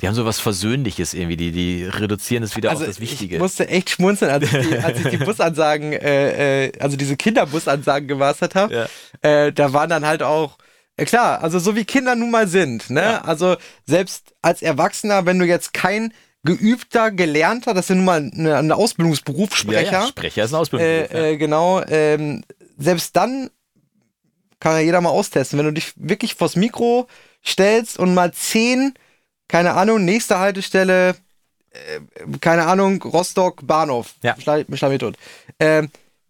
die 0.00 0.06
haben 0.08 0.14
so 0.14 0.24
was 0.24 0.38
Versöhnliches 0.40 1.14
irgendwie, 1.14 1.36
die, 1.36 1.50
die 1.52 1.84
reduzieren 1.84 2.42
es 2.42 2.56
wieder 2.56 2.70
also 2.70 2.82
auf 2.82 2.88
das 2.88 3.00
Wichtige. 3.00 3.36
Ich 3.36 3.40
musste 3.40 3.68
echt 3.68 3.90
schmunzeln, 3.90 4.30
als 4.30 4.44
ich 4.44 4.68
die, 4.68 4.78
als 4.82 4.98
ich 5.00 5.06
die 5.08 5.16
Busansagen, 5.18 5.92
äh, 5.92 6.66
äh, 6.66 6.72
also 6.80 6.96
diese 6.96 7.16
Kinderbusansagen 7.16 8.06
gemastert 8.08 8.54
habe. 8.54 8.88
Ja. 9.22 9.46
Äh, 9.46 9.52
da 9.52 9.72
waren 9.72 9.88
dann 9.90 10.04
halt 10.06 10.22
auch, 10.22 10.56
äh, 10.98 11.04
klar, 11.06 11.42
also 11.42 11.58
so 11.58 11.74
wie 11.76 11.84
Kinder 11.84 12.14
nun 12.14 12.30
mal 12.30 12.46
sind, 12.46 12.90
ne? 12.90 13.02
Ja. 13.02 13.20
Also 13.22 13.56
selbst 13.86 14.34
als 14.42 14.60
Erwachsener, 14.62 15.24
wenn 15.26 15.38
du 15.38 15.46
jetzt 15.46 15.72
kein 15.72 16.12
geübter, 16.44 17.10
gelernter, 17.10 17.74
das 17.74 17.86
ist 17.86 17.88
ja 17.90 17.94
nun 17.96 18.04
mal 18.04 18.30
eine, 18.32 18.56
ein 18.56 18.70
Ausbildungsberuf, 18.72 19.50
ja, 19.50 19.56
Sprecher, 19.56 19.92
ja, 19.92 20.06
Sprecher 20.06 20.44
ist 20.44 20.52
ein 20.52 20.60
Ausbildung. 20.60 20.86
äh, 20.86 21.32
äh, 21.32 21.36
genau, 21.36 21.82
ähm, 21.88 22.44
selbst 22.76 23.16
dann 23.16 23.50
kann 24.60 24.72
ja 24.74 24.80
jeder 24.80 25.00
mal 25.00 25.10
austesten. 25.10 25.58
Wenn 25.58 25.66
du 25.66 25.72
dich 25.72 25.92
wirklich 25.96 26.34
vors 26.34 26.56
Mikro 26.56 27.08
stellst 27.44 27.98
und 27.98 28.14
mal 28.14 28.32
zehn, 28.32 28.94
keine 29.48 29.74
Ahnung, 29.74 30.04
nächste 30.04 30.38
Haltestelle, 30.38 31.16
äh, 31.70 32.00
keine 32.40 32.66
Ahnung, 32.66 33.02
Rostock, 33.02 33.66
Bahnhof, 33.66 34.14
Ja. 34.22 34.36
schlag, 34.40 34.66
schlag 34.74 34.90
mich 34.90 35.00
tot. 35.00 35.16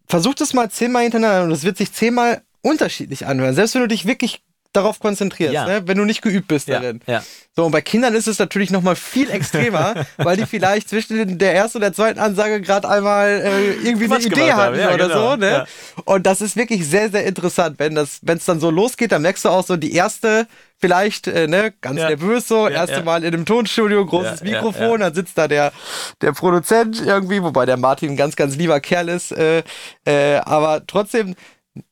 Versuch 0.07 0.33
das 0.33 0.53
mal 0.55 0.71
zehnmal 0.71 1.03
hintereinander 1.03 1.43
und 1.43 1.51
es 1.51 1.63
wird 1.63 1.77
sich 1.77 1.93
zehnmal 1.93 2.41
unterschiedlich 2.61 3.27
anhören. 3.27 3.53
Selbst 3.53 3.75
wenn 3.75 3.81
du 3.83 3.87
dich 3.87 4.07
wirklich 4.07 4.41
darauf 4.73 4.99
konzentrierst, 4.99 5.53
Ja. 5.53 5.65
ne? 5.65 5.81
wenn 5.87 5.97
du 5.97 6.05
nicht 6.05 6.21
geübt 6.21 6.47
bist 6.47 6.67
ja, 6.67 6.79
darin. 6.79 7.01
ja. 7.07 7.23
So, 7.55 7.65
und 7.65 7.71
bei 7.71 7.81
Kindern 7.81 8.13
ist 8.13 8.27
es 8.27 8.37
natürlich 8.37 8.69
noch 8.69 8.83
mal 8.83 8.95
viel 8.95 9.29
extremer, 9.31 10.05
weil 10.17 10.37
die 10.37 10.45
vielleicht 10.45 10.89
zwischen 10.89 11.39
der 11.39 11.55
ersten 11.55 11.79
und 11.79 11.81
der 11.81 11.93
zweiten 11.93 12.19
Ansage 12.19 12.61
gerade 12.61 12.87
einmal 12.87 13.27
äh, 13.29 13.71
irgendwie 13.83 14.05
Quatsch 14.05 14.25
eine 14.25 14.35
Idee 14.35 14.53
hatten 14.53 14.75
oder 14.75 15.07
genau, 15.07 15.31
so. 15.31 15.35
Ne? 15.37 15.65
Und 16.05 16.25
das 16.25 16.41
ist 16.41 16.55
wirklich 16.55 16.87
sehr, 16.87 17.09
sehr 17.09 17.25
interessant. 17.25 17.79
Wenn 17.79 17.97
es 17.97 18.21
dann 18.21 18.59
so 18.59 18.69
losgeht, 18.69 19.11
dann 19.11 19.23
merkst 19.23 19.43
du 19.45 19.49
auch 19.49 19.65
so 19.65 19.75
die 19.75 19.93
erste, 19.93 20.47
vielleicht, 20.77 21.27
äh, 21.27 21.47
ne, 21.47 21.73
ganz 21.81 21.97
nervös 21.97 22.47
so, 22.47 22.67
erste. 22.67 23.03
Mal 23.03 23.23
in 23.23 23.33
einem 23.33 23.45
Tonstudio, 23.45 24.05
großes 24.05 24.41
Mikrofon, 24.43 24.99
dann 24.99 25.13
sitzt 25.13 25.37
da 25.37 25.47
der, 25.47 25.73
der 26.21 26.31
Produzent 26.33 27.01
irgendwie, 27.03 27.41
wobei 27.41 27.65
der 27.65 27.77
Martin 27.77 28.11
ein 28.11 28.17
ganz, 28.17 28.35
ganz 28.35 28.55
lieber 28.55 28.79
Kerl 28.79 29.09
ist, 29.09 29.31
äh, 29.31 29.63
äh, 30.05 30.35
aber 30.37 30.85
trotzdem, 30.85 31.35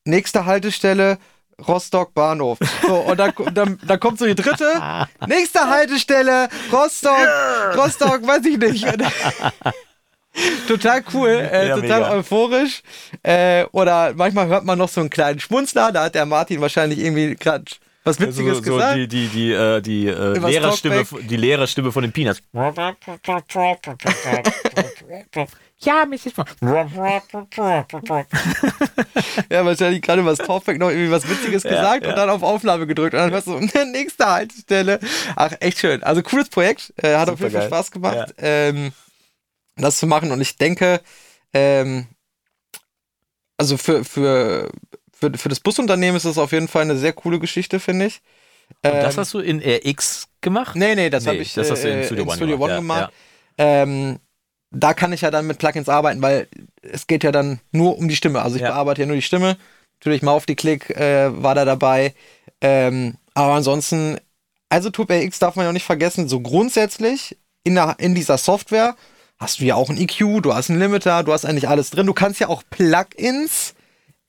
nächste 0.05 0.45
Haltestelle, 0.45 1.17
Rostock 1.65 2.13
Bahnhof. 2.13 2.59
So, 2.85 2.95
und 2.95 3.17
dann, 3.19 3.33
dann, 3.53 3.79
dann 3.85 3.99
kommt 3.99 4.19
so 4.19 4.25
die 4.25 4.35
dritte. 4.35 4.71
Nächste 5.27 5.67
Haltestelle, 5.67 6.49
Rostock, 6.71 7.27
Rostock, 7.75 8.27
weiß 8.27 8.45
ich 8.45 8.57
nicht. 8.57 8.85
Total 10.67 11.03
cool, 11.13 11.29
äh, 11.29 11.69
Ja, 11.69 11.75
total 11.75 12.01
mega. 12.01 12.11
euphorisch. 12.11 12.83
Äh, 13.23 13.65
oder 13.71 14.13
manchmal 14.13 14.45
hört 14.47 14.65
man 14.65 14.77
noch 14.77 14.89
so 14.89 15.01
einen 15.01 15.09
kleinen 15.09 15.39
Schmunzler, 15.39 15.91
da 15.91 16.03
hat 16.03 16.15
der 16.15 16.27
Martin 16.27 16.61
wahrscheinlich 16.61 16.99
irgendwie 16.99 17.35
gerade 17.35 17.65
was 18.03 18.19
Witziges 18.19 18.59
so, 18.59 18.63
so 18.63 18.75
gesagt. 18.75 18.97
die, 18.97 19.07
die, 19.07 19.27
die, 19.27 19.51
äh, 19.51 19.81
die, 19.81 20.07
äh, 20.07 20.37
Lehrerstimme, 20.37 21.05
die 21.27 21.37
Lehrerstimme 21.37 21.91
von 21.91 22.03
den 22.03 22.11
Peanuts. 22.11 22.41
Ja, 25.79 26.05
Mrs. 26.05 26.33
Ja, 29.49 29.65
wahrscheinlich 29.65 30.01
gerade 30.01 30.25
was 30.25 30.39
Talkback 30.39 30.79
noch 30.79 30.89
irgendwie 30.89 31.11
was 31.11 31.29
Witziges 31.29 31.63
gesagt 31.63 32.05
und 32.05 32.15
dann 32.15 32.29
auf 32.29 32.41
Aufnahme 32.41 32.87
gedrückt 32.87 33.13
und 33.13 33.19
dann 33.19 33.31
hörst 33.31 33.47
du 33.47 33.59
so, 33.59 33.59
nächste 33.91 34.25
Haltestelle. 34.25 34.99
Ach, 35.35 35.53
echt 35.59 35.79
schön. 35.79 36.03
Also 36.03 36.23
cooles 36.23 36.49
Projekt. 36.49 36.93
Äh, 36.97 37.15
hat 37.15 37.29
auf 37.29 37.39
jeden 37.39 37.51
Fall. 37.51 37.67
Spaß 37.67 37.91
gemacht, 37.91 38.33
ähm, 38.39 38.91
das 39.75 39.97
zu 39.97 40.07
machen 40.07 40.31
und 40.31 40.41
ich 40.41 40.57
denke, 40.57 41.01
ähm, 41.53 42.07
also 43.57 43.77
für, 43.77 44.03
für, 44.03 44.71
für, 45.13 45.37
für 45.37 45.49
das 45.49 45.59
Busunternehmen 45.59 46.17
ist 46.17 46.25
das 46.25 46.37
auf 46.37 46.51
jeden 46.51 46.67
Fall 46.67 46.83
eine 46.83 46.97
sehr 46.97 47.13
coole 47.13 47.39
Geschichte, 47.39 47.79
finde 47.79 48.07
ich. 48.07 48.21
Und 48.83 48.93
das 48.93 49.17
hast 49.17 49.33
du 49.33 49.39
in 49.39 49.59
RX 49.59 50.27
gemacht? 50.41 50.75
Nee, 50.75 50.95
nee, 50.95 51.09
das 51.09 51.23
Nee, 51.23 51.29
habe 51.29 51.39
ich 51.39 51.53
das 51.53 51.71
hast 51.71 51.83
du 51.83 51.89
in 51.89 51.99
äh, 51.99 52.05
Studio 52.05 52.23
in 52.23 52.29
One 52.29 52.37
Studio 52.37 52.57
gemacht, 52.57 52.69
One 52.69 52.73
ja, 52.73 52.79
gemacht. 52.79 53.13
Ähm, 53.57 54.19
da 54.71 54.93
kann 54.93 55.13
ich 55.13 55.21
ja 55.21 55.31
dann 55.31 55.47
mit 55.47 55.57
Plugins 55.59 55.89
arbeiten, 55.89 56.21
weil 56.21 56.47
es 56.81 57.07
geht 57.07 57.23
ja 57.23 57.31
dann 57.31 57.59
nur 57.71 57.97
um 57.97 58.07
die 58.07 58.15
Stimme. 58.15 58.41
Also 58.41 58.55
ich 58.57 58.61
Ja. 58.61 58.69
bearbeite 58.69 59.01
ja 59.01 59.07
nur 59.07 59.15
die 59.15 59.21
Stimme. 59.21 59.57
Natürlich 59.99 60.21
mal 60.21 60.31
auf 60.31 60.45
die 60.45 60.55
Klick 60.55 60.89
äh, 60.91 61.29
war 61.41 61.55
da 61.55 61.65
dabei. 61.65 62.13
Ähm, 62.61 63.15
aber 63.33 63.53
ansonsten, 63.53 64.17
also 64.69 64.89
Tube 64.89 65.11
RX 65.11 65.39
darf 65.39 65.55
man 65.55 65.63
ja 65.63 65.69
auch 65.69 65.73
nicht 65.73 65.85
vergessen, 65.85 66.27
so 66.27 66.39
grundsätzlich 66.41 67.37
in, 67.63 67.75
der, 67.75 67.95
in 67.99 68.15
dieser 68.15 68.37
Software 68.37 68.95
hast 69.39 69.59
du 69.59 69.65
ja 69.65 69.75
auch 69.75 69.89
ein 69.89 69.97
EQ, 69.97 70.41
du 70.41 70.53
hast 70.53 70.69
einen 70.69 70.79
Limiter, 70.79 71.23
du 71.23 71.31
hast 71.31 71.45
eigentlich 71.45 71.69
alles 71.69 71.89
drin. 71.91 72.07
Du 72.07 72.13
kannst 72.13 72.39
ja 72.39 72.47
auch 72.49 72.63
Plugins 72.69 73.73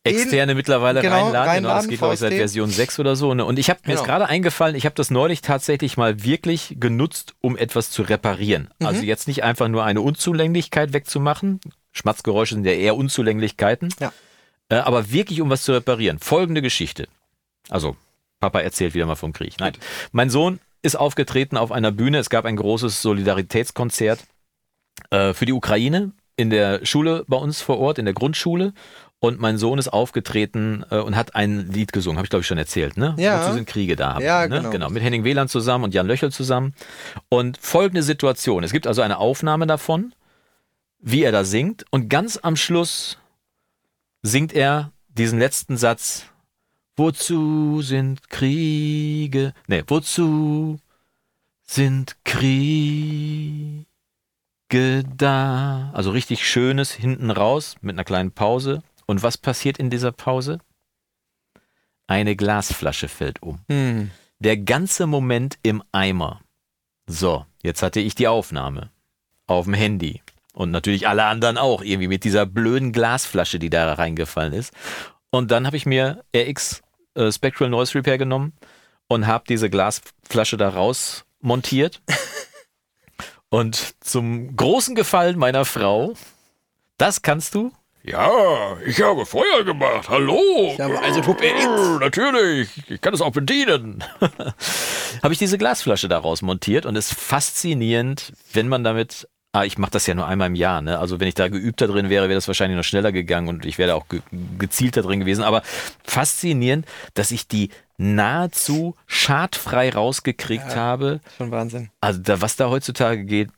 Externe 0.05 0.55
mittlerweile 0.55 1.01
Genau, 1.03 1.15
reinladen. 1.25 1.33
Genau, 1.33 1.45
das 1.45 1.49
reinladen, 1.57 1.91
geht, 1.91 1.99
glaube 1.99 2.15
ich, 2.15 2.21
seit. 2.21 2.33
Version 2.33 2.71
6 2.71 2.99
oder 2.99 3.17
so. 3.17 3.35
Ne? 3.35 3.45
Und 3.45 3.59
ich 3.59 3.69
habe 3.69 3.81
mir 3.85 3.93
Genau. 3.93 4.01
ist 4.01 4.07
gerade 4.07 4.27
eingefallen, 4.27 4.75
ich 4.77 4.85
habe 4.87 4.95
das 4.95 5.11
neulich 5.11 5.41
tatsächlich 5.43 5.97
mal 5.97 6.23
wirklich 6.25 6.77
genutzt, 6.79 7.35
um 7.41 7.57
etwas 7.57 7.91
zu 7.91 8.03
reparieren. 8.03 8.71
Mhm. 8.79 8.87
Also 8.87 9.03
jetzt 9.03 9.29
nicht 9.29 9.43
einfach 9.45 9.69
nur 9.69 9.85
eine 9.85 10.01
Unzulänglichkeit 10.01 10.93
wegzumachen. 10.93 11.61
Schmatzgeräusche 11.93 12.55
sind 12.55 12.65
ja 12.65 12.73
eher 12.73 12.97
Unzulänglichkeiten. 12.97 13.93
Ja. 14.01 14.13
Äh, 14.71 14.77
aber 14.77 15.11
wirklich, 15.11 15.41
um 15.41 15.51
was 15.51 15.63
zu 15.65 15.73
reparieren. 15.73 16.19
Folgende 16.19 16.63
Geschichte. 16.63 17.09
Also, 17.69 17.97
Papa 18.41 18.61
erzählt 18.61 18.95
wieder 18.95 19.07
mal 19.07 19.17
vom 19.17 19.33
Krieg. 19.33 19.55
Nein. 19.59 19.73
Mein 20.13 20.31
Sohn 20.31 20.61
ist 20.81 20.97
aufgetreten 20.97 21.57
auf 21.57 21.73
einer 21.73 21.91
Bühne. 21.91 22.19
Es 22.19 22.31
gab 22.31 22.45
ein 22.45 22.57
großes 22.57 23.03
Solidaritätskonzert 23.03 24.21
äh, 25.11 25.35
für 25.35 25.45
die 25.45 25.53
Ukraine 25.53 26.13
in 26.39 26.51
der 26.51 26.86
Schule 26.86 27.24
bei 27.26 27.36
uns 27.36 27.61
vor 27.61 27.78
Ort, 27.78 27.99
in 27.99 28.07
der 28.07 28.14
Grundschule. 28.14 28.72
Und 29.20 29.41
mein 29.41 29.59
Sohn 29.59 29.80
ist 29.80 29.89
aufgetreten 29.89 30.84
äh, 30.91 30.99
und 30.99 31.16
hat 31.16 31.34
ein 31.34 31.72
Lied 31.72 31.93
gesungen, 31.93 32.18
habe 32.18 32.26
ich 32.26 32.30
glaube 32.30 32.43
ich 32.43 32.47
schon 32.47 32.59
erzählt, 32.59 32.97
ne? 32.97 33.16
Ja. 33.18 33.43
Wozu 33.43 33.55
sind 33.55 33.66
Kriege 33.66 33.97
da? 33.97 34.20
Ja, 34.20 34.45
ich, 34.45 34.51
ne? 34.51 34.59
genau. 34.59 34.70
genau. 34.70 34.91
Mit 34.91 35.03
Henning 35.03 35.24
Wieland 35.24 35.51
zusammen 35.51 35.82
und 35.84 35.95
Jan 35.95 36.07
Löchel 36.07 36.30
zusammen. 36.30 36.72
Und 37.28 37.59
folgende 37.59 38.05
Situation: 38.05 38.62
Es 38.62 38.70
gibt 38.70 38.86
also 38.86 39.03
eine 39.03 39.18
Aufnahme 39.18 39.66
davon, 39.66 40.14
wie 41.01 41.24
er 41.24 41.32
da 41.32 41.43
singt. 41.43 41.84
Und 41.91 42.09
ganz 42.09 42.39
am 42.41 42.55
Schluss 42.55 43.18
singt 44.22 44.53
er 44.53 44.93
diesen 45.09 45.41
letzten 45.41 45.76
Satz. 45.76 46.26
Wozu 46.97 47.82
sind 47.82 48.30
Kriege? 48.30 49.53
Ne, 49.66 49.82
wozu 49.89 50.78
sind 51.64 52.16
Kriege 52.24 53.88
da? 54.69 55.91
Also 55.95 56.11
richtig 56.11 56.47
schönes 56.47 56.93
hinten 56.93 57.31
raus 57.31 57.77
mit 57.81 57.95
einer 57.95 58.05
kleinen 58.05 58.33
Pause. 58.33 58.83
Und 59.07 59.23
was 59.23 59.39
passiert 59.39 59.79
in 59.79 59.91
dieser 59.91 60.12
Pause? 60.12 60.59
Eine 62.07 62.37
Glasflasche 62.37 63.09
fällt 63.09 63.43
um. 63.43 63.61
Hm. 63.69 64.11
Der 64.39 64.57
ganze 64.57 65.07
Moment 65.07 65.59
im 65.62 65.83
Eimer. 65.93 66.41
So, 67.07 67.47
jetzt 67.62 67.83
hatte 67.83 68.01
ich 68.01 68.14
die 68.14 68.29
Aufnahme 68.29 68.91
auf 69.47 69.64
dem 69.64 69.75
Handy. 69.75 70.23
Und 70.53 70.71
natürlich 70.71 71.09
alle 71.09 71.25
anderen 71.25 71.57
auch, 71.57 71.83
irgendwie 71.83 72.09
mit 72.09 72.25
dieser 72.25 72.45
blöden 72.45 72.93
Glasflasche, 72.93 73.59
die 73.59 73.71
da 73.71 73.93
reingefallen 73.93 74.53
ist. 74.53 74.73
Und 75.31 75.51
dann 75.51 75.66
habe 75.66 75.77
ich 75.77 75.87
mir 75.87 76.25
RX 76.35 76.83
äh, 77.14 77.31
Spectral 77.31 77.71
Noise 77.71 77.95
Repair 77.95 78.19
genommen 78.19 78.53
und 79.09 79.27
habe 79.27 79.45
diese 79.49 79.71
Glasflasche 79.71 80.57
da 80.57 80.69
raus 80.69 81.25
montiert. 81.41 82.03
und 83.51 83.95
zum 84.05 84.57
großen 84.57 84.95
Gefallen 84.95 85.39
meiner 85.39 85.65
Frau, 85.65 86.15
das 86.99 87.23
kannst 87.23 87.55
du, 87.55 87.73
Ja, 88.03 88.77
ich 88.87 89.03
habe 89.03 89.27
Feuer 89.27 89.65
gemacht. 89.65 90.09
Hallo. 90.09 90.41
Ich 90.73 90.81
habe 90.81 90.99
also 91.01 91.21
Tube 91.21 91.43
RX. 91.43 91.65
Brr, 91.65 91.99
Natürlich, 92.01 92.71
ich 92.89 93.01
kann 93.01 93.13
es 93.13 93.21
auch 93.21 93.33
bedienen. 93.33 94.03
habe 95.23 95.33
ich 95.33 95.39
diese 95.39 95.59
Glasflasche 95.59 96.09
daraus 96.09 96.41
montiert 96.43 96.87
und 96.87 96.97
es 96.97 97.11
ist 97.11 97.21
faszinierend, 97.21 98.33
wenn 98.53 98.69
man 98.69 98.85
damit. 98.85 99.29
Ah, 99.53 99.65
ich 99.65 99.79
mache 99.79 99.93
das 99.93 100.07
ja 100.07 100.15
nur 100.15 100.27
einmal 100.27 100.49
im 100.49 100.55
Jahr, 100.55 100.83
ne? 100.83 100.99
Also 100.99 101.21
wenn 101.21 101.29
ich 101.29 101.35
da 101.35 101.49
geübter 101.49 101.87
drin 101.87 102.11
wäre, 102.11 102.29
wäre 102.29 102.37
das 102.37 102.49
wahrscheinlich 102.49 102.77
noch 102.77 102.85
schneller 102.85 103.13
gegangen 103.13 103.49
und 103.49 103.65
ich 103.65 103.79
wäre 103.79 103.95
auch 103.95 104.07
ge 104.09 104.21
gezielter 104.59 105.01
drin 105.03 105.21
gewesen. 105.21 105.43
Aber 105.43 105.63
faszinierend, 106.05 106.87
dass 107.15 107.31
ich 107.31 107.49
die 107.49 107.71
nahezu 107.97 108.95
schadfrei 109.07 109.91
rausgekriegt 109.91 110.77
habe. 110.77 111.21
Schon 111.39 111.51
Wahnsinn. 111.51 111.91
Also 112.01 112.21
da, 112.21 112.43
was 112.43 112.57
da 112.57 112.69
heutzutage 112.69 113.25
geht, 113.25 113.49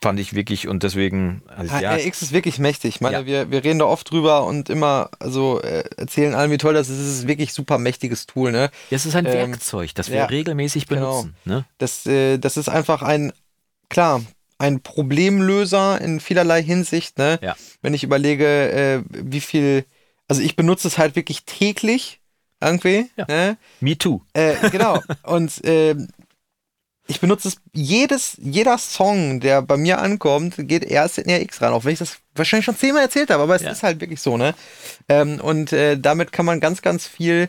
fand 0.00 0.20
ich 0.20 0.34
wirklich 0.34 0.68
und 0.68 0.82
deswegen. 0.82 1.42
Also, 1.48 1.76
ja, 1.76 1.94
RX 1.94 2.22
ist 2.22 2.32
wirklich 2.32 2.58
mächtig. 2.58 2.96
Ich 2.96 3.00
meine, 3.00 3.18
Ja. 3.18 3.26
wir, 3.26 3.50
wir 3.50 3.64
reden 3.64 3.78
da 3.78 3.86
oft 3.86 4.10
drüber 4.10 4.44
und 4.44 4.70
immer, 4.70 5.10
also 5.18 5.60
äh, 5.60 5.84
erzählen 5.96 6.34
allen, 6.34 6.50
wie 6.50 6.58
toll 6.58 6.74
das 6.74 6.88
ist. 6.88 6.98
Es 6.98 7.18
ist 7.18 7.28
wirklich 7.28 7.52
super 7.52 7.78
mächtiges 7.78 8.26
Tool, 8.26 8.52
ne? 8.52 8.70
es 8.90 9.06
ist 9.06 9.14
ein 9.16 9.26
ähm, 9.26 9.32
Werkzeug, 9.32 9.94
das 9.94 10.08
wir 10.08 10.18
ja, 10.18 10.24
regelmäßig 10.26 10.86
genau. 10.86 11.22
benutzen. 11.22 11.36
Ne? 11.44 11.64
Das, 11.78 12.06
äh, 12.06 12.38
das 12.38 12.56
ist 12.56 12.68
einfach 12.68 13.02
ein, 13.02 13.32
klar, 13.88 14.22
ein 14.62 14.80
Problemlöser 14.80 16.00
in 16.00 16.20
vielerlei 16.20 16.62
Hinsicht, 16.62 17.18
ne? 17.18 17.38
Ja. 17.42 17.56
Wenn 17.82 17.94
ich 17.94 18.04
überlege, 18.04 18.46
äh, 18.46 19.02
wie 19.08 19.40
viel, 19.40 19.84
also 20.28 20.40
ich 20.40 20.54
benutze 20.56 20.86
es 20.88 20.98
halt 20.98 21.16
wirklich 21.16 21.44
täglich 21.44 22.20
irgendwie, 22.60 23.10
Ja. 23.16 23.26
ne? 23.28 23.56
Me 23.80 23.98
too. 23.98 24.20
Äh, 24.34 24.54
genau. 24.70 25.02
Und 25.24 25.60
ähm, 25.64 26.08
ich 27.08 27.20
benutze 27.20 27.48
es 27.48 27.56
jedes, 27.72 28.36
jeder 28.40 28.78
Song, 28.78 29.40
der 29.40 29.62
bei 29.62 29.76
mir 29.76 29.98
ankommt, 30.00 30.54
geht 30.58 30.84
erst 30.84 31.18
in 31.18 31.28
RX 31.28 31.60
rein, 31.60 31.72
auch 31.72 31.84
wenn 31.84 31.92
ich 31.94 31.98
das 31.98 32.18
wahrscheinlich 32.36 32.64
schon 32.64 32.76
zehnmal 32.76 33.02
erzählt 33.02 33.30
habe, 33.30 33.42
aber 33.42 33.56
es 33.56 33.62
Ja. 33.62 33.72
ist 33.72 33.82
halt 33.82 34.00
wirklich 34.00 34.20
so, 34.20 34.36
ne? 34.36 34.54
Ähm, 35.08 35.40
und 35.40 35.72
äh, 35.72 35.98
damit 35.98 36.30
kann 36.30 36.46
man 36.46 36.60
ganz, 36.60 36.80
ganz 36.82 37.08
viel 37.08 37.48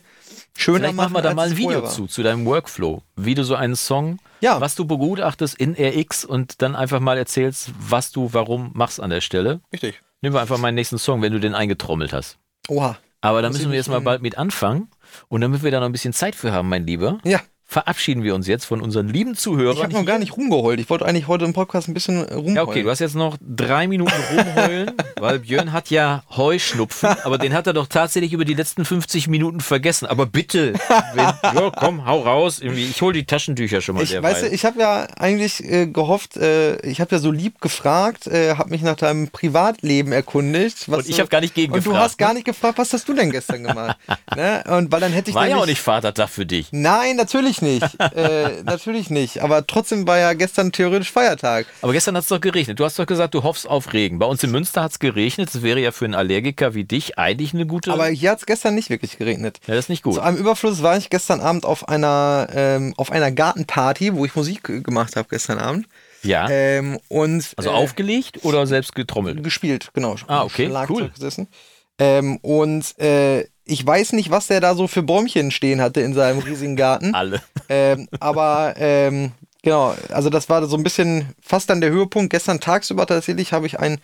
schöner 0.57 0.77
Vielleicht 0.79 0.95
machen. 0.95 1.13
machen 1.13 1.23
wir 1.23 1.29
da 1.29 1.33
mal 1.33 1.49
ein 1.49 1.57
Video 1.57 1.87
zu, 1.87 2.07
zu 2.07 2.23
deinem 2.23 2.45
Workflow, 2.45 3.01
wie 3.15 3.35
du 3.35 3.43
so 3.43 3.55
einen 3.55 3.75
Song, 3.75 4.19
Ja. 4.41 4.61
was 4.61 4.75
du 4.75 4.85
begutachtest 4.85 5.55
in 5.55 5.75
RX 5.77 6.25
und 6.25 6.61
dann 6.61 6.75
einfach 6.75 6.99
mal 6.99 7.17
erzählst, 7.17 7.71
was 7.79 8.11
du 8.11 8.29
warum 8.33 8.71
machst 8.73 8.99
an 8.99 9.09
der 9.09 9.21
Stelle. 9.21 9.61
Richtig. 9.71 10.01
Nehmen 10.21 10.35
wir 10.35 10.41
einfach 10.41 10.57
meinen 10.57 10.75
nächsten 10.75 10.97
Song, 10.97 11.21
wenn 11.21 11.33
du 11.33 11.39
den 11.39 11.53
eingetrommelt 11.55 12.13
hast. 12.13 12.37
Oha. 12.69 12.97
Aber 13.21 13.41
da 13.41 13.49
müssen 13.49 13.71
wir 13.71 13.77
jetzt 13.77 13.89
mal 13.89 14.01
bald 14.01 14.21
mit 14.21 14.37
anfangen. 14.37 14.89
Und 15.29 15.41
damit 15.41 15.63
wir 15.63 15.71
da 15.71 15.79
noch 15.79 15.85
ein 15.85 15.91
bisschen 15.93 16.13
Zeit 16.13 16.35
für 16.35 16.51
haben, 16.51 16.67
mein 16.69 16.85
Lieber, 16.85 17.19
Ja. 17.23 17.39
Verabschieden 17.73 18.23
wir 18.23 18.35
uns 18.35 18.47
jetzt 18.47 18.65
von 18.65 18.81
unseren 18.81 19.09
lieben 19.09 19.35
Zuhörern. 19.35 19.75
Ich 19.75 19.83
habe 19.83 19.93
noch 19.93 20.05
gar 20.05 20.19
nicht 20.19 20.37
rumgeheult. 20.37 20.79
Ich 20.79 20.89
wollte 20.89 21.05
eigentlich 21.05 21.27
heute 21.27 21.43
im 21.43 21.53
Podcast 21.53 21.87
ein 21.87 21.93
bisschen 21.93 22.23
rumheulen. 22.23 22.55
Ja, 22.55 22.63
okay, 22.63 22.83
du 22.83 22.89
hast 22.89 22.99
jetzt 22.99 23.15
noch 23.15 23.35
drei 23.41 23.87
Minuten 23.87 24.13
rumheulen, 24.31 24.91
weil 25.19 25.39
Björn 25.39 25.73
hat 25.73 25.89
ja 25.89 26.23
Heuschnupfen, 26.29 27.09
aber 27.23 27.39
den 27.39 27.53
hat 27.53 27.65
er 27.65 27.73
doch 27.73 27.87
tatsächlich 27.87 28.31
über 28.31 28.45
die 28.45 28.53
letzten 28.53 28.85
50 28.85 29.27
Minuten 29.27 29.59
vergessen. 29.59 30.05
Aber 30.05 30.27
bitte, 30.27 30.73
wenn, 31.15 31.25
ja, 31.55 31.71
komm, 31.75 32.05
hau 32.05 32.21
raus. 32.21 32.61
Ich 32.61 33.01
hol 33.01 33.11
die 33.11 33.25
Taschentücher 33.25 33.81
schon 33.81 33.95
mal 33.95 34.03
Ich, 34.03 34.21
weißt 34.21 34.43
du, 34.43 34.47
ich 34.49 34.65
habe 34.65 34.79
ja 34.79 35.07
eigentlich 35.17 35.63
äh, 35.63 35.87
gehofft, 35.87 36.37
äh, 36.37 36.79
ich 36.85 37.01
habe 37.01 37.15
ja 37.15 37.19
so 37.19 37.31
lieb 37.31 37.59
gefragt, 37.59 38.27
äh, 38.27 38.55
habe 38.55 38.69
mich 38.69 38.83
nach 38.83 38.95
deinem 38.95 39.29
Privatleben 39.29 40.11
erkundigt. 40.11 40.87
Und 40.87 41.09
ich 41.09 41.19
habe 41.19 41.29
gar 41.29 41.41
nicht 41.41 41.57
Und 41.57 41.83
du 41.83 41.97
hast 41.97 42.19
gar 42.19 42.29
ne? 42.29 42.35
nicht 42.35 42.45
gefragt, 42.45 42.77
was 42.77 42.93
hast 42.93 43.09
du 43.09 43.13
denn 43.13 43.31
gestern 43.31 43.63
gemacht? 43.63 43.97
ne? 44.35 44.63
Und 44.67 44.91
weil 44.91 44.99
dann 44.99 45.11
hätte 45.11 45.31
ich 45.31 45.35
War 45.35 45.47
ja 45.47 45.57
auch 45.57 45.65
nicht 45.65 45.81
Vatertag 45.81 46.29
für 46.29 46.45
dich. 46.45 46.67
Nein, 46.71 47.15
natürlich 47.15 47.62
nicht. 47.63 47.99
äh, 47.99 48.61
natürlich 48.63 49.09
nicht. 49.09 49.41
Aber 49.41 49.65
trotzdem 49.65 50.05
war 50.05 50.19
ja 50.19 50.33
gestern 50.33 50.71
theoretisch 50.71 51.11
Feiertag. 51.11 51.65
Aber 51.81 51.93
gestern 51.93 52.15
hat 52.15 52.23
es 52.23 52.29
doch 52.29 52.39
geregnet. 52.39 52.79
Du 52.79 52.85
hast 52.85 52.99
doch 52.99 53.05
gesagt, 53.05 53.33
du 53.33 53.43
hoffst 53.43 53.67
auf 53.67 53.93
Regen. 53.93 54.19
Bei 54.19 54.25
uns 54.25 54.43
in 54.43 54.51
Münster 54.51 54.83
hat 54.83 54.91
es 54.91 54.99
geregnet. 54.99 55.49
Das 55.53 55.63
wäre 55.63 55.79
ja 55.79 55.91
für 55.91 56.05
einen 56.05 56.15
Allergiker 56.15 56.75
wie 56.75 56.83
dich 56.83 57.17
eigentlich 57.17 57.53
eine 57.53 57.65
gute. 57.65 57.91
Aber 57.91 58.07
hier 58.07 58.31
hat 58.31 58.39
es 58.39 58.45
gestern 58.45 58.75
nicht 58.75 58.89
wirklich 58.89 59.17
geregnet. 59.17 59.59
ja, 59.65 59.73
das 59.73 59.85
ist 59.85 59.89
nicht 59.89 60.03
gut. 60.03 60.15
Zu 60.15 60.21
einem 60.21 60.37
Überfluss 60.37 60.83
war 60.83 60.97
ich 60.97 61.09
gestern 61.09 61.41
Abend 61.41 61.65
auf 61.65 61.87
einer, 61.87 62.47
ähm, 62.53 62.93
auf 62.97 63.11
einer 63.11 63.31
Gartenparty, 63.31 64.13
wo 64.13 64.25
ich 64.25 64.35
Musik 64.35 64.63
gemacht 64.83 65.15
habe 65.15 65.27
gestern 65.29 65.57
Abend. 65.57 65.87
Ja. 66.23 66.49
Ähm, 66.49 66.99
und 67.09 67.53
also 67.57 67.69
äh, 67.69 67.73
aufgelegt 67.73 68.43
oder 68.43 68.65
selbst 68.65 68.95
getrommelt? 68.95 69.43
gespielt, 69.43 69.89
genau. 69.93 70.15
Ah, 70.27 70.43
okay, 70.43 70.67
Schlagzeug 70.67 70.97
cool. 70.97 71.09
Gesessen. 71.13 71.47
Ähm, 71.99 72.37
und 72.37 72.97
äh, 72.99 73.45
ich 73.65 73.85
weiß 73.85 74.13
nicht, 74.13 74.29
was 74.31 74.47
der 74.47 74.59
da 74.61 74.75
so 74.75 74.87
für 74.87 75.03
Bäumchen 75.03 75.51
stehen 75.51 75.81
hatte 75.81 76.01
in 76.01 76.13
seinem 76.13 76.39
riesigen 76.39 76.75
Garten. 76.75 77.13
Alle. 77.15 77.41
ähm, 77.69 78.07
aber 78.19 78.73
ähm, 78.77 79.31
genau, 79.61 79.95
also 80.09 80.29
das 80.29 80.49
war 80.49 80.65
so 80.67 80.75
ein 80.77 80.83
bisschen 80.83 81.33
fast 81.41 81.69
dann 81.69 81.81
der 81.81 81.91
Höhepunkt. 81.91 82.29
Gestern 82.31 82.59
tagsüber 82.59 83.05
tatsächlich 83.05 83.53
habe 83.53 83.65
ich 83.67 83.79
einen 83.79 83.99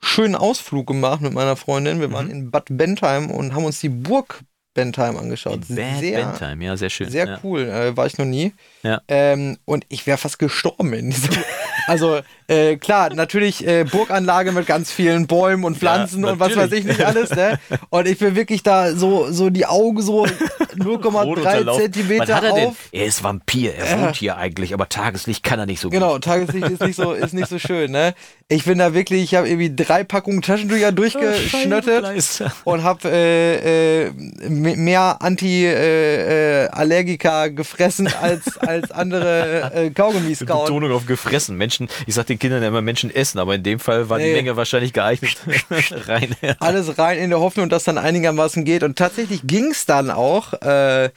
schönen 0.00 0.34
Ausflug 0.34 0.86
gemacht 0.86 1.20
mit 1.22 1.32
meiner 1.32 1.56
Freundin. 1.56 2.00
Wir 2.00 2.08
Mhm. 2.08 2.12
waren 2.12 2.30
in 2.30 2.50
Bad 2.50 2.66
Bentheim 2.70 3.30
und 3.30 3.54
haben 3.54 3.64
uns 3.64 3.80
die 3.80 3.88
Burg 3.88 4.40
Bentheim 4.74 5.16
angeschaut. 5.16 5.60
Bad 5.68 6.00
sehr, 6.00 6.16
Bentheim, 6.26 6.60
ja, 6.60 6.76
sehr 6.76 6.90
schön. 6.90 7.08
sehr 7.08 7.26
ja. 7.28 7.38
cool, 7.44 7.60
äh, 7.68 7.96
war 7.96 8.06
ich 8.06 8.18
noch 8.18 8.24
nie. 8.24 8.52
Ja. 8.82 9.00
Ähm, 9.06 9.56
und 9.64 9.86
ich 9.88 10.04
wäre 10.06 10.18
fast 10.18 10.38
gestorben 10.40 10.92
in 10.94 11.10
diesem, 11.10 11.30
Also 11.86 12.20
äh, 12.46 12.76
klar, 12.76 13.08
natürlich 13.14 13.66
äh, 13.66 13.84
Burganlage 13.84 14.52
mit 14.52 14.66
ganz 14.66 14.92
vielen 14.92 15.26
Bäumen 15.26 15.64
und 15.64 15.78
Pflanzen 15.78 16.24
Ja, 16.24 16.32
und 16.32 16.40
was 16.40 16.54
weiß 16.56 16.72
ich 16.72 16.84
nicht 16.84 17.02
alles, 17.04 17.30
ne? 17.30 17.58
Und 17.88 18.06
ich 18.06 18.18
bin 18.18 18.36
wirklich 18.36 18.62
da 18.62 18.94
so, 18.94 19.30
so 19.30 19.48
die 19.50 19.66
Augen 19.66 20.02
so 20.02 20.24
0,3 20.76 21.22
Rotunterlauf. 21.22 21.80
Zentimeter 21.80 22.34
er 22.34 22.40
denn? 22.40 22.50
auf. 22.68 22.76
Er 22.92 23.06
ist 23.06 23.24
Vampir, 23.24 23.74
er 23.74 24.00
wohnt 24.00 24.16
hier 24.16 24.36
eigentlich, 24.36 24.74
aber 24.74 24.88
Tageslicht 24.88 25.42
kann 25.42 25.58
er 25.58 25.66
nicht 25.66 25.80
so 25.80 25.88
Genau, 25.90 26.14
gut. 26.14 26.24
Tageslicht 26.24 26.68
ist 26.68 26.82
nicht 26.82 26.96
so, 26.96 27.12
ist 27.12 27.32
nicht 27.32 27.48
so 27.48 27.58
schön, 27.58 27.90
ne? 27.92 28.14
Ich 28.48 28.64
bin 28.64 28.76
da 28.78 28.92
wirklich, 28.92 29.22
ich 29.22 29.34
habe 29.36 29.48
irgendwie 29.48 29.74
drei 29.74 30.04
Packungen 30.04 30.42
Taschentücher 30.42 30.92
durchgeschnöttet 30.92 32.04
Scheibenkleister. 32.04 32.52
und 32.64 32.82
habe 32.82 33.08
äh, 33.10 34.06
äh, 34.06 34.10
mehr 34.50 35.16
Anti-Allergiker 35.20 37.46
äh, 37.46 37.50
gefressen 37.52 38.12
als, 38.20 38.58
als 38.58 38.90
andere 38.90 39.72
äh, 39.74 39.88
Kaugummis 39.94 40.44
kauen. 40.44 40.66
Betonung 40.66 40.92
auf 40.92 41.06
gefressen. 41.06 41.56
Menschen, 41.64 41.88
ich 42.06 42.14
sag 42.14 42.26
den 42.26 42.38
Kindern 42.38 42.60
ja 42.62 42.68
immer 42.68 42.82
Menschen 42.82 43.14
essen, 43.14 43.38
aber 43.38 43.54
in 43.54 43.62
dem 43.62 43.80
Fall 43.80 44.08
war 44.10 44.18
die 44.18 44.24
Nee. 44.26 44.34
Menge 44.34 44.56
wahrscheinlich 44.56 44.92
geeignet. 44.92 45.36
Rein. 46.06 46.36
alles 46.60 46.98
rein 46.98 47.18
in 47.18 47.30
der 47.30 47.40
Hoffnung, 47.40 47.68
dass 47.70 47.84
dann 47.84 47.96
einigermaßen 47.98 48.64
geht. 48.64 48.82
Und 48.82 48.96
tatsächlich 48.98 49.40
ging 49.44 49.70
es 49.70 49.86
dann 49.86 50.10
auch 50.10 50.52
äh, 50.60 51.08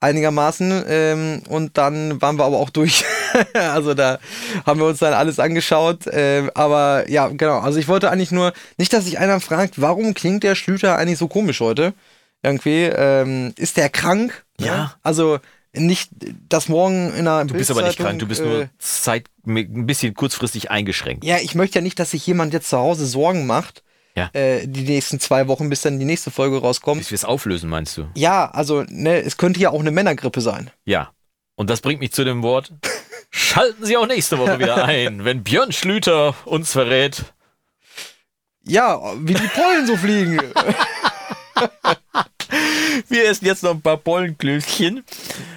einigermaßen. 0.00 0.84
Ähm, 0.88 1.42
und 1.48 1.78
dann 1.78 2.20
waren 2.20 2.36
wir 2.36 2.44
aber 2.44 2.58
auch 2.58 2.70
durch. 2.70 3.04
also 3.54 3.94
da 3.94 4.18
haben 4.66 4.80
wir 4.80 4.86
uns 4.86 4.98
dann 4.98 5.14
alles 5.14 5.38
angeschaut. 5.38 6.00
Ähm, 6.10 6.50
aber 6.54 7.08
ja, 7.08 7.28
genau. 7.28 7.60
Also 7.60 7.78
ich 7.78 7.88
wollte 7.88 8.10
eigentlich 8.10 8.32
nur, 8.32 8.52
nicht, 8.78 8.92
dass 8.92 9.04
sich 9.04 9.18
einer 9.18 9.40
fragt, 9.40 9.80
warum 9.80 10.14
klingt 10.14 10.42
der 10.42 10.56
Schlüter 10.56 10.96
eigentlich 10.98 11.18
so 11.18 11.28
komisch 11.28 11.60
heute? 11.60 11.94
Irgendwie. 12.42 12.82
Ähm, 12.84 13.52
ist 13.56 13.76
der 13.76 13.88
krank? 13.88 14.44
Ja. 14.58 14.94
Also 15.04 15.38
nicht, 15.74 16.10
dass 16.48 16.68
morgen 16.68 17.12
in 17.14 17.26
einer 17.26 17.44
Du 17.46 17.54
bist 17.54 17.70
aber 17.70 17.82
nicht 17.82 17.98
krank, 17.98 18.18
du 18.18 18.26
bist 18.26 18.40
äh, 18.40 18.44
nur 18.44 18.68
Zeit, 18.78 19.26
ein 19.46 19.86
bisschen 19.86 20.14
kurzfristig 20.14 20.70
eingeschränkt. 20.70 21.24
ja, 21.24 21.38
ich 21.38 21.54
möchte 21.54 21.78
ja 21.78 21.82
nicht, 21.82 21.98
dass 21.98 22.10
sich 22.10 22.26
jemand 22.26 22.52
jetzt 22.52 22.68
zu 22.68 22.76
Hause 22.78 23.06
Sorgen 23.06 23.46
macht, 23.46 23.82
Ja. 24.14 24.28
äh, 24.34 24.66
die 24.66 24.82
nächsten 24.82 25.18
zwei 25.20 25.48
Wochen, 25.48 25.70
bis 25.70 25.80
dann 25.80 25.98
die 25.98 26.04
nächste 26.04 26.30
Folge 26.30 26.58
rauskommt. 26.60 27.00
Bis 27.00 27.10
wir 27.10 27.16
es 27.16 27.24
auflösen, 27.24 27.70
meinst 27.70 27.96
du? 27.96 28.06
Ja, 28.14 28.50
also, 28.50 28.84
ne, 28.88 29.20
es 29.22 29.38
könnte 29.38 29.60
ja 29.60 29.70
auch 29.70 29.80
eine 29.80 29.90
Männergrippe 29.90 30.40
sein. 30.42 30.70
Ja. 30.84 31.10
Und 31.54 31.70
das 31.70 31.80
bringt 31.80 32.00
mich 32.00 32.12
zu 32.12 32.24
dem 32.24 32.42
Wort. 32.42 32.72
Schalten 33.30 33.84
Sie 33.86 33.96
auch 33.96 34.06
nächste 34.06 34.38
Woche 34.38 34.58
wieder 34.58 34.84
ein, 34.84 35.24
wenn 35.24 35.42
Björn 35.42 35.72
Schlüter 35.72 36.34
uns 36.44 36.72
verrät. 36.72 37.24
Ja, 38.64 39.00
wie 39.18 39.34
die 39.34 39.48
Pollen 39.48 39.86
so 39.86 39.96
fliegen. 39.96 40.38
Wir 43.08 43.28
essen 43.28 43.46
jetzt 43.46 43.62
noch 43.62 43.70
ein 43.70 43.80
paar 43.80 43.96
Pollenklößchen. 43.96 45.02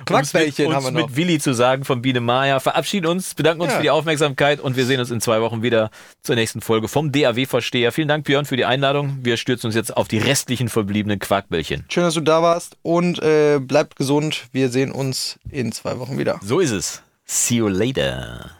Quackbällchen 0.06 0.74
haben 0.74 0.86
wir 0.86 0.92
noch. 0.92 1.08
mit 1.08 1.16
Willi 1.18 1.40
zu 1.40 1.54
sagen 1.54 1.84
von 1.84 2.02
Biene 2.02 2.22
Maya. 2.22 2.60
Verabschieden 2.60 3.08
uns, 3.08 3.34
bedanken 3.34 3.62
uns 3.62 3.72
Ja. 3.72 3.78
für 3.78 3.84
die 3.84 3.90
Aufmerksamkeit 3.90 4.60
und 4.62 4.78
wir 4.78 4.86
sehen 4.86 5.00
uns 5.02 5.12
in 5.12 5.20
zwei 5.20 5.42
Wochen 5.42 5.62
wieder 5.62 5.90
zur 6.24 6.36
nächsten 6.36 6.62
Folge 6.62 6.88
vom 6.88 7.12
DAW-Versteher. 7.12 7.92
Vielen 7.92 8.08
Dank, 8.08 8.26
Björn, 8.26 8.46
für 8.46 8.56
die 8.56 8.66
Einladung. 8.66 9.18
Wir 9.22 9.36
stürzen 9.38 9.68
uns 9.68 9.76
jetzt 9.76 9.96
auf 9.96 10.08
die 10.08 10.18
restlichen 10.20 10.70
verbliebenen 10.70 11.20
Quarkbällchen. 11.20 11.84
Schön, 11.90 12.04
dass 12.04 12.14
du 12.14 12.22
da 12.22 12.42
warst 12.42 12.78
und 12.84 13.22
äh, 13.22 13.60
bleibt 13.60 13.98
gesund. 13.98 14.46
Wir 14.54 14.70
sehen 14.70 14.92
uns 14.92 15.38
in 15.52 15.72
zwei 15.74 16.00
Wochen 16.00 16.18
wieder. 16.18 16.40
So 16.42 16.60
ist 16.62 16.72
es. 16.72 17.02
See 17.26 17.56
you 17.56 17.68
later. 17.68 18.52